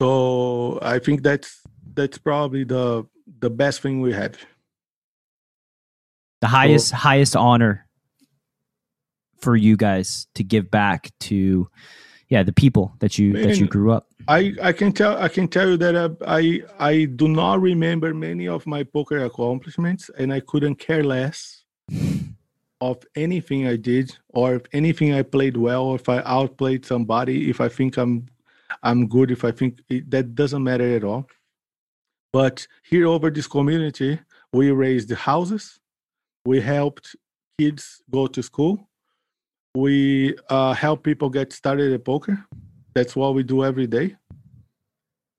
So 0.00 0.78
I 0.80 0.98
think 0.98 1.22
that's 1.22 1.62
that's 1.94 2.18
probably 2.18 2.64
the 2.64 3.06
the 3.40 3.50
best 3.50 3.82
thing 3.82 4.00
we 4.00 4.12
have. 4.12 4.34
The 6.40 6.48
highest 6.48 6.88
so, 6.88 6.96
highest 6.96 7.36
honor 7.36 7.86
for 9.40 9.56
you 9.56 9.76
guys 9.76 10.26
to 10.34 10.44
give 10.44 10.70
back 10.70 11.10
to 11.20 11.68
yeah 12.28 12.42
the 12.42 12.52
people 12.52 12.94
that 13.00 13.18
you 13.18 13.32
Man, 13.32 13.48
that 13.48 13.58
you 13.58 13.66
grew 13.66 13.92
up. 13.92 14.06
I 14.28 14.54
i 14.62 14.72
can 14.72 14.92
tell 14.92 15.18
i 15.18 15.28
can 15.28 15.48
tell 15.48 15.68
you 15.70 15.76
that 15.78 15.94
uh, 15.94 16.10
i 16.26 16.62
i 16.78 17.04
do 17.04 17.28
not 17.28 17.60
remember 17.60 18.14
many 18.14 18.48
of 18.48 18.66
my 18.66 18.84
poker 18.84 19.24
accomplishments 19.24 20.10
and 20.18 20.32
i 20.32 20.40
couldn't 20.40 20.76
care 20.76 21.02
less 21.02 21.64
of 22.80 23.04
anything 23.16 23.66
i 23.66 23.76
did 23.76 24.16
or 24.28 24.54
if 24.56 24.62
anything 24.72 25.12
i 25.14 25.22
played 25.22 25.56
well 25.56 25.84
or 25.84 25.96
if 25.96 26.08
i 26.08 26.22
outplayed 26.24 26.84
somebody 26.84 27.50
if 27.50 27.60
i 27.60 27.68
think 27.68 27.96
i'm 27.96 28.26
i'm 28.82 29.08
good 29.08 29.30
if 29.30 29.44
i 29.44 29.50
think 29.50 29.80
it, 29.88 30.10
that 30.10 30.34
doesn't 30.34 30.62
matter 30.62 30.96
at 30.96 31.04
all. 31.04 31.26
But 32.32 32.64
here 32.84 33.08
over 33.08 33.28
this 33.28 33.48
community 33.48 34.20
we 34.52 34.70
raised 34.70 35.10
houses 35.12 35.79
we 36.44 36.60
helped 36.60 37.16
kids 37.58 38.02
go 38.10 38.26
to 38.26 38.42
school 38.42 38.90
we 39.74 40.34
uh, 40.48 40.72
help 40.72 41.04
people 41.04 41.30
get 41.30 41.52
started 41.52 41.92
at 41.92 42.04
poker. 42.04 42.44
That's 42.94 43.14
what 43.14 43.34
we 43.34 43.42
do 43.42 43.64
every 43.64 43.86
day. 43.86 44.16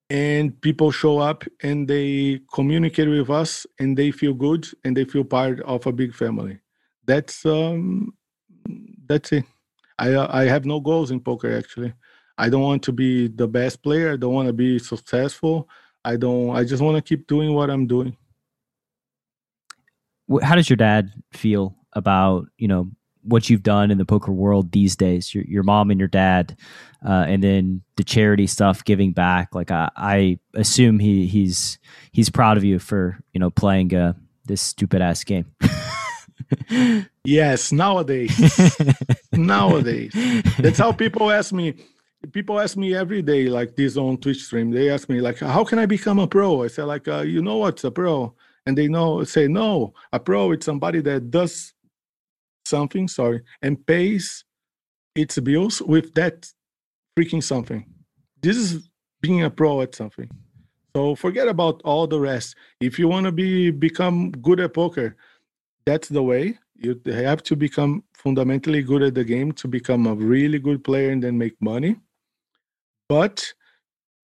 And 0.10 0.60
people 0.62 0.92
show 0.92 1.20
up 1.20 1.44
and 1.64 1.88
they 1.88 2.42
communicate 2.54 3.10
with 3.10 3.30
us 3.30 3.66
and 3.80 3.98
they 3.98 4.12
feel 4.12 4.34
good 4.34 4.68
and 4.84 4.96
they 4.96 5.06
feel 5.06 5.24
part 5.24 5.62
of 5.62 5.86
a 5.86 5.92
big 5.92 6.14
family. 6.14 6.60
That's 7.06 7.46
um, 7.46 8.14
that's 9.06 9.32
it. 9.32 9.46
I 9.98 10.16
I 10.42 10.46
have 10.46 10.66
no 10.66 10.80
goals 10.80 11.12
in 11.12 11.20
poker 11.20 11.58
actually. 11.58 11.94
I 12.38 12.50
don't 12.50 12.62
want 12.62 12.84
to 12.84 12.92
be 12.92 13.28
the 13.28 13.48
best 13.48 13.84
player. 13.84 14.14
I 14.14 14.18
don't 14.18 14.34
want 14.34 14.48
to 14.48 14.54
be 14.54 14.80
successful. 14.80 15.70
I 16.04 16.18
don't. 16.18 16.56
I 16.56 16.64
just 16.64 16.82
want 16.82 16.98
to 16.98 17.02
keep 17.02 17.28
doing 17.28 17.54
what 17.54 17.70
I'm 17.70 17.88
doing. 17.88 18.16
How 20.42 20.56
does 20.56 20.70
your 20.70 20.78
dad 20.78 21.12
feel 21.34 21.76
about 21.94 22.48
you 22.58 22.68
know 22.68 22.90
what 23.24 23.50
you've 23.50 23.64
done 23.64 23.92
in 23.92 23.98
the 23.98 24.06
poker 24.06 24.32
world 24.32 24.72
these 24.72 24.96
days? 24.96 25.34
Your, 25.34 25.44
your 25.46 25.64
mom 25.64 25.92
and 25.92 26.00
your 26.00 26.08
dad 26.08 26.58
uh, 27.06 27.26
and 27.28 27.44
then 27.44 27.82
the 27.96 28.04
charity 28.04 28.48
stuff 28.48 28.84
giving 28.84 29.12
back. 29.12 29.54
Like 29.54 29.72
I, 29.72 29.90
I 29.96 30.40
assume 30.54 31.00
he 31.00 31.28
he's 31.28 31.80
he's 32.12 32.30
proud 32.30 32.58
of 32.58 32.64
you 32.64 32.80
for 32.80 33.20
you 33.34 33.40
know 33.40 33.50
playing 33.50 33.96
uh, 33.96 34.14
this 34.46 34.62
stupid 34.62 35.02
ass 35.02 35.24
game. 35.24 35.46
Yes 37.24 37.72
nowadays. 37.72 38.36
Nowadays. 39.32 40.12
That's 40.58 40.80
how 40.80 40.92
people 40.92 41.30
ask 41.30 41.54
me 41.54 41.76
people 42.32 42.60
ask 42.60 42.78
me 42.78 42.96
every 42.96 43.22
day 43.22 43.48
like 43.48 43.76
this 43.76 43.96
on 43.96 44.18
twitch 44.18 44.44
stream. 44.44 44.72
They 44.72 44.90
ask 44.90 45.08
me 45.08 45.22
like 45.22 45.40
how 45.40 45.64
can 45.64 45.80
i 45.80 45.86
become 45.86 46.20
a 46.20 46.28
pro? 46.28 46.64
I 46.64 46.68
say 46.68 46.84
like 46.84 47.08
uh, 47.08 47.22
you 47.22 47.42
know 47.42 47.58
what's 47.58 47.84
a 47.84 47.92
pro 47.92 48.34
and 48.66 48.78
they 48.78 48.88
know 48.88 49.24
say 49.24 49.48
no 49.48 49.94
a 50.14 50.20
pro 50.20 50.52
it's 50.52 50.66
somebody 50.66 51.02
that 51.02 51.32
does 51.32 51.74
something, 52.66 53.08
sorry, 53.08 53.42
and 53.62 53.86
pays 53.86 54.44
its 55.16 55.38
bills 55.40 55.82
with 55.82 56.14
that 56.14 56.48
freaking 57.18 57.44
something. 57.44 57.86
This 58.42 58.58
is 58.58 58.90
being 59.22 59.44
a 59.44 59.50
pro 59.50 59.82
at 59.82 59.96
something. 59.96 60.30
So 60.96 61.16
forget 61.16 61.48
about 61.48 61.82
all 61.84 62.08
the 62.08 62.20
rest. 62.20 62.56
If 62.80 63.00
you 63.00 63.08
want 63.08 63.26
to 63.26 63.32
be 63.32 63.72
become 63.72 64.32
good 64.32 64.60
at 64.60 64.74
poker, 64.74 65.16
that's 65.86 66.10
the 66.10 66.24
way. 66.24 66.58
You 66.76 67.00
have 67.06 67.44
to 67.44 67.56
become 67.56 68.04
fundamentally 68.14 68.82
good 68.82 69.04
at 69.04 69.14
the 69.16 69.24
game 69.24 69.52
to 69.54 69.68
become 69.68 70.08
a 70.08 70.16
really 70.16 70.60
good 70.60 70.84
player 70.84 71.12
and 71.12 71.22
then 71.24 71.38
make 71.38 71.56
money. 71.62 71.96
But 73.08 73.54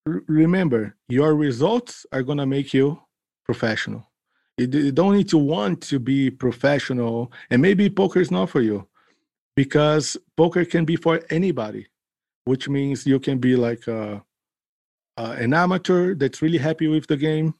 remember, 0.05 0.95
your 1.07 1.35
results 1.35 2.05
are 2.11 2.23
going 2.23 2.39
to 2.39 2.45
make 2.45 2.73
you 2.73 2.99
professional. 3.45 4.09
You, 4.57 4.91
don't 4.91 5.15
need 5.15 5.29
to 5.29 5.37
want 5.37 5.81
to 5.81 5.99
be 5.99 6.31
professional, 6.31 7.31
and 7.49 7.61
maybe 7.61 7.89
poker 7.89 8.19
is 8.19 8.31
not 8.31 8.49
for 8.49 8.61
you, 8.61 8.87
because 9.55 10.17
poker 10.35 10.65
can 10.65 10.83
be 10.83 10.95
for 10.95 11.21
anybody, 11.29 11.87
which 12.45 12.67
means 12.67 13.05
you 13.05 13.19
can 13.19 13.37
be 13.37 13.55
like 13.55 13.87
a, 13.87 14.23
uh, 15.17 15.35
an 15.37 15.53
amateur 15.53 16.15
that's 16.15 16.41
really 16.41 16.57
happy 16.57 16.87
with 16.87 17.05
the 17.05 17.17
game, 17.17 17.53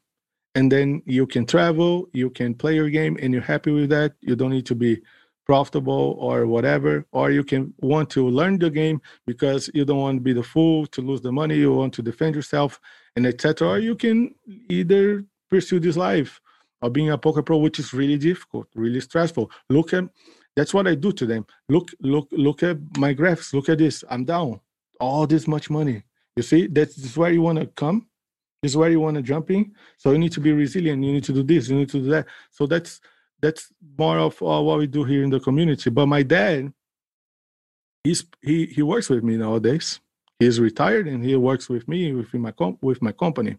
and 0.56 0.72
then 0.72 1.03
you 1.06 1.28
can 1.28 1.45
travel, 1.45 2.10
you 2.14 2.32
can 2.32 2.56
play 2.56 2.74
your 2.74 2.90
game, 2.90 3.15
and 3.22 3.32
you're 3.32 3.44
happy 3.44 3.72
with 3.72 3.90
that. 3.90 4.14
You 4.22 4.36
don't 4.36 4.52
need 4.52 4.65
to 4.65 4.76
be 4.76 5.02
profitable 5.48 6.18
or 6.19 6.45
whatever 6.45 7.06
or 7.14 7.32
you 7.32 7.41
can 7.41 7.74
want 7.80 8.10
to 8.10 8.28
learn 8.28 8.60
the 8.60 8.69
game 8.69 9.02
because 9.26 9.69
you 9.74 9.86
don't 9.86 10.02
want 10.06 10.18
to 10.18 10.22
be 10.22 10.34
the 10.34 10.44
fool 10.44 10.86
to 10.86 10.99
lose 11.02 11.22
the 11.22 11.32
money 11.32 11.56
you 11.56 11.74
want 11.74 11.94
to 11.94 12.02
defend 12.02 12.36
yourself 12.36 12.82
and 13.15 13.26
etc 13.26 13.65
or 13.65 13.80
you 13.80 13.95
can 13.95 14.36
either 14.68 15.24
pursue 15.49 15.80
this 15.80 15.95
life 15.95 16.41
of 16.82 16.94
being 16.94 17.10
a 17.10 17.18
poker 17.18 17.41
pro, 17.41 17.58
which 17.58 17.80
is 17.80 17.94
really 17.94 18.18
difficult, 18.18 18.68
really 18.76 19.02
stressful. 19.02 19.49
Look 19.70 19.94
at 19.94 20.06
that's 20.56 20.74
what 20.74 20.88
I 20.88 20.95
do 20.95 21.12
to 21.12 21.26
them. 21.26 21.45
Look, 21.70 21.91
look, 22.02 22.28
look 22.32 22.64
at 22.64 22.78
my 22.98 23.14
graphs. 23.14 23.54
Look 23.54 23.70
at 23.70 23.78
this. 23.78 24.04
I'm 24.10 24.26
down. 24.26 24.60
All 24.99 25.28
this 25.28 25.48
much 25.48 25.70
money. 25.70 26.02
You 26.36 26.41
see, 26.41 26.66
that's 26.66 27.16
where 27.16 27.32
you 27.32 27.44
want 27.44 27.60
to 27.60 27.68
come. 27.68 28.08
This 28.64 28.72
is 28.72 28.78
where 28.78 28.90
you 28.90 28.99
want 28.99 29.18
to 29.18 29.22
jump 29.22 29.52
in. 29.52 29.74
So 29.98 30.12
you 30.12 30.18
need 30.18 30.32
to 30.32 30.40
be 30.40 30.52
resilient. 30.52 31.04
You 31.04 31.14
need 31.14 31.24
to 31.26 31.34
do 31.34 31.44
this. 31.44 31.70
You 31.70 31.78
need 31.78 31.90
to 31.90 31.99
do 31.99 32.10
that. 32.10 32.26
So 32.49 32.66
that's 32.66 32.99
that's 33.40 33.72
more 33.99 34.18
of 34.18 34.41
uh, 34.41 34.62
what 34.62 34.80
we 34.80 34.88
do 34.88 35.04
here 35.04 35.24
in 35.24 35.30
the 35.30 35.40
community. 35.40 35.91
But 35.91 36.08
my 36.08 36.24
dad, 36.24 36.74
he's 38.04 38.26
he 38.41 38.66
he 38.66 38.82
works 38.82 39.10
with 39.10 39.24
me 39.24 39.38
nowadays. 39.38 39.99
He's 40.40 40.60
retired 40.60 41.08
and 41.08 41.24
he 41.24 41.36
works 41.36 41.70
with 41.70 41.88
me 41.88 42.14
with 42.14 42.34
my 42.34 42.52
com- 42.52 42.80
with 42.82 42.99
my 43.02 43.12
company. 43.12 43.58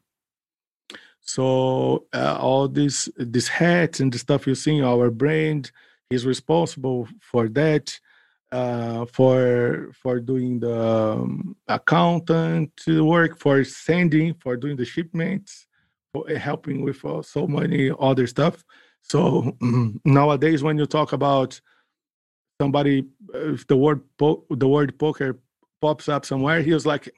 So 1.20 2.07
uh, 2.12 2.39
all 2.40 2.69
this 2.69 3.09
this 3.16 3.49
hats 3.49 4.01
and 4.01 4.12
the 4.12 4.19
stuff 4.19 4.47
you 4.47 4.55
see, 4.55 4.82
our 4.82 5.11
brand, 5.11 5.70
is 6.11 6.24
responsible 6.27 7.09
for 7.20 7.49
that, 7.51 7.99
uh, 8.53 9.05
for 9.07 9.90
for 9.93 10.20
doing 10.20 10.61
the 10.61 10.81
um, 10.81 11.57
accountant 11.69 12.73
work, 12.86 13.39
for 13.39 13.62
sending, 13.65 14.35
for 14.35 14.57
doing 14.57 14.77
the 14.77 14.85
shipments, 14.85 15.66
for 16.12 16.28
helping 16.36 16.82
with 16.82 17.05
uh, 17.05 17.23
so 17.23 17.47
many 17.47 17.90
other 18.01 18.27
stuff. 18.27 18.65
So 19.03 19.57
nowadays, 20.05 20.62
when 20.62 20.78
you 20.78 20.86
talk 20.86 21.12
about 21.12 21.61
somebody, 22.61 23.07
if 23.35 23.66
the 23.66 23.77
word 23.77 24.03
po- 24.19 24.45
the 24.51 24.69
word 24.69 24.99
poker 24.99 25.39
pops 25.81 26.09
up 26.09 26.24
somewhere, 26.24 26.62
he 26.62 26.73
was 26.73 26.86
like, 26.86 27.12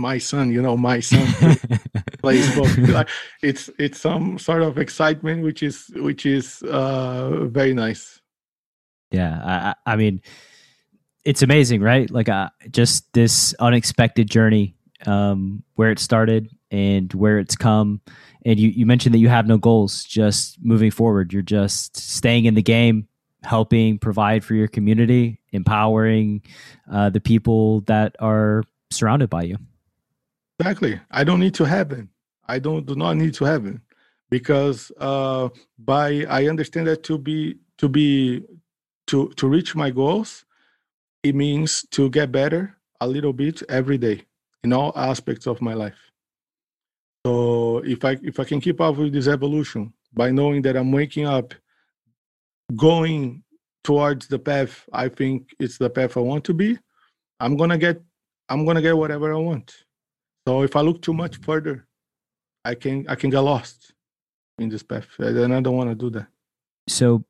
"My 0.00 0.18
son," 0.18 0.50
you 0.50 0.62
know, 0.62 0.76
my 0.76 1.00
son. 1.00 1.26
plays 2.20 2.54
both. 2.54 3.06
it's 3.42 3.70
it's 3.78 4.00
some 4.00 4.38
sort 4.38 4.62
of 4.62 4.78
excitement, 4.78 5.42
which 5.42 5.62
is 5.62 5.90
which 5.96 6.26
is 6.26 6.62
uh, 6.62 7.46
very 7.46 7.74
nice. 7.74 8.20
Yeah, 9.10 9.74
I, 9.86 9.92
I 9.92 9.96
mean, 9.96 10.20
it's 11.24 11.42
amazing, 11.42 11.82
right? 11.82 12.10
Like 12.10 12.28
uh, 12.28 12.50
just 12.70 13.12
this 13.12 13.54
unexpected 13.58 14.30
journey, 14.30 14.74
um, 15.06 15.64
where 15.74 15.90
it 15.90 15.98
started 15.98 16.50
and 16.70 17.12
where 17.14 17.38
it's 17.38 17.56
come. 17.56 18.00
And 18.46 18.58
you, 18.58 18.68
you 18.68 18.86
mentioned 18.86 19.14
that 19.14 19.18
you 19.18 19.28
have 19.28 19.46
no 19.46 19.58
goals, 19.58 20.04
just 20.04 20.58
moving 20.62 20.90
forward. 20.90 21.32
You're 21.32 21.42
just 21.42 21.96
staying 21.96 22.44
in 22.44 22.54
the 22.54 22.62
game, 22.62 23.08
helping 23.42 23.98
provide 23.98 24.44
for 24.44 24.54
your 24.54 24.68
community, 24.68 25.40
empowering 25.52 26.42
uh, 26.90 27.10
the 27.10 27.20
people 27.20 27.80
that 27.82 28.14
are 28.20 28.62
surrounded 28.92 29.28
by 29.28 29.42
you. 29.42 29.56
Exactly. 30.60 31.00
I 31.10 31.24
don't 31.24 31.40
need 31.40 31.54
to 31.54 31.64
heaven. 31.64 32.10
I 32.46 32.58
don't 32.58 32.84
do 32.84 32.94
not 32.94 33.16
need 33.16 33.32
to 33.34 33.44
heaven 33.46 33.80
because 34.28 34.92
uh, 34.98 35.48
by 35.78 36.26
I 36.28 36.48
understand 36.48 36.86
that 36.86 37.02
to 37.04 37.16
be 37.16 37.56
to 37.78 37.88
be 37.88 38.42
to 39.06 39.30
to 39.36 39.48
reach 39.48 39.74
my 39.74 39.88
goals, 39.88 40.44
it 41.22 41.34
means 41.34 41.86
to 41.92 42.10
get 42.10 42.30
better 42.30 42.76
a 43.00 43.06
little 43.08 43.32
bit 43.32 43.62
every 43.70 43.96
day 43.96 44.26
in 44.62 44.74
all 44.74 44.92
aspects 44.96 45.46
of 45.46 45.62
my 45.62 45.72
life. 45.72 46.10
So 47.24 47.78
if 47.78 48.04
I 48.04 48.18
if 48.22 48.38
I 48.38 48.44
can 48.44 48.60
keep 48.60 48.82
up 48.82 48.98
with 48.98 49.14
this 49.14 49.28
evolution 49.28 49.94
by 50.12 50.30
knowing 50.30 50.60
that 50.62 50.76
I'm 50.76 50.92
waking 50.92 51.24
up, 51.24 51.54
going 52.76 53.44
towards 53.82 54.28
the 54.28 54.38
path 54.38 54.86
I 54.92 55.08
think 55.08 55.54
it's 55.58 55.78
the 55.78 55.88
path 55.88 56.18
I 56.18 56.20
want 56.20 56.44
to 56.44 56.52
be, 56.52 56.78
I'm 57.40 57.56
gonna 57.56 57.78
get 57.78 58.02
I'm 58.50 58.66
gonna 58.66 58.82
get 58.82 58.98
whatever 58.98 59.32
I 59.32 59.38
want. 59.38 59.74
So 60.46 60.62
if 60.62 60.76
I 60.76 60.80
look 60.80 61.02
too 61.02 61.14
much 61.14 61.36
further, 61.36 61.86
I 62.64 62.74
can 62.74 63.06
I 63.08 63.14
can 63.14 63.30
get 63.30 63.40
lost 63.40 63.92
in 64.58 64.68
this 64.68 64.82
path, 64.82 65.06
and 65.18 65.54
I 65.54 65.60
don't 65.60 65.76
want 65.76 65.90
to 65.90 65.94
do 65.94 66.10
that. 66.10 66.26
So 66.88 67.24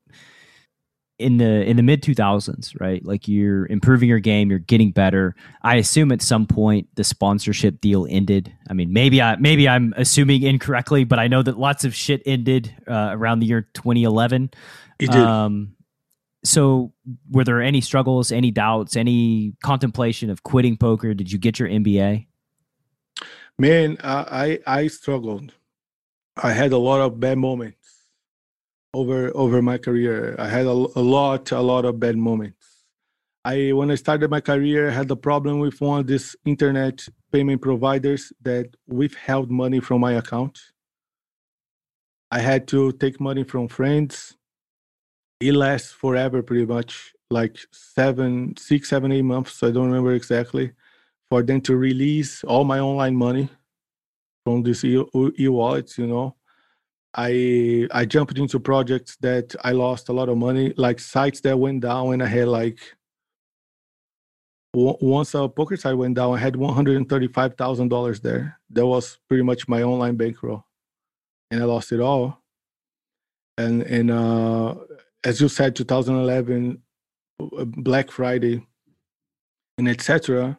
in 1.21 1.37
the 1.37 1.69
in 1.69 1.77
the 1.77 1.83
mid 1.83 2.03
2000s 2.03 2.81
right 2.81 3.05
like 3.05 3.29
you're 3.29 3.67
improving 3.67 4.09
your 4.09 4.19
game 4.19 4.49
you're 4.49 4.59
getting 4.59 4.91
better. 4.91 5.37
I 5.63 5.77
assume 5.77 6.11
at 6.13 6.23
some 6.23 6.47
point 6.47 6.89
the 6.95 7.05
sponsorship 7.05 7.81
deal 7.81 8.07
ended. 8.09 8.53
I 8.69 8.73
mean 8.73 8.93
maybe 8.93 9.21
i 9.21 9.37
maybe 9.37 9.69
i'm 9.69 9.93
assuming 9.97 10.43
incorrectly 10.43 11.05
but 11.05 11.19
i 11.19 11.29
know 11.29 11.43
that 11.43 11.59
lots 11.59 11.85
of 11.85 11.95
shit 11.95 12.23
ended 12.25 12.75
uh, 12.89 13.11
around 13.13 13.41
the 13.41 13.47
year 13.47 13.69
2011 13.75 14.51
it 14.99 15.11
did. 15.11 15.21
Um, 15.21 15.75
so 16.43 16.95
were 17.31 17.45
there 17.45 17.61
any 17.61 17.83
struggles 17.83 18.33
any 18.33 18.51
doubts 18.51 18.97
any 18.97 19.53
contemplation 19.63 20.31
of 20.31 20.43
quitting 20.43 20.79
poker? 20.79 21.13
Did 21.13 21.31
you 21.31 21.39
get 21.39 21.59
your 21.59 21.69
mba 21.69 22.27
man 23.61 23.97
i 24.03 24.59
i 24.67 24.87
struggled 24.87 25.53
i 26.37 26.53
had 26.53 26.73
a 26.73 26.79
lot 26.89 27.01
of 27.01 27.21
bad 27.21 27.39
moments 27.39 27.81
over 28.95 29.31
over 29.37 29.63
my 29.63 29.79
career. 29.79 30.35
I 30.39 30.49
had 30.49 30.67
a, 30.67 30.71
a 30.71 31.05
lot 31.15 31.51
a 31.53 31.61
lot 31.61 31.85
of 31.85 32.01
bad 32.01 32.17
moments. 32.17 32.85
I 33.45 33.73
when 33.73 33.91
I 33.91 33.95
started 33.95 34.31
my 34.31 34.41
career, 34.41 34.89
I 34.89 34.93
had 34.93 35.11
a 35.11 35.17
problem 35.17 35.61
with 35.61 35.81
one 35.81 36.01
of 36.01 36.07
these 36.07 36.37
internet 36.45 37.07
payment 37.33 37.63
providers 37.63 38.33
that 38.43 38.77
withheld 38.87 39.51
money 39.51 39.81
from 39.81 40.01
my 40.01 40.13
account. 40.13 40.59
I 42.31 42.41
had 42.41 42.69
to 42.69 42.93
take 42.93 43.21
money 43.21 43.45
from 43.45 43.69
friends. 43.69 44.37
It 45.41 45.55
lasts 45.55 45.91
forever, 45.91 46.43
pretty 46.43 46.67
much, 46.67 47.15
like 47.31 47.57
seven, 47.73 48.57
six, 48.57 48.91
seven, 48.91 49.11
eight 49.11 49.23
months. 49.23 49.63
I 49.63 49.71
don't 49.71 49.87
remember 49.87 50.13
exactly. 50.13 50.73
For 51.31 51.43
them 51.43 51.61
to 51.63 51.77
release 51.77 52.43
all 52.45 52.65
my 52.65 52.81
online 52.81 53.15
money 53.15 53.49
from 54.45 54.63
this 54.63 54.85
e 54.85 55.49
wallets, 55.49 55.97
you 55.97 56.07
know 56.07 56.37
I 57.15 57.89
I 57.91 58.05
jumped 58.05 58.39
into 58.39 58.61
projects 58.61 59.17
that 59.21 59.55
I 59.65 59.73
lost 59.73 60.09
a 60.09 60.13
lot 60.13 60.29
of 60.29 60.39
money, 60.39 60.73
like 60.77 61.01
sites 61.01 61.41
that 61.41 61.59
went 61.59 61.83
down, 61.83 62.13
and 62.13 62.23
I 62.23 62.27
had 62.27 62.49
like 62.49 62.79
once 64.73 65.35
a 65.35 65.49
poker 65.49 65.77
site 65.77 65.97
went 65.97 66.15
down, 66.15 66.35
I 66.35 66.39
had 66.39 66.55
one 66.55 66.75
hundred 66.75 66.97
and 66.97 67.09
thirty-five 67.09 67.57
thousand 67.57 67.89
dollars 67.89 68.21
there. 68.21 68.61
That 68.71 68.87
was 68.87 69.19
pretty 69.29 69.43
much 69.43 69.67
my 69.67 69.83
online 69.83 70.17
bankroll, 70.17 70.65
and 71.51 71.61
I 71.61 71.65
lost 71.65 71.91
it 71.91 72.01
all. 72.01 72.41
And 73.59 73.83
and 73.83 74.11
uh, 74.13 74.77
as 75.25 75.41
you 75.41 75.49
said, 75.49 75.75
2011, 75.75 76.81
uh, 77.41 77.65
Black 77.65 78.13
Friday, 78.13 78.65
and 79.79 79.89
etc. 79.89 80.57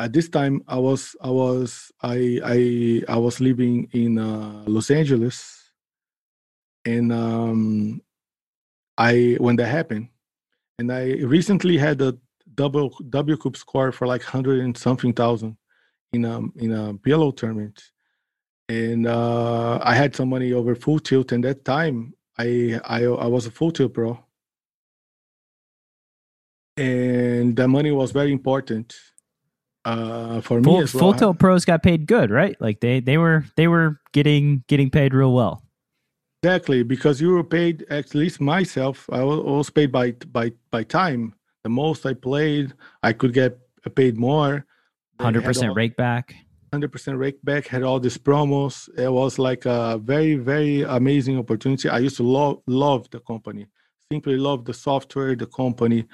At 0.00 0.14
this 0.14 0.30
time, 0.30 0.62
I 0.66 0.78
was 0.78 1.14
I 1.20 1.28
was 1.28 1.92
I 2.02 2.40
I 2.42 3.02
I 3.06 3.18
was 3.18 3.38
living 3.38 3.88
in 3.92 4.18
uh, 4.18 4.64
Los 4.66 4.90
Angeles. 4.90 5.70
And 6.86 7.12
um, 7.12 8.00
I 8.96 9.36
when 9.38 9.56
that 9.56 9.66
happened, 9.66 10.08
and 10.78 10.90
I 10.90 11.16
recently 11.36 11.76
had 11.76 12.00
a 12.00 12.16
double 12.54 12.88
W 13.10 13.36
Cup 13.36 13.56
score 13.56 13.92
for 13.92 14.06
like 14.06 14.22
hundred 14.22 14.60
and 14.60 14.74
something 14.74 15.12
thousand 15.12 15.58
in 16.14 16.24
a 16.24 16.38
in 16.56 16.72
a 16.72 16.94
PLO 16.94 17.36
tournament, 17.36 17.82
and 18.70 19.06
uh, 19.06 19.78
I 19.82 19.94
had 19.94 20.16
some 20.16 20.30
money 20.30 20.54
over 20.54 20.74
full 20.74 21.00
tilt. 21.00 21.32
And 21.32 21.44
that 21.44 21.66
time, 21.66 22.14
I 22.38 22.80
I 22.84 23.04
I 23.04 23.26
was 23.26 23.44
a 23.44 23.50
full 23.50 23.72
tilt 23.72 23.92
pro, 23.92 24.18
and 26.78 27.54
the 27.54 27.68
money 27.68 27.90
was 27.90 28.12
very 28.12 28.32
important 28.32 28.96
uh, 29.84 30.40
for 30.40 30.62
full, 30.62 30.78
me 30.78 30.82
as 30.82 30.94
well. 30.94 31.00
Full 31.00 31.14
tilt 31.14 31.38
pros 31.38 31.64
got 31.64 31.82
paid 31.82 32.06
good, 32.06 32.30
right? 32.30 32.56
Like 32.60 32.80
they 32.80 33.00
they 33.00 33.18
were 33.18 33.44
they 33.56 33.68
were 33.68 34.00
getting 34.12 34.64
getting 34.68 34.90
paid 34.90 35.14
real 35.14 35.32
well. 35.32 35.62
Exactly, 36.42 36.82
because 36.82 37.20
you 37.20 37.30
were 37.30 37.44
paid. 37.44 37.86
At 37.90 38.14
least 38.14 38.40
myself, 38.40 39.08
I 39.12 39.22
was 39.22 39.70
paid 39.70 39.92
by 39.92 40.12
by 40.32 40.52
by 40.70 40.84
time. 40.84 41.34
The 41.62 41.70
most 41.70 42.06
I 42.06 42.14
played, 42.14 42.72
I 43.02 43.12
could 43.12 43.34
get 43.34 43.58
paid 43.94 44.16
more. 44.16 44.66
Hundred 45.20 45.44
percent 45.44 45.74
rake 45.74 45.96
back. 45.96 46.34
Hundred 46.72 46.92
percent 46.92 47.18
rake 47.18 47.42
back. 47.44 47.66
Had 47.66 47.82
all 47.82 48.00
these 48.00 48.16
promos. 48.16 48.88
It 48.98 49.10
was 49.10 49.38
like 49.38 49.66
a 49.66 49.98
very 50.02 50.34
very 50.36 50.82
amazing 50.82 51.38
opportunity. 51.38 51.88
I 51.88 51.98
used 51.98 52.16
to 52.16 52.22
love 52.22 52.62
love 52.66 53.10
the 53.10 53.20
company. 53.20 53.66
Simply 54.10 54.36
love 54.36 54.64
the 54.64 54.74
software, 54.74 55.36
the 55.36 55.46
company, 55.46 56.04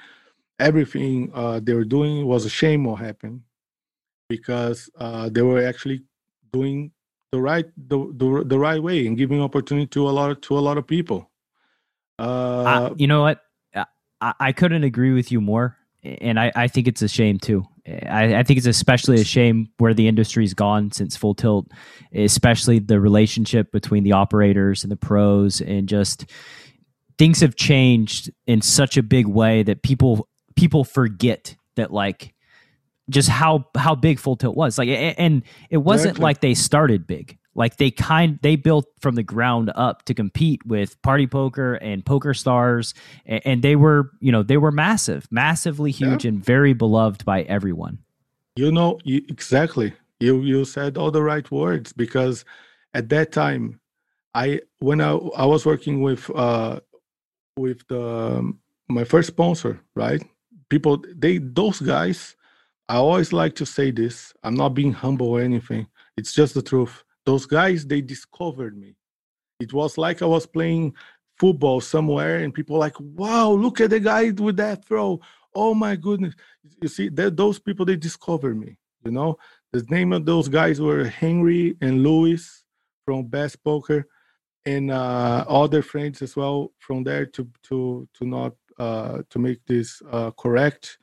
everything 0.59 1.31
uh, 1.33 1.59
they 1.63 1.73
were 1.73 1.83
doing 1.83 2.27
was 2.27 2.45
a 2.45 2.49
shame 2.49 2.83
what 2.83 2.99
happened 2.99 3.41
because 4.29 4.89
uh, 4.97 5.29
they 5.29 5.41
were 5.41 5.65
actually 5.65 6.03
doing 6.51 6.91
the 7.31 7.39
right 7.41 7.65
the, 7.77 7.97
the, 8.15 8.43
the 8.45 8.59
right 8.59 8.81
way 8.81 9.05
and 9.05 9.17
giving 9.17 9.41
opportunity 9.41 9.87
to 9.87 10.07
a 10.07 10.11
lot 10.11 10.31
of, 10.31 10.41
to 10.41 10.57
a 10.57 10.61
lot 10.61 10.77
of 10.77 10.87
people. 10.87 11.29
Uh, 12.19 12.91
you 12.95 13.07
know 13.07 13.21
what? 13.21 13.41
I, 14.21 14.33
I 14.39 14.51
couldn't 14.51 14.83
agree 14.83 15.13
with 15.13 15.31
you 15.31 15.41
more, 15.41 15.77
and 16.03 16.39
I, 16.39 16.51
I 16.55 16.67
think 16.67 16.87
it's 16.87 17.01
a 17.01 17.07
shame 17.07 17.37
too. 17.37 17.65
I, 17.87 18.35
I 18.35 18.43
think 18.43 18.57
it's 18.57 18.67
especially 18.67 19.21
a 19.21 19.25
shame 19.25 19.69
where 19.77 19.93
the 19.93 20.07
industry's 20.07 20.53
gone 20.53 20.91
since 20.91 21.15
Full 21.15 21.35
Tilt, 21.35 21.67
especially 22.13 22.79
the 22.79 22.99
relationship 22.99 23.71
between 23.71 24.03
the 24.03 24.13
operators 24.13 24.83
and 24.83 24.91
the 24.91 24.97
pros, 24.97 25.61
and 25.61 25.87
just 25.87 26.25
things 27.17 27.39
have 27.41 27.55
changed 27.55 28.31
in 28.45 28.61
such 28.61 28.97
a 28.97 29.03
big 29.03 29.27
way 29.27 29.63
that 29.63 29.83
people 29.83 30.27
people 30.55 30.83
forget 30.83 31.55
that 31.75 31.93
like 31.93 32.33
just 33.09 33.29
how 33.29 33.65
how 33.75 33.95
big 33.95 34.19
Full 34.19 34.35
Tilt 34.35 34.55
was. 34.55 34.77
Like, 34.77 34.89
and 34.89 35.43
it 35.69 35.77
wasn't 35.77 36.11
exactly. 36.11 36.23
like 36.23 36.41
they 36.41 36.53
started 36.53 37.07
big. 37.07 37.37
Like 37.57 37.77
they 37.77 37.89
kind 37.89 38.37
they 38.43 38.55
built 38.55 38.85
from 38.99 39.15
the 39.15 39.23
ground 39.23 39.71
up 39.73 40.05
to 40.05 40.13
compete 40.13 40.63
with 40.65 41.01
Party 41.01 41.25
Poker 41.25 41.73
and 41.73 42.05
Poker 42.05 42.35
Stars, 42.35 42.93
and, 43.25 43.63
they 43.63 43.75
were 43.75 44.11
you 44.19 44.31
know 44.31 44.43
they 44.43 44.57
were 44.57 44.71
massive, 44.71 45.27
massively 45.31 45.89
huge, 45.89 46.23
yeah. 46.23 46.29
and 46.29 46.45
very 46.45 46.73
beloved 46.73 47.25
by 47.25 47.41
everyone. 47.43 47.97
You 48.55 48.71
know 48.71 48.99
you, 49.03 49.23
exactly. 49.27 49.93
You 50.19 50.41
you 50.41 50.65
said 50.65 50.97
all 50.97 51.09
the 51.09 51.23
right 51.23 51.49
words 51.49 51.93
because 51.93 52.45
at 52.93 53.09
that 53.09 53.31
time, 53.31 53.79
I 54.35 54.61
when 54.77 55.01
I 55.01 55.13
I 55.13 55.45
was 55.47 55.65
working 55.65 56.03
with 56.03 56.29
uh 56.35 56.79
with 57.57 57.87
the 57.87 58.53
my 58.87 59.03
first 59.03 59.29
sponsor, 59.29 59.81
right? 59.95 60.23
People 60.69 61.03
they 61.15 61.39
those 61.39 61.79
guys 61.79 62.35
I 62.89 62.95
always 62.95 63.33
like 63.33 63.55
to 63.55 63.65
say 63.65 63.91
this. 63.91 64.33
I'm 64.43 64.55
not 64.55 64.69
being 64.69 64.93
humble 64.93 65.27
or 65.27 65.41
anything. 65.41 65.87
It's 66.15 66.33
just 66.33 66.53
the 66.53 66.61
truth. 66.61 67.03
Those 67.25 67.45
guys, 67.45 67.85
they 67.85 68.01
discovered 68.01 68.77
me. 68.77 68.95
It 69.59 69.73
was 69.73 69.97
like 69.97 70.21
I 70.21 70.25
was 70.25 70.45
playing 70.45 70.95
football 71.37 71.81
somewhere 71.81 72.39
and 72.39 72.53
people 72.53 72.77
like, 72.77 72.95
wow, 72.99 73.49
look 73.51 73.81
at 73.81 73.89
the 73.89 73.99
guy 73.99 74.29
with 74.31 74.57
that 74.57 74.85
throw. 74.85 75.19
Oh 75.53 75.73
my 75.73 75.95
goodness. 75.95 76.35
You 76.81 76.87
see, 76.87 77.09
those 77.09 77.59
people, 77.59 77.85
they 77.85 77.97
discovered 77.97 78.57
me. 78.57 78.77
You 79.03 79.11
know, 79.11 79.37
the 79.73 79.83
name 79.89 80.13
of 80.13 80.25
those 80.25 80.47
guys 80.47 80.79
were 80.79 81.05
Henry 81.05 81.75
and 81.81 82.03
Louis 82.03 82.63
from 83.05 83.25
Best 83.25 83.63
Poker 83.63 84.07
and 84.65 84.91
uh, 84.91 85.45
other 85.47 85.81
friends 85.81 86.21
as 86.21 86.35
well 86.35 86.73
from 86.79 87.03
there 87.03 87.25
to 87.25 87.47
to 87.63 88.07
to 88.13 88.25
not 88.25 88.53
uh, 88.77 89.21
to 89.29 89.39
make 89.39 89.65
this 89.65 90.01
uh, 90.11 90.31
correct 90.31 90.97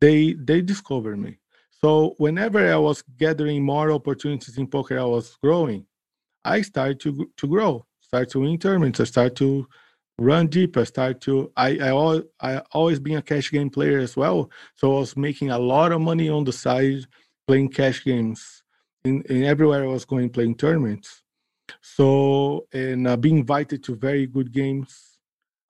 they 0.00 0.34
they 0.34 0.62
discovered 0.62 1.18
me. 1.18 1.38
So 1.70 2.14
whenever 2.18 2.72
I 2.72 2.76
was 2.76 3.02
gathering 3.18 3.62
more 3.62 3.90
opportunities 3.92 4.56
in 4.58 4.66
poker, 4.66 4.98
I 4.98 5.04
was 5.04 5.36
growing. 5.42 5.86
I 6.44 6.62
started 6.62 7.00
to 7.00 7.30
to 7.36 7.46
grow, 7.46 7.86
start 8.00 8.30
to 8.30 8.40
win 8.40 8.58
tournaments, 8.58 9.00
I 9.00 9.04
start 9.04 9.36
to 9.36 9.66
run 10.18 10.46
deep. 10.46 10.76
I 10.76 10.84
start 10.84 11.20
to 11.22 11.52
I 11.56 11.78
I 11.78 11.90
always 11.90 12.22
I 12.40 12.58
always 12.72 13.00
been 13.00 13.16
a 13.16 13.22
cash 13.22 13.50
game 13.50 13.70
player 13.70 13.98
as 13.98 14.16
well. 14.16 14.50
So 14.76 14.96
I 14.96 15.00
was 15.00 15.16
making 15.16 15.50
a 15.50 15.58
lot 15.58 15.92
of 15.92 16.00
money 16.00 16.28
on 16.28 16.44
the 16.44 16.52
side 16.52 17.06
playing 17.46 17.70
cash 17.70 18.04
games 18.04 18.62
in, 19.04 19.22
in 19.22 19.44
everywhere 19.44 19.84
I 19.84 19.88
was 19.88 20.04
going 20.04 20.30
playing 20.30 20.56
tournaments. 20.56 21.22
So 21.80 22.66
and 22.72 23.06
uh, 23.06 23.16
being 23.16 23.38
invited 23.38 23.82
to 23.84 23.96
very 23.96 24.26
good 24.26 24.52
games 24.52 25.18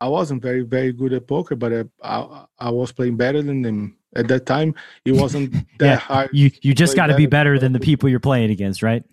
I 0.01 0.09
wasn't 0.09 0.43
very 0.43 0.63
very 0.63 0.93
good 0.93 1.13
at 1.13 1.27
poker, 1.27 1.57
but 1.57 1.73
I 1.73 1.85
I, 2.03 2.45
I 2.59 2.71
was 2.71 2.93
playing 2.93 3.17
better 3.17 3.43
than 3.43 3.63
them 3.63 3.97
at 4.17 4.29
that 4.29 4.47
time. 4.47 4.75
It 5.05 5.13
wasn't 5.13 5.53
that 5.79 5.87
Yeah, 5.87 5.97
hard. 5.97 6.31
You 6.33 6.51
you 6.63 6.75
just 6.75 6.97
got 6.97 7.09
to 7.09 7.17
be 7.17 7.27
better 7.27 7.59
than 7.59 7.73
the 7.73 7.81
people 7.81 8.09
you're 8.09 8.21
playing 8.21 8.51
against, 8.51 8.83
right? 8.83 9.05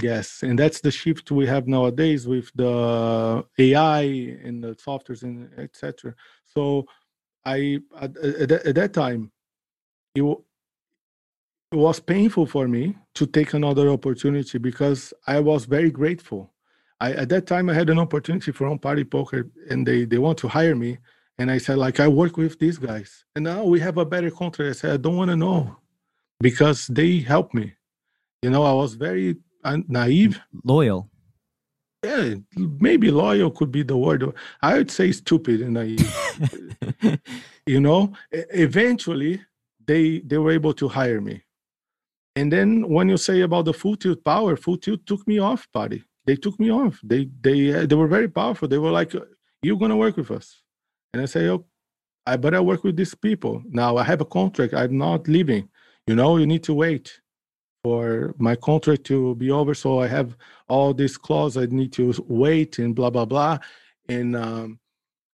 Yes, 0.00 0.42
and 0.42 0.58
that's 0.58 0.80
the 0.80 0.90
shift 0.90 1.30
we 1.32 1.46
have 1.46 1.66
nowadays 1.66 2.26
with 2.26 2.50
the 2.54 3.44
AI 3.58 4.02
and 4.44 4.62
the 4.62 4.76
softwares 4.76 5.24
and 5.24 5.50
etc. 5.58 6.14
So, 6.44 6.86
I 7.44 7.80
at, 8.00 8.16
at, 8.16 8.74
that- 8.76 8.92
time, 8.92 9.32
it, 10.14 10.22
it 10.22 11.76
was 11.76 11.98
painful 11.98 12.46
for 12.46 12.68
me 12.68 12.96
to 13.14 13.26
take 13.26 13.52
another 13.54 13.88
opportunity 13.88 14.58
because 14.58 15.12
I 15.26 15.40
was 15.40 15.64
very 15.64 15.90
grateful. 15.90 16.52
I 17.00 17.12
at 17.12 17.28
that 17.30 17.46
time 17.48 17.68
I 17.68 17.74
had 17.74 17.90
an 17.90 17.98
opportunity 17.98 18.52
from 18.52 18.78
Party 18.78 19.04
Poker, 19.04 19.50
and 19.70 19.84
they 19.84 20.04
they 20.04 20.18
want 20.18 20.38
to 20.38 20.48
hire 20.48 20.76
me, 20.76 20.98
and 21.40 21.50
I 21.50 21.56
said 21.56 21.78
like 21.78 22.00
I 22.00 22.06
work 22.06 22.36
with 22.36 22.58
these 22.58 22.76
guys, 22.76 23.24
and 23.34 23.44
now 23.44 23.64
we 23.64 23.80
have 23.80 23.96
a 23.96 24.04
better 24.04 24.30
contract. 24.30 24.68
I 24.68 24.78
said 24.78 24.92
I 24.92 24.96
don't 24.98 25.16
want 25.16 25.30
to 25.30 25.36
know 25.36 25.76
because 26.38 26.86
they 26.86 27.20
helped 27.20 27.54
me. 27.54 27.72
You 28.42 28.50
know, 28.50 28.62
I 28.62 28.74
was 28.74 28.94
very 28.94 29.36
naive. 29.88 30.38
Loyal. 30.64 31.08
Yeah, 32.04 32.34
maybe 32.56 33.10
loyal 33.10 33.50
could 33.50 33.72
be 33.72 33.82
the 33.82 33.96
word. 33.96 34.34
I 34.60 34.74
would 34.76 34.90
say 34.90 35.12
stupid 35.12 35.62
and 35.62 35.74
naive. 35.74 36.14
you 37.66 37.80
know, 37.80 38.12
eventually 38.30 39.40
they 39.86 40.20
they 40.20 40.36
were 40.36 40.52
able 40.52 40.74
to 40.74 40.88
hire 40.88 41.22
me. 41.22 41.42
And 42.36 42.52
then 42.52 42.86
when 42.86 43.08
you 43.08 43.16
say 43.16 43.40
about 43.40 43.64
the 43.64 43.72
full 43.72 43.96
tilt 43.96 44.22
power, 44.24 44.56
full 44.56 44.76
tilt 44.76 45.06
took 45.06 45.26
me 45.26 45.38
off, 45.38 45.66
buddy. 45.72 46.04
They 46.26 46.36
took 46.36 46.60
me 46.60 46.70
off. 46.70 47.00
They 47.02 47.30
they 47.40 47.72
uh, 47.74 47.86
they 47.86 47.94
were 47.94 48.08
very 48.08 48.28
powerful. 48.28 48.68
They 48.68 48.78
were 48.78 48.90
like, 49.00 49.14
"You're 49.62 49.78
gonna 49.78 49.96
work 49.96 50.16
with 50.18 50.30
us," 50.30 50.62
and 51.12 51.22
I 51.22 51.26
say, 51.26 51.48
"Oh, 51.48 51.64
I 52.26 52.36
better 52.36 52.62
work 52.62 52.84
with 52.84 52.96
these 52.96 53.14
people." 53.14 53.62
Now 53.68 53.96
I 53.96 54.04
have 54.04 54.20
a 54.20 54.24
contract. 54.24 54.74
I'm 54.74 54.96
not 54.98 55.28
leaving. 55.28 55.68
You 56.06 56.14
know, 56.14 56.36
you 56.36 56.46
need 56.46 56.62
to 56.64 56.74
wait 56.74 57.20
for 57.84 58.34
my 58.38 58.56
contract 58.56 59.04
to 59.04 59.34
be 59.36 59.50
over. 59.50 59.74
So 59.74 60.00
I 60.00 60.08
have 60.08 60.36
all 60.68 60.94
these 60.94 61.16
clauses. 61.16 61.62
I 61.62 61.66
need 61.66 61.92
to 61.94 62.12
wait 62.28 62.78
and 62.78 62.94
blah 62.94 63.10
blah 63.10 63.24
blah, 63.24 63.58
and 64.08 64.36
um, 64.36 64.78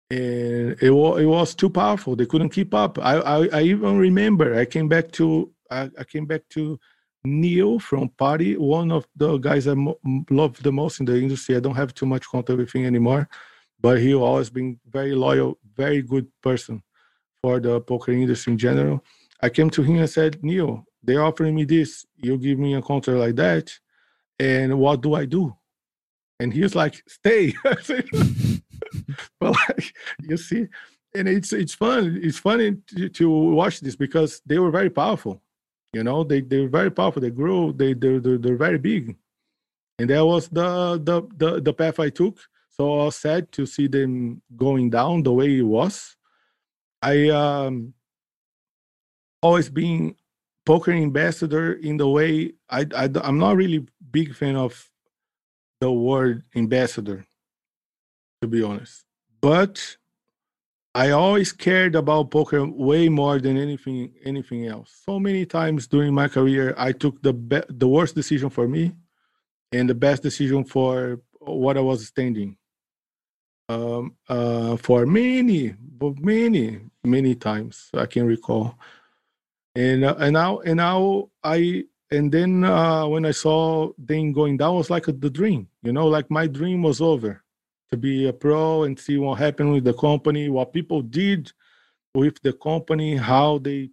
and 0.10 0.77
it 0.81 0.91
was 0.91 1.22
it 1.22 1.26
was 1.26 1.56
too 1.56 1.69
powerful. 1.69 2.15
They 2.15 2.26
couldn't 2.26 2.49
keep 2.49 2.73
up. 2.73 2.99
I 2.99 3.15
I, 3.18 3.47
I 3.53 3.61
even 3.64 3.97
remember 3.97 4.56
I 4.57 4.65
came 4.65 4.88
back 4.88 5.11
to 5.14 5.52
I, 5.72 5.89
I 5.99 6.03
came 6.03 6.26
back 6.26 6.43
to 6.52 6.80
Neil 7.26 7.80
from 7.80 8.10
Party, 8.10 8.56
one 8.56 8.91
of 8.91 9.07
the 9.15 9.38
guys 9.38 9.68
I 9.68 9.73
mo- 9.73 9.99
love 10.30 10.61
the 10.61 10.72
most 10.72 10.99
in 10.99 11.06
the 11.06 11.18
industry. 11.18 11.56
I 11.56 11.60
don't 11.60 11.76
have 11.76 11.93
too 11.93 12.06
much 12.06 12.27
contact 12.27 12.57
with 12.57 12.72
him 12.72 12.85
anymore, 12.85 13.27
but 13.80 13.99
he 13.99 14.14
always 14.14 14.49
been 14.49 14.80
very 14.89 15.14
loyal, 15.14 15.57
very 15.76 16.02
good 16.02 16.27
person 16.41 16.81
for 17.41 17.60
the 17.60 17.81
poker 17.81 18.11
industry 18.11 18.53
in 18.53 18.57
general. 18.57 19.03
I 19.41 19.49
came 19.49 19.69
to 19.72 19.84
him 19.84 19.97
and 19.97 20.10
said, 20.10 20.43
Neil, 20.43 20.85
they're 21.03 21.23
offering 21.23 21.56
me 21.56 21.65
this. 21.65 22.06
You 22.15 22.38
give 22.38 22.57
me 22.57 22.76
a 22.76 22.81
contract 22.81 23.19
like 23.19 23.35
that, 23.35 23.72
and 24.39 24.80
what 24.80 25.02
do 25.02 25.14
I 25.14 25.26
do? 25.26 25.56
And 26.39 26.52
he 26.52 26.61
was 26.61 26.76
like, 26.76 27.02
stay. 27.07 27.53
But 29.39 29.52
like 29.69 29.93
you 30.22 30.38
see, 30.38 30.68
and 31.14 31.27
it's 31.27 31.53
it's 31.53 31.73
fun. 31.73 32.19
It's 32.22 32.38
funny 32.38 32.77
to, 32.95 33.10
to 33.10 33.30
watch 33.30 33.80
this 33.80 33.95
because 33.95 34.41
they 34.45 34.60
were 34.60 34.72
very 34.72 34.89
powerful. 34.89 35.41
You 35.93 36.03
know, 36.03 36.23
they 36.23 36.41
they 36.41 36.61
were 36.61 36.69
very 36.69 36.91
powerful. 36.91 37.22
They 37.22 37.31
grew. 37.31 37.73
They 37.73 37.93
they 37.93 38.18
they're, 38.19 38.38
they're 38.38 38.57
very 38.57 38.77
big, 38.77 39.15
and 39.99 40.10
that 40.10 40.26
was 40.26 40.49
the 40.49 40.99
the 41.03 41.22
the 41.38 41.61
the 41.61 41.73
path 41.73 41.99
I 41.99 42.10
took. 42.10 42.39
So 42.77 42.99
I 42.99 43.06
was 43.06 43.15
sad 43.15 43.52
to 43.53 43.65
see 43.65 43.88
them 43.88 44.41
going 44.56 44.89
down 44.89 45.23
the 45.23 45.31
way 45.31 45.60
it 45.60 45.64
was. 45.64 46.18
I 47.02 47.30
um 47.30 47.93
always 49.41 49.69
been 49.69 50.15
poker 50.65 50.91
ambassador 50.91 51.73
in 51.73 51.97
the 51.97 52.10
way 52.10 52.53
I, 52.69 52.85
I 52.95 53.10
I'm 53.23 53.38
not 53.38 53.56
really 53.56 53.88
big 54.11 54.35
fan 54.35 54.56
of 54.56 54.89
the 55.80 55.91
word 55.91 56.43
ambassador, 56.56 57.26
to 58.41 58.47
be 58.47 58.64
honest. 58.64 59.06
But 59.39 59.97
I 60.93 61.11
always 61.11 61.52
cared 61.53 61.95
about 61.95 62.31
poker 62.31 62.65
way 62.65 63.07
more 63.07 63.39
than 63.39 63.57
anything 63.57 64.14
anything 64.26 64.65
else. 64.65 65.02
So 65.06 65.19
many 65.19 65.45
times 65.45 65.88
during 65.88 66.14
my 66.14 66.27
career, 66.27 66.73
I 66.77 66.91
took 66.91 67.22
the 67.22 67.34
be- 67.34 67.69
the 67.69 67.88
worst 67.88 68.15
decision 68.15 68.49
for 68.49 68.68
me, 68.68 68.95
and 69.72 69.89
the 69.89 69.95
best 69.95 70.23
decision 70.23 70.65
for 70.65 71.22
what 71.39 71.77
I 71.77 71.81
was 71.81 72.07
standing. 72.07 72.57
Um, 73.68 74.16
uh, 74.30 74.78
for 74.78 75.08
many, 75.08 75.74
many, 76.00 76.82
many 77.04 77.36
times 77.36 77.90
I 77.96 78.06
can 78.06 78.26
recall, 78.28 78.78
and 79.74 80.06
uh, 80.06 80.16
and 80.20 80.34
now 80.34 80.60
and 80.60 80.78
now 80.78 81.30
I 81.44 81.86
and 82.12 82.32
then 82.32 82.64
uh, 82.64 83.08
when 83.08 83.26
I 83.26 83.32
saw 83.32 83.92
them 83.98 84.34
going 84.34 84.58
down, 84.58 84.76
was 84.76 84.92
like 84.92 85.08
a, 85.08 85.14
the 85.14 85.32
dream, 85.32 85.68
you 85.82 85.94
know, 85.94 86.06
like 86.08 86.30
my 86.30 86.46
dream 86.46 86.84
was 86.84 87.02
over 87.02 87.44
to 87.90 87.98
be 87.98 88.28
a 88.28 88.34
pro 88.34 88.84
and 88.84 89.00
see 89.00 89.18
what 89.18 89.40
happened 89.40 89.74
with 89.74 89.84
the 89.84 89.94
company, 89.94 90.50
what 90.50 90.72
people 90.72 91.02
did 91.02 91.52
with 92.14 92.40
the 92.44 92.54
company, 92.54 93.16
how 93.16 93.58
they 93.58 93.90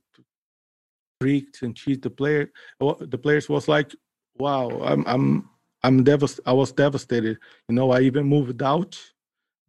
tricked 1.22 1.62
and 1.62 1.74
cheat 1.74 2.02
the 2.02 2.10
player. 2.10 2.52
The 2.78 3.18
players 3.18 3.48
was 3.48 3.68
like, 3.68 3.94
wow, 4.36 4.68
I'm 4.82 5.02
I'm 5.06 5.48
I'm 5.82 6.04
devast- 6.04 6.40
I 6.44 6.52
was 6.52 6.72
devastated. 6.72 7.38
You 7.70 7.74
know, 7.74 7.90
I 7.90 8.00
even 8.00 8.26
moved 8.26 8.62
out 8.62 9.00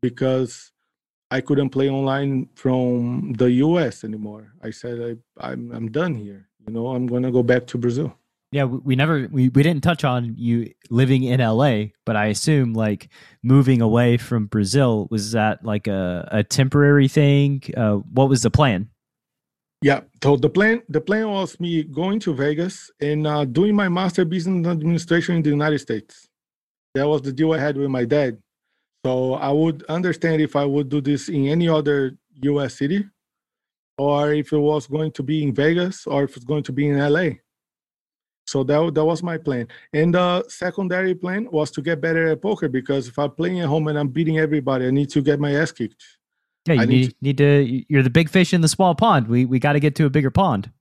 because 0.04 0.74
I 1.32 1.42
couldn't 1.42 1.70
play 1.70 1.90
online 1.90 2.50
from 2.54 3.34
the 3.34 3.50
US 3.66 4.04
anymore. 4.04 4.54
I 4.62 4.70
said 4.70 5.18
I, 5.40 5.50
I'm 5.50 5.72
I'm 5.72 5.90
done 5.90 6.14
here. 6.14 6.48
You 6.68 6.74
know, 6.74 6.88
I'm 6.90 7.08
gonna 7.08 7.32
go 7.32 7.42
back 7.42 7.66
to 7.68 7.78
Brazil. 7.80 8.14
Yeah, 8.52 8.66
we, 8.66 8.78
we 8.90 8.96
never 8.96 9.28
we, 9.32 9.50
we 9.50 9.64
didn't 9.64 9.82
touch 9.82 10.04
on 10.04 10.36
you 10.38 10.72
living 10.92 11.24
in 11.24 11.40
LA, 11.40 11.86
but 12.06 12.16
I 12.16 12.26
assume 12.28 12.74
like 12.74 13.10
moving 13.42 13.82
away 13.82 14.18
from 14.18 14.46
Brazil 14.46 15.08
was 15.10 15.32
that 15.32 15.66
like 15.66 15.88
a, 15.88 16.30
a 16.32 16.44
temporary 16.44 17.08
thing? 17.08 17.64
Uh, 17.76 17.96
what 18.18 18.30
was 18.30 18.44
the 18.44 18.52
plan? 18.52 18.90
Yeah. 19.82 20.02
So 20.24 20.36
the 20.38 20.50
plan 20.50 20.84
the 20.90 21.02
plan 21.02 21.30
was 21.30 21.60
me 21.60 21.84
going 21.84 22.20
to 22.26 22.34
Vegas 22.34 22.92
and 23.00 23.26
uh, 23.26 23.46
doing 23.46 23.74
my 23.76 23.90
master 23.90 24.26
business 24.26 24.68
administration 24.68 25.38
in 25.38 25.44
the 25.44 25.50
United 25.50 25.80
States. 25.80 26.28
That 26.94 27.08
was 27.08 27.22
the 27.24 27.34
deal 27.34 27.54
I 27.54 27.60
had 27.60 27.76
with 27.76 27.90
my 27.90 28.06
dad. 28.06 28.38
So 29.06 29.34
I 29.36 29.52
would 29.52 29.84
understand 29.90 30.42
if 30.42 30.56
I 30.56 30.66
would 30.66 30.90
do 30.90 31.02
this 31.02 31.30
in 31.30 31.48
any 31.48 31.68
other 31.68 32.18
U.S. 32.44 32.76
city, 32.76 33.06
or 33.98 34.34
if 34.34 34.54
it 34.54 34.58
was 34.58 34.88
going 34.88 35.12
to 35.14 35.24
be 35.24 35.44
in 35.44 35.54
Vegas, 35.54 36.08
or 36.08 36.24
if 36.24 36.36
it's 36.38 36.46
going 36.46 36.64
to 36.64 36.72
be 36.72 36.88
in 36.90 36.98
LA. 36.98 37.30
So 38.46 38.64
that 38.66 38.94
that 38.96 39.06
was 39.06 39.24
my 39.24 39.38
plan. 39.38 39.68
And 39.94 40.14
the 40.16 40.44
secondary 40.50 41.16
plan 41.16 41.48
was 41.52 41.72
to 41.72 41.82
get 41.82 42.02
better 42.02 42.28
at 42.28 42.42
poker 42.42 42.68
because 42.70 43.08
if 43.08 43.18
I'm 43.18 43.32
playing 43.32 43.62
at 43.62 43.68
home 43.68 43.88
and 43.88 43.98
I'm 43.98 44.10
beating 44.10 44.40
everybody, 44.40 44.88
I 44.88 44.92
need 44.92 45.10
to 45.12 45.22
get 45.22 45.40
my 45.40 45.54
ass 45.56 45.72
kicked. 45.72 46.04
Yeah, 46.66 46.76
you 46.76 46.86
need 46.86 46.88
need, 46.88 47.16
need 47.22 47.38
to. 47.38 47.84
You're 47.90 48.04
the 48.04 48.10
big 48.10 48.30
fish 48.30 48.54
in 48.54 48.62
the 48.62 48.68
small 48.68 48.96
pond. 48.96 49.28
We 49.28 49.46
we 49.46 49.60
got 49.60 49.74
to 49.74 49.80
get 49.80 49.96
to 49.96 50.06
a 50.06 50.10
bigger 50.10 50.32
pond. 50.32 50.72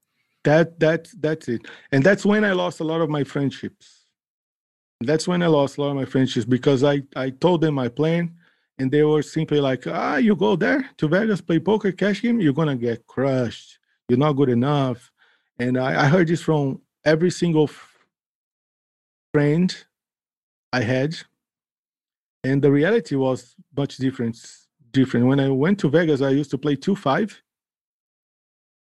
that 0.44 0.80
that 0.80 1.08
that's 1.20 1.48
it 1.48 1.62
and 1.92 2.02
that's 2.02 2.24
when 2.24 2.44
i 2.44 2.52
lost 2.52 2.80
a 2.80 2.84
lot 2.84 3.00
of 3.00 3.08
my 3.08 3.22
friendships 3.24 4.01
that's 5.06 5.26
when 5.28 5.42
i 5.42 5.46
lost 5.46 5.78
a 5.78 5.80
lot 5.80 5.90
of 5.90 5.96
my 5.96 6.04
friendships 6.04 6.44
because 6.46 6.84
i 6.84 7.02
i 7.16 7.30
told 7.30 7.60
them 7.60 7.74
my 7.74 7.88
plan 7.88 8.34
and 8.78 8.90
they 8.90 9.02
were 9.02 9.22
simply 9.22 9.60
like 9.60 9.86
ah 9.86 10.16
you 10.16 10.34
go 10.34 10.56
there 10.56 10.88
to 10.96 11.08
vegas 11.08 11.40
play 11.40 11.58
poker 11.58 11.92
cash 11.92 12.22
game 12.22 12.40
you're 12.40 12.52
gonna 12.52 12.76
get 12.76 13.06
crushed. 13.06 13.78
You're 14.08 14.18
not 14.18 14.32
good 14.34 14.48
enough. 14.48 15.10
And 15.58 15.78
i, 15.78 16.04
I 16.04 16.06
heard 16.06 16.28
this 16.28 16.42
from 16.42 16.80
every 17.04 17.30
single 17.30 17.70
friend 19.32 19.74
i 20.72 20.82
had. 20.82 21.16
And 22.44 22.60
the 22.60 22.72
reality 22.72 23.14
was 23.14 23.54
much 23.76 23.96
different 23.98 24.36
different. 24.90 25.26
When 25.26 25.40
i 25.40 25.48
went 25.48 25.78
to 25.80 25.88
vegas 25.88 26.20
i 26.22 26.30
used 26.30 26.50
to 26.50 26.58
play 26.58 26.76
2-5 26.76 27.40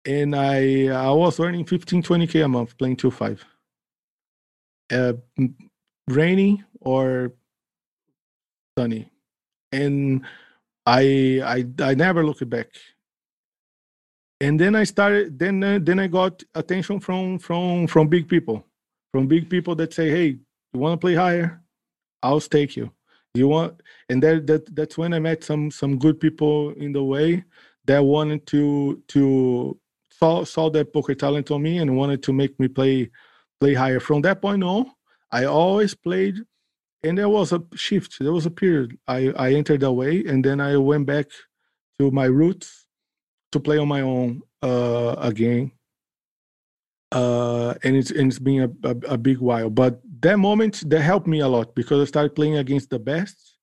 and 0.06 0.36
I 0.36 0.86
I 0.86 1.10
was 1.10 1.40
earning 1.40 1.64
15, 1.64 2.02
20k 2.02 2.44
a 2.44 2.48
month 2.48 2.78
playing 2.78 2.96
two 2.96 3.10
five. 3.10 3.44
Uh, 4.90 5.14
m- 5.36 5.56
rainy 6.08 6.64
or 6.80 7.32
sunny, 8.78 9.10
and 9.72 10.24
I 10.86 11.40
I 11.44 11.84
I 11.90 11.94
never 11.94 12.24
looked 12.24 12.48
back. 12.50 12.68
And 14.40 14.60
then 14.60 14.76
I 14.76 14.84
started. 14.84 15.38
Then 15.40 15.64
uh, 15.64 15.80
then 15.82 16.00
I 16.00 16.08
got 16.08 16.44
attention 16.54 17.00
from 17.00 17.40
from 17.40 17.88
from 17.88 18.08
big 18.08 18.28
people, 18.28 18.64
from 19.12 19.28
big 19.28 19.50
people 19.50 19.76
that 19.76 19.94
say, 19.94 20.10
"Hey, 20.10 20.38
you 20.74 20.80
want 20.80 20.94
to 20.94 21.04
play 21.04 21.16
higher? 21.16 21.62
I'll 22.22 22.40
stake 22.40 22.76
you. 22.76 22.92
You 23.34 23.48
want?" 23.48 23.82
And 24.10 24.22
that 24.22 24.46
that 24.48 24.74
that's 24.76 24.98
when 24.98 25.14
I 25.14 25.20
met 25.20 25.44
some 25.44 25.70
some 25.70 25.98
good 25.98 26.20
people 26.20 26.72
in 26.72 26.92
the 26.92 27.04
way 27.04 27.44
that 27.86 28.04
wanted 28.04 28.46
to 28.48 29.02
to 29.08 29.78
saw 30.12 30.44
saw 30.44 30.70
that 30.70 30.92
poker 30.94 31.14
talent 31.16 31.50
on 31.50 31.62
me 31.62 31.78
and 31.78 31.96
wanted 31.96 32.22
to 32.24 32.32
make 32.34 32.58
me 32.60 32.68
play 32.68 33.10
play 33.60 33.74
higher. 33.74 34.00
From 34.00 34.22
that 34.22 34.42
point 34.42 34.64
on, 34.64 34.86
I 35.30 35.44
always 35.44 35.94
played, 35.94 36.36
and 37.02 37.18
there 37.18 37.28
was 37.28 37.52
a 37.52 37.62
shift. 37.74 38.16
There 38.20 38.32
was 38.32 38.46
a 38.46 38.50
period. 38.50 38.98
I 39.06 39.32
I 39.36 39.52
entered 39.54 39.80
that 39.80 39.92
way, 39.92 40.24
and 40.24 40.44
then 40.44 40.60
I 40.60 40.76
went 40.76 41.06
back 41.06 41.26
to 41.98 42.10
my 42.10 42.26
roots 42.26 42.86
to 43.52 43.60
play 43.60 43.78
on 43.78 43.88
my 43.88 44.00
own 44.02 44.42
uh, 44.62 45.14
again. 45.18 45.72
Uh, 47.12 47.74
and 47.84 47.96
it's 47.96 48.10
and 48.10 48.28
it's 48.30 48.38
been 48.38 48.62
a, 48.62 48.88
a, 48.88 49.14
a 49.14 49.18
big 49.18 49.38
while. 49.38 49.70
But 49.70 50.00
that 50.20 50.38
moment 50.38 50.88
that 50.90 51.00
helped 51.00 51.26
me 51.26 51.40
a 51.40 51.48
lot 51.48 51.74
because 51.74 52.00
I 52.00 52.04
started 52.04 52.34
playing 52.34 52.56
against 52.56 52.90
the 52.90 52.98
best, 52.98 53.56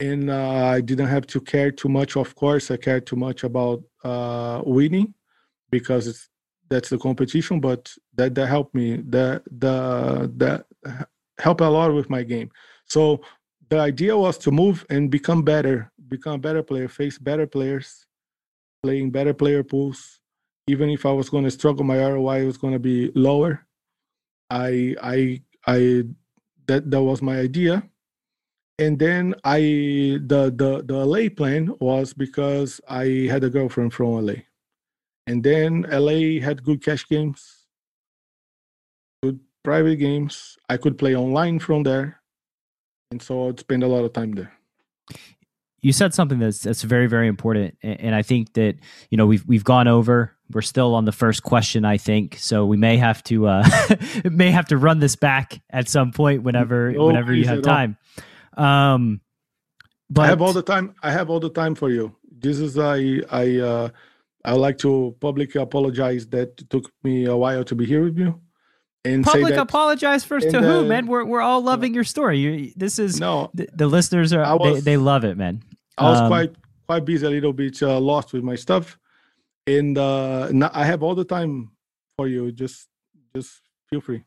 and 0.00 0.30
uh, 0.30 0.64
I 0.76 0.80
didn't 0.80 1.08
have 1.08 1.26
to 1.28 1.40
care 1.40 1.70
too 1.70 1.88
much. 1.88 2.16
Of 2.16 2.34
course, 2.34 2.70
I 2.70 2.76
cared 2.76 3.06
too 3.06 3.16
much 3.16 3.42
about 3.42 3.82
uh, 4.04 4.62
winning 4.64 5.14
because 5.70 6.06
it's 6.06 6.28
that's 6.68 6.90
the 6.90 6.98
competition. 6.98 7.60
But 7.60 7.92
that 8.14 8.34
that 8.34 8.46
helped 8.46 8.74
me. 8.74 9.02
That 9.08 9.42
the 9.50 10.32
that 10.36 10.66
helped 11.38 11.60
a 11.60 11.68
lot 11.68 11.94
with 11.94 12.10
my 12.10 12.22
game. 12.22 12.50
So 12.86 13.20
the 13.68 13.78
idea 13.78 14.16
was 14.16 14.38
to 14.38 14.50
move 14.50 14.86
and 14.90 15.10
become 15.10 15.42
better, 15.42 15.92
become 16.08 16.34
a 16.34 16.38
better 16.38 16.62
player, 16.62 16.88
face 16.88 17.18
better 17.18 17.46
players, 17.46 18.06
playing 18.82 19.10
better 19.10 19.34
player 19.34 19.62
pools. 19.62 20.20
Even 20.66 20.90
if 20.90 21.06
I 21.06 21.12
was 21.12 21.30
going 21.30 21.44
to 21.44 21.50
struggle, 21.50 21.84
my 21.84 21.98
ROI 21.98 22.44
was 22.44 22.58
going 22.58 22.72
to 22.74 22.78
be 22.78 23.10
lower. 23.14 23.66
I 24.50 24.94
I 25.02 25.42
I 25.66 26.04
that 26.66 26.90
that 26.90 27.02
was 27.02 27.22
my 27.22 27.38
idea. 27.38 27.82
And 28.78 28.98
then 28.98 29.34
I 29.44 29.60
the 29.60 30.52
the 30.54 30.84
the 30.86 31.04
LA 31.04 31.28
plan 31.28 31.74
was 31.80 32.14
because 32.14 32.80
I 32.88 33.28
had 33.30 33.44
a 33.44 33.50
girlfriend 33.50 33.92
from 33.92 34.24
LA. 34.24 34.47
And 35.28 35.42
then 35.42 35.86
LA 35.90 36.40
had 36.40 36.64
good 36.64 36.82
cash 36.82 37.06
games, 37.06 37.66
good 39.22 39.38
private 39.62 39.96
games. 39.96 40.56
I 40.68 40.76
could 40.76 40.96
play 40.98 41.14
online 41.14 41.58
from 41.58 41.82
there. 41.82 42.20
And 43.10 43.20
so 43.20 43.48
I'd 43.48 43.60
spend 43.60 43.82
a 43.82 43.88
lot 43.88 44.04
of 44.04 44.12
time 44.12 44.32
there 44.32 44.58
you 45.80 45.92
said 45.92 46.12
something 46.12 46.38
that's 46.38 46.60
that's 46.60 46.82
very 46.82 47.06
very 47.06 47.28
important 47.28 47.76
and 47.82 48.14
i 48.14 48.22
think 48.22 48.52
that 48.54 48.76
you 49.10 49.16
know 49.16 49.26
we've 49.26 49.46
we've 49.46 49.64
gone 49.64 49.88
over 49.88 50.36
we're 50.52 50.62
still 50.62 50.94
on 50.94 51.04
the 51.04 51.12
first 51.12 51.42
question 51.42 51.84
i 51.84 51.96
think 51.96 52.36
so 52.38 52.66
we 52.66 52.76
may 52.76 52.96
have 52.96 53.22
to 53.22 53.46
uh 53.46 53.64
may 54.24 54.50
have 54.50 54.66
to 54.66 54.76
run 54.76 54.98
this 54.98 55.16
back 55.16 55.60
at 55.70 55.88
some 55.88 56.12
point 56.12 56.42
whenever 56.42 56.94
oh, 56.96 57.06
whenever 57.06 57.32
you 57.32 57.44
have 57.44 57.62
time 57.62 57.96
um 58.56 59.20
but 60.10 60.22
i 60.22 60.26
have 60.26 60.42
all 60.42 60.52
the 60.52 60.62
time 60.62 60.94
i 61.02 61.10
have 61.10 61.30
all 61.30 61.40
the 61.40 61.50
time 61.50 61.74
for 61.74 61.90
you 61.90 62.14
this 62.30 62.58
is 62.58 62.78
i 62.78 63.20
i 63.30 63.56
uh 63.58 63.88
i 64.48 64.52
would 64.52 64.60
like 64.68 64.78
to 64.78 65.14
publicly 65.20 65.60
apologize 65.60 66.26
that 66.26 66.48
it 66.60 66.70
took 66.70 66.90
me 67.04 67.24
a 67.26 67.36
while 67.36 67.64
to 67.64 67.74
be 67.74 67.86
here 67.86 68.04
with 68.04 68.18
you 68.18 68.40
and 69.04 69.24
public 69.24 69.54
that, 69.54 69.60
apologize 69.60 70.24
first 70.24 70.50
to 70.50 70.60
who, 70.60 70.84
man? 70.84 71.06
We're 71.06 71.24
we're 71.24 71.40
all 71.40 71.62
loving 71.62 71.94
your 71.94 72.04
story. 72.04 72.38
You, 72.38 72.72
this 72.76 72.98
is 72.98 73.20
no. 73.20 73.50
The, 73.54 73.68
the 73.72 73.86
listeners 73.86 74.32
are 74.32 74.58
was, 74.58 74.84
they, 74.84 74.92
they 74.92 74.96
love 74.96 75.24
it, 75.24 75.36
man. 75.36 75.62
I 75.96 76.10
was 76.10 76.20
um, 76.20 76.28
quite 76.28 76.54
quite 76.86 77.04
busy, 77.04 77.26
a 77.26 77.30
little 77.30 77.52
bit 77.52 77.82
uh, 77.82 77.98
lost 78.00 78.32
with 78.32 78.42
my 78.42 78.54
stuff, 78.54 78.98
and 79.66 79.96
uh, 79.96 80.50
I 80.72 80.84
have 80.84 81.02
all 81.02 81.14
the 81.14 81.24
time 81.24 81.70
for 82.16 82.26
you. 82.28 82.50
Just 82.52 82.88
just 83.34 83.60
feel 83.88 84.00
free. 84.00 84.24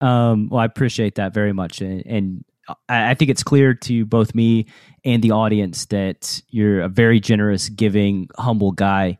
Um, 0.00 0.48
well, 0.50 0.60
I 0.60 0.64
appreciate 0.66 1.14
that 1.14 1.32
very 1.32 1.52
much, 1.52 1.80
and, 1.80 2.04
and 2.04 2.44
I 2.88 3.14
think 3.14 3.30
it's 3.30 3.42
clear 3.42 3.74
to 3.74 4.04
both 4.04 4.34
me 4.34 4.66
and 5.04 5.22
the 5.22 5.30
audience 5.30 5.86
that 5.86 6.42
you're 6.50 6.82
a 6.82 6.88
very 6.88 7.20
generous, 7.20 7.68
giving, 7.68 8.28
humble 8.36 8.72
guy. 8.72 9.18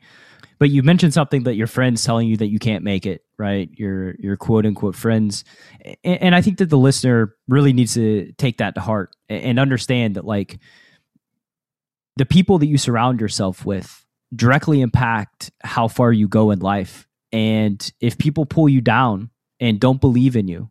But 0.64 0.70
you 0.70 0.82
mentioned 0.82 1.12
something 1.12 1.42
that 1.42 1.56
your 1.56 1.66
friends 1.66 2.02
telling 2.02 2.26
you 2.26 2.38
that 2.38 2.46
you 2.46 2.58
can't 2.58 2.82
make 2.82 3.04
it, 3.04 3.22
right? 3.36 3.68
Your 3.74 4.14
your 4.14 4.38
quote 4.38 4.64
unquote 4.64 4.96
friends, 4.96 5.44
and, 6.02 6.22
and 6.22 6.34
I 6.34 6.40
think 6.40 6.56
that 6.56 6.70
the 6.70 6.78
listener 6.78 7.34
really 7.46 7.74
needs 7.74 7.92
to 7.92 8.32
take 8.38 8.56
that 8.56 8.74
to 8.76 8.80
heart 8.80 9.14
and 9.28 9.58
understand 9.58 10.16
that 10.16 10.24
like 10.24 10.58
the 12.16 12.24
people 12.24 12.56
that 12.60 12.66
you 12.66 12.78
surround 12.78 13.20
yourself 13.20 13.66
with 13.66 14.06
directly 14.34 14.80
impact 14.80 15.50
how 15.62 15.86
far 15.86 16.14
you 16.14 16.28
go 16.28 16.50
in 16.50 16.60
life. 16.60 17.06
And 17.30 17.92
if 18.00 18.16
people 18.16 18.46
pull 18.46 18.66
you 18.66 18.80
down 18.80 19.28
and 19.60 19.78
don't 19.78 20.00
believe 20.00 20.34
in 20.34 20.48
you, 20.48 20.70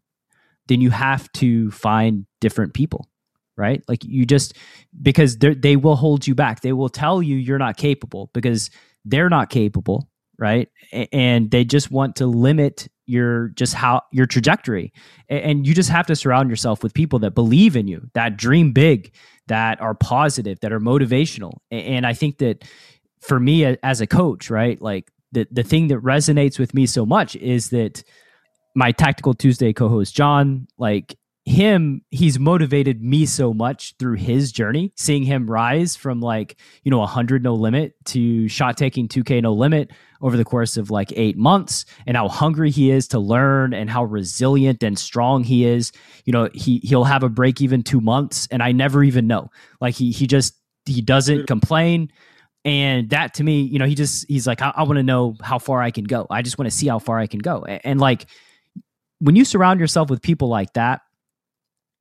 then 0.69 0.81
you 0.81 0.89
have 0.89 1.31
to 1.33 1.69
find 1.69 2.25
different 2.41 2.73
people, 2.73 3.11
right? 3.55 3.83
Like 3.87 4.03
you 4.03 4.25
just, 4.25 4.57
because 4.99 5.37
they 5.37 5.75
will 5.75 5.97
hold 5.97 6.25
you 6.25 6.33
back. 6.33 6.61
They 6.61 6.73
will 6.73 6.89
tell 6.89 7.21
you 7.21 7.35
you're 7.35 7.59
not 7.59 7.77
capable 7.77 8.31
because 8.33 8.71
they're 9.05 9.29
not 9.29 9.49
capable, 9.49 10.09
right? 10.37 10.69
And 11.11 11.51
they 11.51 11.65
just 11.65 11.91
want 11.91 12.15
to 12.17 12.25
limit 12.25 12.87
your 13.05 13.49
just 13.49 13.73
how 13.73 14.01
your 14.11 14.25
trajectory 14.25 14.93
and 15.27 15.67
you 15.67 15.73
just 15.73 15.89
have 15.89 16.07
to 16.07 16.15
surround 16.15 16.49
yourself 16.49 16.83
with 16.83 16.93
people 16.93 17.19
that 17.19 17.31
believe 17.31 17.75
in 17.75 17.87
you 17.87 18.09
that 18.13 18.37
dream 18.37 18.71
big 18.71 19.13
that 19.47 19.79
are 19.81 19.93
positive 19.93 20.57
that 20.61 20.71
are 20.71 20.79
motivational 20.79 21.57
and 21.69 22.05
i 22.07 22.13
think 22.13 22.37
that 22.37 22.63
for 23.19 23.39
me 23.39 23.65
as 23.65 23.99
a 23.99 24.07
coach 24.07 24.49
right 24.49 24.81
like 24.81 25.11
the 25.33 25.45
the 25.51 25.63
thing 25.63 25.89
that 25.89 25.99
resonates 25.99 26.57
with 26.57 26.73
me 26.73 26.85
so 26.85 27.05
much 27.05 27.35
is 27.35 27.71
that 27.71 28.03
my 28.73 28.91
tactical 28.91 29.33
tuesday 29.33 29.73
co-host 29.73 30.15
john 30.15 30.65
like 30.77 31.17
him 31.45 32.01
he's 32.09 32.39
motivated 32.39 33.03
me 33.03 33.25
so 33.25 33.53
much 33.53 33.95
through 33.99 34.15
his 34.15 34.49
journey 34.49 34.93
seeing 34.95 35.23
him 35.23 35.49
rise 35.49 35.93
from 35.93 36.21
like 36.21 36.55
you 36.83 36.89
know 36.89 36.99
100 36.99 37.43
no 37.43 37.53
limit 37.53 37.93
to 38.05 38.47
shot 38.47 38.77
taking 38.77 39.09
2k 39.09 39.41
no 39.41 39.51
limit 39.51 39.91
over 40.21 40.37
the 40.37 40.45
course 40.45 40.77
of 40.77 40.89
like 40.89 41.11
8 41.13 41.37
months 41.37 41.83
and 42.07 42.15
how 42.15 42.29
hungry 42.29 42.71
he 42.71 42.89
is 42.89 43.09
to 43.09 43.19
learn 43.19 43.73
and 43.73 43.89
how 43.89 44.05
resilient 44.05 44.81
and 44.81 44.97
strong 44.97 45.43
he 45.43 45.65
is. 45.65 45.91
You 46.23 46.31
know 46.31 46.49
he 46.53 46.79
he'll 46.81 47.03
have 47.03 47.23
a 47.23 47.29
break 47.29 47.61
even 47.61 47.83
2 47.83 47.99
months 47.99 48.47
and 48.49 48.63
I 48.63 48.71
never 48.71 49.03
even 49.03 49.27
know. 49.27 49.51
Like 49.81 49.95
he 49.95 50.11
he 50.11 50.25
just 50.25 50.55
he 50.85 51.01
doesn't 51.01 51.45
complain. 51.47 52.09
And 52.65 53.09
that 53.09 53.33
to 53.35 53.43
me 53.43 53.63
you 53.63 53.77
know 53.77 53.85
he 53.85 53.95
just 53.95 54.25
he's 54.29 54.47
like 54.47 54.61
I, 54.61 54.71
I 54.73 54.83
want 54.83 54.95
to 54.95 55.03
know 55.03 55.35
how 55.41 55.59
far 55.59 55.81
I 55.81 55.91
can 55.91 56.05
go. 56.05 56.25
I 56.29 56.41
just 56.41 56.57
want 56.57 56.71
to 56.71 56.75
see 56.75 56.87
how 56.87 56.99
far 56.99 57.19
I 57.19 57.27
can 57.27 57.39
go. 57.39 57.65
And, 57.65 57.81
and 57.83 57.99
like 57.99 58.27
when 59.19 59.35
you 59.35 59.43
surround 59.43 59.81
yourself 59.81 60.09
with 60.09 60.21
people 60.21 60.47
like 60.47 60.71
that 60.73 61.01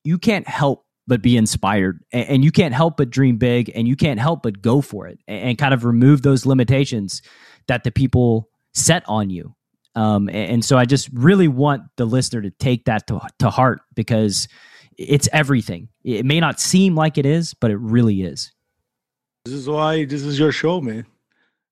you 0.05 0.19
can't 0.19 0.49
help 0.49 0.85
but 1.07 1.23
be 1.23 1.37
inspired 1.37 2.01
and, 2.12 2.45
you 2.45 2.53
can't 2.53 2.74
help 2.74 2.97
but 2.97 3.11
dream 3.11 3.37
big 3.37 3.70
and 3.74 3.89
you 3.89 3.97
can't 3.97 4.20
help 4.20 4.43
but 4.43 4.62
go 4.62 4.81
for 4.81 5.07
it 5.07 5.19
and, 5.27 5.59
kind 5.59 5.74
of 5.74 5.85
remove 5.85 6.23
those 6.23 6.47
limitations 6.47 7.23
that 7.66 7.85
the 7.85 7.91
people 7.91 8.49
set 8.73 9.03
on 9.07 9.31
you. 9.31 9.55
Um, 9.95 10.31
and, 10.31 10.65
so 10.65 10.79
i 10.79 10.87
just 10.87 11.11
really 11.12 11.49
want 11.49 11.83
the 11.97 12.07
listener 12.07 12.41
to 12.43 12.51
take 12.51 12.87
that 12.87 13.07
to, 13.09 13.20
to 13.41 13.51
heart 13.51 13.83
because 13.95 14.49
it's 14.97 15.29
everything. 15.33 15.89
It 16.05 16.24
may 16.24 16.41
not 16.41 16.61
seem 16.61 16.95
like 16.95 17.19
it 17.19 17.27
is 17.27 17.55
but 17.55 17.70
it 17.70 17.79
really 17.79 18.23
is. 18.23 18.53
This 19.45 19.55
is 19.55 19.69
why 19.69 20.05
this 20.05 20.23
is 20.23 20.39
your 20.39 20.53
show 20.53 20.81
man. 20.81 21.05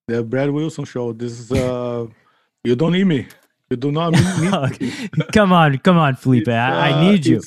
The 0.09 0.25
brad 0.25 0.51
wilson 0.51 0.85
show. 0.85 1.13
This 1.13 1.39
is 1.39 1.53
uh 1.53 2.07
you 2.65 2.75
don't 2.75 2.93
need 2.93 3.05
me. 3.05 3.29
You 3.71 3.77
do 3.77 3.93
not 3.93 4.13
need 4.13 4.81
me. 4.81 5.11
come 5.33 5.53
on 5.53 5.79
come 5.79 5.97
on 5.97 6.17
felipe. 6.17 6.49
I, 6.49 6.91
I 6.91 6.93
uh, 6.93 7.01
need 7.03 7.25
you 7.25 7.41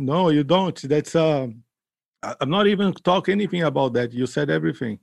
no, 0.00 0.30
you 0.30 0.44
don't. 0.44 0.80
That's 0.82 1.14
uh, 1.14 1.48
I'm 2.22 2.50
not 2.50 2.66
even 2.66 2.92
talk 2.92 3.28
anything 3.28 3.62
about 3.62 3.92
that. 3.94 4.12
You 4.12 4.26
said 4.26 4.50
everything. 4.50 4.98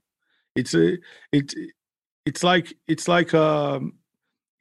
It's 0.56 0.74
a, 0.74 0.94
uh, 0.94 0.98
it, 1.32 1.54
it's 2.26 2.44
like 2.44 2.74
it's 2.88 3.08
like 3.08 3.34
um, 3.34 3.94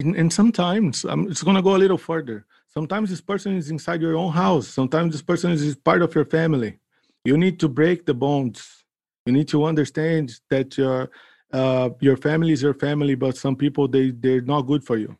and 0.00 0.32
sometimes 0.32 1.04
um, 1.04 1.28
it's 1.30 1.42
gonna 1.42 1.62
go 1.62 1.76
a 1.76 1.82
little 1.84 1.98
further. 1.98 2.46
Sometimes 2.68 3.08
this 3.10 3.22
person 3.22 3.56
is 3.56 3.70
inside 3.70 4.02
your 4.02 4.16
own 4.16 4.32
house. 4.32 4.68
Sometimes 4.68 5.12
this 5.12 5.22
person 5.22 5.52
is 5.52 5.74
part 5.76 6.02
of 6.02 6.14
your 6.14 6.26
family. 6.26 6.78
You 7.24 7.38
need 7.38 7.58
to 7.60 7.68
break 7.68 8.04
the 8.06 8.14
bonds. 8.14 8.84
You 9.24 9.32
need 9.32 9.48
to 9.48 9.64
understand 9.64 10.38
that 10.50 10.76
your 10.76 11.10
uh, 11.52 11.90
your 12.00 12.16
family 12.16 12.52
is 12.52 12.62
your 12.62 12.74
family, 12.74 13.14
but 13.14 13.36
some 13.36 13.56
people 13.56 13.88
they 13.88 14.10
they're 14.10 14.42
not 14.42 14.62
good 14.62 14.84
for 14.84 14.96
you 14.98 15.16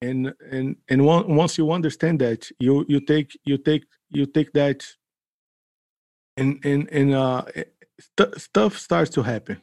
and 0.00 0.32
and 0.50 0.76
and 0.88 1.04
once 1.04 1.58
you 1.58 1.70
understand 1.72 2.20
that 2.20 2.48
you 2.58 2.84
you 2.88 3.00
take 3.00 3.36
you 3.44 3.58
take 3.58 3.84
you 4.10 4.26
take 4.26 4.52
that 4.52 4.86
and 6.36 6.64
and 6.64 6.88
and 6.90 7.14
uh 7.14 7.42
eh, 7.54 7.64
st- 7.98 8.40
stuff 8.40 8.78
starts 8.78 9.10
to 9.10 9.22
happen 9.22 9.60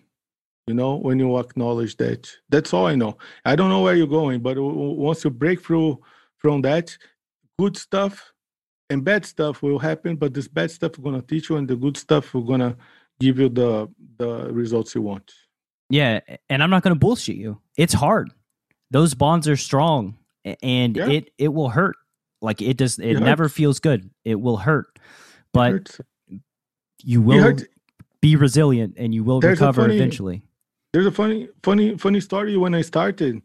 you 0.68 0.74
know 0.74 0.96
when 0.96 1.20
you 1.20 1.38
acknowledge 1.38 1.96
that. 1.98 2.30
That's 2.50 2.74
all 2.74 2.88
i 2.88 2.96
know. 2.96 3.18
I 3.46 3.56
don't 3.56 3.70
know 3.70 3.82
where 3.82 3.96
you're 3.96 4.08
going 4.08 4.42
but 4.42 4.58
once 4.60 5.24
you 5.24 5.30
break 5.30 5.64
through 5.64 6.00
from 6.38 6.62
that 6.62 6.98
good 7.60 7.78
stuff 7.78 8.34
and 8.90 9.04
bad 9.04 9.26
stuff 9.26 9.62
will 9.62 9.80
happen 9.80 10.16
but 10.16 10.34
this 10.34 10.48
bad 10.48 10.72
stuff 10.72 10.94
is 10.94 11.04
going 11.04 11.20
to 11.20 11.26
teach 11.26 11.50
you 11.50 11.58
and 11.58 11.68
the 11.68 11.76
good 11.76 11.98
stuff 11.98 12.34
will 12.34 12.44
going 12.44 12.60
to 12.60 12.76
give 13.20 13.40
you 13.40 13.50
the 13.50 13.88
the 14.18 14.52
results 14.52 14.96
you 14.96 15.02
want. 15.02 15.32
Yeah 15.90 16.20
and 16.50 16.64
i'm 16.64 16.70
not 16.70 16.84
going 16.84 16.96
to 16.96 17.00
bullshit 17.00 17.36
you. 17.36 17.62
It's 17.78 17.94
hard. 17.94 18.32
Those 18.92 19.14
bonds 19.14 19.48
are 19.48 19.58
strong 19.58 20.18
and 20.62 20.98
yeah. 20.98 21.10
it 21.10 21.32
it 21.38 21.54
will 21.54 21.70
hurt 21.70 21.96
like 22.46 22.62
it 22.62 22.78
does 22.78 23.00
it, 23.00 23.18
it 23.18 23.20
never 23.20 23.50
feels 23.50 23.80
good. 23.80 24.10
It 24.24 24.40
will 24.40 24.58
hurt 24.58 25.00
but 25.54 26.00
you 27.04 27.22
will 27.22 27.56
be 28.22 28.36
resilient 28.36 28.94
and 28.98 29.14
you 29.16 29.24
will 29.24 29.40
there's 29.40 29.60
recover 29.60 29.84
funny, 29.84 29.96
eventually. 29.96 30.44
There's 30.94 31.06
a 31.06 31.12
funny 31.12 31.50
funny 31.64 31.98
funny 31.98 32.22
story 32.22 32.58
when 32.58 32.76
i 32.76 32.82
started. 32.82 33.42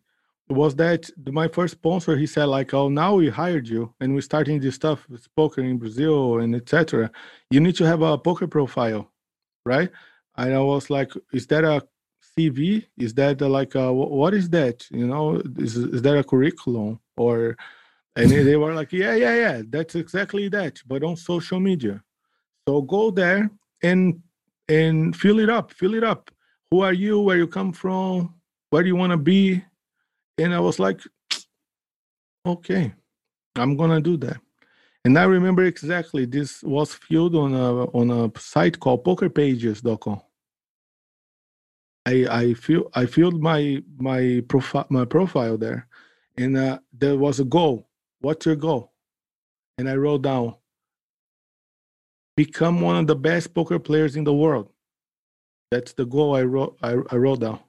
Was 0.48 0.74
that 0.76 1.08
my 1.40 1.46
first 1.46 1.72
sponsor 1.78 2.16
he 2.16 2.26
said 2.26 2.46
like 2.46 2.74
oh 2.74 2.88
now 2.88 3.14
we 3.14 3.28
hired 3.28 3.68
you 3.68 3.94
and 4.00 4.14
we're 4.14 4.20
starting 4.32 4.58
this 4.60 4.74
stuff 4.74 5.08
with 5.08 5.32
poker 5.36 5.62
in 5.62 5.78
brazil 5.78 6.40
and 6.40 6.56
etc 6.56 7.08
you 7.52 7.60
need 7.60 7.76
to 7.76 7.84
have 7.84 8.02
a 8.02 8.18
poker 8.18 8.48
profile 8.48 9.08
right? 9.64 9.90
And 10.36 10.54
I 10.54 10.60
was 10.60 10.90
like, 10.90 11.12
"Is 11.32 11.46
that 11.48 11.64
a 11.64 11.86
CV? 12.36 12.86
Is 12.96 13.14
that 13.14 13.40
like 13.40 13.74
a 13.74 13.92
what 13.92 14.34
is 14.34 14.48
that? 14.50 14.86
You 14.90 15.06
know, 15.06 15.42
is 15.58 15.76
is 15.76 16.02
that 16.02 16.18
a 16.18 16.24
curriculum 16.24 17.00
or?" 17.16 17.56
And 18.16 18.30
they 18.30 18.56
were 18.56 18.74
like, 18.74 18.92
"Yeah, 18.92 19.14
yeah, 19.14 19.34
yeah, 19.34 19.62
that's 19.68 19.94
exactly 19.94 20.48
that, 20.48 20.80
but 20.86 21.04
on 21.04 21.16
social 21.16 21.60
media." 21.60 22.02
So 22.68 22.82
go 22.82 23.10
there 23.10 23.50
and 23.82 24.20
and 24.68 25.16
fill 25.16 25.38
it 25.40 25.50
up, 25.50 25.72
fill 25.72 25.94
it 25.94 26.04
up. 26.04 26.30
Who 26.70 26.80
are 26.80 26.92
you? 26.92 27.20
Where 27.20 27.36
you 27.36 27.46
come 27.46 27.72
from? 27.72 28.34
Where 28.70 28.82
do 28.82 28.88
you 28.88 28.96
want 28.96 29.10
to 29.10 29.16
be? 29.16 29.62
And 30.38 30.54
I 30.54 30.60
was 30.60 30.78
like, 30.78 31.00
okay, 32.46 32.92
I'm 33.56 33.76
gonna 33.76 34.00
do 34.00 34.16
that. 34.18 34.40
And 35.04 35.18
I 35.18 35.24
remember 35.24 35.64
exactly 35.64 36.24
this 36.24 36.62
was 36.62 36.94
filled 36.94 37.34
on 37.34 37.54
a 37.54 37.84
on 37.86 38.10
a 38.10 38.38
site 38.38 38.78
called 38.78 39.04
pokerpages.com. 39.04 40.20
I 42.06 42.26
I 42.30 42.54
feel 42.54 42.90
I 42.94 43.06
filled 43.06 43.42
my 43.42 43.82
my 43.98 44.42
profile 44.48 44.86
my 44.90 45.04
profile 45.04 45.58
there, 45.58 45.88
and 46.36 46.56
uh, 46.56 46.78
there 46.92 47.16
was 47.16 47.40
a 47.40 47.44
goal. 47.44 47.88
What's 48.20 48.46
your 48.46 48.56
goal? 48.56 48.92
And 49.78 49.88
I 49.88 49.94
wrote 49.94 50.22
down 50.22 50.54
become 52.36 52.80
one 52.80 52.96
of 52.96 53.06
the 53.06 53.16
best 53.16 53.52
poker 53.52 53.78
players 53.78 54.16
in 54.16 54.24
the 54.24 54.32
world. 54.32 54.70
That's 55.70 55.92
the 55.92 56.06
goal 56.06 56.34
I 56.34 56.42
wrote 56.42 56.76
I, 56.82 56.96
I 57.10 57.16
wrote 57.16 57.40
down. 57.40 57.60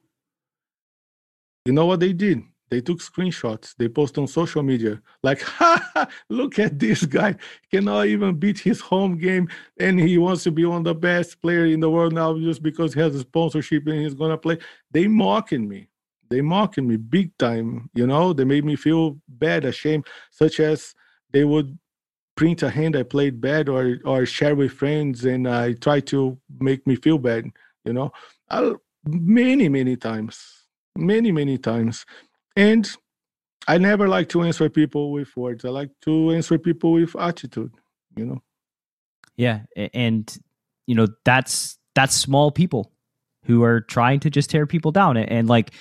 You 1.66 1.74
know 1.74 1.86
what 1.86 2.00
they 2.00 2.14
did? 2.14 2.44
They 2.70 2.80
took 2.80 3.00
screenshots. 3.00 3.76
They 3.78 3.90
post 3.90 4.18
on 4.18 4.28
social 4.28 4.64
media 4.64 5.02
like, 5.24 5.42
ha, 5.60 6.08
look 6.30 6.58
at 6.58 6.80
this 6.80 7.06
guy. 7.06 7.36
Cannot 7.70 8.08
even 8.08 8.36
beat 8.36 8.60
his 8.60 8.80
home 8.80 9.18
game. 9.18 9.50
And 9.78 10.00
he 10.00 10.18
wants 10.18 10.44
to 10.44 10.52
be 10.52 10.64
one 10.66 10.78
of 10.80 10.84
the 10.86 10.96
best 10.96 11.42
player 11.42 11.66
in 11.66 11.82
the 11.82 11.90
world 11.90 12.14
now 12.14 12.38
just 12.40 12.64
because 12.64 12.94
he 12.94 13.02
has 13.02 13.14
a 13.14 13.20
sponsorship 13.20 13.86
and 13.88 14.02
he's 14.02 14.14
going 14.14 14.32
to 14.32 14.38
play. 14.38 14.58
They 14.90 15.06
mocking 15.08 15.68
me. 15.68 15.90
They 16.32 16.42
mocking 16.42 16.88
me 16.88 16.98
big 16.98 17.38
time. 17.38 17.90
You 17.94 18.08
know, 18.08 18.34
they 18.34 18.46
made 18.46 18.66
me 18.66 18.76
feel 18.76 19.18
bad, 19.28 19.66
ashamed, 19.66 20.08
such 20.32 20.60
as 20.60 20.96
they 21.32 21.44
would 21.44 21.78
print 22.36 22.64
a 22.64 22.70
hand 22.70 22.96
I 22.96 23.04
played 23.04 23.40
bad 23.40 23.70
or 23.70 24.00
or 24.06 24.26
share 24.26 24.56
with 24.56 24.72
friends 24.72 25.26
and 25.26 25.48
I 25.48 25.74
try 25.74 26.00
to 26.12 26.40
make 26.60 26.88
me 26.88 26.96
feel 26.96 27.20
bad, 27.20 27.46
you 27.86 27.94
know. 27.94 28.12
I'll, 28.50 28.82
many, 29.06 29.70
many 29.70 29.96
times. 29.96 30.66
Many, 30.98 31.32
many 31.32 31.58
times 31.58 32.06
and 32.56 32.90
I 33.68 33.78
never 33.78 34.08
like 34.08 34.30
to 34.30 34.44
answer 34.44 34.70
people 34.70 35.12
with 35.12 35.36
words. 35.38 35.66
I 35.66 35.70
like 35.70 35.92
to 36.02 36.32
answer 36.32 36.58
people 36.58 36.94
with 36.94 37.16
attitude, 37.16 37.72
you 38.16 38.26
know. 38.26 38.42
Yeah, 39.38 39.62
and 39.94 40.36
you 40.88 40.96
know 40.96 41.08
that's 41.24 41.78
that's 41.96 42.16
small 42.16 42.52
people 42.52 42.92
who 43.46 43.64
are 43.64 43.82
trying 43.82 44.20
to 44.22 44.30
just 44.30 44.50
tear 44.50 44.68
people 44.68 44.92
down 44.92 45.18
and, 45.18 45.30
and 45.30 45.48
like 45.48 45.72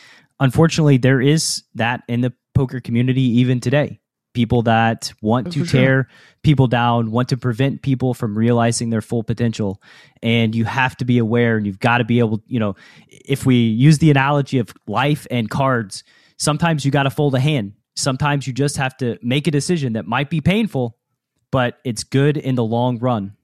unfortunately 0.41 0.97
there 0.97 1.21
is 1.21 1.63
that 1.75 2.03
in 2.09 2.23
the 2.23 2.33
poker 2.55 2.81
community 2.81 3.23
even 3.23 3.61
today. 3.61 4.01
People 4.33 4.63
that 4.63 5.13
want 5.23 5.47
That's 5.47 5.57
to 5.57 5.67
tear 5.67 6.05
sure. 6.05 6.09
people 6.45 6.69
down, 6.69 7.11
want 7.11 7.31
to 7.31 7.37
prevent 7.37 7.83
people 7.83 8.15
from 8.15 8.39
realizing 8.39 8.91
their 8.91 9.01
full 9.01 9.25
potential. 9.25 9.83
And 10.23 10.55
you 10.55 10.65
have 10.65 10.97
to 10.99 11.05
be 11.05 11.19
aware 11.19 11.57
and 11.57 11.67
you've 11.67 11.81
got 11.81 11.99
to 11.99 12.05
be 12.05 12.21
able, 12.21 12.41
you 12.47 12.61
know, 12.61 12.77
if 13.09 13.45
we 13.45 13.57
use 13.57 13.99
the 13.99 14.11
analogy 14.11 14.59
of 14.59 14.73
life 14.87 15.27
and 15.33 15.51
cards, 15.51 16.05
sometimes 16.37 16.85
you 16.85 16.93
got 16.93 17.05
to 17.05 17.11
fold 17.11 17.35
a 17.35 17.41
hand. 17.41 17.73
Sometimes 17.97 18.47
you 18.47 18.53
just 18.53 18.77
have 18.77 18.97
to 18.99 19.19
make 19.21 19.49
a 19.49 19.51
decision 19.51 19.95
that 19.95 20.07
might 20.07 20.31
be 20.31 20.41
painful, 20.41 20.97
but 21.51 21.79
it's 21.85 22.05
good 22.05 22.37
in 22.37 22.55
the 22.55 22.65
long 22.65 22.99
run. 22.99 23.37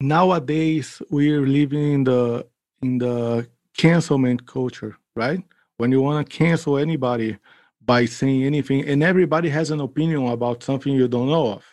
Nowadays, 0.00 1.00
we're 1.08 1.46
living 1.46 1.92
in 1.92 2.04
the 2.04 2.46
in 2.82 2.98
the 2.98 3.48
cancelment 3.76 4.44
culture, 4.46 4.96
right? 5.14 5.44
When 5.78 5.90
you 5.90 6.00
want 6.00 6.28
to 6.28 6.36
cancel 6.36 6.78
anybody 6.78 7.38
by 7.84 8.04
saying 8.04 8.44
anything, 8.44 8.86
and 8.88 9.02
everybody 9.02 9.48
has 9.48 9.70
an 9.70 9.80
opinion 9.80 10.26
about 10.28 10.62
something 10.62 10.92
you 10.92 11.08
don't 11.08 11.28
know 11.28 11.52
of. 11.52 11.64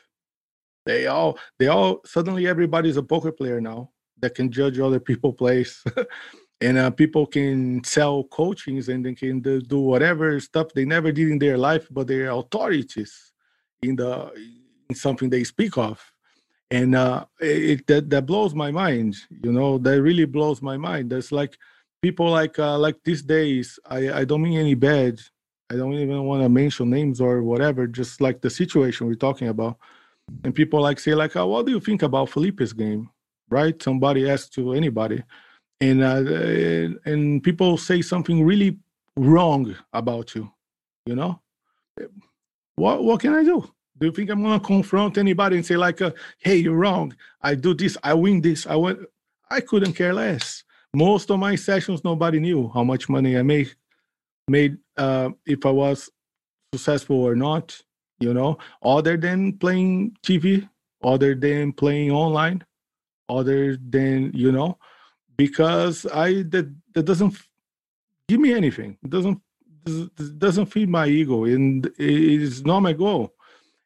They 0.85 1.07
all, 1.07 1.38
they 1.59 1.67
all, 1.67 2.01
suddenly 2.05 2.47
everybody's 2.47 2.97
a 2.97 3.03
poker 3.03 3.31
player 3.31 3.61
now 3.61 3.91
that 4.19 4.34
can 4.34 4.51
judge 4.51 4.80
other 4.80 4.99
people 4.99 5.34
plays. 5.34 5.84
and 6.61 6.77
uh, 6.77 6.89
people 6.91 7.26
can 7.26 7.84
sell 7.84 8.23
coachings 8.26 8.89
and 8.89 9.05
they 9.05 9.13
can 9.13 9.39
do 9.39 9.80
whatever 9.80 10.39
stuff 10.39 10.73
they 10.73 10.85
never 10.85 11.11
did 11.11 11.30
in 11.30 11.39
their 11.39 11.57
life 11.57 11.88
but 11.91 12.07
they're 12.07 12.31
authorities 12.31 13.31
in 13.81 13.95
the 13.95 14.31
in 14.89 14.95
something 14.95 15.30
they 15.30 15.43
speak 15.43 15.77
of 15.77 16.01
and 16.71 16.95
uh, 16.95 17.26
it 17.39 17.85
that, 17.88 18.09
that 18.09 18.26
blows 18.26 18.53
my 18.53 18.71
mind 18.71 19.15
you 19.30 19.51
know 19.51 19.77
that 19.77 20.01
really 20.01 20.26
blows 20.26 20.61
my 20.61 20.77
mind 20.77 21.09
there's 21.09 21.31
like 21.31 21.57
people 22.01 22.30
like 22.30 22.57
uh, 22.59 22.77
like 22.77 22.97
these 23.03 23.21
days 23.21 23.80
i 23.85 24.11
i 24.19 24.26
don't 24.26 24.41
mean 24.41 24.57
any 24.57 24.76
bad. 24.76 25.19
I 25.71 25.76
don't 25.76 25.93
even 25.93 26.23
want 26.23 26.41
to 26.41 26.49
mention 26.49 26.89
names 26.89 27.21
or 27.21 27.43
whatever 27.43 27.85
just 27.85 28.21
like 28.21 28.41
the 28.41 28.49
situation 28.49 29.05
we're 29.05 29.13
talking 29.13 29.49
about. 29.49 29.77
And 30.43 30.55
people 30.55 30.81
like 30.81 30.99
say 30.99 31.13
like 31.13 31.35
oh, 31.35 31.45
what 31.45 31.67
do 31.67 31.71
you 31.71 31.80
think 31.80 32.01
about 32.01 32.30
felipe's 32.30 32.73
game? 32.73 33.09
Right? 33.49 33.81
Somebody 33.81 34.27
asks 34.27 34.49
to 34.55 34.73
anybody. 34.73 35.23
And 35.80 36.01
uh, 36.03 36.97
and 37.05 37.43
people 37.43 37.77
say 37.77 38.01
something 38.01 38.43
really 38.43 38.80
wrong 39.15 39.76
about 39.93 40.34
you 40.34 40.51
you 41.09 41.15
know? 41.15 41.41
What 42.76 43.03
what 43.03 43.19
can 43.19 43.34
i 43.34 43.43
do? 43.43 43.67
Do 43.97 44.05
you 44.07 44.11
think 44.11 44.30
i'm 44.30 44.43
going 44.43 44.59
to 44.59 44.65
confront 44.65 45.17
anybody 45.17 45.57
and 45.57 45.65
say 45.65 45.76
like 45.76 46.01
uh, 46.01 46.11
hey 46.39 46.57
you're 46.57 46.76
wrong. 46.76 47.15
I 47.41 47.55
do 47.55 47.73
this. 47.73 47.97
I 48.03 48.13
win 48.13 48.41
this. 48.41 48.65
I 48.65 48.76
went 48.76 48.99
i 49.51 49.59
couldn't 49.59 49.93
care 49.93 50.13
less 50.13 50.63
most 50.94 51.30
of 51.30 51.40
my 51.40 51.56
sessions 51.56 52.03
nobody 52.03 52.40
knew 52.40 52.70
how 52.74 52.84
much 52.84 53.10
money 53.10 53.38
i 53.38 53.41
made 53.41 53.74
made 54.48 54.78
uh, 54.98 55.30
if 55.45 55.66
i 55.66 55.70
was 55.70 56.10
successful 56.74 57.22
or 57.22 57.36
not 57.36 57.80
you 58.20 58.34
know 58.34 58.57
other 58.84 59.18
than 59.18 59.53
playing 59.57 60.16
tv 60.24 60.68
other 61.03 61.36
than 61.36 61.72
playing 61.72 62.11
online 62.11 62.64
other 63.30 63.78
than 63.78 64.32
you 64.34 64.52
know 64.52 64.78
because 65.40 66.06
I 66.06 66.44
that 66.53 66.68
that 66.94 67.06
doesn't 67.06 67.34
give 68.28 68.41
me 68.41 68.53
anything. 68.53 68.98
It 69.02 69.10
doesn't 69.10 69.40
doesn't 70.38 70.66
feed 70.66 70.90
my 70.90 71.07
ego, 71.07 71.45
and 71.45 71.86
it 71.86 72.41
is 72.41 72.66
not 72.66 72.82
my 72.82 72.91
goal. 72.91 73.34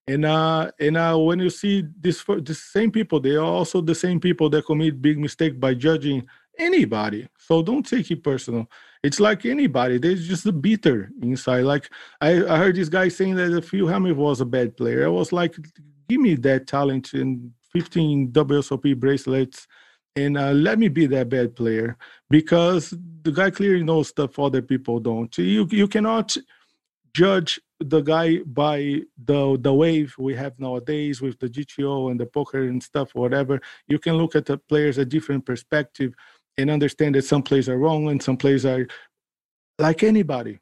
And 0.08 0.26
uh, 0.26 0.72
and 0.80 0.98
uh, 0.98 1.16
when 1.18 1.40
you 1.40 1.52
see 1.52 1.86
this 2.00 2.24
the 2.24 2.56
same 2.56 2.92
people, 2.92 3.20
they 3.20 3.36
are 3.36 3.54
also 3.60 3.82
the 3.82 3.94
same 3.94 4.20
people 4.20 4.50
that 4.50 4.66
commit 4.66 5.02
big 5.02 5.20
mistake 5.20 5.60
by 5.60 5.76
judging 5.76 6.26
anybody. 6.58 7.28
So 7.38 7.62
don't 7.62 7.88
take 7.88 8.10
it 8.12 8.24
personal. 8.24 8.70
It's 9.04 9.20
like 9.20 9.46
anybody. 9.46 9.98
There's 9.98 10.28
just 10.28 10.46
a 10.46 10.52
bitter 10.52 11.10
inside. 11.22 11.66
Like 11.66 11.90
I, 12.22 12.44
I 12.46 12.58
heard 12.58 12.76
this 12.76 12.90
guy 12.90 13.10
saying 13.10 13.36
that 13.36 13.56
if 13.56 13.70
Phil 13.70 13.88
Hellmuth 13.88 14.16
was 14.16 14.42
a 14.42 14.46
bad 14.46 14.78
player. 14.78 15.06
I 15.06 15.10
was 15.10 15.32
like, 15.32 15.56
give 16.08 16.22
me 16.22 16.36
that 16.36 16.68
talent 16.68 17.14
and 17.14 17.52
15 17.74 18.32
WSOP 18.32 18.98
bracelets 19.00 19.68
and 20.16 20.38
uh, 20.38 20.52
let 20.52 20.78
me 20.80 20.88
be 20.88 21.06
that 21.08 21.30
bad 21.30 21.56
player 21.56 21.98
because 22.30 22.94
the 23.24 23.32
guy 23.32 23.50
clearly 23.50 23.84
knows 23.84 24.10
stuff 24.10 24.38
other 24.38 24.62
people 24.62 25.00
don't. 25.00 25.36
You 25.38 25.68
you 25.72 25.88
cannot 25.88 26.36
judge 27.14 27.60
the 27.80 28.02
guy 28.02 28.40
by 28.46 29.02
the 29.26 29.58
the 29.60 29.74
wave 29.74 30.16
we 30.18 30.36
have 30.36 30.60
nowadays 30.60 31.22
with 31.22 31.40
the 31.40 31.50
GTO 31.50 32.12
and 32.12 32.20
the 32.20 32.26
poker 32.26 32.64
and 32.64 32.82
stuff, 32.82 33.16
whatever. 33.16 33.60
You 33.88 34.00
can 34.00 34.16
look 34.16 34.36
at 34.36 34.46
the 34.46 34.58
players 34.58 34.98
a 34.98 35.06
different 35.06 35.46
perspective 35.46 36.14
and 36.58 36.70
understand 36.70 37.16
that 37.16 37.26
some 37.26 37.44
players 37.44 37.68
are 37.70 37.78
wrong 37.78 38.10
and 38.10 38.22
some 38.22 38.38
players 38.38 38.66
are 38.66 38.88
like 39.80 40.04
anybody 40.04 40.60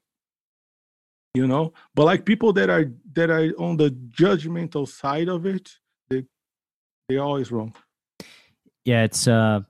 you 1.34 1.48
know 1.48 1.74
but 1.96 2.06
like 2.06 2.26
people 2.26 2.54
that 2.54 2.70
are 2.70 2.92
that 3.14 3.30
are 3.30 3.52
on 3.58 3.78
the 3.78 3.90
judgmental 4.10 4.88
side 4.88 5.30
of 5.30 5.46
it 5.46 5.70
they 6.10 6.24
they're 7.08 7.22
always 7.22 7.52
wrong 7.52 7.74
yeah, 8.86 9.04
it's 9.04 9.28
uh, 9.28 9.62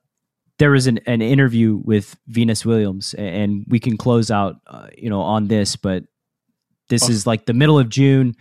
there 0.57 0.71
was 0.71 0.87
an, 0.87 0.99
an 1.05 1.21
interview 1.21 1.81
with 1.83 2.15
Venus 2.27 2.65
Williams, 2.65 3.13
and 3.15 3.65
we 3.67 3.79
can 3.79 3.97
close 3.97 4.31
out, 4.31 4.57
uh, 4.67 4.87
you 4.97 5.09
know, 5.09 5.21
on 5.21 5.47
this. 5.47 5.75
But 5.75 6.05
this 6.89 7.03
oh. 7.03 7.11
is 7.11 7.27
like 7.27 7.45
the 7.45 7.53
middle 7.53 7.79
of 7.79 7.89
June. 7.89 8.35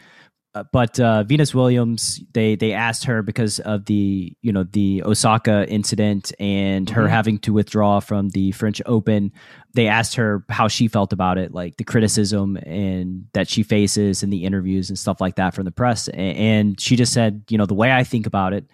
Uh, 0.52 0.64
but 0.72 0.98
uh, 0.98 1.22
Venus 1.22 1.54
Williams, 1.54 2.20
they 2.32 2.56
they 2.56 2.72
asked 2.72 3.04
her 3.04 3.22
because 3.22 3.60
of 3.60 3.84
the 3.84 4.36
you 4.42 4.52
know 4.52 4.64
the 4.64 5.02
Osaka 5.04 5.64
incident 5.68 6.32
and 6.40 6.86
mm-hmm. 6.86 6.96
her 6.96 7.06
having 7.06 7.38
to 7.40 7.52
withdraw 7.52 8.00
from 8.00 8.30
the 8.30 8.50
French 8.52 8.82
Open. 8.84 9.32
They 9.74 9.86
asked 9.86 10.16
her 10.16 10.44
how 10.48 10.66
she 10.66 10.88
felt 10.88 11.12
about 11.12 11.38
it, 11.38 11.54
like 11.54 11.76
the 11.76 11.84
criticism 11.84 12.56
and 12.56 13.26
that 13.32 13.48
she 13.48 13.62
faces 13.62 14.24
in 14.24 14.30
the 14.30 14.44
interviews 14.44 14.88
and 14.88 14.98
stuff 14.98 15.20
like 15.20 15.36
that 15.36 15.54
from 15.54 15.66
the 15.66 15.70
press. 15.70 16.08
And 16.08 16.80
she 16.80 16.96
just 16.96 17.12
said, 17.12 17.44
you 17.48 17.56
know, 17.56 17.66
the 17.66 17.74
way 17.74 17.92
I 17.92 18.02
think 18.02 18.26
about 18.26 18.52
it 18.52 18.64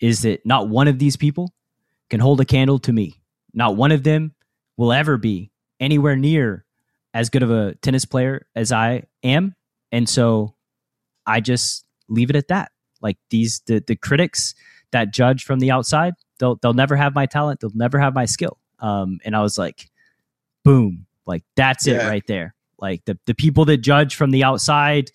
is 0.00 0.22
that 0.22 0.46
not 0.46 0.70
one 0.70 0.88
of 0.88 0.98
these 0.98 1.16
people 1.16 1.52
can 2.08 2.20
hold 2.20 2.40
a 2.40 2.46
candle 2.46 2.78
to 2.80 2.92
me. 2.92 3.20
Not 3.52 3.76
one 3.76 3.92
of 3.92 4.02
them 4.02 4.34
will 4.78 4.92
ever 4.92 5.18
be 5.18 5.50
anywhere 5.80 6.16
near 6.16 6.64
as 7.12 7.28
good 7.28 7.42
of 7.42 7.50
a 7.50 7.74
tennis 7.76 8.06
player 8.06 8.46
as 8.54 8.72
I 8.72 9.04
am. 9.22 9.54
And 9.92 10.08
so 10.08 10.55
I 11.26 11.40
just 11.40 11.84
leave 12.08 12.30
it 12.30 12.36
at 12.36 12.48
that. 12.48 12.70
Like 13.00 13.18
these 13.30 13.60
the 13.66 13.82
the 13.86 13.96
critics 13.96 14.54
that 14.92 15.12
judge 15.12 15.44
from 15.44 15.58
the 15.58 15.70
outside, 15.70 16.14
they'll 16.38 16.56
they'll 16.56 16.72
never 16.74 16.96
have 16.96 17.14
my 17.14 17.26
talent, 17.26 17.60
they'll 17.60 17.70
never 17.74 17.98
have 17.98 18.14
my 18.14 18.24
skill. 18.24 18.58
Um, 18.78 19.18
and 19.24 19.34
I 19.36 19.42
was 19.42 19.58
like, 19.58 19.90
boom, 20.64 21.06
like 21.26 21.42
that's 21.56 21.86
it 21.86 21.98
right 22.08 22.26
there. 22.26 22.54
Like 22.78 23.04
the 23.04 23.18
the 23.26 23.34
people 23.34 23.64
that 23.66 23.78
judge 23.78 24.14
from 24.14 24.30
the 24.30 24.44
outside, 24.44 25.10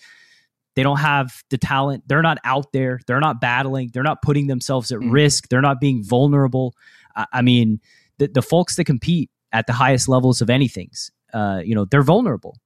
they 0.76 0.84
don't 0.84 0.98
have 1.00 1.44
the 1.50 1.58
talent. 1.58 2.04
They're 2.08 2.22
not 2.22 2.38
out 2.44 2.72
there. 2.72 3.00
They're 3.08 3.20
not 3.20 3.42
battling. 3.42 3.92
They're 3.94 4.04
not 4.04 4.22
putting 4.22 4.48
themselves 4.48 4.92
at 4.92 5.00
Mhm. 5.00 5.12
risk. 5.12 5.48
They're 5.50 5.62
not 5.62 5.80
being 5.80 6.04
vulnerable. 6.04 6.76
I, 7.16 7.26
I 7.34 7.42
mean, 7.42 7.80
the 8.18 8.28
the 8.28 8.42
folks 8.42 8.76
that 8.76 8.86
compete 8.86 9.30
at 9.52 9.68
the 9.68 9.74
highest 9.74 10.08
levels 10.08 10.42
of 10.42 10.50
anything's, 10.50 11.12
uh, 11.34 11.62
you 11.64 11.76
know, 11.76 11.86
they're 11.86 12.04
vulnerable. 12.04 12.58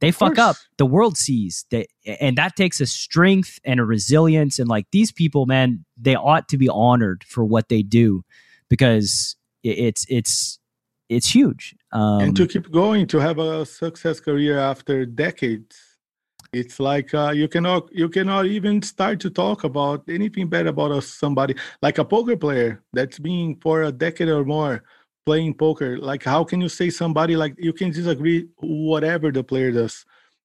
They 0.00 0.10
fuck 0.10 0.38
up. 0.38 0.56
The 0.76 0.86
world 0.86 1.16
sees 1.16 1.64
that, 1.70 1.86
and 2.20 2.36
that 2.36 2.56
takes 2.56 2.80
a 2.80 2.86
strength 2.86 3.58
and 3.64 3.80
a 3.80 3.84
resilience. 3.84 4.58
And 4.58 4.68
like 4.68 4.86
these 4.90 5.12
people, 5.12 5.46
man, 5.46 5.84
they 5.96 6.14
ought 6.14 6.48
to 6.48 6.58
be 6.58 6.68
honored 6.68 7.24
for 7.24 7.44
what 7.44 7.68
they 7.68 7.82
do 7.82 8.22
because 8.68 9.36
it's 9.62 10.04
it's 10.08 10.58
it's 11.08 11.34
huge. 11.34 11.74
Um, 11.92 12.20
and 12.20 12.36
to 12.36 12.46
keep 12.46 12.70
going 12.70 13.06
to 13.08 13.18
have 13.18 13.38
a 13.38 13.64
success 13.64 14.20
career 14.20 14.58
after 14.58 15.06
decades 15.06 15.94
it's 16.54 16.78
like 16.78 17.12
uh, 17.12 17.32
you 17.34 17.48
cannot 17.48 17.92
you 17.92 18.08
cannot 18.08 18.46
even 18.46 18.80
start 18.80 19.18
to 19.20 19.30
talk 19.30 19.64
about 19.64 20.04
anything 20.08 20.48
bad 20.48 20.66
about 20.66 20.92
a, 20.92 21.02
somebody 21.02 21.54
like 21.82 21.98
a 21.98 22.04
poker 22.04 22.36
player 22.36 22.82
that's 22.92 23.18
been 23.18 23.56
for 23.60 23.82
a 23.82 23.92
decade 23.92 24.28
or 24.28 24.44
more 24.44 24.84
playing 25.26 25.54
poker 25.54 25.98
like 25.98 26.22
how 26.22 26.44
can 26.44 26.60
you 26.60 26.68
say 26.68 26.90
somebody 26.90 27.36
like 27.36 27.54
you 27.58 27.72
can 27.72 27.90
disagree 27.90 28.46
whatever 28.58 29.30
the 29.32 29.42
player 29.42 29.72
does 29.72 30.04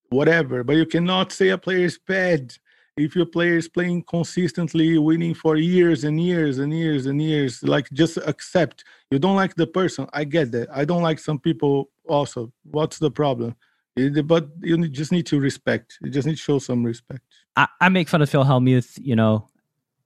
whatever 0.09 0.63
but 0.63 0.75
you 0.75 0.85
cannot 0.85 1.31
say 1.31 1.49
a 1.49 1.57
player 1.57 1.85
is 1.85 1.99
bad 2.07 2.53
if 2.99 3.15
your 3.15 3.25
player 3.25 3.55
is 3.55 3.69
playing 3.69 4.03
consistently 4.03 4.97
winning 4.97 5.33
for 5.33 5.55
years 5.55 6.03
and 6.03 6.21
years 6.21 6.59
and 6.59 6.73
years 6.73 7.05
and 7.05 7.21
years 7.21 7.63
like 7.63 7.89
just 7.91 8.17
accept. 8.17 8.83
You 9.09 9.19
don't 9.19 9.35
like 9.35 9.55
the 9.55 9.67
person 9.67 10.07
i 10.13 10.23
get 10.23 10.51
that. 10.51 10.67
I 10.71 10.85
don't 10.85 11.01
like 11.01 11.19
some 11.19 11.39
people 11.39 11.89
also. 12.07 12.51
What's 12.63 12.99
the 12.99 13.09
problem? 13.09 13.55
But 13.95 14.49
you 14.61 14.87
just 14.87 15.11
need 15.11 15.25
to 15.27 15.39
respect. 15.39 15.97
You 16.01 16.09
just 16.09 16.27
need 16.27 16.35
to 16.35 16.41
show 16.41 16.59
some 16.59 16.83
respect. 16.83 17.23
I, 17.55 17.67
I 17.81 17.89
make 17.89 18.07
fun 18.07 18.21
of 18.21 18.29
Phil 18.29 18.43
Hellmuth, 18.45 18.99
you 19.01 19.15
know, 19.15 19.47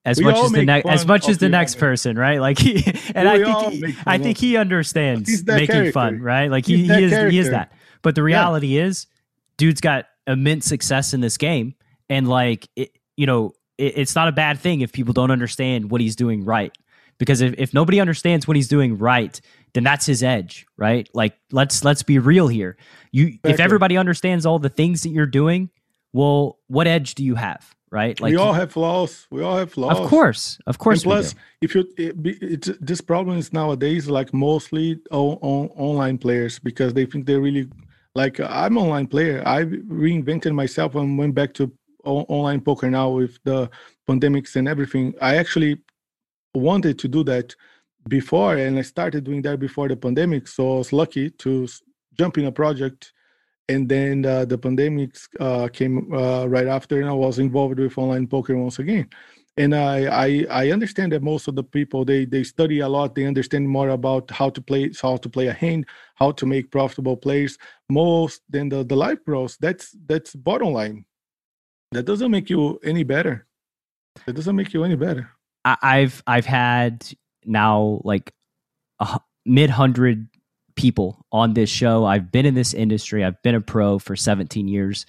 as 0.06 0.18
We 0.18 0.26
much 0.26 0.38
as 0.38 0.52
the 0.52 0.66
next 0.66 0.90
as 0.90 1.06
much 1.06 1.30
as 1.30 1.38
the 1.38 1.50
next 1.50 1.78
person, 1.78 2.18
right? 2.18 2.40
Like 2.40 2.60
he 2.60 2.84
and 3.16 3.30
We 3.30 3.44
I 3.44 3.54
think 3.70 3.84
he, 3.86 3.96
I 4.06 4.18
think 4.18 4.38
he 4.38 4.58
understands 4.58 5.46
making 5.46 5.92
fun, 5.92 6.22
right? 6.22 6.50
Like 6.50 6.66
He's 6.66 6.88
he, 6.88 6.94
he 6.94 7.04
is 7.04 7.32
he 7.32 7.40
is 7.40 7.50
that. 7.52 7.74
But 8.02 8.16
the 8.16 8.24
reality 8.24 8.78
is, 8.78 9.08
dude's 9.58 9.82
got 9.82 10.06
immense 10.28 10.66
success 10.66 11.14
in 11.14 11.22
this 11.22 11.38
game, 11.38 11.76
and 12.10 12.28
like 12.28 12.68
it, 12.76 12.92
you 13.16 13.26
know, 13.26 13.54
it, 13.78 13.98
it's 13.98 14.16
not 14.16 14.28
a 14.28 14.32
bad 14.32 14.60
thing 14.60 14.82
if 14.82 14.92
people 14.92 15.14
don't 15.14 15.32
understand 15.32 15.90
what 15.90 16.02
he's 16.02 16.16
doing 16.16 16.44
right. 16.44 16.76
Because 17.18 17.42
if, 17.42 17.54
if 17.58 17.74
nobody 17.74 18.00
understands 18.02 18.48
what 18.48 18.58
he's 18.58 18.68
doing 18.68 18.98
right, 18.98 19.40
then 19.74 19.84
that's 19.84 20.06
his 20.06 20.24
edge, 20.24 20.66
right? 20.78 21.08
Like 21.14 21.38
let's 21.52 21.84
let's 21.86 22.04
be 22.04 22.20
real 22.20 22.48
here. 22.48 22.76
You 23.12 23.38
if 23.44 23.60
everybody 23.60 23.98
understands 23.98 24.46
all 24.46 24.60
the 24.60 24.70
things 24.70 25.04
that 25.04 25.10
you're 25.10 25.26
doing, 25.26 25.70
well, 26.12 26.60
what 26.68 26.88
edge 26.88 27.16
do 27.16 27.24
you 27.24 27.36
have, 27.36 27.74
right? 27.94 28.20
Like 28.20 28.32
we 28.32 28.38
all 28.38 28.54
have 28.54 28.72
flaws. 28.72 29.28
We 29.30 29.44
all 29.44 29.56
have 29.56 29.72
flaws. 29.72 30.00
Of 30.00 30.10
course, 30.10 30.58
of 30.66 30.80
course. 30.80 31.04
and 31.04 31.12
plus 31.12 31.36
if 31.62 31.76
you 31.76 31.88
it, 31.98 32.22
be- 32.22 32.40
it's 32.42 32.72
this 32.82 33.02
problem 33.02 33.38
is 33.38 33.54
nowadays 33.54 34.10
like 34.10 34.34
mostly 34.34 35.00
on, 35.12 35.38
on 35.42 35.70
online 35.78 36.18
players 36.18 36.58
because 36.58 36.94
they 36.96 37.06
think 37.06 37.28
they're 37.28 37.40
really 37.40 37.70
like 38.16 38.40
i'm 38.40 38.78
an 38.78 38.84
online 38.84 39.08
player. 39.08 39.44
I 39.46 39.64
reinvented 39.64 40.54
myself 40.54 40.96
and 40.96 41.18
went 41.18 41.36
back 41.36 41.54
to 41.56 41.72
online 42.04 42.62
poker 42.62 42.90
now 42.90 43.10
with 43.12 43.38
the 43.44 43.70
pandemics 44.10 44.56
and 44.56 44.68
everything. 44.68 45.14
I 45.22 45.36
actually 45.36 45.78
wanted 46.56 47.00
to 47.00 47.08
do 47.08 47.24
that 47.24 47.56
before 48.10 48.58
and 48.58 48.78
i 48.78 48.82
started 48.82 49.24
doing 49.24 49.42
that 49.44 49.60
before 49.60 49.88
the 49.88 49.96
pandemic. 49.96 50.48
So 50.48 50.62
i 50.74 50.78
was 50.80 50.92
lucky 50.92 51.30
to 51.30 51.68
jump 52.20 52.38
in 52.38 52.46
a 52.46 52.52
project 52.52 53.14
and 53.70 53.88
then 53.88 54.26
uh, 54.26 54.46
the 54.46 54.58
pandemic 54.58 55.16
uh, 55.40 55.68
came 55.72 56.14
uh, 56.14 56.46
right 56.46 56.68
after 56.68 57.00
and 57.00 57.10
i 57.10 57.14
was 57.14 57.40
involved 57.40 57.80
with 57.80 57.98
online 57.98 58.28
poker 58.28 58.56
once 58.58 58.80
again 58.80 59.08
and 59.58 59.76
I, 59.76 60.06
I 60.06 60.46
I 60.50 60.72
understand 60.72 61.12
that 61.12 61.22
most 61.22 61.48
of 61.48 61.56
the 61.56 61.64
people 61.64 62.06
they 62.06 62.26
they 62.26 62.44
study 62.44 62.80
a 62.80 62.88
lot. 62.88 63.14
They 63.14 63.26
understand 63.26 63.70
more 63.70 63.90
about 63.90 64.32
how 64.32 64.50
to 64.50 64.62
play 64.62 64.92
how 65.00 65.18
to 65.18 65.30
play 65.30 65.48
a 65.48 65.54
hand, 65.54 65.86
how 66.16 66.32
to 66.32 66.46
make 66.46 66.72
profitable 66.72 67.18
plays. 67.18 67.58
Most 67.90 68.42
than 68.50 68.70
the 68.70 68.84
the 68.84 68.96
live 68.96 69.24
pros. 69.26 69.58
That's 69.58 69.96
that's 70.08 70.36
bottom 70.36 70.74
line. 70.74 71.06
That 71.92 72.06
doesn't 72.06 72.32
make 72.32 72.50
you 72.50 72.80
any 72.84 73.04
better. 73.04 73.46
That 74.26 74.34
doesn't 74.34 74.56
make 74.56 74.74
you 74.74 74.84
any 74.84 74.96
better. 74.96 75.30
I've 75.66 76.24
I've 76.26 76.48
had 76.48 77.06
now 77.46 78.02
like 78.04 78.34
a 79.00 79.20
mid 79.46 79.70
hundred 79.70 80.28
people 80.76 81.26
on 81.32 81.54
this 81.54 81.70
show. 81.70 82.06
I've 82.06 82.32
been 82.32 82.46
in 82.46 82.54
this 82.56 82.74
industry. 82.74 83.24
I've 83.24 83.42
been 83.44 83.56
a 83.56 83.62
pro 83.62 84.00
for 84.00 84.16
17 84.16 84.68
years. 84.68 85.06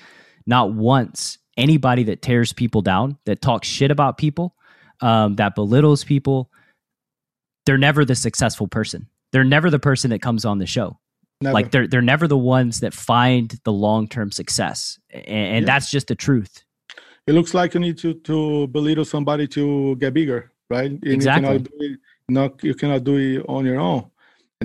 Not 0.47 0.73
once 0.73 1.39
anybody 1.57 2.03
that 2.05 2.23
tears 2.23 2.53
people 2.53 2.83
down, 2.83 3.19
that 3.27 3.41
talks 3.41 3.67
shit 3.69 3.91
about 3.91 4.19
people, 4.19 4.55
um, 5.01 5.37
that 5.37 5.55
belittles 5.55 6.05
people. 6.05 6.51
They're 7.67 7.79
never 7.79 8.05
the 8.05 8.15
successful 8.15 8.69
person. 8.69 9.09
They're 9.33 9.45
never 9.45 9.71
the 9.71 9.79
person 9.79 10.11
that 10.11 10.21
comes 10.23 10.45
on 10.45 10.59
the 10.59 10.67
show. 10.67 10.99
Never. 11.41 11.55
Like 11.55 11.71
they're 11.73 11.87
they're 11.89 12.03
never 12.03 12.29
the 12.29 12.39
ones 12.39 12.81
that 12.81 12.95
find 12.95 13.59
the 13.65 13.73
long 13.73 14.07
term 14.07 14.31
success, 14.31 14.99
and, 15.11 15.25
and 15.27 15.67
Yeah. 15.67 15.73
that's 15.73 15.91
just 15.91 16.07
the 16.07 16.15
truth. 16.15 16.63
it 17.27 17.33
looks 17.33 17.55
like 17.55 17.75
you 17.75 17.81
need 17.81 17.99
to 17.99 18.15
to 18.15 18.67
belittle 18.69 19.05
somebody 19.05 19.47
to 19.49 19.97
get 19.97 20.15
bigger, 20.15 20.53
right? 20.71 20.91
And 20.91 21.05
Exactly. 21.07 21.53
You 21.55 21.59
cannot 21.59 21.65
do 21.65 21.77
it, 21.81 21.99
not 22.29 22.65
you 22.65 22.75
cannot 22.75 23.05
do 23.05 23.17
it 23.17 23.45
on 23.49 23.65
your 23.67 23.81
own. 23.81 24.11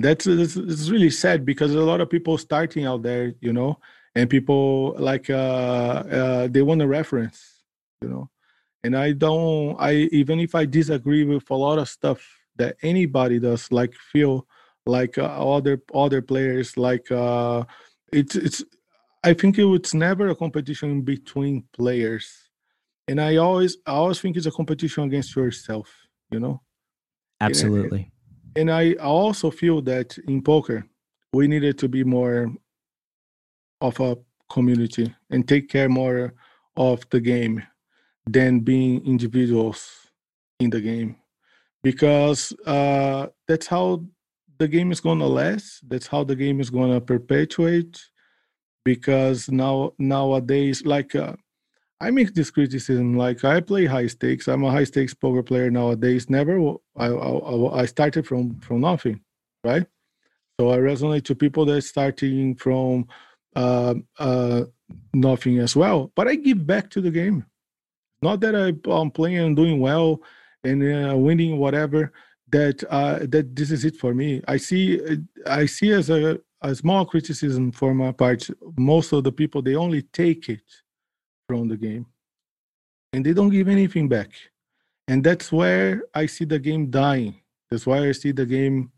And 0.00 0.04
that's 0.06 0.26
it's, 0.26 0.88
really 0.88 1.10
sad 1.10 1.44
because 1.44 1.74
a 1.74 1.80
lot 1.82 2.00
of 2.00 2.08
people 2.08 2.38
starting 2.38 2.86
out 2.86 3.02
there, 3.02 3.34
you 3.42 3.52
know, 3.52 3.78
and 4.14 4.30
people 4.30 4.94
like 4.98 5.28
uh, 5.28 5.34
uh 6.18 6.48
they 6.48 6.62
want 6.62 6.80
a 6.80 6.86
reference, 6.88 7.64
you 8.00 8.08
know. 8.08 8.30
And 8.82 8.96
I 8.96 9.12
don't 9.12 9.76
I 9.78 10.08
even 10.10 10.40
if 10.40 10.54
I 10.54 10.64
disagree 10.64 11.24
with 11.24 11.50
a 11.50 11.54
lot 11.54 11.78
of 11.78 11.86
stuff 11.86 12.26
that 12.56 12.78
anybody 12.80 13.38
does, 13.38 13.70
like 13.70 13.92
feel 13.94 14.46
like 14.86 15.18
uh, 15.18 15.24
other 15.54 15.82
other 15.94 16.22
players, 16.22 16.78
like 16.78 17.12
uh 17.12 17.64
it's 18.10 18.36
it's 18.36 18.64
I 19.22 19.34
think 19.34 19.58
it, 19.58 19.66
it's 19.66 19.92
never 19.92 20.28
a 20.28 20.34
competition 20.34 21.02
between 21.02 21.64
players 21.74 22.48
and 23.06 23.20
I 23.20 23.36
always 23.36 23.76
I 23.84 23.92
always 23.92 24.18
think 24.18 24.38
it's 24.38 24.46
a 24.46 24.50
competition 24.50 25.04
against 25.04 25.36
yourself, 25.36 25.92
you 26.30 26.40
know. 26.40 26.62
Absolutely. 27.38 28.10
And 28.56 28.70
I 28.70 28.94
also 28.94 29.50
feel 29.50 29.80
that 29.82 30.18
in 30.26 30.42
poker, 30.42 30.84
we 31.32 31.46
needed 31.46 31.78
to 31.78 31.88
be 31.88 32.04
more 32.04 32.52
of 33.80 33.98
a 34.00 34.16
community 34.48 35.14
and 35.30 35.46
take 35.46 35.68
care 35.68 35.88
more 35.88 36.34
of 36.76 37.08
the 37.10 37.20
game 37.20 37.62
than 38.26 38.60
being 38.60 39.04
individuals 39.06 40.08
in 40.58 40.70
the 40.70 40.80
game, 40.80 41.16
because 41.82 42.52
uh, 42.66 43.28
that's 43.46 43.66
how 43.66 44.04
the 44.58 44.68
game 44.68 44.92
is 44.92 45.00
gonna 45.00 45.26
last. 45.26 45.88
That's 45.88 46.06
how 46.06 46.24
the 46.24 46.36
game 46.36 46.60
is 46.60 46.70
gonna 46.70 47.00
perpetuate. 47.00 47.98
Because 48.84 49.48
now 49.48 49.92
nowadays, 49.98 50.84
like. 50.84 51.14
Uh, 51.14 51.36
I 52.00 52.10
make 52.10 52.34
this 52.34 52.50
criticism 52.50 53.16
like 53.16 53.44
I 53.44 53.60
play 53.60 53.84
high 53.84 54.06
stakes. 54.06 54.48
I'm 54.48 54.64
a 54.64 54.70
high 54.70 54.84
stakes 54.84 55.12
poker 55.12 55.42
player 55.42 55.70
nowadays. 55.70 56.30
Never, 56.30 56.58
I 56.96 57.06
I, 57.06 57.82
I 57.82 57.86
started 57.86 58.26
from 58.26 58.58
from 58.60 58.80
nothing, 58.80 59.20
right? 59.62 59.86
So 60.58 60.70
I 60.70 60.78
resonate 60.78 61.24
to 61.24 61.34
people 61.34 61.64
that 61.66 61.82
starting 61.82 62.54
from 62.54 63.06
uh, 63.54 63.94
uh, 64.18 64.64
nothing 65.12 65.58
as 65.58 65.76
well. 65.76 66.10
But 66.14 66.28
I 66.28 66.36
give 66.36 66.66
back 66.66 66.88
to 66.90 67.00
the 67.00 67.10
game. 67.10 67.44
Not 68.22 68.40
that 68.40 68.54
I, 68.54 68.90
I'm 68.90 69.10
playing 69.10 69.38
and 69.38 69.56
doing 69.56 69.80
well 69.80 70.22
and 70.64 70.82
uh, 70.82 71.16
winning 71.16 71.58
whatever. 71.58 72.12
That 72.50 72.82
uh, 72.90 73.20
that 73.28 73.54
this 73.54 73.70
is 73.70 73.84
it 73.84 73.96
for 73.96 74.14
me. 74.14 74.42
I 74.48 74.56
see 74.56 75.00
I 75.46 75.66
see 75.66 75.92
as 75.92 76.08
a 76.08 76.40
a 76.62 76.74
small 76.74 77.04
criticism 77.04 77.72
for 77.72 77.94
my 77.94 78.12
part. 78.12 78.48
Most 78.78 79.12
of 79.12 79.22
the 79.24 79.32
people 79.32 79.60
they 79.60 79.76
only 79.76 80.02
take 80.02 80.48
it 80.48 80.62
from 81.50 81.68
the 81.68 81.76
game. 81.76 82.06
And 83.12 83.26
they 83.26 83.32
don't 83.32 83.50
give 83.50 83.68
anything 83.68 84.08
back. 84.08 84.30
And 85.08 85.24
that's 85.24 85.50
where 85.58 86.04
i 86.14 86.26
see 86.26 86.46
the 86.46 86.60
game 86.68 86.84
dying. 86.90 87.34
That's 87.68 87.86
why 87.88 87.98
i 88.08 88.12
see 88.12 88.32
the 88.32 88.46
game 88.46 88.92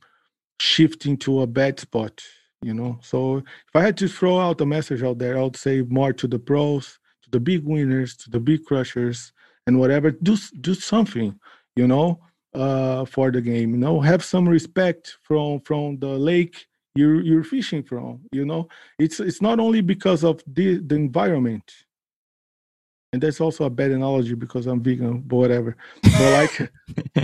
shifting 0.61 1.16
to 1.24 1.43
a 1.43 1.47
bad 1.47 1.81
spot 1.81 2.15
you 2.62 2.74
know? 2.74 2.93
So 3.03 3.39
if 3.39 3.74
i 3.74 3.83
had 3.83 3.97
to 3.99 4.09
throw 4.09 4.39
out 4.39 4.61
a 4.61 4.66
message 4.66 5.03
out 5.03 5.19
there 5.19 5.37
i 5.39 5.43
would 5.43 5.57
say 5.57 5.83
more 5.99 6.12
to 6.20 6.27
the 6.29 6.39
pros 6.39 6.85
to 7.24 7.29
the 7.31 7.41
big 7.41 7.65
winners 7.65 8.16
to 8.23 8.31
the 8.31 8.41
big 8.41 8.65
crushers 8.65 9.33
and 9.66 9.79
whatever. 9.79 10.11
Do 10.11 10.37
do 10.61 10.74
something 10.74 11.31
you 11.77 11.87
know 11.87 12.20
uh 12.55 13.05
for 13.05 13.31
the 13.31 13.41
game 13.41 13.69
you 13.74 13.81
know? 13.85 14.01
Have 14.01 14.23
some 14.24 14.49
respect 14.49 15.03
from 15.23 15.61
from 15.61 15.99
the 15.99 16.15
lake 16.31 16.57
you're 16.95 17.20
you're 17.29 17.49
fishing 17.55 17.83
from 17.83 18.20
you 18.39 18.45
know? 18.45 18.69
It's 18.99 19.19
it's 19.20 19.43
not 19.43 19.59
only 19.59 19.83
because 19.95 20.23
of 20.31 20.43
the 20.47 20.79
the 20.79 20.97
environment 21.07 21.66
and 23.12 23.22
that's 23.22 23.40
also 23.40 23.64
a 23.64 23.70
bad 23.70 23.90
analogy 23.90 24.34
because 24.34 24.66
I'm 24.66 24.82
vegan, 24.82 25.20
but 25.20 25.36
whatever. 25.36 25.76
But 26.02 26.32
like 26.32 26.72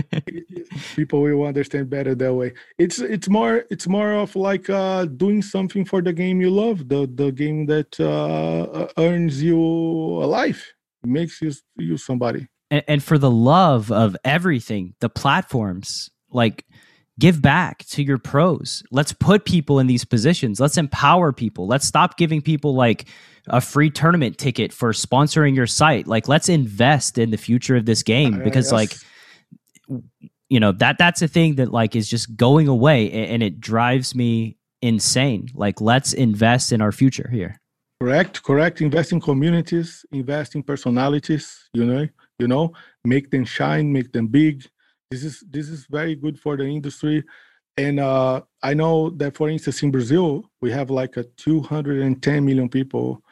people 0.97 1.23
will 1.23 1.45
understand 1.45 1.89
better 1.89 2.15
that 2.15 2.35
way. 2.35 2.53
It's 2.79 2.99
it's 2.99 3.29
more 3.29 3.65
it's 3.71 3.89
more 3.89 4.13
of 4.13 4.37
like 4.37 4.69
uh, 4.69 5.07
doing 5.07 5.41
something 5.41 5.85
for 5.85 6.03
the 6.03 6.13
game 6.13 6.41
you 6.41 6.51
love, 6.51 6.89
the 6.89 7.11
the 7.13 7.33
game 7.33 7.67
that 7.67 7.99
uh, 7.99 8.89
earns 8.99 9.43
you 9.43 9.59
a 9.59 10.27
life, 10.27 10.73
makes 11.05 11.41
you 11.41 11.53
you 11.77 11.97
somebody. 11.97 12.47
And, 12.71 12.85
and 12.87 13.03
for 13.03 13.17
the 13.17 13.31
love 13.31 13.91
of 13.91 14.15
everything, 14.25 14.95
the 15.01 15.09
platforms 15.09 16.11
like 16.31 16.67
give 17.19 17.43
back 17.43 17.85
to 17.87 18.03
your 18.03 18.19
pros. 18.19 18.83
Let's 18.91 19.13
put 19.13 19.45
people 19.45 19.79
in 19.79 19.87
these 19.87 20.05
positions. 20.05 20.61
Let's 20.61 20.77
empower 20.77 21.33
people. 21.33 21.67
Let's 21.67 21.87
stop 21.87 22.17
giving 22.17 22.41
people 22.41 22.75
like 22.75 23.07
a 23.49 23.61
free 23.61 23.91
tournament 23.91 24.39
ticket 24.39 24.73
for 24.73 24.93
sponsoring 24.93 25.57
your 25.57 25.67
site. 25.67 26.07
Like 26.07 26.29
let's 26.29 26.49
invest 26.49 27.19
in 27.19 27.31
the 27.31 27.37
future 27.37 27.77
of 27.77 27.87
this 27.87 28.03
game 28.03 28.43
because 28.43 28.73
like 28.73 28.95
you 30.49 30.61
know 30.61 30.73
that 30.73 30.99
that's 30.99 31.23
a 31.23 31.29
thing 31.29 31.57
that 31.57 31.73
like 31.73 31.97
is 31.97 32.09
just 32.09 32.37
going 32.37 32.69
away 32.69 33.11
and 33.11 33.43
it 33.43 33.61
drives 33.61 34.15
me 34.15 34.57
insane. 34.83 35.49
Like 35.55 35.81
let's 35.81 36.13
invest 36.13 36.73
in 36.73 36.81
our 36.81 36.93
future 36.93 37.29
here. 37.33 37.61
Correct, 38.01 38.43
correct. 38.45 38.81
Invest 38.81 39.11
in 39.11 39.21
communities, 39.21 40.07
invest 40.13 40.55
in 40.55 40.63
personalities, 40.63 41.69
you 41.73 41.85
know, 41.85 42.07
you 42.39 42.47
know, 42.47 42.73
make 43.05 43.31
them 43.33 43.45
shine, 43.45 43.93
make 43.93 44.13
them 44.13 44.29
big, 44.29 44.65
this 45.11 45.25
is 45.25 45.45
this 45.51 45.69
is 45.69 45.87
very 45.87 46.15
good 46.15 46.39
for 46.39 46.57
the 46.57 46.65
industry. 46.65 47.25
And 47.77 48.01
uh, 48.01 48.43
i 48.63 48.75
know 48.75 49.11
that 49.11 49.37
for 49.37 49.49
instance 49.49 49.85
in 49.85 49.93
brazil 49.93 50.43
we 50.61 50.73
have 50.73 50.91
like 50.91 51.17
a 51.17 51.23
210 51.23 52.45
million 52.45 52.69
people 52.69 53.23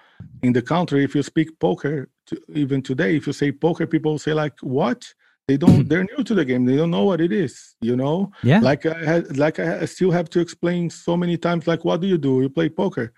in 0.43 0.53
the 0.53 0.63
country. 0.63 1.03
If 1.05 1.15
you 1.15 1.23
speak 1.23 1.59
poker 1.59 2.09
to, 2.29 2.41
even 2.55 2.81
today 2.81 3.17
if 3.17 3.27
you 3.27 3.33
say 3.33 3.51
poker 3.53 3.87
people 3.87 4.19
say 4.19 4.33
like 4.33 4.59
what? 4.61 5.05
They 5.49 5.57
don't 5.57 5.89
they're 5.89 6.05
new 6.05 6.23
to 6.25 6.35
the 6.35 6.45
game. 6.45 6.65
They 6.65 6.77
don't 6.77 6.91
know 6.91 7.05
what 7.05 7.21
it 7.21 7.33
is 7.33 7.75
you 7.81 7.97
know? 7.97 8.31
Yeah. 8.43 8.61
Like 8.61 8.87
i 8.87 9.05
had 9.05 9.37
like 9.37 9.59
i 9.59 9.85
still 9.85 10.13
have 10.13 10.31
to 10.31 10.41
explain 10.41 10.91
so 10.91 11.17
many 11.17 11.37
times 11.37 11.67
like 11.67 11.85
what 11.85 12.01
do 12.01 12.07
you 12.07 12.19
do? 12.19 12.43
You 12.43 12.49
play 12.49 12.69
poker? 12.69 13.13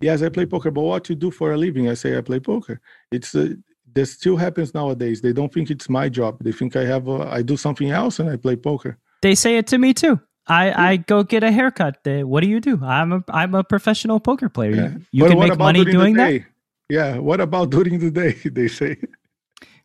Yes 0.00 0.22
i 0.22 0.30
play 0.30 0.46
poker 0.46 0.70
but 0.70 0.82
what 0.82 1.08
you 1.10 1.14
do 1.14 1.30
for 1.30 1.52
a 1.52 1.58
living? 1.58 1.90
I 1.90 1.94
say 1.94 2.16
i 2.16 2.22
play 2.22 2.40
poker. 2.40 2.80
It's 3.12 3.34
uh, 3.34 3.50
this 3.94 4.12
still 4.12 4.36
happens 4.36 4.74
nowadays. 4.74 5.20
They 5.20 5.32
don't 5.32 5.52
think 5.52 5.70
it's 5.70 5.88
my 5.88 6.08
job. 6.08 6.38
They 6.42 6.52
think 6.52 6.76
I 6.76 6.84
have 6.84 7.08
a, 7.08 7.28
I 7.30 7.42
do 7.42 7.56
something 7.56 7.90
else 7.90 8.18
and 8.18 8.28
I 8.28 8.36
play 8.36 8.56
poker. 8.56 8.98
They 9.22 9.34
say 9.34 9.56
it 9.58 9.66
to 9.68 9.78
me 9.78 9.94
too. 9.94 10.20
I, 10.46 10.90
I 10.90 10.96
go 10.96 11.22
get 11.22 11.44
a 11.44 11.52
haircut. 11.52 11.98
what 12.04 12.42
do 12.42 12.48
you 12.48 12.60
do? 12.60 12.80
I'm 12.82 13.12
a 13.12 13.24
I'm 13.28 13.54
a 13.54 13.62
professional 13.62 14.18
poker 14.18 14.48
player. 14.48 14.74
Yeah. 14.74 14.88
You, 15.12 15.24
you 15.24 15.28
can 15.28 15.38
make 15.38 15.58
money 15.58 15.84
doing 15.84 16.14
that. 16.16 16.42
Yeah. 16.88 17.18
What 17.18 17.40
about 17.40 17.70
during 17.76 17.98
the 17.98 18.10
day? 18.10 18.32
They 18.44 18.68
say. 18.68 18.96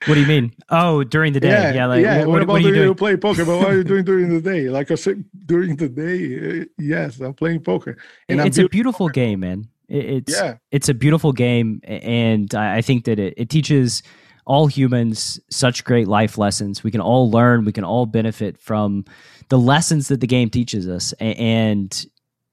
What 0.08 0.16
do 0.16 0.22
you 0.22 0.28
mean? 0.28 0.54
Oh, 0.70 1.04
during 1.04 1.34
the 1.34 1.40
day. 1.40 1.50
Yeah. 1.50 1.74
Yeah. 1.74 1.86
Like, 1.86 2.04
yeah. 2.04 2.20
What, 2.20 2.28
what, 2.28 2.42
about 2.42 2.54
what 2.54 2.62
you, 2.64 2.74
you 2.76 2.96
play 2.96 3.16
poker? 3.16 3.46
But 3.46 3.58
what 3.58 3.70
are 3.70 3.78
you 3.78 3.84
doing 3.84 4.04
during 4.12 4.30
the 4.30 4.42
day? 4.42 4.70
Like 4.70 4.92
I 4.92 4.96
said, 4.96 5.24
during 5.46 5.76
the 5.76 5.90
day, 5.90 6.62
uh, 6.62 6.66
yes, 6.78 7.20
I'm 7.20 7.34
playing 7.34 7.62
poker. 7.62 7.98
And 8.28 8.42
it's 8.42 8.58
a 8.58 8.68
beautiful 8.68 9.08
poker. 9.08 9.14
game, 9.14 9.42
man. 9.42 9.70
It's 9.88 10.34
yeah. 10.34 10.58
it's 10.72 10.90
a 10.90 10.94
beautiful 10.94 11.32
game, 11.32 11.82
and 11.84 12.54
I 12.56 12.82
think 12.82 13.06
that 13.06 13.20
it, 13.20 13.36
it 13.38 13.50
teaches 13.50 14.02
all 14.46 14.68
humans 14.68 15.40
such 15.50 15.84
great 15.84 16.08
life 16.08 16.38
lessons. 16.38 16.84
We 16.84 16.92
can 16.92 17.02
all 17.02 17.30
learn. 17.30 17.66
We 17.66 17.72
can 17.72 17.84
all 17.84 18.06
benefit 18.06 18.58
from 18.58 19.06
the 19.50 19.58
lessons 19.58 20.08
that 20.08 20.22
the 20.22 20.28
game 20.28 20.50
teaches 20.50 20.88
us, 20.88 21.14
and 21.20 22.06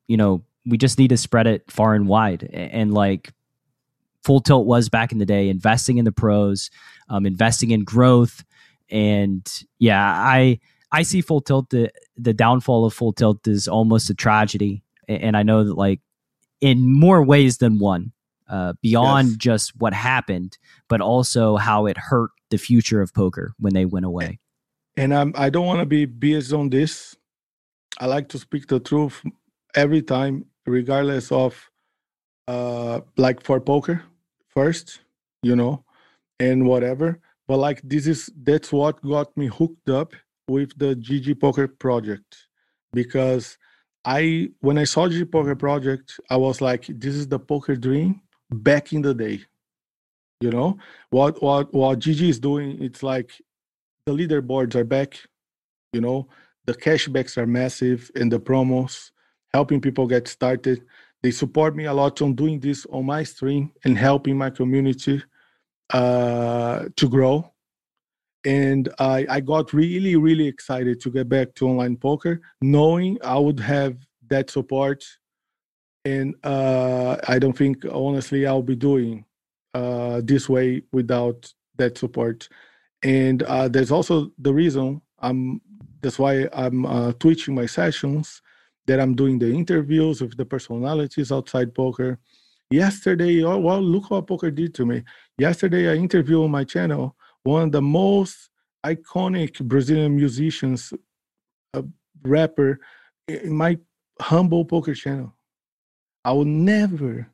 you 0.09 0.16
know 0.16 0.42
we 0.66 0.76
just 0.78 0.98
need 0.98 1.09
to 1.09 1.16
spread 1.16 1.46
it 1.46 1.70
far 1.70 1.94
and 1.94 2.06
wide. 2.06 2.48
And 2.52 2.92
like 2.92 3.32
Full 4.24 4.40
Tilt 4.40 4.66
was 4.66 4.88
back 4.88 5.12
in 5.12 5.18
the 5.18 5.26
day, 5.26 5.48
investing 5.48 5.98
in 5.98 6.04
the 6.04 6.12
pros, 6.12 6.70
um, 7.09 7.26
investing 7.26 7.70
in 7.70 7.84
growth, 7.84 8.44
and 8.90 9.46
yeah, 9.78 10.04
I 10.04 10.60
I 10.90 11.02
see 11.02 11.20
Full 11.22 11.40
Tilt 11.40 11.70
the 11.70 11.90
the 12.16 12.34
downfall 12.34 12.84
of 12.84 12.94
Full 12.94 13.12
Tilt 13.12 13.46
is 13.48 13.68
almost 13.68 14.10
a 14.10 14.14
tragedy, 14.14 14.82
and 15.09 15.36
I 15.36 15.42
know 15.42 15.64
that 15.64 15.74
like 15.74 16.00
in 16.62 16.90
more 16.90 17.22
ways 17.22 17.59
than 17.59 17.78
one. 17.78 18.12
Uh, 18.48 18.74
beyond 18.82 19.28
yes. 19.28 19.36
just 19.39 19.72
what 19.78 19.94
happened, 19.94 20.59
but 20.86 21.01
also 21.01 21.56
how 21.56 21.86
it 21.86 21.97
hurt 21.97 22.30
the 22.51 22.59
future 22.59 23.01
of 23.01 23.14
poker 23.14 23.55
when 23.59 23.72
they 23.72 23.86
went 23.86 24.05
away. 24.05 24.39
And 24.94 25.14
I'm, 25.14 25.32
I 25.36 25.48
don't 25.48 25.64
want 25.64 25.80
to 25.80 25.86
be 25.86 26.05
biased 26.05 26.52
on 26.52 26.68
this. 26.68 27.16
I 27.98 28.05
like 28.05 28.28
to 28.28 28.39
speak 28.39 28.66
the 28.66 28.78
truth 28.78 29.22
every 29.74 30.02
time, 30.02 30.44
regardless 30.66 31.32
of, 31.32 31.70
uh, 32.47 33.01
like 33.16 33.43
for 33.43 33.59
poker 33.59 34.02
first, 34.48 35.01
you 35.43 35.56
know, 35.56 35.84
and 36.39 36.66
whatever. 36.66 37.20
But 37.48 37.56
like 37.56 37.80
this 37.82 38.06
is 38.06 38.30
that's 38.43 38.72
what 38.72 39.02
got 39.02 39.34
me 39.36 39.47
hooked 39.47 39.89
up 39.89 40.12
with 40.48 40.76
the 40.78 40.94
GG 40.94 41.40
Poker 41.40 41.68
project 41.68 42.48
because 42.93 43.59
I 44.04 44.50
when 44.60 44.78
I 44.78 44.84
saw 44.84 45.08
G 45.08 45.24
Poker 45.24 45.54
Project, 45.54 46.18
I 46.28 46.36
was 46.36 46.60
like, 46.60 46.86
this 46.88 47.14
is 47.14 47.28
the 47.28 47.38
poker 47.38 47.76
dream 47.76 48.20
back 48.50 48.92
in 48.92 49.02
the 49.02 49.14
day. 49.14 49.40
You 50.40 50.50
know 50.50 50.78
what 51.10 51.42
what 51.42 51.72
what 51.72 52.00
GG 52.00 52.28
is 52.28 52.40
doing? 52.40 52.82
It's 52.82 53.02
like 53.02 53.30
the 54.06 54.12
leaderboards 54.12 54.74
are 54.74 54.84
back. 54.84 55.18
You 55.92 56.00
know 56.00 56.28
the 56.66 56.74
cashbacks 56.74 57.36
are 57.36 57.46
massive 57.46 58.10
and 58.14 58.30
the 58.30 58.40
promos 58.40 59.10
helping 59.52 59.80
people 59.80 60.06
get 60.06 60.26
started. 60.28 60.84
They 61.22 61.30
support 61.30 61.76
me 61.76 61.84
a 61.84 61.92
lot 61.92 62.20
on 62.22 62.34
doing 62.34 62.58
this 62.58 62.86
on 62.86 63.06
my 63.06 63.22
stream 63.22 63.72
and 63.84 63.96
helping 63.96 64.36
my 64.36 64.50
community 64.50 65.22
uh, 65.92 66.86
to 66.96 67.08
grow 67.08 67.51
and 68.44 68.89
I, 68.98 69.27
I 69.28 69.40
got 69.40 69.73
really 69.73 70.16
really 70.16 70.47
excited 70.47 71.01
to 71.02 71.10
get 71.10 71.28
back 71.28 71.55
to 71.56 71.69
online 71.69 71.97
poker 71.97 72.40
knowing 72.60 73.19
i 73.23 73.39
would 73.39 73.60
have 73.60 73.97
that 74.28 74.51
support 74.51 75.05
and 76.05 76.35
uh, 76.43 77.16
i 77.28 77.39
don't 77.39 77.56
think 77.56 77.85
honestly 77.90 78.47
i'll 78.47 78.62
be 78.62 78.77
doing 78.77 79.24
uh, 79.74 80.20
this 80.24 80.48
way 80.48 80.82
without 80.93 81.52
that 81.77 81.97
support. 81.97 82.48
And 83.02 83.43
uh, 83.44 83.69
there's 83.69 83.90
also 83.90 84.31
the 84.39 84.52
reason 84.52 85.01
i'm 85.20 85.60
that's 86.01 86.19
why 86.19 86.48
i'm 86.52 86.85
uh, 86.85 87.12
twitching 87.12 87.55
my 87.55 87.66
sessions 87.66 88.43
that 88.86 88.98
i'm 89.01 89.14
doing 89.14 89.39
the 89.39 89.51
interviews 89.51 90.20
with 90.20 90.36
the 90.36 90.44
personalities 90.44 91.32
outside 91.32 91.74
poker. 91.74 92.19
Yesterday 92.70 93.43
oh 93.44 93.59
well 93.59 93.81
look 93.81 94.10
what 94.10 94.27
poker 94.27 94.51
did 94.51 94.74
to 94.74 94.86
me. 94.86 95.02
Yesterday 95.39 95.90
i 95.90 95.94
interviewed 95.94 96.44
on 96.44 96.51
my 96.51 96.64
channel 96.64 97.16
one 97.44 97.64
of 97.64 97.73
the 97.73 97.82
most 97.82 98.51
iconic 98.85 99.60
Brazilian 99.60 100.16
musicians, 100.16 100.93
a 101.74 101.85
rapper, 102.23 102.81
in 103.28 103.55
my 103.55 103.78
humble 104.20 104.64
poker 104.64 104.94
channel. 104.94 105.35
I 106.24 106.32
will 106.32 106.44
never 106.44 107.28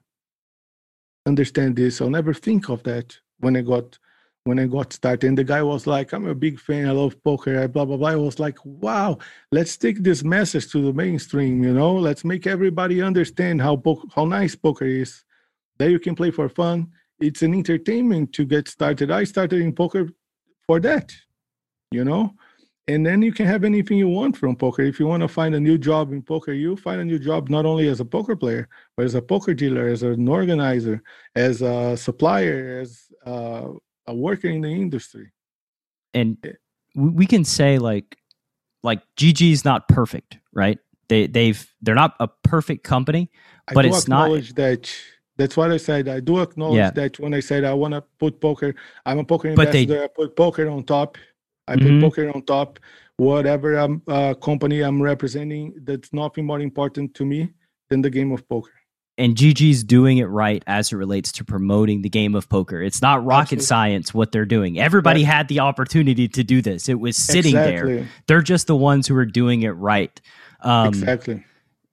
understand 1.27 1.77
this. 1.77 2.01
I'll 2.01 2.11
never 2.11 2.33
think 2.33 2.69
of 2.71 2.83
that 2.85 3.19
when 3.39 3.57
I 3.57 3.63
got 3.63 3.99
when 4.45 4.59
I 4.59 4.67
got 4.67 4.95
started. 4.95 5.27
And 5.27 5.37
the 5.37 5.45
guy 5.45 5.63
was 5.63 5.87
like, 5.87 6.13
I'm 6.13 6.27
a 6.27 6.35
big 6.35 6.59
fan, 6.59 6.89
I 6.89 6.93
love 6.93 7.23
poker, 7.23 7.69
blah 7.69 7.85
blah 7.85 7.99
blah. 7.99 8.09
I 8.09 8.17
was 8.17 8.39
like, 8.39 8.59
wow, 8.65 9.19
let's 9.53 9.77
take 9.77 10.03
this 10.03 10.25
message 10.25 10.71
to 10.73 10.81
the 10.81 10.93
mainstream, 10.93 11.63
you 11.63 11.75
know, 11.75 11.95
let's 11.95 12.25
make 12.25 12.47
everybody 12.47 13.03
understand 13.03 13.61
how 13.61 13.77
po- 13.77 14.09
how 14.15 14.25
nice 14.25 14.55
poker 14.57 14.87
is. 14.87 15.25
That 15.79 15.91
you 15.91 16.01
can 16.01 16.17
play 16.17 16.33
for 16.33 16.49
fun. 16.49 16.89
It's 17.21 17.43
an 17.43 17.55
entertainment 17.55 18.33
to 18.35 18.45
get 18.45 18.69
started. 18.69 19.11
I 19.11 19.25
started 19.25 19.61
in 19.61 19.75
poker 19.75 20.09
for 20.67 20.81
that, 20.81 21.13
you 21.91 22.05
know? 22.05 22.35
And 22.87 23.05
then 23.05 23.21
you 23.21 23.33
can 23.33 23.47
have 23.47 23.65
anything 23.65 23.99
you 23.99 24.09
want 24.09 24.35
from 24.37 24.57
poker. 24.57 24.83
If 24.83 24.99
you 24.99 25.07
want 25.07 25.21
to 25.21 25.29
find 25.29 25.55
a 25.55 25.61
new 25.61 25.77
job 25.77 26.11
in 26.11 26.23
poker, 26.23 26.55
you 26.55 26.75
find 26.75 27.01
a 27.01 27.05
new 27.05 27.19
job 27.19 27.51
not 27.51 27.67
only 27.67 27.87
as 27.89 28.01
a 28.01 28.05
poker 28.05 28.35
player, 28.35 28.67
but 28.97 29.05
as 29.05 29.15
a 29.15 29.21
poker 29.21 29.53
dealer, 29.53 29.89
as 29.89 30.03
an 30.03 30.27
organizer, 30.27 31.03
as 31.35 31.61
a 31.61 31.97
supplier, 31.99 32.81
as 32.81 33.03
uh, 33.27 33.69
a 34.07 34.15
worker 34.15 34.49
in 34.49 34.63
the 34.63 34.69
industry. 34.69 35.33
And 36.15 36.39
we 36.95 37.27
can 37.27 37.45
say 37.45 37.79
like, 37.79 38.17
like 38.83 39.03
GG 39.17 39.53
is 39.53 39.67
not 39.67 39.87
perfect, 39.89 40.39
right? 40.53 40.79
They 41.09 41.27
they've 41.27 41.75
they're 41.83 41.95
not 41.95 42.15
a 42.21 42.29
perfect 42.45 42.85
company, 42.85 43.31
but 43.73 43.85
it's 43.85 44.09
not. 44.09 44.31
that 44.55 44.91
that's 45.39 45.57
what 45.57 45.71
I 45.71 45.77
said. 45.77 46.09
I 46.09 46.21
do 46.21 46.41
acknowledge 46.41 46.77
yeah. 46.77 46.91
that 46.91 47.19
when 47.21 47.33
I 47.33 47.41
said 47.41 47.65
I 47.65 47.73
want 47.73 47.95
to 47.95 48.03
put 48.19 48.41
poker, 48.41 48.75
I'm 49.07 49.21
a 49.21 49.25
poker 49.25 49.49
investor. 49.49 49.87
They, 49.87 50.05
I 50.05 50.09
put 50.09 50.37
poker 50.37 50.69
on 50.69 50.83
top. 50.83 51.17
I 51.69 51.77
mm-hmm. 51.77 52.01
put 52.01 52.11
poker 52.11 52.31
on 52.35 52.43
top. 52.43 52.81
Whatever 53.17 53.75
I'm, 53.77 54.03
uh, 54.09 54.35
company 54.35 54.81
I'm 54.81 55.01
representing, 55.01 55.75
that's 55.85 56.13
nothing 56.13 56.45
more 56.45 56.61
important 56.61 57.15
to 57.15 57.25
me 57.25 57.51
than 57.89 58.03
the 58.03 58.11
game 58.11 58.33
of 58.33 58.49
poker. 58.49 58.73
And 59.17 59.35
GG's 59.35 59.83
doing 59.83 60.19
it 60.19 60.27
right 60.27 60.63
as 60.69 60.93
it 60.93 60.97
relates 60.97 61.33
to 61.33 61.45
promoting 61.45 62.03
the 62.03 62.09
game 62.09 62.37
of 62.37 62.49
poker. 62.49 62.81
It's 62.81 63.03
not 63.03 63.25
rocket 63.25 63.59
Absolutely. 63.59 63.65
science 63.65 64.15
what 64.15 64.31
they're 64.31 64.45
doing. 64.45 64.79
Everybody 64.79 65.25
had 65.25 65.49
the 65.49 65.59
opportunity 65.61 66.29
to 66.29 66.45
do 66.45 66.63
this. 66.63 66.89
It 66.89 67.01
was 67.01 67.17
sitting 67.17 67.57
exactly. 67.57 67.97
there. 67.97 68.09
They're 68.29 68.43
just 68.43 68.69
the 68.69 68.77
ones 68.77 69.09
who 69.09 69.17
are 69.17 69.27
doing 69.27 69.63
it 69.63 69.71
right. 69.71 70.21
Um, 70.61 70.89
exactly 70.89 71.45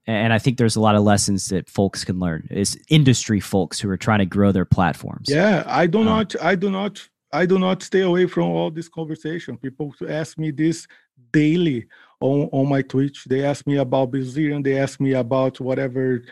and 0.07 0.33
I 0.33 0.39
think 0.39 0.57
there's 0.57 0.75
a 0.75 0.81
lot 0.81 0.95
of 0.95 1.03
lessons 1.03 1.47
that 1.49 1.69
folks 1.69 2.05
can 2.05 2.19
learn 2.19 2.47
is 2.51 2.79
industry 2.89 3.39
folks 3.39 3.79
who 3.79 3.89
are 3.89 3.97
trying 3.97 4.19
to 4.19 4.25
grow 4.25 4.51
their 4.51 4.65
platforms. 4.65 5.27
Yeah, 5.29 5.63
I 5.65 5.87
do 5.87 5.99
um, 5.99 6.05
not, 6.05 6.35
I 6.41 6.55
do 6.55 6.69
not 6.69 7.07
I 7.31 7.45
do 7.45 7.59
not 7.59 7.83
stay 7.83 8.01
away 8.01 8.27
from 8.27 8.43
all 8.43 8.71
this 8.71 8.87
conversation. 8.87 9.57
People 9.57 9.93
ask 10.07 10.37
me 10.37 10.51
this 10.51 10.87
daily 11.31 11.87
on, 12.21 12.49
on 12.51 12.69
my 12.69 12.81
Twitch. 12.81 13.25
They 13.25 13.43
ask 13.43 13.67
me 13.67 13.77
about 13.77 14.11
Brazilian. 14.11 14.63
They 14.63 14.77
ask 14.77 14.99
me 14.99 15.13
about 15.13 15.59
whatever 15.59 16.23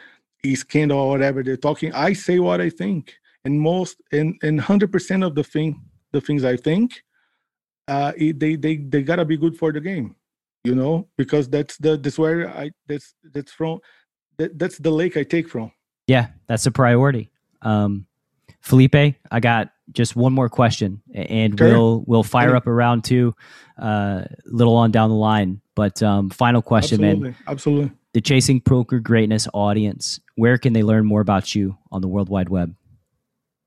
is 0.44 0.60
scandal 0.60 1.00
or 1.00 1.10
whatever 1.10 1.44
they're 1.44 1.58
talking. 1.58 1.94
I 1.94 2.14
say 2.14 2.40
what 2.40 2.62
I 2.62 2.70
think, 2.70 3.16
and 3.44 3.60
most 3.60 4.02
and 4.12 4.36
and 4.44 4.62
hundred 4.62 4.91
percent 4.91 5.24
of 5.24 5.36
the 5.36 5.44
thing 5.44 5.82
the 6.12 6.22
things 6.22 6.44
I 6.44 6.58
think, 6.58 7.04
uh, 7.88 8.14
it, 8.16 8.40
they 8.40 8.56
they 8.56 8.78
they 8.78 9.02
gotta 9.02 9.26
be 9.26 9.38
good 9.38 9.58
for 9.58 9.72
the 9.72 9.82
game, 9.82 10.16
you 10.64 10.76
know, 10.76 11.07
because 11.18 11.49
that's 11.49 11.77
the 11.77 11.98
that's 11.98 12.18
where 12.18 12.49
I 12.49 12.72
that's 12.88 13.15
that's 13.34 13.52
from 13.52 13.80
that, 14.38 14.57
that's 14.57 14.77
the 14.77 14.91
lake 14.91 15.18
I 15.18 15.23
take 15.23 15.49
from. 15.49 15.72
Yeah, 16.07 16.27
that's 16.48 16.65
a 16.65 16.72
priority. 16.72 17.30
Um, 17.61 18.06
Felipe, 18.61 18.95
I 18.95 19.40
got 19.40 19.73
just 19.91 20.15
one 20.15 20.34
more 20.34 20.49
question, 20.49 21.02
and 21.14 21.57
sure. 21.57 21.69
we'll 21.69 22.03
we'll 22.07 22.23
fire 22.23 22.52
yeah. 22.52 22.57
up 22.57 22.68
around 22.68 23.03
two, 23.03 23.35
uh, 23.81 24.23
a 24.26 24.27
little 24.45 24.76
on 24.76 24.91
down 24.91 25.10
the 25.10 25.15
line. 25.15 25.61
But 25.76 26.02
um, 26.02 26.30
final 26.30 26.61
question, 26.61 27.03
Absolutely. 27.03 27.30
man. 27.30 27.38
Absolutely. 27.48 27.91
The 28.14 28.22
Chasing 28.22 28.61
Poker 28.61 28.99
Greatness 28.99 29.48
audience, 29.53 30.19
where 30.35 30.57
can 30.57 30.73
they 30.73 30.84
learn 30.84 31.06
more 31.06 31.19
about 31.19 31.56
you 31.56 31.77
on 31.91 32.02
the 32.02 32.07
World 32.07 32.30
Wide 32.30 32.49
Web? 32.49 32.76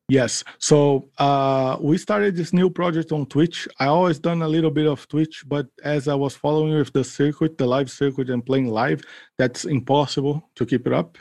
Yes. 0.08 0.44
So 0.58 1.08
uh, 1.18 1.78
we 1.80 1.98
started 1.98 2.36
this 2.36 2.52
new 2.52 2.70
project 2.70 3.10
on 3.10 3.26
Twitch. 3.26 3.66
I 3.80 3.86
always 3.86 4.20
done 4.20 4.42
a 4.42 4.48
little 4.48 4.70
bit 4.70 4.86
of 4.86 5.08
Twitch, 5.08 5.42
but 5.48 5.66
as 5.82 6.06
I 6.06 6.14
was 6.14 6.36
following 6.36 6.74
with 6.74 6.92
the 6.92 7.02
circuit, 7.02 7.58
the 7.58 7.66
live 7.66 7.90
circuit, 7.90 8.30
and 8.30 8.46
playing 8.46 8.68
live, 8.68 9.02
that's 9.36 9.64
impossible 9.64 10.48
to 10.54 10.64
keep 10.64 10.86
it 10.86 10.92
up. 10.92 11.18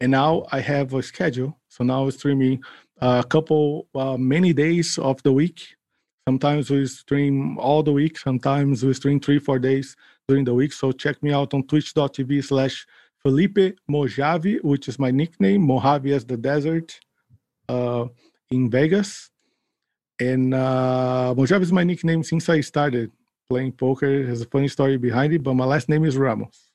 And 0.00 0.10
now 0.10 0.46
I 0.50 0.58
have 0.60 0.94
a 0.94 1.02
schedule. 1.02 1.56
So 1.68 1.84
now 1.84 2.02
I'm 2.02 2.10
streaming 2.10 2.60
a 3.00 3.22
couple, 3.22 3.86
uh, 3.94 4.16
many 4.16 4.52
days 4.52 4.98
of 4.98 5.22
the 5.22 5.32
week. 5.32 5.76
Sometimes 6.26 6.70
we 6.70 6.86
stream 6.86 7.56
all 7.58 7.84
the 7.84 7.92
week. 7.92 8.18
Sometimes 8.18 8.82
we 8.82 8.94
stream 8.94 9.20
three, 9.20 9.38
four 9.38 9.60
days 9.60 9.94
during 10.26 10.44
the 10.44 10.54
week. 10.54 10.72
So 10.72 10.90
check 10.90 11.22
me 11.22 11.32
out 11.32 11.54
on 11.54 11.68
twitch.tv 11.68 12.42
slash 12.42 12.84
Felipe 13.22 13.78
Mojave, 13.86 14.58
which 14.62 14.88
is 14.88 14.98
my 14.98 15.12
nickname, 15.12 15.62
Mojave 15.62 16.12
as 16.12 16.24
the 16.24 16.36
desert 16.36 16.98
uh, 17.68 18.06
in 18.50 18.70
Vegas. 18.70 19.30
And 20.20 20.54
uh, 20.54 21.34
Mojave 21.36 21.62
is 21.62 21.72
my 21.72 21.84
nickname 21.84 22.22
since 22.22 22.48
I 22.48 22.60
started 22.60 23.10
playing 23.48 23.72
poker. 23.72 24.26
Has 24.26 24.42
a 24.42 24.46
funny 24.46 24.68
story 24.68 24.96
behind 24.96 25.32
it, 25.32 25.42
but 25.42 25.54
my 25.54 25.64
last 25.64 25.88
name 25.88 26.04
is 26.04 26.16
Ramos. 26.16 26.70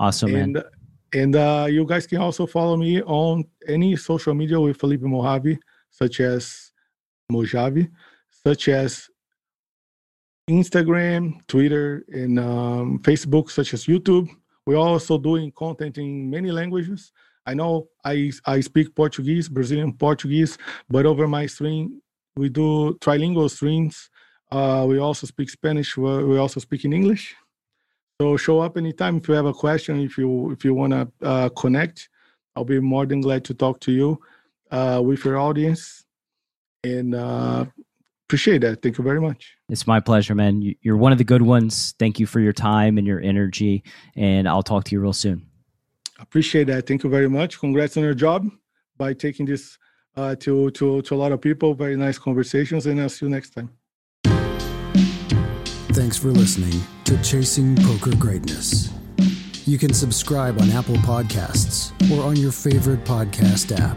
Awesome, 0.00 0.34
and, 0.34 0.52
man. 0.54 0.64
And 1.12 1.36
uh, 1.36 1.66
you 1.70 1.84
guys 1.86 2.06
can 2.06 2.18
also 2.18 2.46
follow 2.46 2.76
me 2.76 3.02
on 3.02 3.44
any 3.68 3.96
social 3.96 4.34
media 4.34 4.60
with 4.60 4.78
Felipe 4.78 5.02
Mojave, 5.02 5.58
such 5.90 6.20
as 6.20 6.72
Mojave, 7.30 7.88
such 8.30 8.68
as 8.68 9.08
Instagram, 10.50 11.46
Twitter, 11.46 12.04
and 12.08 12.38
um, 12.38 12.98
Facebook, 13.00 13.50
such 13.50 13.74
as 13.74 13.84
YouTube. 13.84 14.28
We're 14.66 14.76
also 14.76 15.18
doing 15.18 15.52
content 15.52 15.98
in 15.98 16.28
many 16.28 16.50
languages. 16.50 17.12
I 17.46 17.54
know 17.54 17.88
I 18.04 18.32
I 18.46 18.60
speak 18.60 18.94
Portuguese, 18.94 19.48
Brazilian 19.48 19.92
Portuguese, 19.92 20.58
but 20.88 21.06
over 21.06 21.28
my 21.28 21.46
stream 21.46 22.00
we 22.36 22.48
do 22.48 22.96
trilingual 23.00 23.50
streams. 23.50 24.10
Uh, 24.50 24.84
we 24.88 24.98
also 24.98 25.26
speak 25.26 25.50
Spanish. 25.50 25.96
We 25.96 26.38
also 26.38 26.60
speak 26.60 26.84
in 26.84 26.92
English. 26.92 27.34
So 28.20 28.36
show 28.36 28.60
up 28.60 28.76
anytime 28.76 29.16
if 29.16 29.28
you 29.28 29.34
have 29.34 29.46
a 29.46 29.52
question. 29.52 30.00
If 30.00 30.16
you 30.18 30.52
if 30.52 30.64
you 30.64 30.74
want 30.74 30.92
to 30.92 31.08
uh, 31.22 31.48
connect, 31.50 32.08
I'll 32.54 32.64
be 32.64 32.80
more 32.80 33.06
than 33.06 33.20
glad 33.20 33.44
to 33.46 33.54
talk 33.54 33.80
to 33.80 33.92
you 33.92 34.20
uh, 34.70 35.00
with 35.04 35.24
your 35.24 35.38
audience. 35.38 36.04
And 36.84 37.14
uh, 37.14 37.64
appreciate 38.28 38.60
that. 38.60 38.82
Thank 38.82 38.98
you 38.98 39.04
very 39.04 39.20
much. 39.20 39.56
It's 39.68 39.86
my 39.86 40.00
pleasure, 40.00 40.34
man. 40.34 40.74
You're 40.82 40.96
one 40.96 41.12
of 41.12 41.18
the 41.18 41.24
good 41.24 41.42
ones. 41.42 41.94
Thank 41.98 42.20
you 42.20 42.26
for 42.26 42.40
your 42.40 42.52
time 42.52 42.98
and 42.98 43.06
your 43.06 43.20
energy. 43.20 43.82
And 44.14 44.48
I'll 44.48 44.62
talk 44.62 44.84
to 44.84 44.94
you 44.94 45.00
real 45.00 45.12
soon. 45.12 45.46
Appreciate 46.24 46.66
that. 46.68 46.86
Thank 46.86 47.04
you 47.04 47.10
very 47.10 47.28
much. 47.28 47.60
Congrats 47.60 47.96
on 47.96 48.02
your 48.02 48.14
job 48.14 48.48
by 48.96 49.12
taking 49.12 49.46
this 49.46 49.78
uh, 50.16 50.34
to 50.36 50.70
to 50.70 51.02
to 51.02 51.14
a 51.14 51.18
lot 51.22 51.32
of 51.32 51.40
people. 51.40 51.74
Very 51.74 51.96
nice 51.96 52.18
conversations, 52.18 52.86
and 52.86 53.00
I'll 53.00 53.08
see 53.08 53.26
you 53.26 53.30
next 53.30 53.50
time. 53.50 53.70
Thanks 55.92 56.16
for 56.18 56.28
listening 56.28 56.80
to 57.04 57.20
Chasing 57.22 57.76
Poker 57.76 58.16
Greatness. 58.16 58.90
You 59.66 59.78
can 59.78 59.94
subscribe 59.94 60.60
on 60.60 60.68
Apple 60.70 60.96
Podcasts 60.96 61.92
or 62.10 62.22
on 62.24 62.36
your 62.36 62.52
favorite 62.52 63.04
podcast 63.04 63.78
app. 63.78 63.96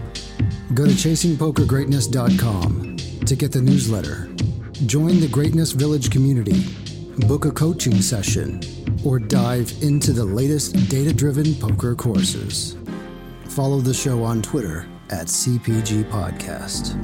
Go 0.74 0.86
to 0.86 0.92
chasingpokergreatness.com 0.92 2.98
to 3.26 3.36
get 3.36 3.52
the 3.52 3.62
newsletter. 3.62 4.30
Join 4.86 5.20
the 5.20 5.28
Greatness 5.28 5.72
Village 5.72 6.12
community. 6.12 6.64
Book 7.26 7.46
a 7.46 7.52
coaching 7.52 8.00
session 8.00 8.62
or 9.04 9.18
dive 9.18 9.74
into 9.82 10.14
the 10.14 10.24
latest 10.24 10.88
data 10.88 11.12
driven 11.12 11.56
poker 11.56 11.96
courses. 11.96 12.78
Follow 13.46 13.80
the 13.80 13.94
show 13.94 14.24
on 14.24 14.42
Twitter 14.42 14.88
at 15.10 15.26
CPG 15.26 16.04
Podcast. 16.12 16.96